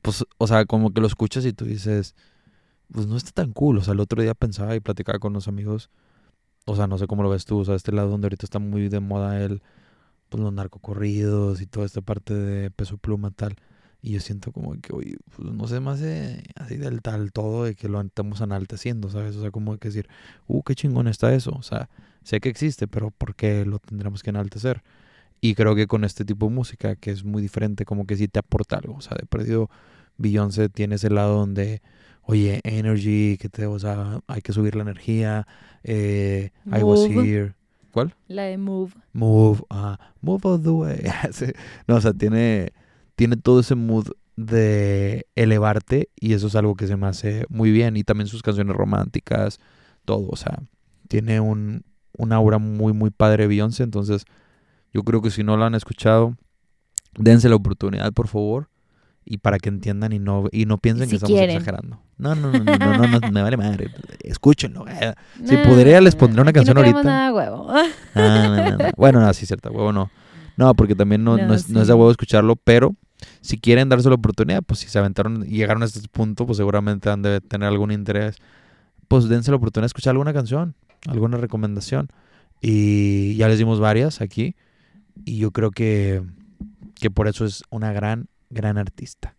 pues, 0.06 0.24
o 0.38 0.46
sea, 0.46 0.66
como 0.66 0.92
que 0.92 1.00
lo 1.00 1.08
escuchas 1.08 1.44
y 1.46 1.52
tú 1.52 1.64
dices, 1.64 2.14
pues 2.92 3.08
no 3.08 3.16
está 3.16 3.32
tan 3.32 3.52
cool. 3.52 3.78
O 3.78 3.82
sea, 3.82 3.94
el 3.94 4.00
otro 4.00 4.22
día 4.22 4.34
pensaba 4.34 4.76
y 4.76 4.80
platicaba 4.80 5.18
con 5.18 5.32
unos 5.32 5.48
amigos, 5.48 5.90
o 6.66 6.76
sea, 6.76 6.86
no 6.86 6.98
sé 6.98 7.08
cómo 7.08 7.24
lo 7.24 7.30
ves 7.30 7.44
tú, 7.44 7.58
o 7.60 7.64
sea, 7.64 7.74
este 7.74 7.92
lado 7.92 8.10
donde 8.10 8.26
ahorita 8.26 8.46
está 8.46 8.60
muy 8.60 8.88
de 8.88 9.00
moda 9.00 9.40
el, 9.42 9.62
pues 10.28 10.42
los 10.42 10.52
narcocorridos 10.52 11.60
y 11.60 11.66
toda 11.66 11.86
esta 11.86 12.02
parte 12.02 12.34
de 12.34 12.70
peso 12.70 12.98
pluma 12.98 13.32
tal. 13.32 13.56
Y 14.06 14.12
yo 14.12 14.20
siento 14.20 14.52
como 14.52 14.80
que, 14.80 14.92
oye, 14.92 15.16
pues 15.34 15.52
no 15.52 15.66
sé 15.66 15.80
más 15.80 15.98
de, 15.98 16.44
así 16.54 16.76
del 16.76 17.02
tal 17.02 17.32
todo 17.32 17.64
de 17.64 17.74
que 17.74 17.88
lo 17.88 18.00
estamos 18.00 18.40
enalteciendo, 18.40 19.10
¿sabes? 19.10 19.34
O 19.34 19.42
sea, 19.42 19.50
como 19.50 19.76
que 19.78 19.88
decir, 19.88 20.08
uh, 20.46 20.62
qué 20.62 20.76
chingón 20.76 21.08
está 21.08 21.34
eso. 21.34 21.50
O 21.50 21.62
sea, 21.62 21.88
sé 22.22 22.38
que 22.38 22.48
existe, 22.48 22.86
pero 22.86 23.10
¿por 23.10 23.34
qué 23.34 23.64
lo 23.66 23.80
tendremos 23.80 24.22
que 24.22 24.30
enaltecer? 24.30 24.84
Y 25.40 25.56
creo 25.56 25.74
que 25.74 25.88
con 25.88 26.04
este 26.04 26.24
tipo 26.24 26.46
de 26.46 26.54
música, 26.54 26.94
que 26.94 27.10
es 27.10 27.24
muy 27.24 27.42
diferente, 27.42 27.84
como 27.84 28.06
que 28.06 28.16
sí 28.16 28.28
te 28.28 28.38
aporta 28.38 28.76
algo. 28.76 28.94
O 28.94 29.00
sea, 29.00 29.16
de 29.18 29.26
perdido 29.26 29.70
Beyoncé 30.18 30.68
tiene 30.68 30.94
ese 30.94 31.10
lado 31.10 31.38
donde, 31.38 31.82
oye, 32.22 32.60
energy, 32.62 33.38
que 33.38 33.48
te, 33.48 33.66
o 33.66 33.80
sea, 33.80 34.20
hay 34.28 34.40
que 34.40 34.52
subir 34.52 34.76
la 34.76 34.82
energía, 34.82 35.48
eh, 35.82 36.52
I 36.66 36.84
was 36.84 37.10
here. 37.10 37.54
¿Cuál? 37.90 38.14
La 38.28 38.44
de 38.44 38.56
Move. 38.56 38.92
Move, 39.12 39.64
ah, 39.68 39.98
move 40.20 40.42
all 40.44 40.62
the 40.62 40.70
way. 40.70 41.02
No, 41.88 41.96
o 41.96 42.00
sea, 42.00 42.12
tiene, 42.12 42.72
tiene 43.16 43.36
todo 43.36 43.60
ese 43.60 43.74
mood 43.74 44.08
de 44.36 45.26
elevarte 45.34 46.10
y 46.20 46.34
eso 46.34 46.46
es 46.48 46.54
algo 46.56 46.74
que 46.76 46.86
se 46.86 46.96
me 46.96 47.06
hace 47.06 47.46
muy 47.48 47.70
bien. 47.70 47.96
Y 47.96 48.04
también 48.04 48.28
sus 48.28 48.42
canciones 48.42 48.76
románticas, 48.76 49.58
todo, 50.04 50.28
o 50.30 50.36
sea, 50.36 50.58
tiene 51.08 51.40
un, 51.40 51.82
un 52.16 52.32
aura 52.32 52.58
muy, 52.58 52.92
muy 52.92 53.10
padre 53.10 53.46
Beyoncé. 53.46 53.82
Entonces, 53.82 54.24
yo 54.92 55.02
creo 55.02 55.22
que 55.22 55.30
si 55.30 55.42
no 55.42 55.56
la 55.56 55.66
han 55.66 55.74
escuchado, 55.74 56.36
dense 57.18 57.48
la 57.48 57.56
oportunidad, 57.56 58.12
por 58.12 58.28
favor. 58.28 58.68
Y 59.28 59.38
para 59.38 59.58
que 59.58 59.70
entiendan 59.70 60.12
y 60.12 60.20
no, 60.20 60.44
y 60.52 60.66
no 60.66 60.78
piensen 60.78 61.06
Si 61.06 61.10
que 61.10 61.16
estamos 61.16 61.36
quieren. 61.36 61.56
exagerando. 61.56 62.00
No, 62.16 62.36
no, 62.36 62.52
no, 62.52 62.60
no, 62.62 62.76
no, 62.78 63.08
no, 63.08 63.18
no, 63.20 63.30
me 63.32 63.42
vale 63.42 63.56
madre. 63.56 63.90
Escúchenlo. 64.20 64.86
eh. 64.88 65.14
Si 65.44 65.56
No, 65.56 65.62
pudiera, 65.64 66.00
les 66.00 66.14
pondría 66.14 66.42
una 66.42 66.52
canción 66.52 66.74
no 66.76 66.80
ahorita. 66.82 67.02
nada 67.02 67.32
huevo. 67.34 67.66
Ah, 67.70 67.88
no, 68.14 68.56
no, 68.70 68.76
no. 68.78 68.90
Bueno, 68.96 69.20
no, 69.20 69.32
sí, 69.34 69.44
cierta, 69.44 69.70
huevo 69.70 69.92
no. 69.92 70.10
No, 70.56 70.74
porque 70.74 70.94
también 70.94 71.24
no, 71.24 71.36
no 71.38 71.46
No, 71.48 71.54
es, 71.54 71.68
no 71.68 71.80
es 71.80 71.88
de 71.88 71.92
sí. 71.92 71.98
huevo 71.98 72.10
escucharlo, 72.12 72.54
pero 72.54 72.94
si 73.40 73.58
quieren 73.58 73.88
darse 73.88 74.08
la 74.08 74.16
oportunidad, 74.16 74.62
pues 74.62 74.80
si 74.80 74.88
se 74.88 74.98
aventaron 74.98 75.44
y 75.46 75.56
llegaron 75.56 75.82
a 75.82 75.86
este 75.86 76.06
punto, 76.08 76.46
pues 76.46 76.58
seguramente 76.58 77.10
han 77.10 77.22
de 77.22 77.40
tener 77.40 77.68
algún 77.68 77.90
interés. 77.90 78.36
Pues 79.08 79.28
dense 79.28 79.50
la 79.50 79.56
oportunidad 79.56 79.84
de 79.84 79.88
escuchar 79.88 80.12
alguna 80.12 80.32
canción, 80.32 80.74
alguna 81.06 81.36
recomendación. 81.36 82.08
Y 82.60 83.36
ya 83.36 83.48
les 83.48 83.58
dimos 83.58 83.80
varias 83.80 84.20
aquí. 84.20 84.56
Y 85.24 85.38
yo 85.38 85.50
creo 85.50 85.70
que, 85.70 86.22
que 86.94 87.10
por 87.10 87.28
eso 87.28 87.44
es 87.44 87.62
una 87.70 87.92
gran, 87.92 88.28
gran 88.50 88.78
artista. 88.78 89.36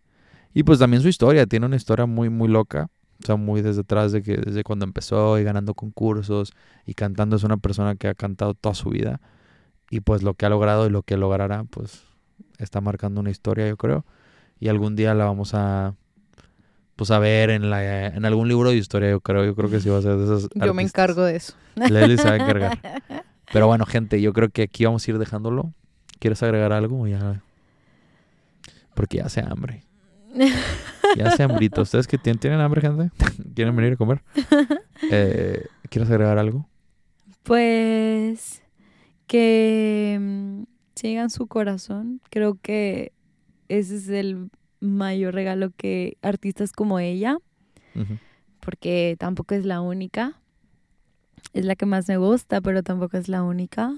Y 0.54 0.62
pues 0.62 0.78
también 0.78 1.02
su 1.02 1.08
historia, 1.08 1.46
tiene 1.46 1.66
una 1.66 1.76
historia 1.76 2.06
muy, 2.06 2.30
muy 2.30 2.48
loca. 2.48 2.90
O 3.22 3.26
sea, 3.26 3.36
muy 3.36 3.62
desde 3.62 3.80
atrás 3.80 4.12
de 4.12 4.22
que 4.22 4.36
desde 4.36 4.62
cuando 4.62 4.84
empezó 4.84 5.38
y 5.38 5.44
ganando 5.44 5.74
concursos 5.74 6.52
y 6.86 6.94
cantando 6.94 7.36
es 7.36 7.42
una 7.42 7.56
persona 7.56 7.96
que 7.96 8.08
ha 8.08 8.14
cantado 8.14 8.54
toda 8.54 8.74
su 8.74 8.90
vida. 8.90 9.20
Y 9.90 10.00
pues 10.00 10.22
lo 10.22 10.34
que 10.34 10.46
ha 10.46 10.48
logrado 10.48 10.86
y 10.86 10.90
lo 10.90 11.02
que 11.02 11.16
logrará, 11.16 11.64
pues 11.64 12.07
está 12.58 12.80
marcando 12.80 13.20
una 13.20 13.30
historia, 13.30 13.66
yo 13.68 13.76
creo. 13.76 14.04
Y 14.60 14.68
algún 14.68 14.96
día 14.96 15.14
la 15.14 15.24
vamos 15.24 15.54
a 15.54 15.94
pues 16.96 17.12
a 17.12 17.20
ver 17.20 17.50
en 17.50 17.70
la 17.70 18.08
en 18.08 18.24
algún 18.24 18.48
libro 18.48 18.70
de 18.70 18.76
historia, 18.76 19.10
yo 19.10 19.20
creo. 19.20 19.44
Yo 19.44 19.54
creo 19.54 19.70
que 19.70 19.80
sí 19.80 19.88
va 19.88 19.98
a 19.98 20.02
ser 20.02 20.16
de 20.16 20.24
esas 20.24 20.50
Yo 20.54 20.74
me 20.74 20.82
encargo 20.82 21.22
de 21.24 21.36
eso. 21.36 21.54
Leslie 21.76 22.18
se 22.18 22.24
va 22.24 22.30
a 22.32 22.36
encargar. 22.36 22.78
Pero 23.52 23.66
bueno, 23.68 23.86
gente, 23.86 24.20
yo 24.20 24.32
creo 24.32 24.48
que 24.50 24.62
aquí 24.62 24.84
vamos 24.84 25.06
a 25.06 25.10
ir 25.10 25.18
dejándolo. 25.18 25.72
¿Quieres 26.18 26.42
agregar 26.42 26.72
algo? 26.72 27.06
Ya. 27.06 27.40
Porque 28.94 29.18
ya 29.18 29.26
hace 29.26 29.40
hambre. 29.40 29.84
Ya 31.16 31.28
hace 31.28 31.44
hambrito. 31.44 31.82
¿Ustedes 31.82 32.06
que 32.06 32.18
tienen, 32.18 32.40
tienen 32.40 32.60
hambre, 32.60 32.80
gente? 32.80 33.10
¿Quieren 33.54 33.74
venir 33.76 33.94
a 33.94 33.96
comer? 33.96 34.22
Eh, 35.12 35.64
¿Quieres 35.90 36.10
agregar 36.10 36.38
algo? 36.38 36.68
Pues 37.44 38.62
que 39.28 40.18
mm, 40.20 40.62
sigan 40.98 41.30
su 41.30 41.46
corazón. 41.46 42.20
Creo 42.30 42.58
que 42.60 43.12
ese 43.68 43.96
es 43.96 44.08
el 44.08 44.50
mayor 44.80 45.34
regalo 45.34 45.70
que 45.76 46.18
artistas 46.22 46.72
como 46.72 46.98
ella, 46.98 47.38
porque 48.60 49.16
tampoco 49.18 49.54
es 49.54 49.64
la 49.64 49.80
única. 49.80 50.40
Es 51.54 51.64
la 51.64 51.76
que 51.76 51.86
más 51.86 52.08
me 52.08 52.16
gusta, 52.16 52.60
pero 52.60 52.82
tampoco 52.82 53.16
es 53.16 53.28
la 53.28 53.42
única. 53.42 53.94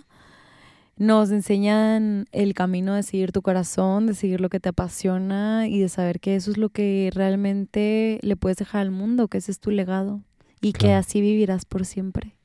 Nos 0.97 1.31
enseñan 1.31 2.27
el 2.31 2.53
camino 2.55 2.95
de 2.95 3.03
seguir 3.03 3.33
tu 3.33 3.43
corazón, 3.43 4.07
de 4.07 4.15
seguir 4.15 4.41
lo 4.41 4.51
que 4.51 4.61
te 4.61 4.69
apasiona 4.69 5.67
y 5.67 5.81
de 5.81 5.89
saber 5.89 6.21
que 6.21 6.37
eso 6.37 6.51
es 6.51 6.59
lo 6.59 6.69
que 6.69 7.11
realmente 7.15 8.19
le 8.23 8.37
puedes 8.37 8.59
dejar 8.59 8.83
al 8.83 8.91
mundo, 8.91 9.29
que 9.29 9.39
ese 9.39 9.51
es 9.51 9.61
tu 9.61 9.71
legado 9.71 10.21
y 10.61 10.73
que 10.73 10.93
así 10.93 11.21
vivirás 11.21 11.65
por 11.65 11.87
siempre. 11.87 12.37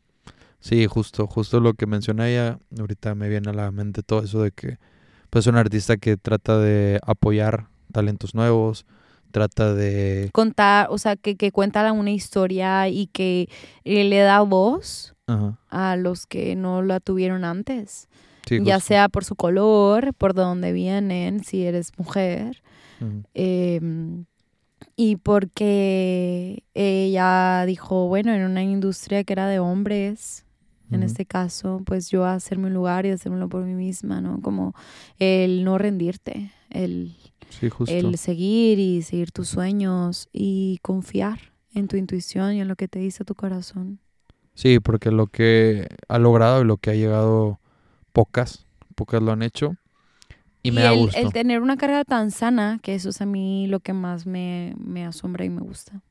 Sí, 0.66 0.88
justo, 0.88 1.28
justo 1.28 1.59
lo 1.59 1.76
que 1.76 1.86
menciona 1.86 2.28
ella, 2.28 2.57
ahorita 2.80 3.13
me 3.13 3.30
viene 3.30 3.51
a 3.51 3.53
la 3.53 3.70
mente 3.70 4.01
todo 4.01 4.24
eso 4.24 4.41
de 4.41 4.49
que 4.49 4.80
pues 5.30 5.45
es 5.45 5.51
un 5.51 5.57
artista 5.57 5.95
que 5.97 6.18
trata 6.18 6.57
de 6.57 6.99
apoyar 7.05 7.68
talentos 7.91 8.34
nuevos, 8.34 8.88
trata 9.30 9.76
de 9.76 10.32
contar, 10.34 10.88
o 10.89 10.97
sea, 10.97 11.18
que, 11.18 11.36
que 11.36 11.51
cuenta 11.51 11.91
una 11.91 12.09
historia 12.09 12.89
y 12.89 13.05
que 13.05 13.47
le 13.84 14.18
da 14.22 14.41
voz 14.41 15.13
ajá, 15.28 15.59
a 15.70 15.97
los 15.97 16.26
que 16.26 16.55
no 16.55 16.82
la 16.82 16.99
tuvieron 16.99 17.43
antes, 17.43 18.09
sí, 18.47 18.57
ya 18.63 18.78
justo, 18.78 18.88
sea 18.88 19.07
por 19.07 19.24
su 19.24 19.36
color, 19.36 20.16
por 20.16 20.34
dónde 20.34 20.74
vienen, 20.74 21.43
si 21.43 21.63
eres 21.63 21.91
mujer, 21.95 22.63
em, 23.36 24.26
y 24.95 25.18
porque 25.18 26.63
ella 26.74 27.66
dijo, 27.68 28.07
bueno, 28.07 28.34
en 28.34 28.41
una 28.41 28.63
industria 28.63 29.24
que 29.24 29.34
era 29.34 29.47
de 29.47 29.59
hombres, 29.59 30.41
en 30.91 31.03
este 31.03 31.25
caso, 31.25 31.81
pues 31.86 32.09
yo 32.09 32.25
hacerme 32.25 32.67
un 32.67 32.73
lugar 32.73 33.05
y 33.05 33.09
hacérmelo 33.09 33.49
por 33.49 33.63
mí 33.63 33.73
misma, 33.73 34.21
¿no? 34.21 34.41
Como 34.41 34.75
el 35.19 35.63
no 35.63 35.77
rendirte, 35.77 36.51
el 36.69 37.15
Sí, 37.49 37.69
el 37.88 38.17
seguir 38.17 38.79
y 38.79 39.01
seguir 39.01 39.31
tus 39.31 39.49
sueños 39.49 40.27
y 40.33 40.79
confiar 40.81 41.39
en 41.73 41.88
tu 41.88 41.97
intuición 41.97 42.53
y 42.53 42.61
en 42.61 42.67
lo 42.67 42.75
que 42.75 42.88
te 42.88 42.99
dice 42.99 43.23
tu 43.23 43.36
corazón. 43.36 43.99
Sí, 44.53 44.79
porque 44.79 45.11
lo 45.11 45.27
que 45.27 45.88
ha 46.07 46.19
logrado 46.19 46.61
y 46.61 46.65
lo 46.65 46.77
que 46.77 46.91
ha 46.91 46.95
llegado, 46.95 47.59
pocas, 48.13 48.65
pocas 48.95 49.21
lo 49.21 49.31
han 49.31 49.41
hecho. 49.41 49.75
Y, 50.63 50.71
me 50.71 50.81
da 50.81 50.93
el, 50.93 50.99
gusto. 50.99 51.19
el 51.19 51.31
tener 51.31 51.61
una 51.61 51.77
carrera 51.77 52.03
tan 52.03 52.31
sana, 52.31 52.79
que 52.81 52.95
eso 52.95 53.09
es 53.09 53.21
a 53.21 53.25
mí 53.25 53.67
lo 53.67 53.79
que 53.79 53.93
más 53.93 54.25
me, 54.25 54.73
me 54.77 55.05
asombra 55.05 55.45
y 55.45 55.49
me 55.49 55.61
gusta. 55.61 56.01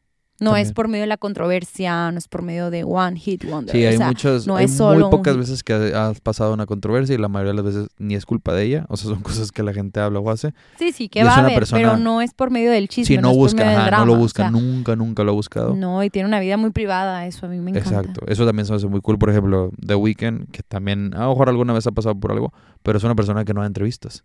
No 0.41 0.57
es 0.57 0.73
por 0.73 0.89
medio 0.89 1.03
de 1.03 1.07
la 1.07 1.17
controversia, 1.17 2.11
no 2.11 2.19
es 2.19 2.27
por 2.27 2.43
medio 2.43 2.69
de 2.71 2.83
One 2.83 3.19
Hit 3.21 3.45
Wonder. 3.45 3.75
Sí, 3.75 3.85
o 3.85 3.89
hay 3.89 3.97
sea, 3.97 4.09
muchas, 4.09 4.47
no 4.49 4.57
hay 4.57 4.65
es 4.65 4.77
solo 4.77 5.09
muy 5.09 5.11
pocas 5.19 5.37
veces 5.37 5.63
que 5.63 5.73
ha- 5.73 6.09
has 6.09 6.21
pasado 6.21 6.53
una 6.53 6.67
controversia 6.67 7.15
y 7.15 7.19
la 7.19 7.29
mayoría 7.29 7.53
de 7.53 7.57
las 7.63 7.65
veces 7.65 7.89
ni 7.99 8.17
es 8.17 8.27
culpa 8.27 8.53
de 8.53 8.65
ella. 8.65 8.85
O 8.89 8.97
sea, 8.97 9.11
son 9.11 9.23
cosas 9.23 9.53
que 9.53 9.63
la 9.63 9.73
gente 9.73 10.01
habla 10.01 10.19
o 10.19 10.29
hace. 10.31 10.53
sí, 10.77 10.91
sí, 10.93 11.09
que 11.09 11.21
es 11.21 11.27
va 11.27 11.31
a 11.31 11.35
una 11.39 11.45
haber, 11.45 11.55
persona- 11.61 11.81
pero 11.83 11.97
no 11.99 12.21
es 12.21 12.35
por 12.35 12.51
medio 12.51 12.73
del 12.73 12.89
chisme, 12.89 13.07
Si 13.07 13.17
no, 13.17 13.23
no, 13.23 13.29
es 13.31 13.35
por 13.37 13.43
busca, 13.45 13.65
del 13.71 13.85
drama. 13.87 13.99
no 14.05 14.07
lo 14.07 14.13
o 14.15 14.17
busca, 14.17 14.43
sea, 14.43 14.51
nunca, 14.51 14.97
nunca 14.97 15.23
lo 15.23 15.31
ha 15.31 15.35
buscado. 15.35 15.75
No, 15.77 16.03
y 16.03 16.11
tiene 16.11 16.29
una 16.29 16.41
vida 16.41 16.57
muy 16.57 16.71
privada, 16.71 17.27
eso 17.27 17.47
a 17.47 17.49
mí 17.49 17.59
me 17.61 17.71
encanta. 17.71 17.89
Exacto, 18.01 18.27
eso 18.27 18.45
también 18.45 18.67
se 18.67 18.75
hace 18.75 18.89
muy 18.89 19.01
cool. 19.01 19.19
Por 19.19 19.31
ejemplo, 19.31 19.71
The 19.87 19.95
Weeknd, 19.95 20.51
que 20.51 20.63
también 20.65 21.15
a 21.15 21.21
lo 21.25 21.29
mejor 21.31 21.49
alguna 21.49 21.73
vez 21.75 21.87
ha 21.87 21.93
pasado 21.93 22.17
por 22.17 22.33
algo, 22.33 22.53
pero 22.83 22.99
es 22.99 23.05
una 23.05 23.15
persona 23.15 23.45
que 23.45 23.55
no 23.55 23.61
da 23.61 23.69
entrevistas, 23.69 24.25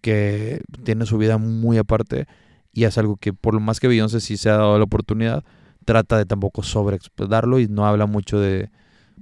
que 0.00 0.60
tiene 0.84 1.06
su 1.06 1.18
vida 1.18 1.38
muy 1.38 1.78
aparte 1.78 2.26
y 2.72 2.84
es 2.84 2.96
algo 2.98 3.16
que 3.16 3.32
por 3.32 3.54
lo 3.54 3.60
más 3.60 3.80
que 3.80 3.88
Beyoncé 3.88 4.20
sí 4.20 4.36
se 4.36 4.50
ha 4.50 4.56
dado 4.56 4.78
la 4.78 4.84
oportunidad, 4.84 5.44
trata 5.84 6.16
de 6.18 6.26
tampoco 6.26 6.62
sobreexplotarlo 6.62 7.58
y 7.58 7.66
no 7.68 7.86
habla 7.86 8.06
mucho 8.06 8.38
de, 8.38 8.70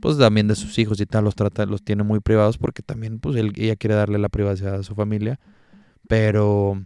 pues 0.00 0.18
también 0.18 0.48
de 0.48 0.54
sus 0.56 0.78
hijos 0.78 1.00
y 1.00 1.06
tal, 1.06 1.24
los 1.24 1.34
trata, 1.34 1.64
los 1.66 1.82
tiene 1.82 2.02
muy 2.02 2.20
privados 2.20 2.58
porque 2.58 2.82
también, 2.82 3.18
pues 3.20 3.36
él- 3.36 3.52
ella 3.56 3.76
quiere 3.76 3.94
darle 3.94 4.18
la 4.18 4.28
privacidad 4.28 4.74
a 4.74 4.82
su 4.82 4.94
familia, 4.94 5.38
pero, 6.08 6.82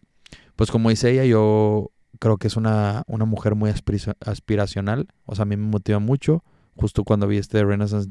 pues 0.56 0.70
como 0.70 0.90
dice 0.90 1.10
ella, 1.10 1.24
yo 1.24 1.90
creo 2.18 2.36
que 2.36 2.46
es 2.48 2.56
una, 2.56 3.02
una 3.06 3.24
mujer 3.24 3.54
muy 3.54 3.70
aspira- 3.70 4.14
aspiracional. 4.24 5.08
O 5.26 5.34
sea, 5.34 5.42
a 5.42 5.46
mí 5.46 5.56
me 5.56 5.66
motiva 5.66 5.98
mucho. 5.98 6.44
Justo 6.76 7.04
cuando 7.04 7.26
vi 7.26 7.36
este 7.38 7.62
Renaissance, 7.64 8.08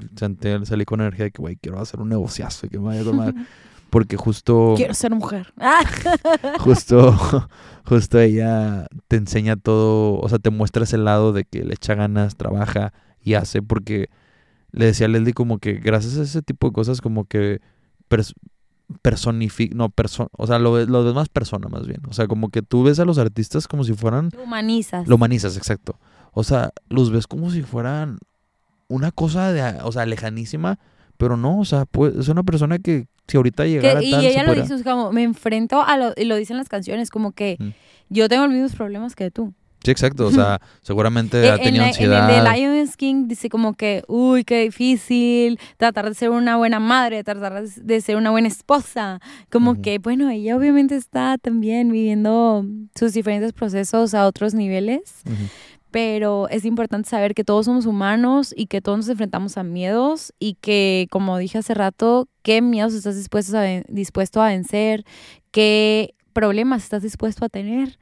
salí 0.65 0.85
con 0.85 1.01
energía 1.01 1.25
de 1.25 1.31
que, 1.31 1.41
güey, 1.41 1.55
quiero 1.57 1.79
hacer 1.79 1.99
un 1.99 2.09
negociazo 2.09 2.65
y 2.67 2.69
que 2.69 2.77
me 2.79 2.85
vaya 2.85 3.01
a 3.01 3.05
tomar. 3.05 3.33
Porque 3.91 4.17
justo, 4.17 4.73
Quiero 4.75 4.95
ser 4.95 5.11
mujer. 5.13 5.53
Ah. 5.59 5.81
justo, 6.59 7.13
justo 7.85 8.19
ella 8.19 8.87
te 9.07 9.17
enseña 9.17 9.55
todo, 9.57 10.19
o 10.19 10.27
sea, 10.29 10.39
te 10.39 10.49
muestra 10.49 10.85
ese 10.85 10.97
lado 10.97 11.33
de 11.33 11.43
que 11.45 11.63
le 11.63 11.75
echa 11.75 11.93
ganas, 11.93 12.35
trabaja 12.37 12.93
y 13.21 13.35
hace. 13.35 13.61
Porque 13.61 14.09
le 14.71 14.85
decía 14.85 15.05
a 15.05 15.09
Leslie 15.09 15.33
como 15.33 15.59
que 15.59 15.73
gracias 15.73 16.17
a 16.17 16.23
ese 16.23 16.41
tipo 16.41 16.67
de 16.67 16.73
cosas 16.73 17.01
como 17.01 17.25
que 17.25 17.61
pers- 18.09 18.33
personifica, 19.01 19.75
no, 19.75 19.89
perso 19.89 20.29
o 20.37 20.47
sea, 20.47 20.59
lo, 20.59 20.83
lo 20.85 21.03
ves 21.03 21.13
más 21.13 21.29
persona 21.29 21.67
más 21.69 21.87
bien. 21.87 22.01
O 22.09 22.13
sea, 22.13 22.27
como 22.27 22.49
que 22.49 22.61
tú 22.61 22.83
ves 22.83 22.99
a 22.99 23.05
los 23.05 23.17
artistas 23.17 23.67
como 23.67 23.83
si 23.83 23.93
fueran 23.93 24.29
Lo 24.35 24.43
humanizas. 24.43 25.07
lo 25.07 25.15
humanizas, 25.15 25.57
exacto. 25.57 25.97
O 26.33 26.43
sea, 26.43 26.71
los 26.89 27.11
ves 27.11 27.27
como 27.27 27.51
si 27.51 27.61
fueran 27.61 28.19
una 28.87 29.11
cosa 29.11 29.51
de, 29.53 29.79
o 29.83 29.91
sea, 29.91 30.05
lejanísima, 30.05 30.79
pero 31.21 31.37
no, 31.37 31.59
o 31.59 31.65
sea, 31.65 31.85
pues, 31.85 32.15
es 32.15 32.27
una 32.27 32.43
persona 32.43 32.79
que 32.79 33.05
si 33.27 33.37
ahorita 33.37 33.63
Que- 33.63 33.69
llegara 33.69 34.03
y 34.03 34.11
tal, 34.11 34.25
ella 34.25 34.43
lo 34.43 34.55
dice, 34.55 34.73
es 34.75 34.83
como, 34.83 35.11
me 35.11 35.23
enfrento 35.23 35.81
a 35.81 35.95
lo, 35.97 36.13
y 36.17 36.25
lo 36.25 36.35
dicen 36.35 36.57
las 36.57 36.67
canciones, 36.67 37.09
como 37.11 37.31
que 37.31 37.55
Mm. 37.59 37.69
yo 38.09 38.27
tengo 38.27 38.43
los 38.45 38.51
mismos 38.53 38.75
problemas 38.75 39.15
que 39.15 39.29
tú. 39.31 39.53
Sí, 39.83 39.89
exacto, 39.89 40.27
o 40.27 40.31
sea, 40.31 40.59
seguramente 40.81 41.43
Eh, 41.43 41.49
ha 41.49 41.55
en, 41.55 41.61
tenido 41.63 41.83
en 41.83 41.87
ansiedad. 41.89 42.29
el 42.37 42.43
de 42.43 42.51
Lion 42.75 42.87
King 42.97 43.27
dice 43.27 43.49
como 43.49 43.73
que, 43.73 44.03
uy, 44.07 44.43
qué 44.43 44.61
difícil 44.63 45.59
tratar 45.77 46.07
de 46.09 46.13
ser 46.13 46.29
una 46.29 46.57
buena 46.57 46.79
madre, 46.79 47.23
tratar 47.23 47.63
de- 47.63 48.01
ser 48.01 48.15
una 48.15 48.29
buena 48.31 48.47
esposa. 48.47 49.19
Como 49.51 49.81
que, 49.81 49.97
bueno, 49.99 50.29
ella 50.29 50.55
obviamente 50.57 50.95
está 50.95 51.37
también 51.39 51.91
viviendo 51.91 52.63
sus 52.95 53.13
diferentes 53.13 53.53
procesos 53.53 54.13
a 54.13 54.27
otros 54.27 54.53
niveles. 54.53 55.23
Pero 55.91 56.47
es 56.49 56.65
importante 56.65 57.09
saber 57.09 57.35
que 57.35 57.43
todos 57.43 57.65
somos 57.65 57.85
humanos 57.85 58.53
y 58.55 58.67
que 58.67 58.81
todos 58.81 58.99
nos 58.99 59.09
enfrentamos 59.09 59.57
a 59.57 59.63
miedos 59.63 60.33
y 60.39 60.55
que, 60.55 61.07
como 61.11 61.37
dije 61.37 61.57
hace 61.57 61.73
rato, 61.73 62.27
qué 62.41 62.61
miedos 62.61 62.93
estás 62.93 63.17
dispuesto 63.17 63.57
a, 63.57 63.63
dispuesto 63.89 64.41
a 64.41 64.47
vencer, 64.47 65.03
qué 65.51 66.15
problemas 66.33 66.83
estás 66.83 67.03
dispuesto 67.03 67.43
a 67.45 67.49
tener 67.49 67.99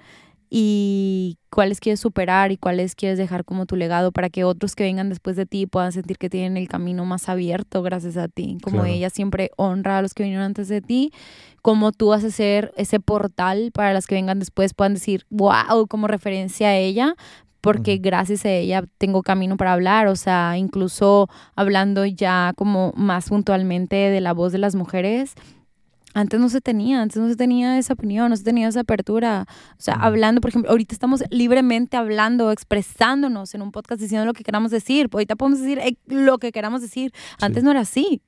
y 0.52 1.38
cuáles 1.52 1.80
quieres 1.80 2.00
superar 2.00 2.52
y 2.52 2.58
cuáles 2.58 2.96
quieres 2.96 3.18
dejar 3.20 3.46
como 3.46 3.66
tu 3.68 3.76
legado 3.76 4.12
para 4.12 4.30
que 4.30 4.44
otros 4.44 4.76
que 4.76 4.84
vengan 4.84 5.10
después 5.10 5.36
de 5.36 5.46
ti 5.46 5.68
puedan 5.68 5.92
sentir 5.92 6.18
que 6.18 6.30
tienen 6.30 6.58
el 6.58 6.68
camino 6.68 7.06
más 7.06 7.30
abierto 7.30 7.84
gracias 7.84 8.18
a 8.18 8.28
ti. 8.28 8.58
Como 8.64 8.78
Claro. 8.78 8.92
ella 8.92 9.10
siempre 9.10 9.52
honra 9.58 10.00
a 10.00 10.02
los 10.02 10.14
que 10.14 10.24
vinieron 10.24 10.46
antes 10.46 10.68
de 10.68 10.82
ti, 10.82 11.12
como 11.62 11.92
tú 11.92 12.08
vas 12.08 12.24
a 12.24 12.32
ser 12.32 12.72
ese 12.78 13.00
portal 13.00 13.72
para 13.74 13.94
las 13.94 14.08
que 14.08 14.16
vengan 14.16 14.40
después 14.40 14.74
puedan 14.74 14.96
decir, 14.96 15.26
wow, 15.30 15.88
como 15.88 16.08
referencia 16.08 16.70
a 16.70 16.78
ella. 16.78 17.16
Porque 17.62 17.96
Ujú. 17.96 18.02
gracias 18.04 18.46
a 18.46 18.50
ella 18.52 18.84
tengo 18.98 19.22
camino 19.22 19.58
para 19.58 19.74
hablar, 19.74 20.08
o 20.08 20.16
sea, 20.16 20.58
incluso 20.58 21.28
hablando 21.56 22.06
ya 22.06 22.54
como 22.56 22.94
más 22.96 23.30
puntualmente 23.30 23.96
de 23.96 24.22
la 24.22 24.34
voz 24.34 24.52
de 24.54 24.60
las 24.60 24.76
mujeres, 24.76 25.34
antes 26.16 26.40
no 26.40 26.50
se 26.50 26.60
tenía, 26.60 27.02
antes 27.04 27.18
no 27.22 27.28
se 27.30 27.36
tenía 27.36 27.78
esa 27.78 27.94
opinión, 27.94 28.30
no 28.30 28.36
se 28.36 28.44
tenía 28.44 28.68
esa 28.68 28.80
apertura. 28.80 29.46
O 29.74 29.82
sea, 29.82 29.94
hablando, 29.94 30.42
por 30.42 30.50
ejemplo, 30.50 30.72
ahorita 30.72 30.96
estamos 30.96 31.24
libremente 31.30 31.98
hablando, 31.98 32.52
expresándonos 32.52 33.54
en 33.54 33.62
un 33.62 33.72
podcast 33.72 34.02
diciendo 34.02 34.26
lo 34.26 34.34
que 34.34 34.44
queramos 34.44 34.72
decir. 34.72 35.08
Ahorita 35.14 35.36
podemos 35.36 35.60
decir 35.60 35.78
eh, 35.80 35.98
lo 36.08 36.40
que 36.40 36.52
queramos 36.52 36.82
decir. 36.82 37.12
Antes 37.40 37.62
Sí. 37.62 37.66
no 37.66 37.72
era 37.72 37.82
así. 37.82 38.22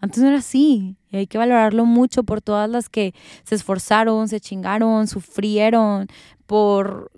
Antes 0.00 0.22
no 0.22 0.28
era 0.28 0.38
así. 0.38 0.96
Y 1.10 1.16
hay 1.18 1.26
que 1.26 1.36
valorarlo 1.36 1.84
mucho 1.84 2.22
por 2.24 2.40
todas 2.40 2.70
las 2.70 2.88
que 2.88 3.12
se 3.44 3.54
esforzaron, 3.54 4.28
se 4.28 4.40
chingaron, 4.40 5.06
sufrieron 5.06 6.06
por 6.46 7.10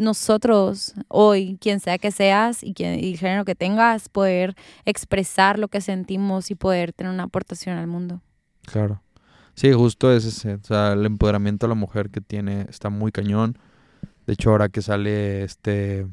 nosotros 0.00 0.94
hoy, 1.08 1.58
quien 1.60 1.78
sea 1.78 1.98
que 1.98 2.10
seas 2.10 2.64
y, 2.64 2.72
quien, 2.72 2.98
y 2.98 3.12
el 3.12 3.18
género 3.18 3.44
que 3.44 3.54
tengas, 3.54 4.08
poder 4.08 4.56
expresar 4.86 5.58
lo 5.58 5.68
que 5.68 5.82
sentimos 5.82 6.50
y 6.50 6.54
poder 6.54 6.92
tener 6.94 7.12
una 7.12 7.24
aportación 7.24 7.76
al 7.76 7.86
mundo. 7.86 8.22
Claro. 8.62 9.02
Sí, 9.54 9.72
justo 9.72 10.10
es 10.10 10.24
ese. 10.24 10.54
O 10.54 10.64
sea, 10.64 10.94
el 10.94 11.04
empoderamiento 11.04 11.66
de 11.66 11.68
la 11.68 11.74
mujer 11.74 12.08
que 12.08 12.22
tiene 12.22 12.66
está 12.70 12.88
muy 12.88 13.12
cañón. 13.12 13.58
De 14.26 14.32
hecho, 14.32 14.50
ahora 14.50 14.70
que 14.70 14.80
sale 14.80 15.44
este 15.44 16.06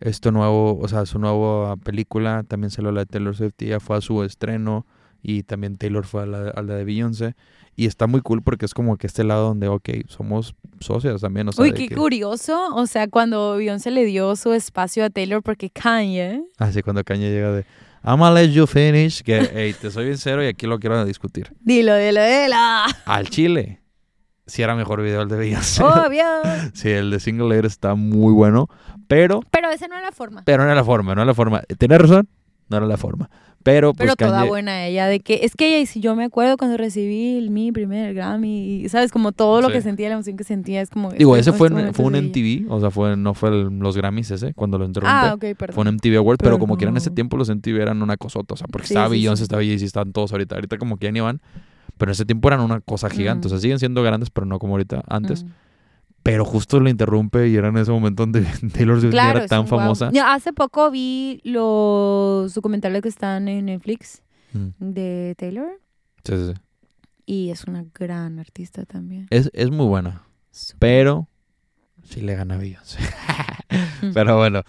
esto 0.00 0.32
nuevo, 0.32 0.78
o 0.80 0.88
sea, 0.88 1.04
su 1.04 1.18
nueva 1.18 1.76
película, 1.76 2.42
también 2.48 2.70
salió 2.70 2.90
la 2.90 3.00
de 3.00 3.06
Taylor 3.06 3.36
Swift 3.36 3.52
ya 3.58 3.80
fue 3.80 3.98
a 3.98 4.00
su 4.00 4.24
estreno 4.24 4.86
y 5.22 5.42
también 5.42 5.76
Taylor 5.76 6.06
fue 6.06 6.22
a 6.22 6.26
la, 6.26 6.48
a 6.50 6.62
la 6.62 6.74
de 6.74 6.84
Beyoncé 6.84 7.34
y 7.76 7.86
está 7.86 8.06
muy 8.06 8.20
cool 8.20 8.42
porque 8.42 8.66
es 8.66 8.74
como 8.74 8.96
que 8.98 9.06
este 9.06 9.24
lado 9.24 9.48
donde, 9.48 9.68
ok, 9.68 9.88
somos 10.08 10.54
socias 10.80 11.20
también, 11.20 11.48
o 11.48 11.52
sea, 11.52 11.62
Uy, 11.64 11.72
qué 11.72 11.88
que- 11.88 11.94
curioso. 11.94 12.74
O 12.74 12.86
sea, 12.86 13.08
cuando 13.08 13.56
Beyoncé 13.56 13.90
le 13.90 14.04
dio 14.04 14.34
su 14.36 14.52
espacio 14.52 15.04
a 15.04 15.10
Taylor 15.10 15.42
porque 15.42 15.70
Kanye. 15.70 16.42
Así 16.58 16.82
cuando 16.82 17.04
Kanye 17.04 17.30
llega 17.30 17.52
de, 17.52 17.64
I'm 18.04 18.18
gonna 18.18 18.32
let 18.32 18.50
you 18.50 18.66
finish, 18.66 19.22
que, 19.22 19.50
hey, 19.54 19.74
te 19.80 19.90
soy 19.90 20.06
bien 20.06 20.18
cero 20.18 20.42
y 20.42 20.46
aquí 20.48 20.66
lo 20.66 20.78
quiero 20.78 21.02
discutir. 21.04 21.52
Dilo, 21.60 21.94
dilo, 21.96 22.20
dilo. 22.22 22.56
Al 23.04 23.28
chile, 23.30 23.80
si 24.46 24.62
era 24.62 24.74
mejor 24.74 25.02
video 25.02 25.22
el 25.22 25.28
de 25.28 25.36
Beyoncé. 25.36 25.82
Obvio. 25.84 26.24
Sí, 26.74 26.88
el 26.90 27.10
de 27.10 27.20
Single 27.20 27.48
Ladies 27.48 27.72
está 27.72 27.94
muy 27.94 28.32
bueno, 28.32 28.68
pero, 29.06 29.40
Pero 29.50 29.70
esa 29.70 29.86
no 29.88 29.96
es 29.96 30.02
la 30.02 30.12
forma. 30.12 30.42
pero 30.44 30.58
no 30.58 30.64
era 30.64 30.74
la 30.74 30.84
forma, 30.84 31.14
no 31.14 31.20
era 31.22 31.26
la 31.26 31.34
forma. 31.34 31.62
Tenía 31.78 31.98
razón, 31.98 32.28
no 32.68 32.76
era 32.78 32.86
la 32.86 32.96
forma. 32.96 33.28
Pero 33.62 33.92
pues 33.92 34.06
Pero 34.16 34.16
toda 34.30 34.42
Kanye- 34.44 34.48
buena 34.48 34.86
ella, 34.86 35.06
de 35.06 35.20
que 35.20 35.40
es 35.42 35.54
que 35.54 35.66
ella, 35.68 35.78
y 35.80 35.86
si 35.86 36.00
yo 36.00 36.16
me 36.16 36.24
acuerdo 36.24 36.56
cuando 36.56 36.78
recibí 36.78 37.36
el, 37.36 37.50
mi 37.50 37.72
primer 37.72 38.14
Grammy, 38.14 38.82
y 38.84 38.88
sabes, 38.88 39.12
como 39.12 39.32
todo 39.32 39.60
lo 39.60 39.66
Sí. 39.68 39.74
que 39.74 39.82
sentía, 39.82 40.08
la 40.08 40.14
emoción 40.14 40.38
que 40.38 40.44
sentía, 40.44 40.80
es 40.80 40.88
como... 40.88 41.12
digo, 41.12 41.36
es 41.36 41.46
ese 41.46 41.52
fue, 41.52 41.68
en- 41.68 41.92
fue 41.92 42.06
un. 42.06 42.14
MTV, 42.14 42.70
o 42.72 42.80
sea, 42.80 42.90
fue, 42.90 43.18
no 43.18 43.34
fue 43.34 43.50
el- 43.50 43.78
los 43.78 43.96
Grammys 43.98 44.30
ese, 44.30 44.54
cuando 44.54 44.78
lo 44.78 44.86
interrumpí. 44.86 45.12
Ah, 45.14 45.32
ok, 45.34 45.44
perdón. 45.58 45.74
Fue 45.74 45.82
un 45.82 45.88
MTV 45.88 46.16
Awards, 46.16 46.38
pero, 46.42 46.58
como 46.58 46.76
quiera 46.78 46.90
en 46.90 46.96
ese 46.96 47.10
tiempo 47.10 47.36
los 47.36 47.50
MTV 47.50 47.82
eran 47.82 48.00
una 48.02 48.16
cosota, 48.16 48.54
o 48.54 48.56
sea, 48.56 48.66
porque 48.66 48.86
Sí, 48.86 48.94
estaba 48.94 49.08
Beyoncé, 49.08 49.40
sí. 49.40 49.42
estaba 49.44 49.60
Jay-Z, 49.62 49.84
estaban 49.84 50.12
todos 50.12 50.32
ahorita. 50.32 50.54
Ahorita 50.54 50.78
como 50.78 50.96
que 50.96 51.06
ya 51.08 51.12
ni 51.12 51.20
van, 51.20 51.42
pero 51.98 52.10
en 52.10 52.12
ese 52.12 52.24
tiempo 52.24 52.48
eran 52.48 52.60
una 52.60 52.80
cosa 52.80 53.10
gigante, 53.10 53.46
o 53.48 53.50
sea, 53.50 53.58
siguen 53.58 53.78
siendo 53.78 54.02
grandes, 54.02 54.30
pero 54.30 54.46
no 54.46 54.58
como 54.58 54.72
ahorita, 54.72 55.02
antes. 55.06 55.44
Mm. 55.44 55.48
Pero 56.22 56.44
justo 56.44 56.80
lo 56.80 56.90
interrumpe 56.90 57.48
y 57.48 57.56
era 57.56 57.68
en 57.68 57.78
ese 57.78 57.90
momento 57.90 58.22
donde 58.24 58.42
Taylor 58.72 59.00
Swift 59.00 59.12
Claro, 59.12 59.38
era 59.38 59.48
tan 59.48 59.66
famosa. 59.66 60.10
Hace 60.26 60.52
poco 60.52 60.90
vi 60.90 61.40
los 61.44 62.52
documentales 62.54 63.02
que 63.02 63.08
están 63.08 63.48
en 63.48 63.66
Netflix 63.66 64.22
Mm, 64.52 64.68
de 64.92 65.34
Taylor 65.38 65.68
Sí, 66.24 66.32
sí, 66.36 66.52
sí. 66.52 66.60
y 67.24 67.50
es 67.50 67.64
una 67.64 67.84
gran 67.94 68.38
artista 68.38 68.84
también. 68.84 69.26
Es, 69.30 69.50
es 69.54 69.70
muy 69.70 69.86
buena. 69.86 70.24
Pero 70.78 71.28
sí 72.02 72.20
le 72.20 72.34
gana 72.34 72.56
a 72.56 72.58
Beyoncé. 72.58 72.98
pero 74.14 74.36
bueno, 74.36 74.62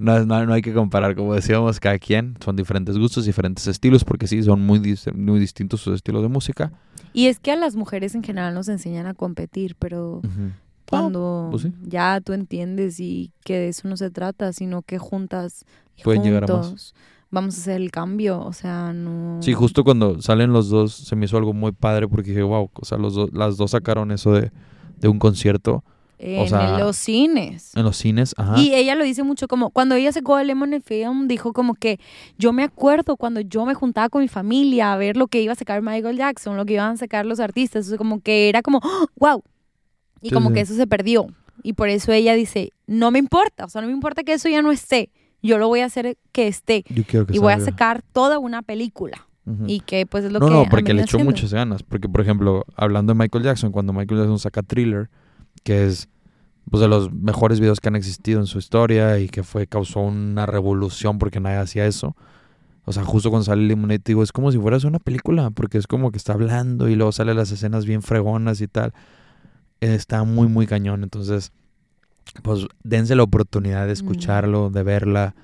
no, 0.00 0.24
no, 0.26 0.44
no 0.44 0.52
hay 0.52 0.62
que 0.62 0.74
comparar, 0.74 1.14
como 1.14 1.34
decíamos, 1.34 1.80
cada 1.80 1.98
quien 1.98 2.36
son 2.44 2.56
diferentes 2.56 2.98
gustos, 2.98 3.24
diferentes 3.24 3.66
estilos, 3.66 4.04
porque 4.04 4.26
sí, 4.26 4.42
son 4.42 4.60
muy, 4.60 4.80
muy 5.14 5.40
distintos 5.40 5.80
sus 5.80 5.94
estilos 5.94 6.22
de 6.22 6.28
música. 6.28 6.72
Y 7.12 7.26
es 7.28 7.38
que 7.38 7.52
a 7.52 7.56
las 7.56 7.76
mujeres 7.76 8.14
en 8.14 8.22
general 8.22 8.54
nos 8.54 8.68
enseñan 8.68 9.06
a 9.06 9.14
competir, 9.14 9.76
pero. 9.78 10.20
Cuando 10.88 11.48
pues 11.50 11.62
sí. 11.64 11.72
ya 11.82 12.20
tú 12.20 12.32
entiendes 12.32 13.00
y 13.00 13.32
que 13.44 13.58
de 13.58 13.68
eso 13.68 13.88
no 13.88 13.96
se 13.96 14.10
trata, 14.10 14.52
sino 14.52 14.82
que 14.82 14.98
juntas 14.98 15.64
y 15.96 16.02
Pueden 16.02 16.22
llegar 16.22 16.44
a 16.44 16.46
más. 16.46 16.66
juntos 16.66 16.94
vamos 17.30 17.56
a 17.56 17.60
hacer 17.60 17.80
el 17.80 17.90
cambio, 17.90 18.40
o 18.40 18.52
sea, 18.52 18.92
no... 18.92 19.38
Sí, 19.42 19.52
justo 19.52 19.84
cuando 19.84 20.20
salen 20.22 20.52
los 20.52 20.68
dos 20.70 20.92
se 20.94 21.16
me 21.16 21.26
hizo 21.26 21.36
algo 21.36 21.52
muy 21.52 21.72
padre 21.72 22.08
porque 22.08 22.30
dije, 22.30 22.42
wow, 22.42 22.70
o 22.72 22.84
sea, 22.84 22.98
los 22.98 23.14
dos, 23.14 23.30
las 23.32 23.56
dos 23.56 23.72
sacaron 23.72 24.10
eso 24.12 24.32
de, 24.32 24.50
de 24.98 25.08
un 25.08 25.18
concierto 25.18 25.84
En 26.18 26.48
sea, 26.48 26.78
los 26.78 26.96
cines. 26.96 27.76
en 27.76 27.84
los 27.84 27.96
cines. 27.96 28.34
Ajá. 28.38 28.58
Y 28.58 28.74
ella 28.74 28.94
lo 28.94 29.04
dice 29.04 29.22
mucho 29.22 29.46
como, 29.46 29.70
cuando 29.70 29.94
ella 29.94 30.10
sacó 30.10 30.38
el 30.38 30.46
Lemon 30.46 30.82
Film, 30.82 31.28
dijo 31.28 31.52
como 31.52 31.74
que 31.74 32.00
yo 32.38 32.52
me 32.52 32.62
acuerdo 32.62 33.16
cuando 33.16 33.40
yo 33.40 33.66
me 33.66 33.74
juntaba 33.74 34.08
con 34.08 34.22
mi 34.22 34.28
familia 34.28 34.92
a 34.92 34.96
ver 34.96 35.16
lo 35.16 35.28
que 35.28 35.42
iba 35.42 35.52
a 35.52 35.56
sacar 35.56 35.82
Michael 35.82 36.16
Jackson, 36.16 36.56
lo 36.56 36.64
que 36.64 36.74
iban 36.74 36.92
a 36.92 36.96
sacar 36.96 37.26
los 37.26 37.40
artistas, 37.40 37.86
o 37.86 37.88
sea, 37.90 37.98
como 37.98 38.20
que 38.20 38.48
era 38.48 38.62
como, 38.62 38.80
wow. 39.16 39.42
Y 40.20 40.28
Sí, 40.28 40.34
como 40.34 40.48
sí. 40.48 40.54
que 40.54 40.60
eso 40.60 40.74
se 40.74 40.86
perdió. 40.86 41.26
Y 41.62 41.72
por 41.72 41.88
eso 41.88 42.12
ella 42.12 42.34
dice, 42.34 42.72
no 42.86 43.10
me 43.10 43.18
importa, 43.18 43.64
o 43.64 43.68
sea, 43.68 43.80
no 43.80 43.88
me 43.88 43.92
importa 43.92 44.22
que 44.22 44.32
eso 44.32 44.48
ya 44.48 44.62
no 44.62 44.70
esté, 44.70 45.10
yo 45.42 45.58
lo 45.58 45.68
voy 45.68 45.80
a 45.80 45.86
hacer 45.86 46.16
que 46.32 46.48
esté. 46.48 46.84
Yo 46.88 47.04
quiero 47.04 47.26
que 47.26 47.34
Y 47.34 47.38
voy 47.38 47.52
a 47.52 47.60
sacar 47.60 48.02
toda 48.12 48.38
una 48.38 48.62
película. 48.62 49.26
Y 49.66 49.80
que 49.80 50.04
pues 50.04 50.24
es 50.24 50.32
lo 50.32 50.40
no, 50.40 50.46
que... 50.46 50.52
no, 50.52 50.64
porque 50.68 50.92
le 50.92 51.02
echó 51.02 51.18
muchas 51.20 51.54
ganas. 51.54 51.82
Porque, 51.82 52.06
por 52.06 52.20
ejemplo, 52.20 52.66
hablando 52.76 53.14
de 53.14 53.18
Michael 53.18 53.44
Jackson, 53.44 53.72
cuando 53.72 53.94
Michael 53.94 54.20
Jackson 54.20 54.38
saca 54.38 54.62
Thriller, 54.62 55.08
que 55.64 55.86
es 55.86 56.10
pues, 56.70 56.82
de 56.82 56.88
los 56.88 57.10
mejores 57.10 57.58
videos 57.58 57.80
que 57.80 57.88
han 57.88 57.96
existido 57.96 58.40
en 58.40 58.46
su 58.46 58.58
historia 58.58 59.18
y 59.18 59.28
que 59.28 59.42
fue 59.42 59.66
causó 59.66 60.00
una 60.00 60.44
revolución 60.44 61.18
porque 61.18 61.40
nadie 61.40 61.56
hacía 61.56 61.86
eso. 61.86 62.14
O 62.84 62.92
sea, 62.92 63.04
justo 63.04 63.30
cuando 63.30 63.44
sale 63.44 63.62
Lemonade, 63.62 64.02
digo, 64.04 64.22
es 64.22 64.32
como 64.32 64.52
si 64.52 64.58
fueras 64.58 64.84
una 64.84 64.98
película, 64.98 65.48
porque 65.50 65.78
es 65.78 65.86
como 65.86 66.10
que 66.10 66.18
está 66.18 66.34
hablando 66.34 66.88
y 66.88 66.94
luego 66.94 67.12
sale 67.12 67.32
las 67.32 67.50
escenas 67.50 67.86
bien 67.86 68.02
fregonas 68.02 68.60
y 68.60 68.68
tal. 68.68 68.92
Está 69.80 70.24
muy, 70.24 70.48
muy 70.48 70.66
cañón. 70.66 71.02
Entonces, 71.02 71.52
pues 72.42 72.66
dense 72.82 73.14
la 73.14 73.22
oportunidad 73.22 73.86
de 73.86 73.92
escucharlo, 73.92 74.70
de 74.70 74.82
verla. 74.82 75.34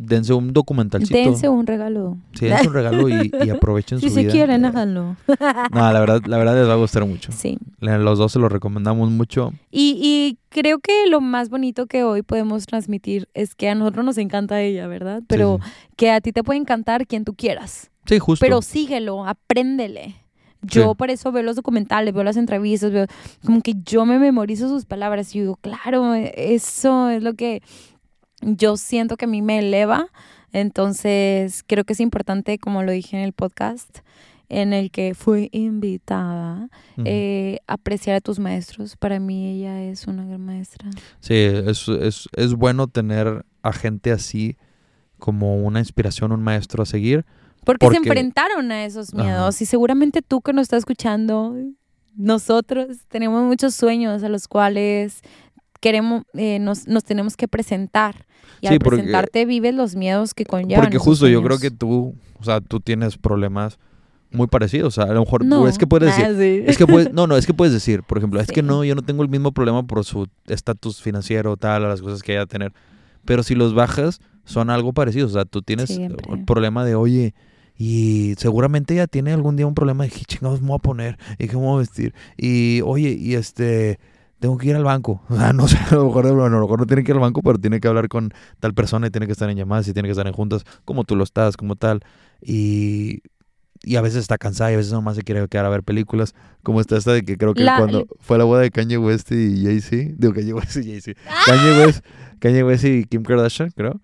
Dense 0.00 0.32
un 0.32 0.52
documentalcito. 0.52 1.12
Dense 1.18 1.48
un 1.48 1.66
regalo. 1.66 2.16
Sí, 2.34 2.46
dense 2.46 2.68
un 2.68 2.72
regalo 2.74 3.08
y, 3.08 3.32
y 3.44 3.50
aprovechen 3.50 3.98
Si 3.98 4.08
su 4.08 4.14
se 4.14 4.20
vida. 4.22 4.30
quieren, 4.32 4.64
Eh, 4.64 4.68
háganlo. 4.68 5.16
no, 5.72 5.92
la 5.92 5.98
verdad, 5.98 6.22
la 6.26 6.38
verdad 6.38 6.54
les 6.56 6.68
va 6.68 6.74
a 6.74 6.76
gustar 6.76 7.04
mucho. 7.04 7.32
Sí. 7.32 7.58
Los 7.80 8.16
dos 8.18 8.30
se 8.30 8.38
los 8.38 8.52
recomendamos 8.52 9.10
mucho. 9.10 9.52
Y, 9.72 9.98
y 10.00 10.38
creo 10.50 10.78
que 10.78 10.92
lo 11.10 11.20
más 11.20 11.48
bonito 11.50 11.86
que 11.86 12.04
hoy 12.04 12.22
podemos 12.22 12.64
transmitir 12.66 13.28
es 13.34 13.56
que 13.56 13.68
a 13.70 13.74
nosotros 13.74 14.04
nos 14.04 14.18
encanta 14.18 14.60
ella, 14.62 14.86
¿verdad? 14.86 15.22
Pero 15.26 15.58
sí, 15.60 15.70
que 15.96 16.12
a 16.12 16.20
ti 16.20 16.30
te 16.30 16.44
puede 16.44 16.60
encantar 16.60 17.04
quien 17.08 17.24
tú 17.24 17.34
quieras. 17.34 17.90
sí. 18.06 18.14
Sí, 18.14 18.18
justo. 18.20 18.46
Pero 18.46 18.62
síguelo, 18.62 19.26
apréndele. 19.26 20.14
Yo 20.62 20.88
Sí. 20.90 20.94
por 20.96 21.10
eso 21.10 21.30
veo 21.32 21.42
los 21.44 21.56
documentales, 21.56 22.12
veo 22.12 22.24
las 22.24 22.36
entrevistas, 22.36 22.90
veo 22.90 23.06
como 23.44 23.60
que 23.62 23.74
yo 23.84 24.04
me 24.06 24.18
memorizo 24.18 24.68
sus 24.68 24.84
palabras 24.84 25.34
y 25.34 25.40
digo, 25.40 25.56
claro, 25.56 26.14
eso 26.14 27.10
es 27.10 27.22
lo 27.22 27.34
que 27.34 27.62
yo 28.40 28.76
siento 28.76 29.16
que 29.16 29.26
a 29.26 29.28
mí 29.28 29.40
me 29.42 29.60
eleva. 29.60 30.08
Entonces, 30.52 31.62
creo 31.66 31.84
que 31.84 31.92
es 31.92 32.00
importante, 32.00 32.58
como 32.58 32.82
lo 32.82 32.90
dije 32.92 33.16
en 33.16 33.22
el 33.22 33.32
podcast, 33.32 33.98
en 34.48 34.72
el 34.72 34.90
que 34.90 35.14
fui 35.14 35.48
invitada, 35.52 36.68
eh, 37.04 37.58
apreciar 37.66 38.16
a 38.16 38.20
tus 38.20 38.38
maestros. 38.38 38.96
Para 38.96 39.20
mí 39.20 39.46
ella 39.50 39.82
es 39.84 40.06
una 40.06 40.24
gran 40.24 40.40
maestra. 40.44 40.88
Sí, 41.20 41.34
es, 41.34 41.86
es, 41.88 42.28
es 42.34 42.54
bueno 42.54 42.88
tener 42.88 43.44
a 43.62 43.72
gente 43.72 44.10
así 44.10 44.56
como 45.18 45.56
una 45.56 45.80
inspiración, 45.80 46.32
un 46.32 46.42
maestro 46.42 46.82
a 46.82 46.86
seguir. 46.86 47.26
Porque, 47.64 47.86
se 47.86 47.94
Porque- 47.94 48.08
enfrentaron 48.08 48.72
a 48.72 48.84
esos 48.84 49.12
Ajá. 49.14 49.22
miedos 49.22 49.60
y 49.62 49.66
seguramente 49.66 50.22
tú 50.22 50.40
que 50.40 50.52
nos 50.52 50.62
estás 50.62 50.78
escuchando, 50.78 51.54
nosotros 52.16 52.98
tenemos 53.08 53.44
muchos 53.44 53.74
sueños 53.74 54.22
a 54.22 54.28
los 54.28 54.48
cuales 54.48 55.20
queremos, 55.80 56.22
eh, 56.34 56.58
nos, 56.58 56.86
nos 56.88 57.04
tenemos 57.04 57.36
que 57.36 57.46
presentar. 57.48 58.26
Y 58.60 58.66
Sí, 58.66 58.72
al 58.74 58.78
porque- 58.80 58.96
presentarte 58.96 59.44
vives 59.46 59.74
los 59.74 59.94
miedos 59.94 60.34
que 60.34 60.44
conllevan. 60.44 60.84
Porque 60.84 60.98
justo 60.98 61.28
yo 61.28 61.42
creo 61.42 61.58
que 61.58 61.70
tú, 61.70 62.14
o 62.40 62.44
sea, 62.44 62.60
tú 62.60 62.80
tienes 62.80 63.16
problemas 63.16 63.78
muy 64.32 64.48
parecidos. 64.48 64.98
O 64.98 65.02
sea, 65.02 65.10
a 65.10 65.14
lo 65.14 65.20
mejor 65.20 65.44
No, 65.44 65.68
es 65.68 65.78
que 65.78 65.86
puedes 65.86 66.08
decir, 66.14 66.24
ah, 66.34 66.38
sí. 66.38 66.62
Es 66.66 66.76
que 66.76 66.86
puedes, 66.86 67.12
no, 67.12 67.26
no, 67.28 67.36
es 67.36 67.46
que 67.46 67.54
puedes 67.54 67.72
decir, 67.72 68.02
por 68.02 68.18
ejemplo, 68.18 68.40
es 68.40 68.48
que 68.48 68.60
Sí. 68.60 68.66
no, 68.66 68.82
yo 68.84 68.94
no 68.96 69.02
tengo 69.02 69.22
el 69.22 69.28
mismo 69.28 69.52
problema 69.52 69.86
por 69.86 70.04
su 70.04 70.26
estatus 70.46 71.00
financiero, 71.00 71.56
tal, 71.56 71.84
a 71.84 71.88
las 71.88 72.02
cosas 72.02 72.22
que 72.22 72.32
haya 72.32 72.40
de 72.40 72.46
tener. 72.46 72.72
Pero 73.24 73.42
si 73.44 73.54
los 73.54 73.74
bajas, 73.74 74.20
son 74.48 74.70
algo 74.70 74.92
parecido. 74.92 75.26
O 75.26 75.30
sea, 75.30 75.44
tú 75.44 75.62
tienes 75.62 75.88
Siempre. 75.90 76.26
el 76.32 76.44
problema 76.44 76.84
de, 76.84 76.94
oye, 76.94 77.34
y 77.76 78.34
seguramente 78.38 78.94
ella 78.94 79.06
tiene 79.06 79.32
algún 79.32 79.54
día 79.56 79.66
un 79.66 79.74
problema 79.74 80.04
de 80.04 80.10
qué 80.10 80.24
chingados 80.24 80.60
me 80.60 80.68
voy 80.68 80.76
a 80.76 80.78
poner 80.80 81.18
y 81.38 81.46
qué 81.46 81.56
me 81.56 81.62
voy 81.62 81.76
a 81.76 81.78
vestir. 81.78 82.14
Y, 82.36 82.80
oye, 82.84 83.10
y 83.10 83.34
este, 83.34 84.00
tengo 84.40 84.58
que 84.58 84.68
ir 84.68 84.74
al 84.76 84.84
banco. 84.84 85.22
O 85.28 85.36
sea, 85.36 85.52
no 85.52 85.68
sé, 85.68 85.76
a 85.90 85.94
lo 85.94 86.06
mejor, 86.06 86.26
a 86.26 86.30
lo 86.30 86.48
mejor 86.60 86.80
no 86.80 86.86
tiene 86.86 87.04
que 87.04 87.12
ir 87.12 87.16
al 87.16 87.20
banco, 87.22 87.40
pero 87.42 87.58
tiene 87.58 87.78
que 87.78 87.86
hablar 87.86 88.08
con 88.08 88.32
tal 88.58 88.74
persona 88.74 89.06
y 89.06 89.10
tiene 89.10 89.26
que 89.26 89.32
estar 89.32 89.48
en 89.48 89.56
llamadas 89.56 89.86
y 89.86 89.92
tiene 89.92 90.08
que 90.08 90.12
estar 90.12 90.26
en 90.26 90.32
juntas, 90.32 90.64
como 90.84 91.04
tú 91.04 91.14
lo 91.14 91.22
estás, 91.24 91.56
como 91.56 91.76
tal. 91.76 92.00
Y, 92.42 93.20
y 93.84 93.94
a 93.94 94.00
veces 94.00 94.20
está 94.22 94.38
cansada 94.38 94.72
y 94.72 94.74
a 94.74 94.78
veces 94.78 94.92
nomás 94.92 95.14
se 95.14 95.22
quiere 95.22 95.46
quedar 95.46 95.66
a 95.66 95.68
ver 95.68 95.84
películas, 95.84 96.34
como 96.64 96.80
está 96.80 96.96
esta 96.96 97.12
de 97.12 97.22
que 97.24 97.36
creo 97.36 97.54
que 97.54 97.62
La- 97.62 97.76
cuando 97.76 98.06
fue 98.18 98.38
la 98.38 98.44
boda 98.44 98.60
de 98.62 98.70
Kanye 98.72 98.98
West 98.98 99.30
y 99.30 99.62
Jay-Z, 99.64 100.14
digo 100.18 100.34
Kanye 100.34 100.52
West 100.52 100.76
y 100.78 100.82
Jay-Z, 100.84 101.20
¡Ah! 101.28 101.42
Kanye 101.46 101.84
West, 101.86 102.04
Kanye 102.40 102.64
West 102.64 102.84
y 102.84 103.04
Kim 103.04 103.22
Kardashian, 103.22 103.70
creo. 103.70 104.00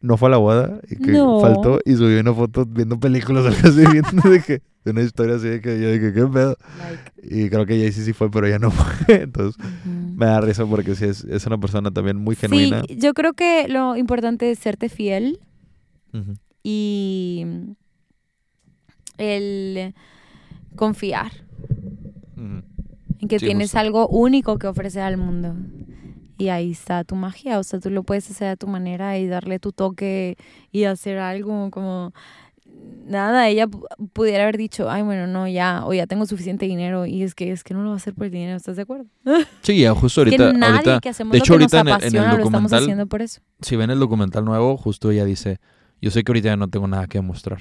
No 0.00 0.16
fue 0.16 0.28
a 0.28 0.30
la 0.32 0.36
boda 0.36 0.80
y 0.90 0.96
que 0.96 1.12
No. 1.12 1.40
faltó 1.40 1.80
y 1.84 1.94
subió 1.94 2.20
una 2.20 2.34
foto 2.34 2.64
viendo 2.66 3.00
películas 3.00 3.46
algo 3.46 3.58
así, 3.68 3.84
viendo 3.92 4.28
de 4.30 4.42
que, 4.42 4.62
de 4.84 4.90
una 4.90 5.02
historia 5.02 5.36
así 5.36 5.48
de 5.48 5.60
que 5.60 5.80
yo 5.80 5.90
dije, 5.90 6.12
¿qué 6.12 6.26
pedo? 6.26 6.56
Like, 6.78 7.12
Y 7.22 7.48
creo 7.48 7.64
que 7.66 7.78
Jay-Z 7.80 8.04
sí 8.04 8.12
fue, 8.12 8.30
pero 8.30 8.46
ya 8.48 8.58
no 8.58 8.70
fue. 8.72 9.22
Entonces 9.22 9.60
me 10.16 10.26
da 10.26 10.40
risa 10.40 10.64
porque 10.66 10.94
sí 10.94 11.06
es, 11.06 11.24
es 11.24 11.46
una 11.46 11.58
persona 11.58 11.90
también 11.90 12.16
muy 12.18 12.36
genuina. 12.36 12.82
Sí, 12.86 12.96
yo 12.98 13.14
creo 13.14 13.32
que 13.32 13.66
lo 13.68 13.96
importante 13.96 14.50
es 14.50 14.58
serte 14.58 14.88
fiel 14.88 15.40
y 16.62 17.44
el 19.18 19.94
confiar 20.76 21.32
en 22.36 23.28
que 23.28 23.38
Sí, 23.38 23.46
tienes 23.46 23.68
justo. 23.70 23.78
algo 23.78 24.08
único 24.08 24.58
que 24.58 24.66
ofrecer 24.66 25.02
al 25.02 25.16
mundo. 25.16 25.54
Y 26.38 26.48
ahí 26.48 26.72
está 26.72 27.02
tu 27.04 27.14
magia, 27.16 27.58
o 27.58 27.62
sea, 27.62 27.80
tú 27.80 27.88
lo 27.90 28.02
puedes 28.02 28.30
hacer 28.30 28.48
a 28.48 28.56
tu 28.56 28.66
manera 28.66 29.16
y 29.18 29.26
darle 29.26 29.58
tu 29.58 29.72
toque 29.72 30.36
y 30.70 30.84
hacer 30.84 31.18
algo 31.18 31.70
como 31.70 32.12
nada, 33.06 33.48
ella 33.48 33.66
pu- 33.68 33.86
pudiera 34.12 34.42
haber 34.42 34.56
dicho, 34.56 34.90
ay, 34.90 35.02
bueno, 35.02 35.26
no, 35.26 35.46
ya, 35.48 35.84
o 35.86 35.94
ya 35.94 36.06
tengo 36.06 36.26
suficiente 36.26 36.66
dinero 36.66 37.06
y 37.06 37.22
es 37.22 37.34
que 37.34 37.52
es 37.52 37.62
que 37.64 37.72
no 37.74 37.82
lo 37.82 37.88
va 37.90 37.94
a 37.94 37.96
hacer 37.96 38.14
por 38.14 38.26
el 38.26 38.32
dinero, 38.32 38.56
¿estás 38.56 38.76
de 38.76 38.82
acuerdo? 38.82 39.06
Sí, 39.62 39.80
ya 39.80 39.94
justo 39.94 40.20
ahorita, 40.22 40.52
que 40.52 40.58
nadie 40.58 40.72
ahorita 40.74 41.00
que 41.00 41.08
hacemos 41.08 41.32
de 41.32 41.38
lo 41.38 41.44
hecho, 41.44 41.52
que 41.52 41.64
ahorita 41.64 41.80
en 41.80 41.88
el- 41.88 41.92
en 41.92 41.94
el 41.94 41.96
apasiona 41.96 42.32
lo 42.36 42.44
estamos 42.44 42.70
documental- 42.72 42.82
haciendo 42.82 43.06
por 43.06 43.22
eso. 43.22 43.40
si 43.60 43.76
ven 43.76 43.90
el 43.90 43.98
documental 43.98 44.44
nuevo, 44.44 44.76
justo 44.76 45.10
ella 45.10 45.24
dice, 45.24 45.58
yo 46.02 46.10
sé 46.10 46.24
que 46.24 46.32
ahorita 46.32 46.48
ya 46.48 46.56
no 46.56 46.68
tengo 46.68 46.86
nada 46.88 47.06
que 47.06 47.18
demostrar. 47.18 47.60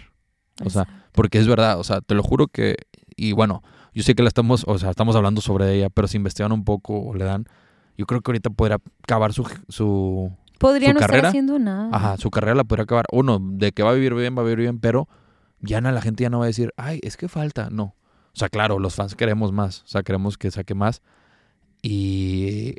O 0.64 0.70
sea. 0.70 0.86
Porque 1.12 1.38
es 1.38 1.48
verdad, 1.48 1.80
o 1.80 1.84
sea, 1.84 2.02
te 2.02 2.16
lo 2.16 2.24
juro 2.24 2.48
que, 2.48 2.76
y 3.16 3.32
bueno, 3.34 3.62
yo 3.94 4.04
sé 4.04 4.16
que 4.16 4.24
la 4.24 4.28
estamos, 4.30 4.64
o 4.68 4.78
sea, 4.78 4.90
estamos 4.90 5.16
hablando 5.16 5.40
sobre 5.42 5.74
ella, 5.74 5.90
pero 5.90 6.08
si 6.08 6.18
investigan 6.18 6.52
un 6.52 6.64
poco 6.66 7.00
o 7.00 7.14
le 7.16 7.24
dan, 7.26 7.46
yo 7.98 8.06
creo 8.06 8.22
que 8.22 8.32
ahorita 8.32 8.50
podría 8.50 8.78
acabar 9.04 9.34
su, 9.34 9.48
su, 9.70 10.32
podría 10.60 10.90
su 10.90 10.94
no 10.96 11.00
estar 11.00 11.10
carrera, 11.10 11.30
haciendo 11.30 11.60
nada. 11.60 11.90
ajá, 11.92 12.18
su 12.18 12.30
carrera 12.32 12.56
la 12.56 12.64
podría 12.64 12.84
acabar. 12.84 13.06
Uno, 13.12 13.40
de 13.42 13.72
que 13.72 13.84
va 13.84 13.92
a 13.92 13.94
vivir 13.94 14.14
bien, 14.14 14.36
va 14.38 14.42
a 14.42 14.46
vivir 14.46 14.60
bien, 14.60 14.80
pero 14.80 15.08
ya 15.62 15.82
no, 15.82 15.92
la 15.92 16.02
gente 16.02 16.24
ya 16.24 16.30
no 16.30 16.40
va 16.40 16.46
a 16.46 16.48
decir, 16.48 16.72
ay, 16.78 17.00
es 17.04 17.18
que 17.18 17.28
falta, 17.28 17.70
no. 17.70 17.96
O 18.34 18.38
sea, 18.38 18.50
claro, 18.50 18.80
los 18.80 18.96
fans 18.96 19.16
queremos 19.16 19.52
más, 19.54 19.84
o 19.84 19.88
sea, 19.88 20.04
queremos 20.04 20.38
que 20.38 20.52
saque 20.52 20.76
más, 20.76 21.02
y, 21.82 22.76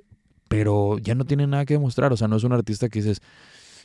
pero 0.48 0.98
ya 0.98 1.14
no 1.14 1.24
tiene 1.24 1.46
nada 1.46 1.64
que 1.64 1.74
demostrar, 1.74 2.12
o 2.12 2.16
sea, 2.16 2.28
no 2.28 2.36
es 2.36 2.44
un 2.44 2.52
artista 2.52 2.88
que 2.88 3.00
dices, 3.00 3.20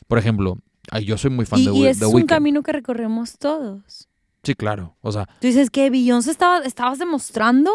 por 0.08 0.18
ejemplo, 0.18 0.58
ay, 0.90 1.04
yo 1.04 1.16
soy 1.16 1.30
muy 1.30 1.46
fan 1.46 1.60
Y, 1.60 1.66
de, 1.66 1.70
y 1.72 1.80
Wi- 1.82 1.86
ese 1.88 2.00
de 2.04 2.10
es 2.10 2.14
un 2.14 2.26
camino 2.26 2.62
que 2.62 2.72
recorremos 2.72 3.38
todos. 3.38 4.08
Sí, 4.42 4.54
claro, 4.54 4.96
o 5.00 5.12
sea, 5.12 5.26
Tú 5.40 5.46
dices 5.46 5.70
que 5.70 5.88
Beyoncé 5.90 6.30
estaba, 6.30 6.58
estabas 6.64 6.98
demostrando. 6.98 7.70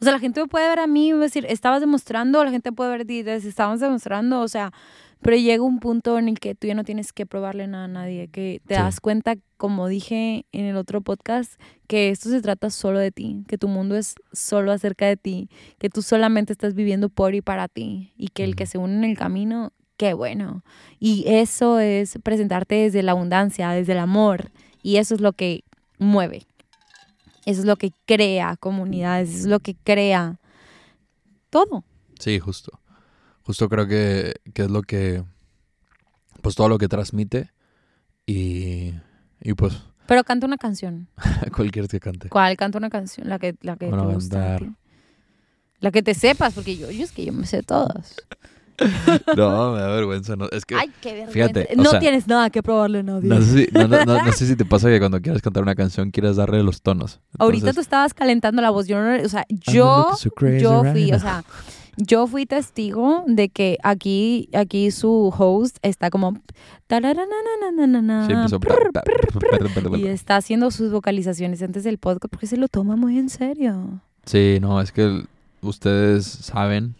O 0.00 0.04
sea, 0.04 0.12
la 0.12 0.18
gente 0.20 0.40
me 0.40 0.46
puede 0.46 0.68
ver 0.68 0.78
a 0.78 0.86
mí 0.86 1.08
y 1.08 1.12
decir, 1.12 1.44
estabas 1.48 1.80
demostrando, 1.80 2.44
la 2.44 2.50
gente 2.50 2.70
puede 2.72 2.90
ver 2.90 3.10
y 3.10 3.22
decir, 3.22 3.48
estabas 3.48 3.80
demostrando, 3.80 4.40
o 4.40 4.48
sea, 4.48 4.72
pero 5.20 5.36
llega 5.36 5.64
un 5.64 5.80
punto 5.80 6.18
en 6.18 6.28
el 6.28 6.38
que 6.38 6.54
tú 6.54 6.68
ya 6.68 6.74
no 6.74 6.84
tienes 6.84 7.12
que 7.12 7.26
probarle 7.26 7.66
nada 7.66 7.84
a 7.86 7.88
nadie, 7.88 8.28
que 8.28 8.60
te 8.66 8.76
Sí. 8.76 8.80
das 8.80 9.00
cuenta, 9.00 9.34
como 9.56 9.88
dije 9.88 10.46
en 10.52 10.64
el 10.66 10.76
otro 10.76 11.00
podcast, 11.00 11.60
que 11.88 12.10
esto 12.10 12.28
se 12.30 12.40
trata 12.40 12.70
solo 12.70 13.00
de 13.00 13.10
ti, 13.10 13.42
que 13.48 13.58
tu 13.58 13.66
mundo 13.66 13.96
es 13.96 14.14
solo 14.32 14.70
acerca 14.70 15.06
de 15.06 15.16
ti, 15.16 15.48
que 15.78 15.90
tú 15.90 16.02
solamente 16.02 16.52
estás 16.52 16.74
viviendo 16.74 17.08
por 17.08 17.34
y 17.34 17.40
para 17.40 17.66
ti, 17.66 18.12
y 18.16 18.28
que 18.28 18.44
el 18.44 18.54
que 18.54 18.66
se 18.66 18.78
une 18.78 18.94
en 18.94 19.04
el 19.04 19.18
camino, 19.18 19.72
qué 19.96 20.14
bueno. 20.14 20.62
Y 21.00 21.24
eso 21.26 21.80
es 21.80 22.20
presentarte 22.22 22.76
desde 22.76 23.02
la 23.02 23.10
abundancia, 23.12 23.70
desde 23.70 23.92
el 23.94 23.98
amor, 23.98 24.52
y 24.80 24.98
eso 24.98 25.16
es 25.16 25.20
lo 25.20 25.32
que 25.32 25.64
mueve. 25.98 26.46
Eso 27.48 27.60
es 27.60 27.66
lo 27.66 27.76
que 27.76 27.92
crea 28.04 28.56
comunidades, 28.58 29.30
eso 29.30 29.38
es 29.38 29.46
lo 29.46 29.60
que 29.60 29.74
crea 29.74 30.38
todo. 31.48 31.82
Sí, 32.18 32.38
justo. 32.38 32.78
Justo 33.40 33.70
creo 33.70 33.86
que, 33.88 34.34
que 34.52 34.64
es 34.64 34.70
lo 34.70 34.82
que, 34.82 35.24
pues 36.42 36.54
todo 36.56 36.68
lo 36.68 36.76
que 36.76 36.88
transmite 36.88 37.50
y, 38.26 38.92
y 39.40 39.54
pues 39.56 39.82
Pero 40.06 40.24
canta 40.24 40.46
una 40.46 40.58
canción. 40.58 41.08
cualquier 41.56 41.88
que 41.88 42.00
cante. 42.00 42.28
¿Cuál 42.28 42.54
canta 42.58 42.76
una 42.76 42.90
canción? 42.90 43.30
La 43.30 43.38
que, 43.38 43.56
la 43.62 43.76
que 43.76 43.86
Bueno, 43.88 44.08
te 44.08 44.14
gusta. 44.14 44.58
La 45.80 45.90
que 45.90 46.02
te 46.02 46.12
sepas, 46.12 46.52
porque 46.52 46.76
yo, 46.76 46.90
yo 46.90 47.02
es 47.02 47.12
que 47.12 47.24
yo 47.24 47.32
me 47.32 47.46
sé 47.46 47.62
todas. 47.62 48.14
No, 49.36 49.72
me 49.72 49.80
da 49.80 49.88
vergüenza. 49.88 50.36
No. 50.36 50.48
Es 50.50 50.64
que, 50.64 50.74
Ay, 50.74 50.90
qué 51.00 51.12
vergüenza. 51.12 51.32
Fíjate, 51.32 51.76
no 51.76 51.98
tienes 51.98 52.26
nada 52.26 52.50
que 52.50 52.62
probarle 52.62 53.00
en 53.00 53.10
audio. 53.10 53.28
No 53.28 53.42
sé, 53.42 53.66
si, 53.66 53.68
no, 53.72 54.32
sé, 54.32 54.46
si, 54.46 54.56
te 54.56 54.64
pasa 54.64 54.88
que 54.88 54.98
cuando 54.98 55.20
quieres 55.20 55.42
cantar 55.42 55.62
una 55.62 55.74
canción 55.74 56.10
quieres 56.10 56.36
darle 56.36 56.62
los 56.62 56.82
tonos. 56.82 57.20
Ahorita 57.38 57.72
tú 57.72 57.80
estabas 57.80 58.14
calentando 58.14 58.62
la 58.62 58.70
voz. 58.70 58.86
Yo, 58.86 58.98
o 58.98 59.28
sea, 59.28 59.44
yo, 59.48 60.08
yo 60.60 60.84
fui, 60.84 61.12
o 61.12 61.18
sea, 61.18 61.44
yo 61.96 62.26
fui 62.26 62.46
testigo 62.46 63.24
de 63.26 63.48
que 63.48 63.78
aquí, 63.82 64.48
aquí 64.54 64.90
su 64.90 65.32
host 65.36 65.78
está 65.82 66.10
como 66.10 66.40
y 69.96 70.06
está 70.06 70.36
haciendo 70.36 70.70
sus 70.70 70.90
vocalizaciones 70.90 71.62
antes 71.62 71.84
del 71.84 71.98
podcast 71.98 72.30
porque 72.30 72.46
se 72.46 72.56
lo 72.56 72.68
toma 72.68 72.96
muy 72.96 73.18
en 73.18 73.28
serio. 73.28 74.00
Sí, 74.24 74.58
no, 74.60 74.80
es 74.80 74.90
que 74.92 75.24
ustedes 75.60 76.24
saben 76.26 76.94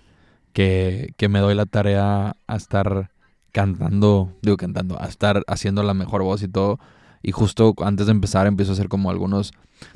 que, 0.59 1.15
que 1.17 1.29
me 1.29 1.39
doy 1.39 1.55
la 1.55 1.67
tarea 1.67 2.35
a 2.49 2.57
estar 2.57 3.13
cantando, 3.53 4.33
digo 4.43 4.57
cantando, 4.57 5.01
a 5.01 5.07
estar 5.07 5.45
haciendo 5.47 5.85
la 5.85 5.95
mejor 5.95 6.25
voz 6.25 6.43
y 6.43 6.49
todo. 6.49 6.81
Y 7.23 7.31
justo 7.31 7.75
antes 7.85 8.07
de 8.07 8.11
empezar 8.13 8.49
empiezo 8.49 8.73
a 8.73 8.75
hacer 8.75 8.89
como 8.89 9.09
algunos 9.11 9.53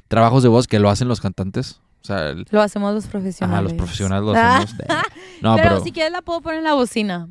trabajos 0.06 0.44
de 0.44 0.48
voz 0.48 0.68
que 0.68 0.78
lo 0.78 0.88
hacen 0.88 1.08
los 1.08 1.20
cantantes. 1.20 1.80
O 2.02 2.04
sea, 2.04 2.28
el- 2.28 2.46
Lo 2.52 2.62
hacemos 2.62 2.94
los 2.94 3.08
profesionales. 3.08 3.54
ajá, 3.58 3.62
los 3.62 3.72
profesionales 3.72 4.24
lo 4.24 4.34
Ah. 4.36 4.58
hacemos. 4.58 4.78
de- 4.78 4.86
no, 5.42 5.56
pero, 5.56 5.68
pero, 5.70 5.80
si 5.82 5.90
quieres 5.90 6.12
la 6.12 6.22
puedo 6.22 6.40
poner 6.40 6.58
en 6.58 6.64
la 6.64 6.74
bocina. 6.74 7.28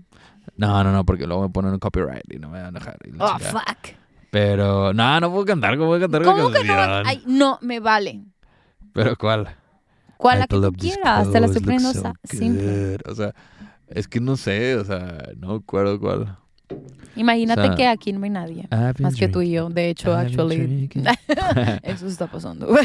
no, 0.57 0.83
no, 0.83 0.91
no, 0.91 1.05
porque 1.05 1.25
luego 1.25 1.43
me 1.43 1.49
ponen 1.49 1.71
un 1.71 1.79
copyright 1.79 2.25
y 2.33 2.37
no 2.37 2.49
me 2.49 2.61
van 2.61 2.75
a 2.75 2.79
dejar. 2.79 2.97
Oh, 3.17 3.39
fuck. 3.39 3.95
pero, 4.29 4.93
no, 4.93 5.19
no 5.21 5.31
puedo 5.31 5.45
cantar, 5.45 5.77
¿cómo 5.77 5.97
cantar 5.97 6.21
una 6.23 6.31
¿Cómo 6.33 6.51
que 6.51 6.65
no? 6.65 6.75
canción? 6.75 7.03
Ay, 7.07 7.23
no, 7.27 7.59
me 7.61 7.79
vale. 7.79 8.25
Pero 8.91 9.15
¿cuál? 9.15 9.55
¿Cuál 10.21 10.39
la 10.39 10.47
que 10.47 10.55
tú 10.55 10.71
quieras? 10.73 11.31
Te 11.31 11.39
la 11.39 11.47
estoy 11.47 11.61
poniendo 11.61 11.91
so 11.93 12.13
simple. 12.23 12.97
O 13.09 13.15
sea, 13.15 13.33
es 13.87 14.07
que 14.07 14.19
no 14.19 14.37
sé, 14.37 14.75
o 14.75 14.85
sea, 14.85 15.29
no 15.37 15.49
me 15.49 15.55
acuerdo 15.55 15.99
cuál. 15.99 16.37
Imagínate 17.17 17.61
O 17.61 17.65
sea, 17.65 17.75
que 17.75 17.87
aquí 17.87 18.13
no 18.13 18.23
hay 18.23 18.29
nadie. 18.29 18.67
Más 18.99 19.15
que 19.15 19.27
tú 19.27 19.41
y 19.41 19.51
yo. 19.51 19.63
drinking, 19.65 19.75
De 19.75 19.89
hecho, 19.89 20.09
I've 20.11 20.27
actually. 20.27 20.57
drinking. 20.57 21.03
Eso 21.83 22.07
está 22.07 22.27
pasando. 22.27 22.67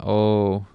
Oh, 0.00 0.66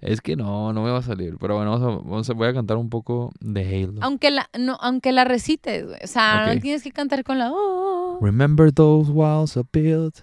es 0.00 0.20
que 0.20 0.34
no, 0.34 0.72
no 0.72 0.82
me 0.82 0.90
va 0.90 0.98
a 0.98 1.02
salir. 1.02 1.36
Pero 1.38 1.56
bueno, 1.56 1.70
vamos 1.72 1.86
a, 1.86 1.96
vamos 2.08 2.30
a- 2.30 2.32
voy 2.32 2.48
a 2.48 2.54
cantar 2.54 2.76
un 2.78 2.88
poco 2.88 3.30
de 3.40 3.84
Halo. 3.84 4.00
aunque 4.02 4.30
la, 4.30 4.48
no, 4.58 4.76
aunque 4.80 5.12
la 5.12 5.24
recites, 5.24 5.86
güey. 5.86 5.98
O 6.02 6.06
sea, 6.06 6.46
Ok. 6.48 6.54
no 6.54 6.60
tienes 6.60 6.82
que 6.82 6.90
cantar 6.90 7.22
con 7.22 7.38
la. 7.38 7.50
oh. 7.52 8.18
Remember 8.20 8.72
those 8.72 9.10
walls 9.12 9.56
I 9.56 9.62
built? 9.70 10.22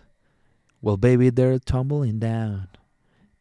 Well, 0.81 0.97
baby, 0.97 1.31
they're 1.31 1.59
tumbling 1.59 2.19
down. 2.19 2.67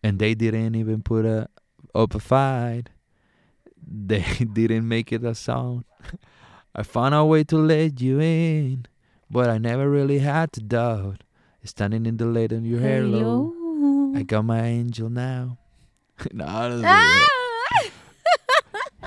And 0.02 0.18
they 0.18 0.35
didn't 0.35 0.74
even 0.74 1.02
put 1.02 1.24
a, 1.24 1.48
up 1.94 2.14
a 2.14 2.20
fight. 2.20 2.90
They 3.89 4.23
didn't 4.52 4.89
make 4.89 5.12
it 5.12 5.23
a 5.23 5.32
sound. 5.35 5.85
I 6.74 6.82
found 6.82 7.14
a 7.14 7.24
way 7.24 7.44
to 7.44 7.56
let 7.56 8.01
you 8.01 8.20
in. 8.20 8.86
But 9.31 9.48
I 9.48 9.59
never 9.59 9.89
really 9.89 10.18
had 10.18 10.52
to 10.55 10.60
doubt. 10.60 11.23
Standing 11.62 12.05
in 12.05 12.16
the 12.16 12.27
light 12.27 12.52
on 12.52 12.64
your 12.64 12.81
halo. 12.81 13.52
Hello. 13.56 14.12
I 14.16 14.23
got 14.23 14.44
my 14.44 14.62
angel 14.62 15.09
now. 15.09 15.59
no, 16.32 16.47
no 16.68 16.81
sé. 16.81 16.85
Ah. 16.85 17.27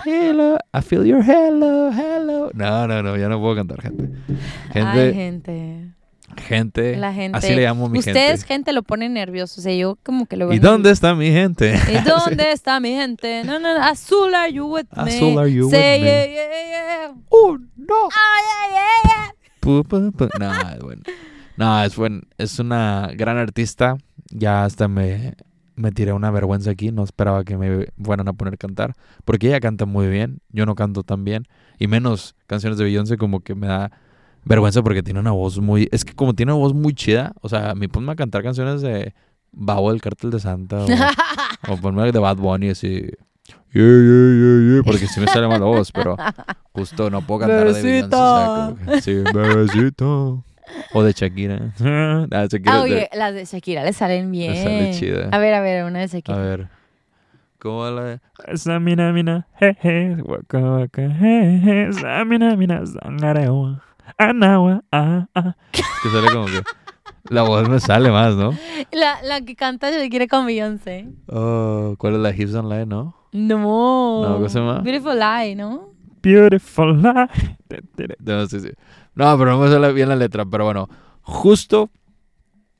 Hello, 0.05 0.57
I 0.73 0.79
feel 0.81 1.05
your 1.05 1.21
hello, 1.21 1.91
hello. 1.91 2.51
No, 2.53 2.85
no, 2.87 3.01
no, 3.01 3.15
ya 3.15 3.27
no 3.27 3.39
puedo 3.39 3.55
cantar, 3.55 3.81
gente. 3.81 4.07
Gente, 4.73 4.99
Ay, 4.99 5.13
gente. 5.13 5.93
Gente, 6.39 6.95
La 6.97 7.13
gente. 7.13 7.37
así 7.37 7.53
le 7.53 7.63
llamo 7.63 7.85
a 7.85 7.89
mi 7.89 7.99
Ustedes, 7.99 8.41
gente. 8.41 8.47
gente, 8.47 8.73
lo 8.73 8.83
ponen 8.83 9.13
nervioso. 9.13 9.59
O 9.59 9.63
sea, 9.63 9.73
yo 9.73 9.97
como 10.03 10.25
que 10.25 10.37
lo 10.37 10.47
veo. 10.47 10.55
¿Y 10.55 10.59
dónde 10.59 10.91
está 10.91 11.15
mi 11.15 11.31
gente? 11.31 11.75
¿Y 11.89 12.03
dónde 12.07 12.51
está 12.51 12.79
mi 12.79 12.89
gente? 12.91 13.43
No, 13.43 13.59
no, 13.59 13.77
no. 13.77 13.83
Azul, 13.83 14.33
are 14.33 14.51
you 14.51 14.65
with 14.65 14.85
me? 14.95 15.11
Azul, 15.11 15.37
are 15.39 15.51
you 15.51 15.69
Say 15.69 15.99
with 15.99 16.05
me? 16.05 16.07
yeah, 16.07 16.27
yeah, 16.31 16.67
yeah. 16.69 17.13
¡Oh, 17.29 17.57
no! 17.77 17.95
Ah, 18.11 18.39
yeah, 18.41 18.73
yeah, 18.73 19.09
yeah. 19.09 19.33
Pu, 19.59 19.83
pu, 19.83 20.11
pu. 20.11 20.27
No, 20.39 20.51
es 20.51 20.79
bueno. 20.79 21.01
No, 21.57 21.83
es 21.83 21.95
buen, 21.95 22.23
es 22.37 22.57
una 22.59 23.09
gran 23.15 23.37
artista. 23.37 23.97
Ya 24.29 24.63
hasta 24.63 24.87
me, 24.87 25.33
me 25.75 25.91
tiré 25.91 26.13
una 26.13 26.31
vergüenza 26.31 26.71
aquí. 26.71 26.91
No 26.91 27.03
esperaba 27.03 27.43
que 27.43 27.57
me 27.57 27.87
fueran 28.01 28.27
a 28.29 28.33
poner 28.33 28.53
a 28.53 28.57
cantar. 28.57 28.95
Porque 29.25 29.47
ella 29.47 29.59
canta 29.59 29.85
muy 29.85 30.07
bien. 30.07 30.39
Yo 30.51 30.65
no 30.65 30.75
canto 30.75 31.03
tan 31.03 31.25
bien. 31.25 31.47
Y 31.77 31.87
menos 31.87 32.35
canciones 32.47 32.77
de 32.77 32.85
Beyoncé 32.85 33.17
como 33.17 33.41
que 33.41 33.55
me 33.55 33.67
da 33.67 33.91
vergüenza 34.49 34.81
porque 34.83 35.01
tiene 35.03 35.21
una 35.21 35.31
voz 35.31 35.59
muy... 35.59 35.87
Es 35.93 36.03
que 36.03 36.13
como 36.13 36.33
tiene 36.33 36.51
una 36.51 36.59
voz 36.59 36.73
muy 36.73 36.93
chida. 36.93 37.31
O 37.41 37.47
sea, 37.47 37.69
a 37.71 37.75
mí 37.75 37.87
ponme 37.87 38.11
a 38.11 38.15
cantar 38.15 38.43
canciones 38.43 38.81
de 38.81 39.13
Babo 39.53 39.91
del 39.91 40.01
Cártel 40.01 40.31
de 40.31 40.39
Santa. 40.41 40.79
O, 40.83 41.73
o 41.73 41.77
ponme 41.81 42.11
de 42.11 42.19
Bad 42.19 42.35
Bunny 42.37 42.69
así... 42.71 43.09
Yeah, 43.71 43.83
yeah, 43.85 44.33
yeah, 44.33 44.73
yeah, 44.73 44.81
porque 44.83 45.07
sí 45.07 45.19
me 45.19 45.27
sale 45.27 45.47
mal 45.47 45.59
la 45.59 45.65
voz, 45.67 45.91
pero 45.91 46.15
justo 46.73 47.09
no 47.11 47.21
puedo 47.21 47.41
cantar 47.41 47.71
de 47.71 47.81
Beyoncé. 47.83 48.15
o 48.15 48.35
sea, 48.35 48.75
como 48.75 48.91
que- 48.93 49.01
sí, 49.01 49.13
bebecito. 49.33 50.43
O 50.93 51.03
de 51.03 51.13
Shakira. 51.13 51.73
Ah, 51.79 52.45
Shakira 52.49 52.73
Ah, 52.73 52.77
es 52.77 52.89
de- 52.89 52.95
oye, 52.95 53.09
las 53.13 53.33
de 53.35 53.45
Shakira 53.45 53.83
le 53.83 53.93
salen 53.93 54.31
bien. 54.31 54.55
sale 54.55 54.91
chida. 54.93 55.29
A 55.31 55.37
ver, 55.37 55.53
a 55.53 55.61
ver, 55.61 55.83
una 55.85 55.99
de 55.99 56.05
A 56.05 56.07
Shakira. 56.07 56.37
ver. 56.39 56.67
¿Cómo 57.59 57.79
va 57.79 57.91
la 57.91 58.03
de? 58.03 58.19
Esa 58.47 58.79
mina 58.79 59.11
mina, 59.13 59.47
jeje, 59.59 60.17
waka 60.23 60.59
waka, 60.59 61.09
jeje, 61.09 61.89
esa 61.89 62.23
mina 62.25 62.55
mina, 62.55 62.83
zangarewa, 62.85 63.83
anawa, 64.17 64.83
ah, 64.91 65.27
ah. 65.35 65.55
Que 65.73 66.09
sale 66.09 66.31
como 66.31 66.45
que. 66.45 66.61
La 67.29 67.43
voz 67.43 67.67
me 67.69 67.79
sale 67.79 68.09
más, 68.09 68.35
¿no? 68.35 68.51
La, 68.91 69.21
la 69.23 69.41
que 69.41 69.55
canta 69.55 69.91
Shakira 69.91 70.25
con 70.27 70.45
Beyoncé. 70.47 71.09
Oh, 71.27 71.95
¿Cuál 71.99 72.15
es 72.15 72.19
la 72.21 72.31
Hips 72.35 72.53
Don't 72.53 72.71
Lie, 72.71 72.85
no? 72.85 73.15
No. 73.33 74.23
No, 74.27 74.33
¿cómo 74.35 74.49
se 74.49 74.59
llama? 74.59 74.79
Beautiful 74.79 75.19
Lie, 75.19 75.55
¿no? 75.55 75.89
Beautiful 76.23 77.01
Lie. 77.01 77.29
No, 78.19 78.47
sí, 78.47 78.59
sí. 78.61 78.69
No, 79.15 79.37
pero 79.37 79.51
no 79.51 79.59
me 79.59 79.69
sale 79.69 79.93
bien 79.93 80.09
la 80.09 80.15
letra. 80.15 80.45
Pero 80.45 80.65
bueno, 80.65 80.89
justo 81.21 81.89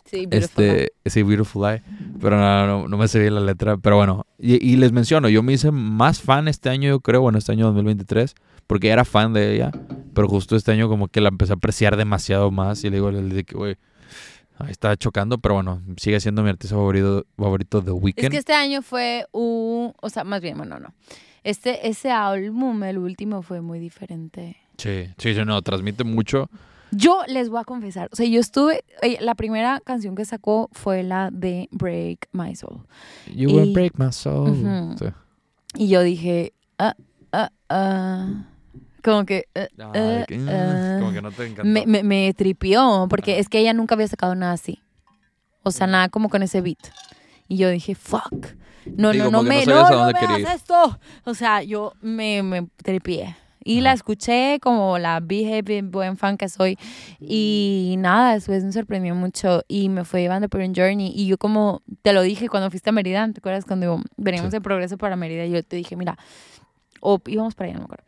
Sí, 0.06 0.26
Beautiful 0.26 0.64
Lie. 0.64 0.72
este, 0.84 0.94
sí, 1.06 1.22
Beautiful 1.22 1.62
Lie. 1.70 1.84
Pero 2.20 2.38
no, 2.38 2.66
no, 2.66 2.88
no 2.88 2.98
me 2.98 3.08
sé 3.08 3.20
bien 3.20 3.36
la 3.36 3.42
letra. 3.42 3.78
Pero 3.78 3.98
bueno, 3.98 4.26
y, 4.40 4.56
y 4.68 4.78
les 4.78 4.92
menciono, 4.92 5.30
yo 5.30 5.44
me 5.44 5.54
hice 5.54 5.70
más 5.70 6.22
fan 6.22 6.48
este 6.48 6.70
año, 6.70 6.90
yo 6.90 7.00
creo, 7.02 7.22
bueno, 7.22 7.38
este 7.38 7.52
año 7.52 7.66
2023, 7.68 8.34
porque 8.66 8.90
era 8.90 9.06
fan 9.06 9.34
de 9.34 9.54
ella. 9.56 9.72
Pero 10.14 10.28
justo 10.28 10.56
este 10.56 10.72
año 10.72 10.90
como 10.90 11.08
que 11.08 11.22
la 11.22 11.30
empecé 11.30 11.54
a 11.54 11.56
apreciar 11.56 11.98
demasiado 11.98 12.52
más. 12.52 12.84
Y 12.84 12.90
le 12.90 12.98
digo, 12.98 13.12
le 13.12 13.22
dije 13.22 13.44
que, 13.44 13.56
güey, 13.56 13.78
ahí 14.58 14.72
está 14.72 14.96
chocando. 14.98 15.38
Pero 15.38 15.56
bueno, 15.56 15.82
sigue 15.98 16.20
siendo 16.20 16.44
mi 16.44 16.50
artista 16.50 16.76
favorito, 16.76 17.26
favorito 17.38 17.82
The 17.82 17.92
Es 17.92 17.98
Weeknd. 18.02 18.30
que 18.30 18.38
este 18.38 18.54
año 18.54 18.82
fue 18.82 19.26
un... 19.32 19.94
O 20.02 20.10
sea, 20.10 20.24
más 20.24 20.42
bien, 20.42 20.58
bueno, 20.58 20.80
no. 20.80 20.94
Este, 21.44 21.88
ese 21.88 22.12
álbum, 22.12 22.84
el 22.84 22.98
último, 22.98 23.42
fue 23.42 23.62
muy 23.62 23.80
diferente. 23.80 24.58
Sí, 24.78 25.06
sí, 25.18 25.34
sí, 25.34 25.42
no, 25.46 25.62
transmite 25.62 26.04
mucho. 26.04 26.50
Yo 26.92 27.22
les 27.28 27.50
voy 27.50 27.62
a 27.62 27.66
confesar, 27.66 28.10
o 28.12 28.16
sea, 28.16 28.26
yo 28.26 28.40
estuve, 28.40 28.84
oye, 29.04 29.20
la 29.22 29.36
primera 29.36 29.80
canción 29.80 30.16
que 30.16 30.26
sacó 30.26 30.70
fue 30.72 31.04
la 31.04 31.30
de 31.32 31.70
Break 31.72 32.30
My 32.32 32.56
Soul. 32.56 32.82
You 33.32 33.50
will 33.52 33.74
break 33.74 34.00
my 34.00 34.12
soul. 34.12 34.96
Sí. 34.98 35.06
Y 35.76 35.88
yo 35.90 36.02
dije, 36.02 36.54
ah, 36.80 36.96
ah, 37.32 37.52
ah, 37.70 38.48
como 39.04 39.26
que, 39.26 39.46
ah, 39.56 39.68
Ah, 39.80 39.92
ah, 40.22 40.26
que, 40.28 40.38
mm, 40.38 40.50
ah. 40.50 40.98
como 41.00 41.12
que 41.12 41.22
no 41.22 41.32
te 41.32 41.46
encantó. 41.48 41.64
me, 41.70 41.86
me, 41.86 42.04
me 42.04 42.34
tripió, 42.34 43.08
porque 43.10 43.32
Ajá. 43.34 43.42
es 43.42 43.50
que 43.50 43.60
ella 43.60 43.74
nunca 43.74 43.96
había 43.96 44.08
sacado 44.08 44.36
nada 44.36 44.54
así. 44.54 44.80
O 45.64 45.72
sea, 45.72 45.88
nada 45.88 46.10
como 46.10 46.30
con 46.30 46.42
ese 46.44 46.62
beat. 46.62 46.80
Y 47.48 47.58
yo 47.58 47.70
dije, 47.70 47.96
fuck. 47.96 48.48
No, 48.96 49.12
Sí, 49.12 49.18
no, 49.18 49.26
no 49.26 49.32
no 49.32 49.44
me, 49.44 49.66
no, 49.66 49.90
no 49.90 49.98
dónde 49.98 50.14
me 50.14 50.20
hagas 50.36 50.56
esto. 50.56 51.00
O 51.26 51.34
sea, 51.34 51.62
yo 51.64 51.94
me, 52.02 52.42
me 52.44 52.68
tripié. 52.84 53.36
Y 53.64 53.82
la 53.82 53.90
Ajá. 53.90 53.96
escuché 53.96 54.60
como 54.62 54.98
la 54.98 55.20
Behave 55.20 55.82
buen 55.84 56.16
fan 56.16 56.38
que 56.38 56.48
soy. 56.48 56.78
Y 57.20 57.96
nada, 58.00 58.34
después 58.34 58.64
me 58.64 58.72
sorprendió 58.72 59.14
mucho 59.16 59.64
y 59.68 59.90
me 59.90 60.06
fue 60.06 60.22
llevando 60.22 60.48
por 60.48 60.62
un 60.62 60.74
journey. 60.74 61.12
Y 61.14 61.28
yo 61.28 61.38
como 61.38 61.82
te 62.02 62.14
lo 62.14 62.22
dije 62.22 62.48
cuando 62.50 62.72
fuiste 62.72 62.90
a 62.90 62.94
Mérida, 62.94 63.30
¿te 63.32 63.40
acuerdas 63.40 63.66
cuando 63.66 64.02
veníamos 64.16 64.52
Sí. 64.52 64.58
de 64.58 64.62
progreso 64.62 64.98
para 64.98 65.16
Mérida? 65.18 65.46
Yo 65.46 65.62
te 65.62 65.76
dije, 65.76 65.96
mira, 65.98 66.18
o 67.02 67.20
íbamos 67.28 67.54
para 67.54 67.66
allá, 67.70 67.74
no 67.76 67.80
me 67.82 67.86
acuerdo. 67.86 68.06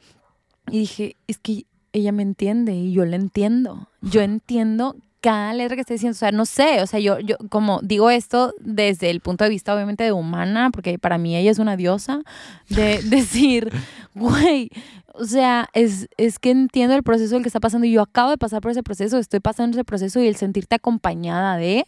Y 0.72 0.80
dije, 0.80 1.15
es 1.27 1.38
que 1.38 1.65
ella 1.93 2.11
me 2.11 2.23
entiende 2.23 2.73
y 2.73 2.93
yo 2.93 3.06
la 3.06 3.18
entiendo. 3.18 3.88
Yo 4.02 4.22
entiendo 4.22 4.95
cada 5.22 5.53
letra 5.53 5.76
que 5.76 5.81
está 5.81 5.93
diciendo. 5.93 6.15
O 6.15 6.19
sea, 6.19 6.31
no 6.31 6.45
sé, 6.45 6.81
o 6.81 6.88
sea, 6.88 6.99
yo, 6.99 7.19
yo 7.19 7.38
como 7.49 7.80
digo 7.84 8.10
esto 8.10 8.53
desde 8.60 9.10
el 9.10 9.22
punto 9.22 9.43
de 9.43 9.49
vista 9.49 9.73
obviamente 9.73 10.03
de 10.03 10.11
humana, 10.11 10.72
porque 10.72 10.98
para 10.98 11.18
mí 11.18 11.35
ella 11.35 11.52
es 11.52 11.60
una 11.60 11.77
diosa, 11.77 12.22
de 12.69 13.02
decir, 13.03 13.72
güey, 14.15 14.69
o 15.14 15.26
sea, 15.26 15.69
es, 15.73 16.10
es 16.18 16.39
que 16.39 16.52
entiendo 16.52 16.95
el 16.95 17.03
proceso 17.03 17.35
del 17.35 17.43
que 17.43 17.49
está 17.49 17.60
pasando 17.60 17.85
y 17.85 17.91
yo 17.91 18.02
acabo 18.02 18.31
de 18.31 18.38
pasar 18.38 18.61
por 18.61 18.72
ese 18.72 18.84
proceso, 18.84 19.18
estoy 19.18 19.39
pasando 19.39 19.77
ese 19.77 19.84
proceso 19.84 20.19
y 20.19 20.27
el 20.27 20.35
sentirte 20.35 20.76
acompañada 20.76 21.57
de 21.57 21.85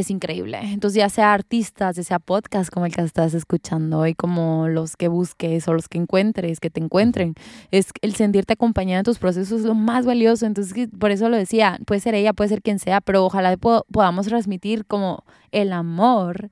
es 0.00 0.10
increíble. 0.10 0.58
Entonces, 0.62 0.96
ya 0.98 1.08
sea 1.08 1.32
artistas, 1.32 1.96
ya 1.96 2.02
sea 2.02 2.18
podcast 2.18 2.70
como 2.72 2.86
el 2.86 2.94
que 2.94 3.02
estás 3.02 3.34
escuchando 3.34 3.98
hoy, 4.00 4.14
como 4.14 4.68
los 4.68 4.96
que 4.96 5.08
busques 5.08 5.66
o 5.68 5.74
los 5.74 5.88
que 5.88 5.98
encuentres, 5.98 6.60
que 6.60 6.70
te 6.70 6.80
encuentren, 6.80 7.34
es 7.70 7.90
el 8.02 8.14
sentirte 8.14 8.54
acompañada 8.54 8.98
en 9.00 9.04
tus 9.04 9.18
procesos 9.18 9.60
es 9.60 9.66
lo 9.66 9.74
más 9.74 10.06
valioso. 10.06 10.46
Entonces, 10.46 10.88
por 10.98 11.10
eso 11.10 11.28
lo 11.28 11.36
decía, 11.36 11.78
puede 11.86 12.00
ser 12.00 12.14
ella, 12.14 12.32
puede 12.32 12.48
ser 12.48 12.62
quien 12.62 12.78
sea, 12.78 13.00
pero 13.00 13.24
ojalá 13.24 13.56
po- 13.56 13.84
podamos 13.92 14.26
transmitir 14.26 14.84
como 14.86 15.24
el 15.52 15.72
amor 15.72 16.50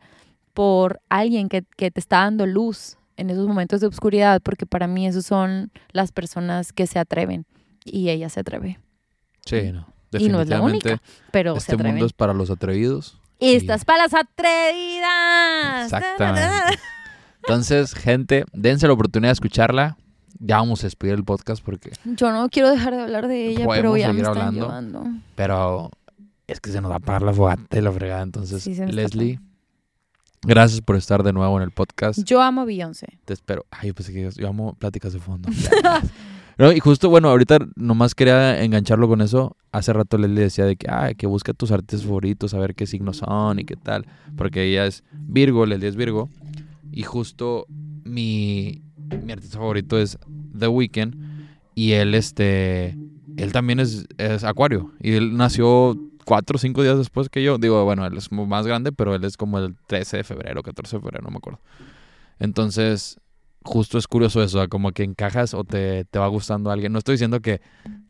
por 0.54 1.00
alguien 1.08 1.48
que, 1.48 1.64
que 1.76 1.90
te 1.90 2.00
está 2.00 2.18
dando 2.18 2.46
luz 2.46 2.96
en 3.16 3.30
esos 3.30 3.46
momentos 3.48 3.80
de 3.80 3.86
oscuridad, 3.88 4.40
porque 4.42 4.66
para 4.66 4.86
mí 4.86 5.06
esos 5.06 5.26
son 5.26 5.70
las 5.92 6.12
personas 6.12 6.72
que 6.72 6.86
se 6.86 6.98
atreven 6.98 7.46
y 7.84 8.10
ella 8.10 8.28
se 8.28 8.40
atreve. 8.40 8.78
Sí, 9.44 9.72
no. 9.72 9.86
Y 10.12 10.28
no 10.30 10.40
es 10.40 10.48
la 10.48 10.56
Definitivamente, 10.56 10.88
única, 10.92 11.02
pero 11.32 11.54
este 11.56 11.76
mundo 11.76 12.06
es 12.06 12.12
para 12.14 12.32
los 12.32 12.50
atrevidos. 12.50 13.20
Estas 13.40 13.85
para 13.85 14.05
las 14.05 14.15
atrevidas. 14.15 15.85
Exactamente. 15.85 16.78
Entonces, 17.43 17.94
gente, 17.94 18.44
dense 18.52 18.86
la 18.86 18.93
oportunidad 18.93 19.31
de 19.31 19.35
escucharla. 19.35 19.97
Ya 20.40 20.56
vamos 20.59 20.81
a 20.81 20.86
despedir 20.86 21.15
el 21.15 21.24
podcast 21.24 21.65
porque... 21.65 21.93
Yo 22.05 22.31
no 22.31 22.48
quiero 22.48 22.70
dejar 22.70 22.94
de 22.94 23.02
hablar 23.02 23.27
de 23.27 23.48
ella, 23.48 23.66
pero 23.69 23.97
ya 23.97 24.12
me 24.12 24.20
están 24.20 24.39
hablando. 24.39 24.66
llevando. 24.66 25.05
Pero 25.35 25.90
es 26.47 26.60
que 26.60 26.70
se 26.70 26.81
nos 26.81 26.90
va 26.90 26.97
a 26.97 27.01
pagar 27.01 27.23
la 27.23 27.32
fogata 27.32 27.78
y 27.78 27.81
la 27.81 27.93
fregada. 27.93 28.23
Entonces, 28.23 28.62
Sí, 28.62 28.74
Leslie, 28.74 29.40
gracias 30.43 30.81
por 30.81 30.97
estar 30.97 31.23
de 31.23 31.32
nuevo 31.32 31.56
en 31.56 31.62
el 31.62 31.70
podcast. 31.70 32.20
Yo 32.24 32.40
amo 32.40 32.65
Beyoncé. 32.66 33.19
Te 33.24 33.32
espero. 33.35 33.66
Ay, 33.70 33.89
yo 33.89 33.94
pensé 33.94 34.12
que 34.12 34.31
yo 34.31 34.48
amo 34.48 34.74
pláticas 34.74 35.12
de 35.12 35.20
fondo. 35.20 35.48
No, 36.59 36.72
y 36.72 36.80
justo, 36.80 37.09
bueno, 37.09 37.28
ahorita 37.28 37.59
nomás 37.76 38.16
quería 38.16 38.62
engancharlo 38.64 39.06
con 39.06 39.20
eso. 39.20 39.56
Hace 39.70 39.93
rato 39.93 40.18
Leslie 40.18 40.43
decía 40.43 40.64
de 40.64 40.74
que, 40.74 40.89
ay, 40.90 41.14
que 41.14 41.28
busca 41.28 41.52
tus 41.55 41.70
artistas 41.70 42.05
favoritos, 42.05 42.52
a 42.52 42.59
ver 42.59 42.74
qué 42.74 42.85
signos 42.85 43.18
son 43.18 43.60
y 43.60 43.64
qué 43.64 43.76
tal. 43.76 44.06
Porque 44.36 44.64
ella 44.64 44.85
es 44.86 45.05
Virgo, 45.12 45.66
Leslie 45.66 45.89
es 45.89 45.94
Virgo. 45.94 46.28
Y 46.90 47.05
justo 47.05 47.66
mi, 48.02 48.82
mi 49.24 49.32
artista 49.32 49.59
favorito 49.59 49.98
es 49.98 50.18
The 50.59 50.66
Weeknd. 50.66 51.14
Y 51.76 51.93
él, 51.93 52.16
este, 52.16 52.98
él 53.36 53.52
también 53.52 53.78
es, 53.78 54.09
es 54.18 54.43
Acuario. 54.43 54.90
Y 55.01 55.12
él 55.12 55.36
nació 55.36 55.97
cuatro 56.24 56.56
o 56.56 56.59
cinco 56.59 56.82
días 56.82 56.98
después 56.98 57.28
que 57.28 57.44
yo. 57.44 57.59
Digo, 57.59 57.85
bueno, 57.85 58.05
él 58.05 58.16
es 58.16 58.32
más 58.32 58.66
grande, 58.66 58.90
pero 58.90 59.14
él 59.14 59.22
es 59.22 59.36
como 59.36 59.60
el 59.60 59.76
13 59.86 60.16
de 60.16 60.24
febrero, 60.24 60.64
14 60.64 60.97
de 60.97 61.01
febrero, 61.01 61.22
no 61.22 61.30
me 61.30 61.36
acuerdo. 61.36 61.60
Entonces, 62.40 63.20
justo 63.64 63.98
es 63.98 64.06
curioso 64.06 64.43
eso, 64.43 64.66
como 64.68 64.93
que 64.93 65.02
encajas 65.02 65.55
o 65.55 65.64
te, 65.64 66.05
te 66.05 66.18
va 66.18 66.26
gustando 66.28 66.70
alguien. 66.70 66.93
No 66.93 66.98
estoy 66.98 67.14
diciendo 67.14 67.40
que, 67.40 67.60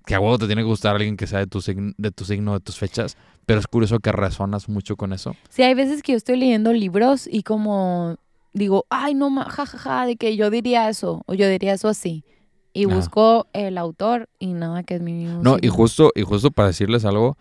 que 0.07 0.15
a 0.15 0.21
huevo 0.21 0.39
te 0.39 0.47
tiene 0.47 0.63
que 0.63 0.69
gustar 0.69 0.95
alguien 0.97 1.17
que 1.17 1.27
sea 1.27 1.41
de 1.41 1.47
tu, 1.47 1.61
sign- 1.61 1.95
de 1.99 2.11
tu 2.11 2.25
signo, 2.25 2.55
de 2.55 2.61
tus 2.61 2.77
fechas, 2.79 3.17
pero 3.47 3.61
es 3.61 3.67
curioso 3.67 3.99
que 3.99 4.13
resonas 4.13 4.69
mucho 4.69 4.97
con 4.97 5.13
eso. 5.13 5.35
Sí, 5.51 5.63
hay 5.63 5.75
veces 5.75 6.03
que 6.03 6.13
yo 6.13 6.17
estoy 6.19 6.37
leyendo 6.37 6.73
libros 6.73 7.27
y 7.31 7.43
como 7.43 8.17
digo, 8.53 8.87
ay, 8.91 9.15
no, 9.15 9.31
ma, 9.31 9.45
ja, 9.51 9.67
ja, 9.67 10.07
de 10.07 10.17
que 10.17 10.37
yo 10.37 10.51
diría 10.51 10.89
eso 10.89 11.23
o 11.27 11.35
yo 11.35 11.49
diría 11.49 11.75
eso 11.75 11.89
así. 11.89 12.25
Y 12.73 12.85
busco 12.85 13.47
el 13.55 13.77
autor 13.79 14.29
y 14.39 14.53
nada 14.53 14.83
que 14.85 14.95
es 14.97 15.01
mi 15.03 15.13
mismo 15.13 15.43
No, 15.43 15.57
y 15.57 15.63
signo. 15.63 15.73
justo, 15.75 16.13
y 16.15 16.23
justo 16.23 16.51
para 16.51 16.69
decirles 16.69 17.05
algo, 17.05 17.37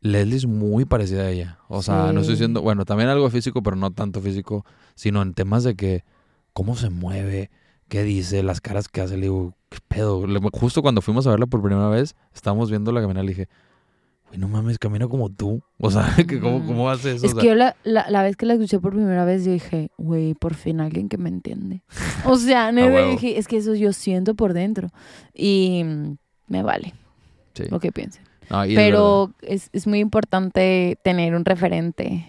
Leslie 0.00 0.36
es 0.36 0.46
muy 0.46 0.84
parecida 0.84 1.22
a 1.22 1.30
ella. 1.30 1.58
O 1.68 1.82
sea, 1.82 2.12
no 2.12 2.20
estoy 2.20 2.34
diciendo, 2.34 2.60
bueno, 2.60 2.84
también 2.84 3.08
algo 3.08 3.30
físico, 3.30 3.62
pero 3.62 3.76
no 3.76 3.90
tanto 3.92 4.20
físico, 4.20 4.66
sino 4.94 5.22
en 5.22 5.32
temas 5.32 5.64
de 5.64 5.74
que 5.74 6.04
cómo 6.54 6.74
se 6.76 6.88
mueve, 6.88 7.50
qué 7.88 8.02
dice, 8.02 8.42
las 8.42 8.62
caras 8.62 8.88
que 8.88 9.02
hace. 9.02 9.16
Le 9.16 9.22
digo, 9.24 9.52
qué 9.68 9.78
pedo. 9.86 10.26
Le- 10.26 10.40
Justo 10.52 10.80
cuando 10.80 11.02
fuimos 11.02 11.26
a 11.26 11.30
verla 11.30 11.44
por 11.46 11.60
primera 11.62 11.88
vez, 11.88 12.16
estábamos 12.34 12.70
viendo 12.70 12.90
la 12.92 13.02
caminar, 13.02 13.24
le 13.24 13.32
dije, 13.32 13.48
güey, 14.28 14.38
no 14.38 14.48
mames, 14.48 14.78
camina 14.78 15.06
como 15.06 15.28
tú. 15.28 15.62
O 15.78 15.90
sea, 15.90 16.14
que 16.26 16.40
cómo, 16.40 16.56
Ujú. 16.56 16.66
cómo 16.68 16.88
hace 16.90 17.14
eso. 17.14 17.26
Es 17.26 17.32
O 17.32 17.34
sea, 17.34 17.42
que 17.42 17.48
yo 17.48 17.54
la, 17.54 17.76
la, 17.84 18.08
la 18.08 18.22
vez 18.22 18.36
que 18.36 18.46
la 18.46 18.54
escuché 18.54 18.78
por 18.80 18.94
primera 18.94 19.26
vez, 19.26 19.44
yo 19.44 19.52
dije, 19.52 19.90
güey, 19.98 20.32
por 20.34 20.54
fin 20.54 20.80
alguien 20.80 21.08
que 21.10 21.18
me 21.18 21.28
entiende. 21.28 21.82
O 22.26 22.36
sea, 22.38 22.70
huevo. 22.72 23.10
dije, 23.10 23.38
es 23.38 23.46
que 23.46 23.58
eso 23.58 23.74
yo 23.74 23.92
siento 23.92 24.34
por 24.34 24.54
dentro. 24.54 24.88
Y 25.34 25.82
mm, 25.84 26.16
me 26.46 26.62
vale 26.62 26.94
sí. 27.52 27.64
lo 27.70 27.78
que 27.80 27.92
piensen. 27.92 28.22
No, 28.50 28.62
Pero 28.74 29.32
es, 29.42 29.68
es 29.72 29.86
muy 29.86 30.00
importante 30.00 30.98
tener 31.02 31.34
un 31.34 31.44
referente. 31.44 32.26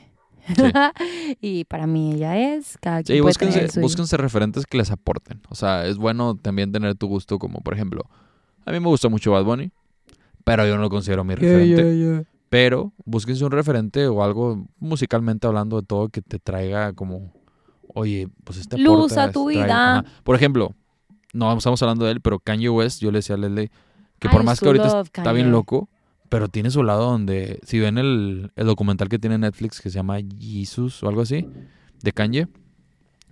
y 1.42 1.64
para 1.66 1.88
mí 1.88 2.14
ella 2.14 2.38
es, 2.56 2.78
cada 2.80 3.00
Sí, 3.00 3.06
quien 3.06 3.22
puede 3.22 3.32
búsquense, 3.32 3.54
tener 3.54 3.66
el 3.66 3.72
suyo. 3.72 3.84
búsquense 3.84 4.18
referentes 4.18 4.66
que 4.66 4.78
les 4.78 4.92
aporten. 4.92 5.42
O 5.50 5.56
sea, 5.56 5.86
es 5.86 5.98
bueno 5.98 6.36
también 6.36 6.72
tener 6.72 6.96
tu 6.96 7.08
gusto, 7.08 7.40
como 7.40 7.60
por 7.62 7.74
ejemplo, 7.74 8.04
a 8.66 8.72
mí 8.72 8.80
me 8.80 8.88
gusta 8.88 9.10
mucho 9.10 9.32
Bad 9.32 9.44
Bunny, 9.44 9.72
pero 10.44 10.66
yo 10.68 10.76
no 10.76 10.82
lo 10.82 10.90
considero 10.90 11.24
mi 11.24 11.36
referente. 11.36 12.26
Pero 12.50 12.94
búsquense 13.06 13.44
un 13.44 13.52
referente 13.52 14.08
o 14.08 14.24
algo 14.24 14.66
musicalmente 14.80 15.46
hablando 15.48 15.82
de 15.82 15.86
todo 15.88 16.10
que 16.10 16.22
te 16.22 16.40
traiga 16.40 16.94
como, 16.94 17.34
oye, 17.94 18.30
pues 18.44 18.60
este 18.60 18.78
Luz 18.78 19.12
aporta, 19.14 19.24
a 19.24 19.32
tu 19.32 19.46
trae- 19.50 19.64
vida. 19.64 20.00
ajá. 20.00 20.06
Por 20.24 20.36
ejemplo, 20.36 20.74
no 21.34 21.58
estamos 21.58 21.82
hablando 21.82 22.06
de 22.06 22.12
él, 22.12 22.22
pero 22.22 22.40
Kanye 22.40 22.70
West, 22.70 23.02
yo 23.02 23.12
le 23.12 23.18
decía 23.18 23.36
a 23.36 23.40
Leslie 23.40 23.72
que 24.20 24.30
por 24.30 24.40
Ay, 24.42 24.46
más 24.46 24.60
que 24.60 24.68
ahorita 24.68 25.02
está 25.02 25.34
bien 25.34 25.52
loco, 25.52 25.90
pero 26.30 26.48
tiene 26.48 26.72
su 26.72 26.84
lado 26.84 27.12
donde, 27.12 27.60
si 27.64 27.80
ven 27.80 27.98
el, 27.98 28.52
el 28.56 28.66
documental 28.66 29.10
que 29.10 29.20
tiene 29.20 29.38
Netflix 29.38 29.82
que 29.82 29.90
se 29.90 29.96
llama 29.96 30.18
Jesus 30.40 31.04
o 31.04 31.08
algo 31.08 31.22
así, 31.22 31.48
de 32.02 32.12
Kanye, 32.12 32.48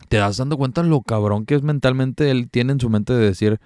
te 0.09 0.17
das 0.17 0.37
dando 0.37 0.57
cuenta 0.57 0.83
lo 0.83 1.01
cabrón 1.01 1.45
que 1.45 1.55
es 1.55 1.63
mentalmente 1.63 2.29
él 2.29 2.49
tiene 2.49 2.73
en 2.73 2.79
su 2.79 2.89
mente 2.89 3.13
de 3.13 3.25
decir, 3.25 3.59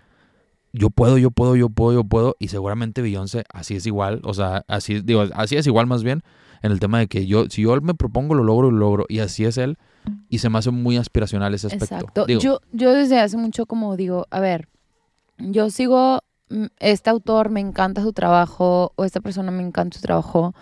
yo 0.74 0.90
puedo, 0.90 1.18
yo 1.18 1.32
puedo, 1.32 1.56
yo 1.56 1.70
puedo, 1.70 1.94
yo 1.94 2.04
puedo. 2.04 2.36
Y 2.40 2.50
seguramente 2.50 3.02
Beyoncé 3.02 3.44
así 3.52 3.76
es 3.76 3.86
igual. 3.86 4.22
O 4.24 4.34
sea, 4.34 4.64
así, 4.68 5.02
digo, 5.02 5.26
así 5.34 5.56
es 5.56 5.68
igual 5.68 5.88
más 5.88 6.04
bien 6.04 6.24
en 6.62 6.72
el 6.72 6.80
tema 6.80 7.00
de 7.00 7.08
que 7.08 7.26
yo, 7.28 7.46
si 7.50 7.64
yo 7.64 7.80
me 7.82 7.94
propongo, 7.94 8.36
lo 8.36 8.44
logro, 8.44 8.72
lo 8.72 8.78
logro. 8.78 9.06
Y 9.10 9.20
así 9.20 9.46
es 9.46 9.58
él. 9.58 9.78
Y 10.30 10.40
se 10.40 10.50
me 10.50 10.58
hace 10.58 10.72
muy 10.72 10.98
aspiracional 10.98 11.54
ese 11.54 11.68
aspecto. 11.68 11.96
Exacto. 11.96 12.26
Digo, 12.26 12.40
Yo, 12.40 12.60
yo 12.72 12.94
desde 12.94 13.20
hace 13.20 13.38
mucho 13.38 13.66
como 13.66 13.96
digo, 13.98 14.26
a 14.32 14.40
ver, 14.40 14.70
yo 15.38 15.70
sigo, 15.70 16.22
este 16.80 17.10
autor 17.10 17.50
me 17.50 17.60
encanta 17.60 18.02
su 18.02 18.14
trabajo 18.14 18.94
o 18.96 19.04
esta 19.04 19.20
persona 19.20 19.52
me 19.52 19.64
encanta 19.64 19.98
su 19.98 20.02
trabajo. 20.04 20.54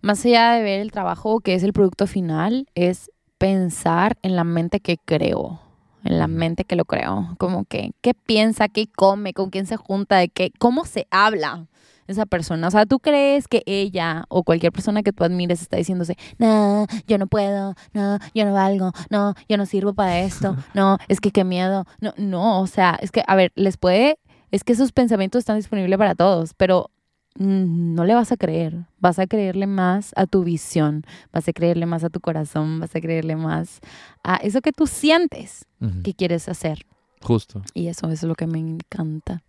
Más 0.00 0.24
allá 0.24 0.52
de 0.52 0.62
ver 0.62 0.80
el 0.80 0.92
trabajo 0.92 1.40
que 1.40 1.54
es 1.54 1.62
el 1.62 1.72
producto 1.72 2.06
final, 2.06 2.66
es 2.74 3.10
pensar 3.38 4.18
en 4.22 4.36
la 4.36 4.44
mente 4.44 4.80
que 4.80 4.98
creo, 4.98 5.60
en 6.04 6.18
la 6.18 6.26
mente 6.26 6.64
que 6.64 6.76
lo 6.76 6.84
creo. 6.84 7.34
Como 7.38 7.64
que, 7.64 7.92
¿qué 8.00 8.14
piensa? 8.14 8.68
¿Qué 8.68 8.86
come? 8.86 9.32
¿Con 9.32 9.50
quién 9.50 9.66
se 9.66 9.76
junta? 9.76 10.16
¿De 10.16 10.28
qué? 10.28 10.52
¿Cómo 10.58 10.84
se 10.84 11.06
habla? 11.10 11.66
Esa 12.06 12.26
persona, 12.26 12.66
o 12.66 12.70
sea, 12.72 12.86
¿tú 12.86 12.98
crees 12.98 13.46
que 13.46 13.62
ella 13.66 14.24
o 14.28 14.42
cualquier 14.42 14.72
persona 14.72 15.04
que 15.04 15.12
tú 15.12 15.22
admires 15.22 15.62
está 15.62 15.76
diciéndose, 15.76 16.16
no, 16.38 16.88
yo 17.06 17.18
no 17.18 17.28
puedo, 17.28 17.76
no, 17.92 18.18
yo 18.34 18.44
no 18.44 18.52
valgo, 18.52 18.90
no, 19.10 19.34
yo 19.48 19.56
no 19.56 19.64
sirvo 19.64 19.94
para 19.94 20.18
esto, 20.18 20.56
no, 20.74 20.98
es 21.06 21.20
que 21.20 21.30
qué 21.30 21.44
miedo, 21.44 21.84
no, 22.00 22.12
no, 22.16 22.62
o 22.62 22.66
sea, 22.66 22.98
es 23.00 23.12
que, 23.12 23.22
a 23.24 23.36
ver, 23.36 23.52
les 23.54 23.76
puede, 23.76 24.18
es 24.50 24.64
que 24.64 24.72
esos 24.72 24.92
pensamientos 24.92 25.40
están 25.40 25.56
disponibles 25.56 25.98
para 25.98 26.14
todos, 26.14 26.54
pero 26.54 26.90
mm, 27.36 27.94
no 27.94 28.04
le 28.04 28.14
vas 28.14 28.32
a 28.32 28.36
creer, 28.36 28.86
vas 28.98 29.18
a 29.18 29.26
creerle 29.26 29.66
más 29.66 30.12
a 30.16 30.26
tu 30.26 30.44
visión, 30.44 31.04
vas 31.32 31.48
a 31.48 31.52
creerle 31.52 31.86
más 31.86 32.04
a 32.04 32.10
tu 32.10 32.20
corazón, 32.20 32.80
vas 32.80 32.94
a 32.94 33.00
creerle 33.00 33.36
más 33.36 33.80
a 34.22 34.36
eso 34.36 34.60
que 34.60 34.72
tú 34.72 34.86
sientes 34.86 35.66
ujú, 35.80 36.02
que 36.02 36.14
quieres 36.14 36.48
hacer. 36.48 36.86
Justo. 37.22 37.62
Y 37.74 37.88
eso, 37.88 38.06
eso 38.06 38.26
es 38.26 38.28
lo 38.28 38.34
que 38.34 38.46
me 38.46 38.58
encanta. 38.58 39.42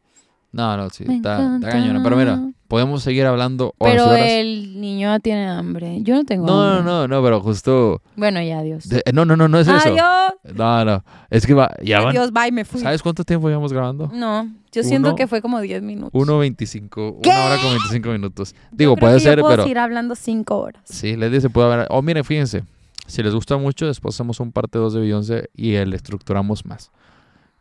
No, 0.54 0.76
no, 0.76 0.90
sí, 0.90 1.06
está, 1.08 1.56
está 1.56 1.70
cañona. 1.70 2.04
Pero 2.04 2.18
mira, 2.18 2.42
podemos 2.68 3.04
seguir 3.04 3.26
hablando 3.26 3.74
horas 3.78 3.94
y 3.94 3.98
Pero 3.98 4.10
horas. 4.12 4.28
el 4.28 4.82
niño 4.82 5.18
tiene 5.22 5.48
hambre. 5.48 6.00
Yo 6.02 6.16
no 6.16 6.24
tengo 6.26 6.46
No, 6.46 6.54
no, 6.54 6.70
hambre. 6.80 6.92
no, 6.92 7.08
no, 7.08 7.24
pero 7.24 7.40
justo. 7.42 8.02
Bueno, 8.18 8.42
ya, 8.42 8.60
adiós. 8.60 8.90
de- 8.90 9.02
no, 9.14 9.24
no, 9.24 9.38
no, 9.38 9.48
no 9.48 9.60
es 9.60 9.68
eso. 9.70 9.78
Adiós. 9.90 10.34
No, 10.56 10.84
no. 10.86 11.04
Es 11.30 11.48
que 11.48 11.54
va, 11.54 11.72
ya 11.82 12.00
van. 12.02 12.10
Adiós, 12.10 12.34
bye, 12.34 12.52
me 12.52 12.66
fui. 12.66 12.82
¿Sabes 12.82 13.02
cuánto 13.02 13.24
tiempo 13.24 13.48
llevamos 13.48 13.72
grabando? 13.72 14.10
No, 14.14 14.50
yo 14.74 14.84
siento 14.84 15.10
Uno- 15.10 15.16
que 15.16 15.28
fue 15.28 15.42
como 15.42 15.62
10 15.62 15.82
minutos. 15.84 16.12
1.25, 16.14 17.20
¿Qué? 17.22 17.30
una 17.30 17.46
hora 17.46 17.56
con 17.62 17.72
25 17.72 18.10
minutos. 18.10 18.54
Yo 18.54 18.60
Digo, 18.72 18.96
creo 18.96 19.08
puede 19.08 19.18
que 19.20 19.24
yo 19.24 19.30
ser, 19.30 19.40
puedo 19.40 19.52
pero 19.54 19.64
seguir 19.64 19.80
hablando 19.80 20.16
5 20.16 20.58
horas. 20.60 20.82
sí, 20.86 21.16
les 21.16 21.32
dice, 21.32 21.50
puede 21.50 21.72
haber. 21.74 21.88
Oh, 21.90 22.02
miren, 22.02 22.26
fíjense, 22.26 22.64
si 23.08 23.24
les 23.24 23.34
gusta 23.34 23.56
mucho, 23.56 23.86
después 23.88 24.16
hacemos 24.16 24.40
un 24.42 24.52
parte 24.52 24.78
2 24.80 24.94
de 24.96 25.00
Beyoncé 25.00 25.50
y 25.56 25.72
le 25.86 25.96
estructuramos 25.96 26.66
más. 26.66 26.92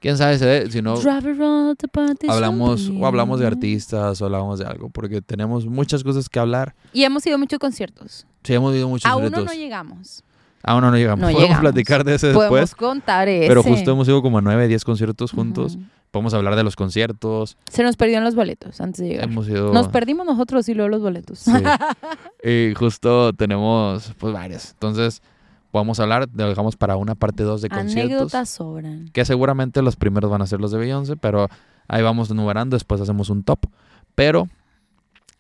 Quién 0.01 0.17
sabe 0.17 0.39
si 0.39 0.45
de- 0.47 0.71
si 0.71 0.81
no 0.81 0.97
Drive 0.99 1.31
around 1.31 1.77
the 1.77 1.87
party 1.87 2.27
hablamos 2.31 2.91
o 2.91 3.07
hablamos 3.07 3.39
de 3.39 3.47
artistas 3.47 4.21
o 4.23 4.25
hablamos 4.25 4.59
de 4.59 4.65
algo, 4.67 4.89
porque 4.89 5.21
tenemos 5.21 5.67
muchas 5.67 6.03
cosas 6.03 6.29
que 6.29 6.39
hablar. 6.39 6.75
Y 6.93 7.05
hemos 7.05 7.27
ido 7.27 7.35
a 7.35 7.39
muchos 7.39 7.59
conciertos. 7.59 8.27
Sí, 8.43 8.55
hemos 8.55 8.73
vivido 8.73 8.89
muchos 8.89 9.11
a 9.11 9.17
uno 9.17 9.29
no 9.29 9.53
llegamos. 9.53 10.25
A 10.63 10.75
uno 10.77 10.91
no 10.91 10.97
llegamos. 10.97 11.21
No 11.21 11.27
Podemos 11.27 11.43
llegamos. 11.43 11.61
platicar 11.61 12.05
de 12.05 12.15
ese 12.15 12.33
Podemos 12.33 12.61
después. 12.61 12.75
contar 12.75 13.29
ese. 13.29 13.47
Pero 13.49 13.63
justo 13.63 13.91
hemos 13.93 14.09
ido 14.09 14.21
como 14.23 14.39
a 14.39 14.41
9, 14.43 14.69
10 14.69 14.85
conciertos 14.85 15.33
juntos. 15.33 15.77
Ujú. 15.77 15.85
Podemos 16.11 16.35
hablar 16.35 16.57
de 16.57 16.65
los 16.65 16.77
conciertos. 16.77 17.57
Se 17.71 17.83
nos 17.83 17.97
perdieron 17.97 18.25
los 18.25 18.35
boletos 18.35 18.81
antes 18.81 19.01
de 19.01 19.09
llegar. 19.09 19.25
Hemos 19.25 19.49
ido. 19.49 19.73
Nos 19.73 19.89
perdimos 19.89 20.27
nosotros 20.27 20.69
y 20.69 20.75
luego 20.75 20.89
los 20.89 21.01
boletos. 21.03 21.39
Sí. 21.41 21.53
y 22.45 22.75
justo 22.75 23.33
tenemos 23.35 24.13
pues 24.19 24.33
varias. 24.33 24.73
Entonces, 24.73 25.23
podemos 25.71 26.01
hablar, 26.01 26.29
lo 26.33 26.49
dejamos 26.49 26.77
para 26.77 26.97
una 26.97 27.15
parte 27.15 27.43
2 27.43 27.63
de 27.63 27.69
conciertos. 27.69 28.13
Anécdotas 28.13 28.49
sobran. 28.51 29.09
Que 29.13 29.25
seguramente 29.25 29.83
los 29.83 29.97
primeros 29.97 30.31
van 30.31 30.43
a 30.43 30.47
ser 30.47 30.61
los 30.61 30.71
de 30.71 30.79
Beyoncé, 30.79 31.17
pero 31.17 31.49
ahí 31.89 32.03
vamos 32.03 32.31
numerando, 32.33 32.77
después 32.77 33.01
hacemos 33.01 33.31
un 33.31 33.43
top. 33.45 33.67
Pero, 34.15 34.49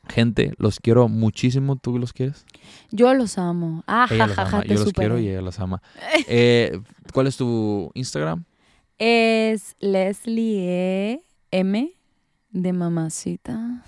gente, 0.08 0.52
los 0.58 0.78
quiero 0.80 1.08
muchísimo. 1.08 1.76
¿Tú 1.76 1.98
los 1.98 2.12
quieres? 2.12 2.44
Yo 2.90 3.12
los 3.14 3.38
amo. 3.38 3.82
Ah, 3.86 4.06
Ella 4.10 4.26
los 4.28 4.38
ama. 4.38 4.64
Yo 4.64 4.74
los 4.74 4.84
superé. 4.84 4.92
quiero 5.08 5.18
y 5.18 5.28
ella 5.28 5.42
los 5.42 5.58
ama. 5.60 5.82
Eh, 6.28 6.80
¿Cuál 7.12 7.26
es 7.26 7.36
tu 7.36 7.90
Instagram? 7.94 8.44
Es 8.98 9.74
Leslie 9.80 10.58
E. 11.12 11.24
M 11.52 11.92
de 12.50 12.72
mamacita. 12.72 13.82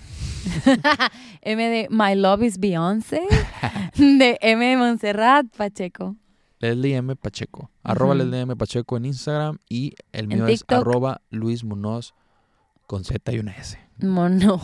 M 1.41 1.69
de 1.69 1.87
My 1.89 2.15
Love 2.15 2.43
is 2.43 2.57
Beyoncé. 2.59 3.21
De 3.95 4.37
M 4.41 4.65
de 4.65 4.75
Montserrat 4.77 5.45
Pacheco. 5.55 6.15
Leslie 6.63 6.95
M. 6.95 7.15
Pacheco. 7.15 7.69
Arroba. 7.83 8.15
Leslie 8.15 8.39
M. 8.41 8.55
Pacheco 8.55 8.95
en 8.97 9.05
Instagram 9.05 9.57
y 9.69 9.93
el 10.13 10.27
mío 10.27 10.47
es 10.47 10.63
arroba 10.67 11.21
Luis 11.29 11.63
Munoz 11.63 12.13
con 12.87 13.03
Z 13.03 13.31
y 13.33 13.39
una 13.39 13.51
S. 13.51 13.77
Monos. 13.99 14.61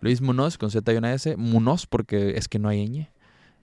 Luis 0.00 0.20
Munoz 0.20 0.56
con 0.58 0.70
Z 0.70 0.92
y 0.92 0.96
una 0.96 1.12
S. 1.12 1.36
Munoz 1.36 1.86
porque 1.86 2.36
es 2.38 2.48
que 2.48 2.58
no 2.58 2.68
hay 2.68 2.86
ñ. 2.88 3.08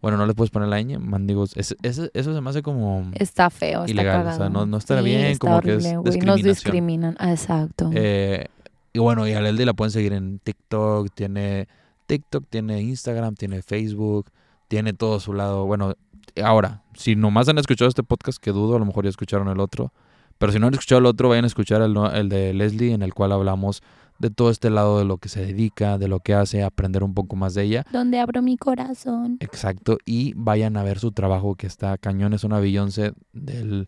Bueno, 0.02 0.18
no 0.18 0.26
le 0.28 0.34
puedes 0.34 0.52
poner 0.52 0.70
la 0.70 0.80
ñ. 0.82 0.98
Mandigos. 1.00 1.58
Es- 1.58 1.76
ese- 1.82 2.12
eso 2.14 2.34
se 2.34 2.42
me 2.42 2.50
hace 2.50 2.62
como... 2.62 3.10
Está 3.16 3.50
feo, 3.50 3.82
está 3.82 3.92
Ilegal, 3.92 4.28
o 4.28 4.34
sea, 4.38 4.50
no- 4.50 4.66
no 4.66 4.78
está 4.78 5.00
Sí, 5.00 5.04
bien, 5.06 5.26
está 5.26 5.48
como 5.48 5.62
que 5.62 5.76
es 5.76 5.84
güey. 5.84 5.96
Nos 5.96 6.04
discriminación. 6.06 6.44
discriminan. 6.54 7.16
Ah, 7.20 7.32
exacto. 7.32 7.90
eh, 7.94 8.46
y 8.94 9.00
bueno, 9.00 9.28
y 9.28 9.34
a 9.34 9.42
Leslie 9.42 9.66
la 9.66 9.74
pueden 9.74 9.92
seguir 9.92 10.14
en 10.14 10.40
TikTok. 10.40 11.10
Tiene 11.14 11.68
TikTok, 12.06 12.46
tiene 12.50 12.82
Instagram, 12.82 13.36
tiene 13.36 13.62
Facebook. 13.62 14.30
Tiene 14.68 14.94
todo 14.94 15.20
su 15.20 15.34
lado. 15.34 15.66
Bueno, 15.66 15.96
ahora, 16.44 16.84
si 16.94 17.16
nomás 17.16 17.48
han 17.50 17.58
escuchado 17.58 17.90
este 17.90 18.04
podcast, 18.04 18.42
que 18.42 18.52
dudo, 18.52 18.76
a 18.76 18.80
lo 18.80 18.86
mejor 18.86 19.04
ya 19.06 19.10
escucharon 19.10 19.48
el 19.48 19.60
otro. 19.60 19.92
Pero 20.38 20.52
si 20.54 20.60
no 20.60 20.68
han 20.68 20.74
escuchado 20.74 21.00
el 21.00 21.06
otro, 21.06 21.30
vayan 21.30 21.44
a 21.44 21.48
escuchar 21.48 21.82
el, 21.82 21.96
el 22.14 22.30
de 22.30 22.54
Leslie, 22.54 22.94
en 22.94 23.02
el 23.02 23.14
cual 23.14 23.32
hablamos 23.34 23.82
de 24.20 24.30
todo 24.30 24.50
este 24.52 24.70
lado 24.70 25.00
de 25.00 25.06
lo 25.06 25.18
que 25.18 25.30
se 25.30 25.46
dedica, 25.46 25.98
de 25.98 26.08
lo 26.08 26.20
que 26.20 26.34
hace, 26.34 26.64
aprender 26.64 27.04
un 27.04 27.14
poco 27.14 27.36
más 27.36 27.54
de 27.54 27.64
ella. 27.64 27.86
¿Dónde 27.92 28.20
abro 28.20 28.42
mi 28.42 28.58
corazón? 28.58 29.38
Exacto, 29.40 29.98
y 30.06 30.34
vayan 30.36 30.78
a 30.78 30.84
ver 30.84 31.00
su 31.00 31.12
trabajo 31.12 31.56
que 31.56 31.68
está 31.68 31.98
cañón, 31.98 32.34
es 32.34 32.44
una 32.44 32.60
Beyoncé 32.60 33.14
del, 33.34 33.70
del 33.70 33.88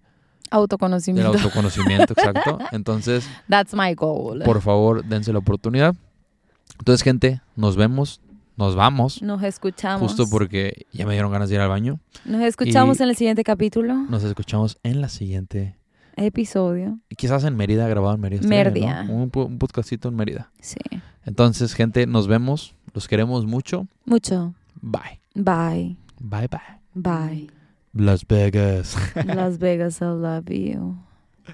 Autoconocimiento. 0.50 1.32
autoconocimiento, 1.32 2.14
exacto. 2.14 2.60
Entonces, 2.72 3.26
That's 3.50 3.74
my 3.74 3.94
goal. 3.94 4.42
por 4.44 4.62
favor, 4.62 5.04
dense 5.06 5.32
la 5.34 5.40
oportunidad. 5.40 5.96
Entonces, 6.80 7.04
gente, 7.04 7.42
nos 7.56 7.76
vemos, 7.76 8.22
nos 8.58 8.76
vamos, 8.76 9.22
Nos 9.22 9.42
escuchamos. 9.44 10.02
justo 10.02 10.30
porque 10.30 10.86
ya 10.92 11.06
me 11.06 11.14
dieron 11.14 11.32
ganas 11.32 11.50
de 11.50 11.56
ir 11.56 11.62
al 11.62 11.70
baño. 11.70 12.00
Nos 12.26 12.42
escuchamos 12.42 13.00
y- 13.00 13.04
en 13.04 13.10
el 13.10 13.16
siguiente 13.16 13.44
capítulo. 13.44 13.94
Nos 13.96 14.24
escuchamos 14.24 14.78
en 14.84 15.02
la 15.02 15.10
siguiente, 15.10 15.78
Episodio. 16.16 17.00
quizás 17.18 17.44
en 17.44 17.56
Mérida, 17.56 17.88
grabado 17.88 18.16
en 18.16 18.22
Mérida. 18.22 18.48
Mérida. 18.48 19.04
¿no? 19.06 19.14
Un, 19.14 19.32
un 19.34 19.58
podcastito 19.58 20.10
en 20.10 20.16
Mérida. 20.16 20.52
Sí. 20.60 20.78
Entonces, 21.26 21.74
gente, 21.74 22.06
nos 22.08 22.28
vemos, 22.28 22.76
los 22.94 23.08
queremos 23.08 23.46
mucho. 23.46 23.88
Mucho. 24.06 24.54
Bye. 24.82 25.20
Bye. 25.36 25.98
Bye, 26.20 26.48
bye. 26.48 26.60
Bye. 26.94 27.50
Las 27.94 28.26
Vegas. 28.28 28.96
Las 29.26 29.58
Vegas, 29.60 30.02
I 30.02 30.06
love 30.06 30.46
you. 30.50 30.98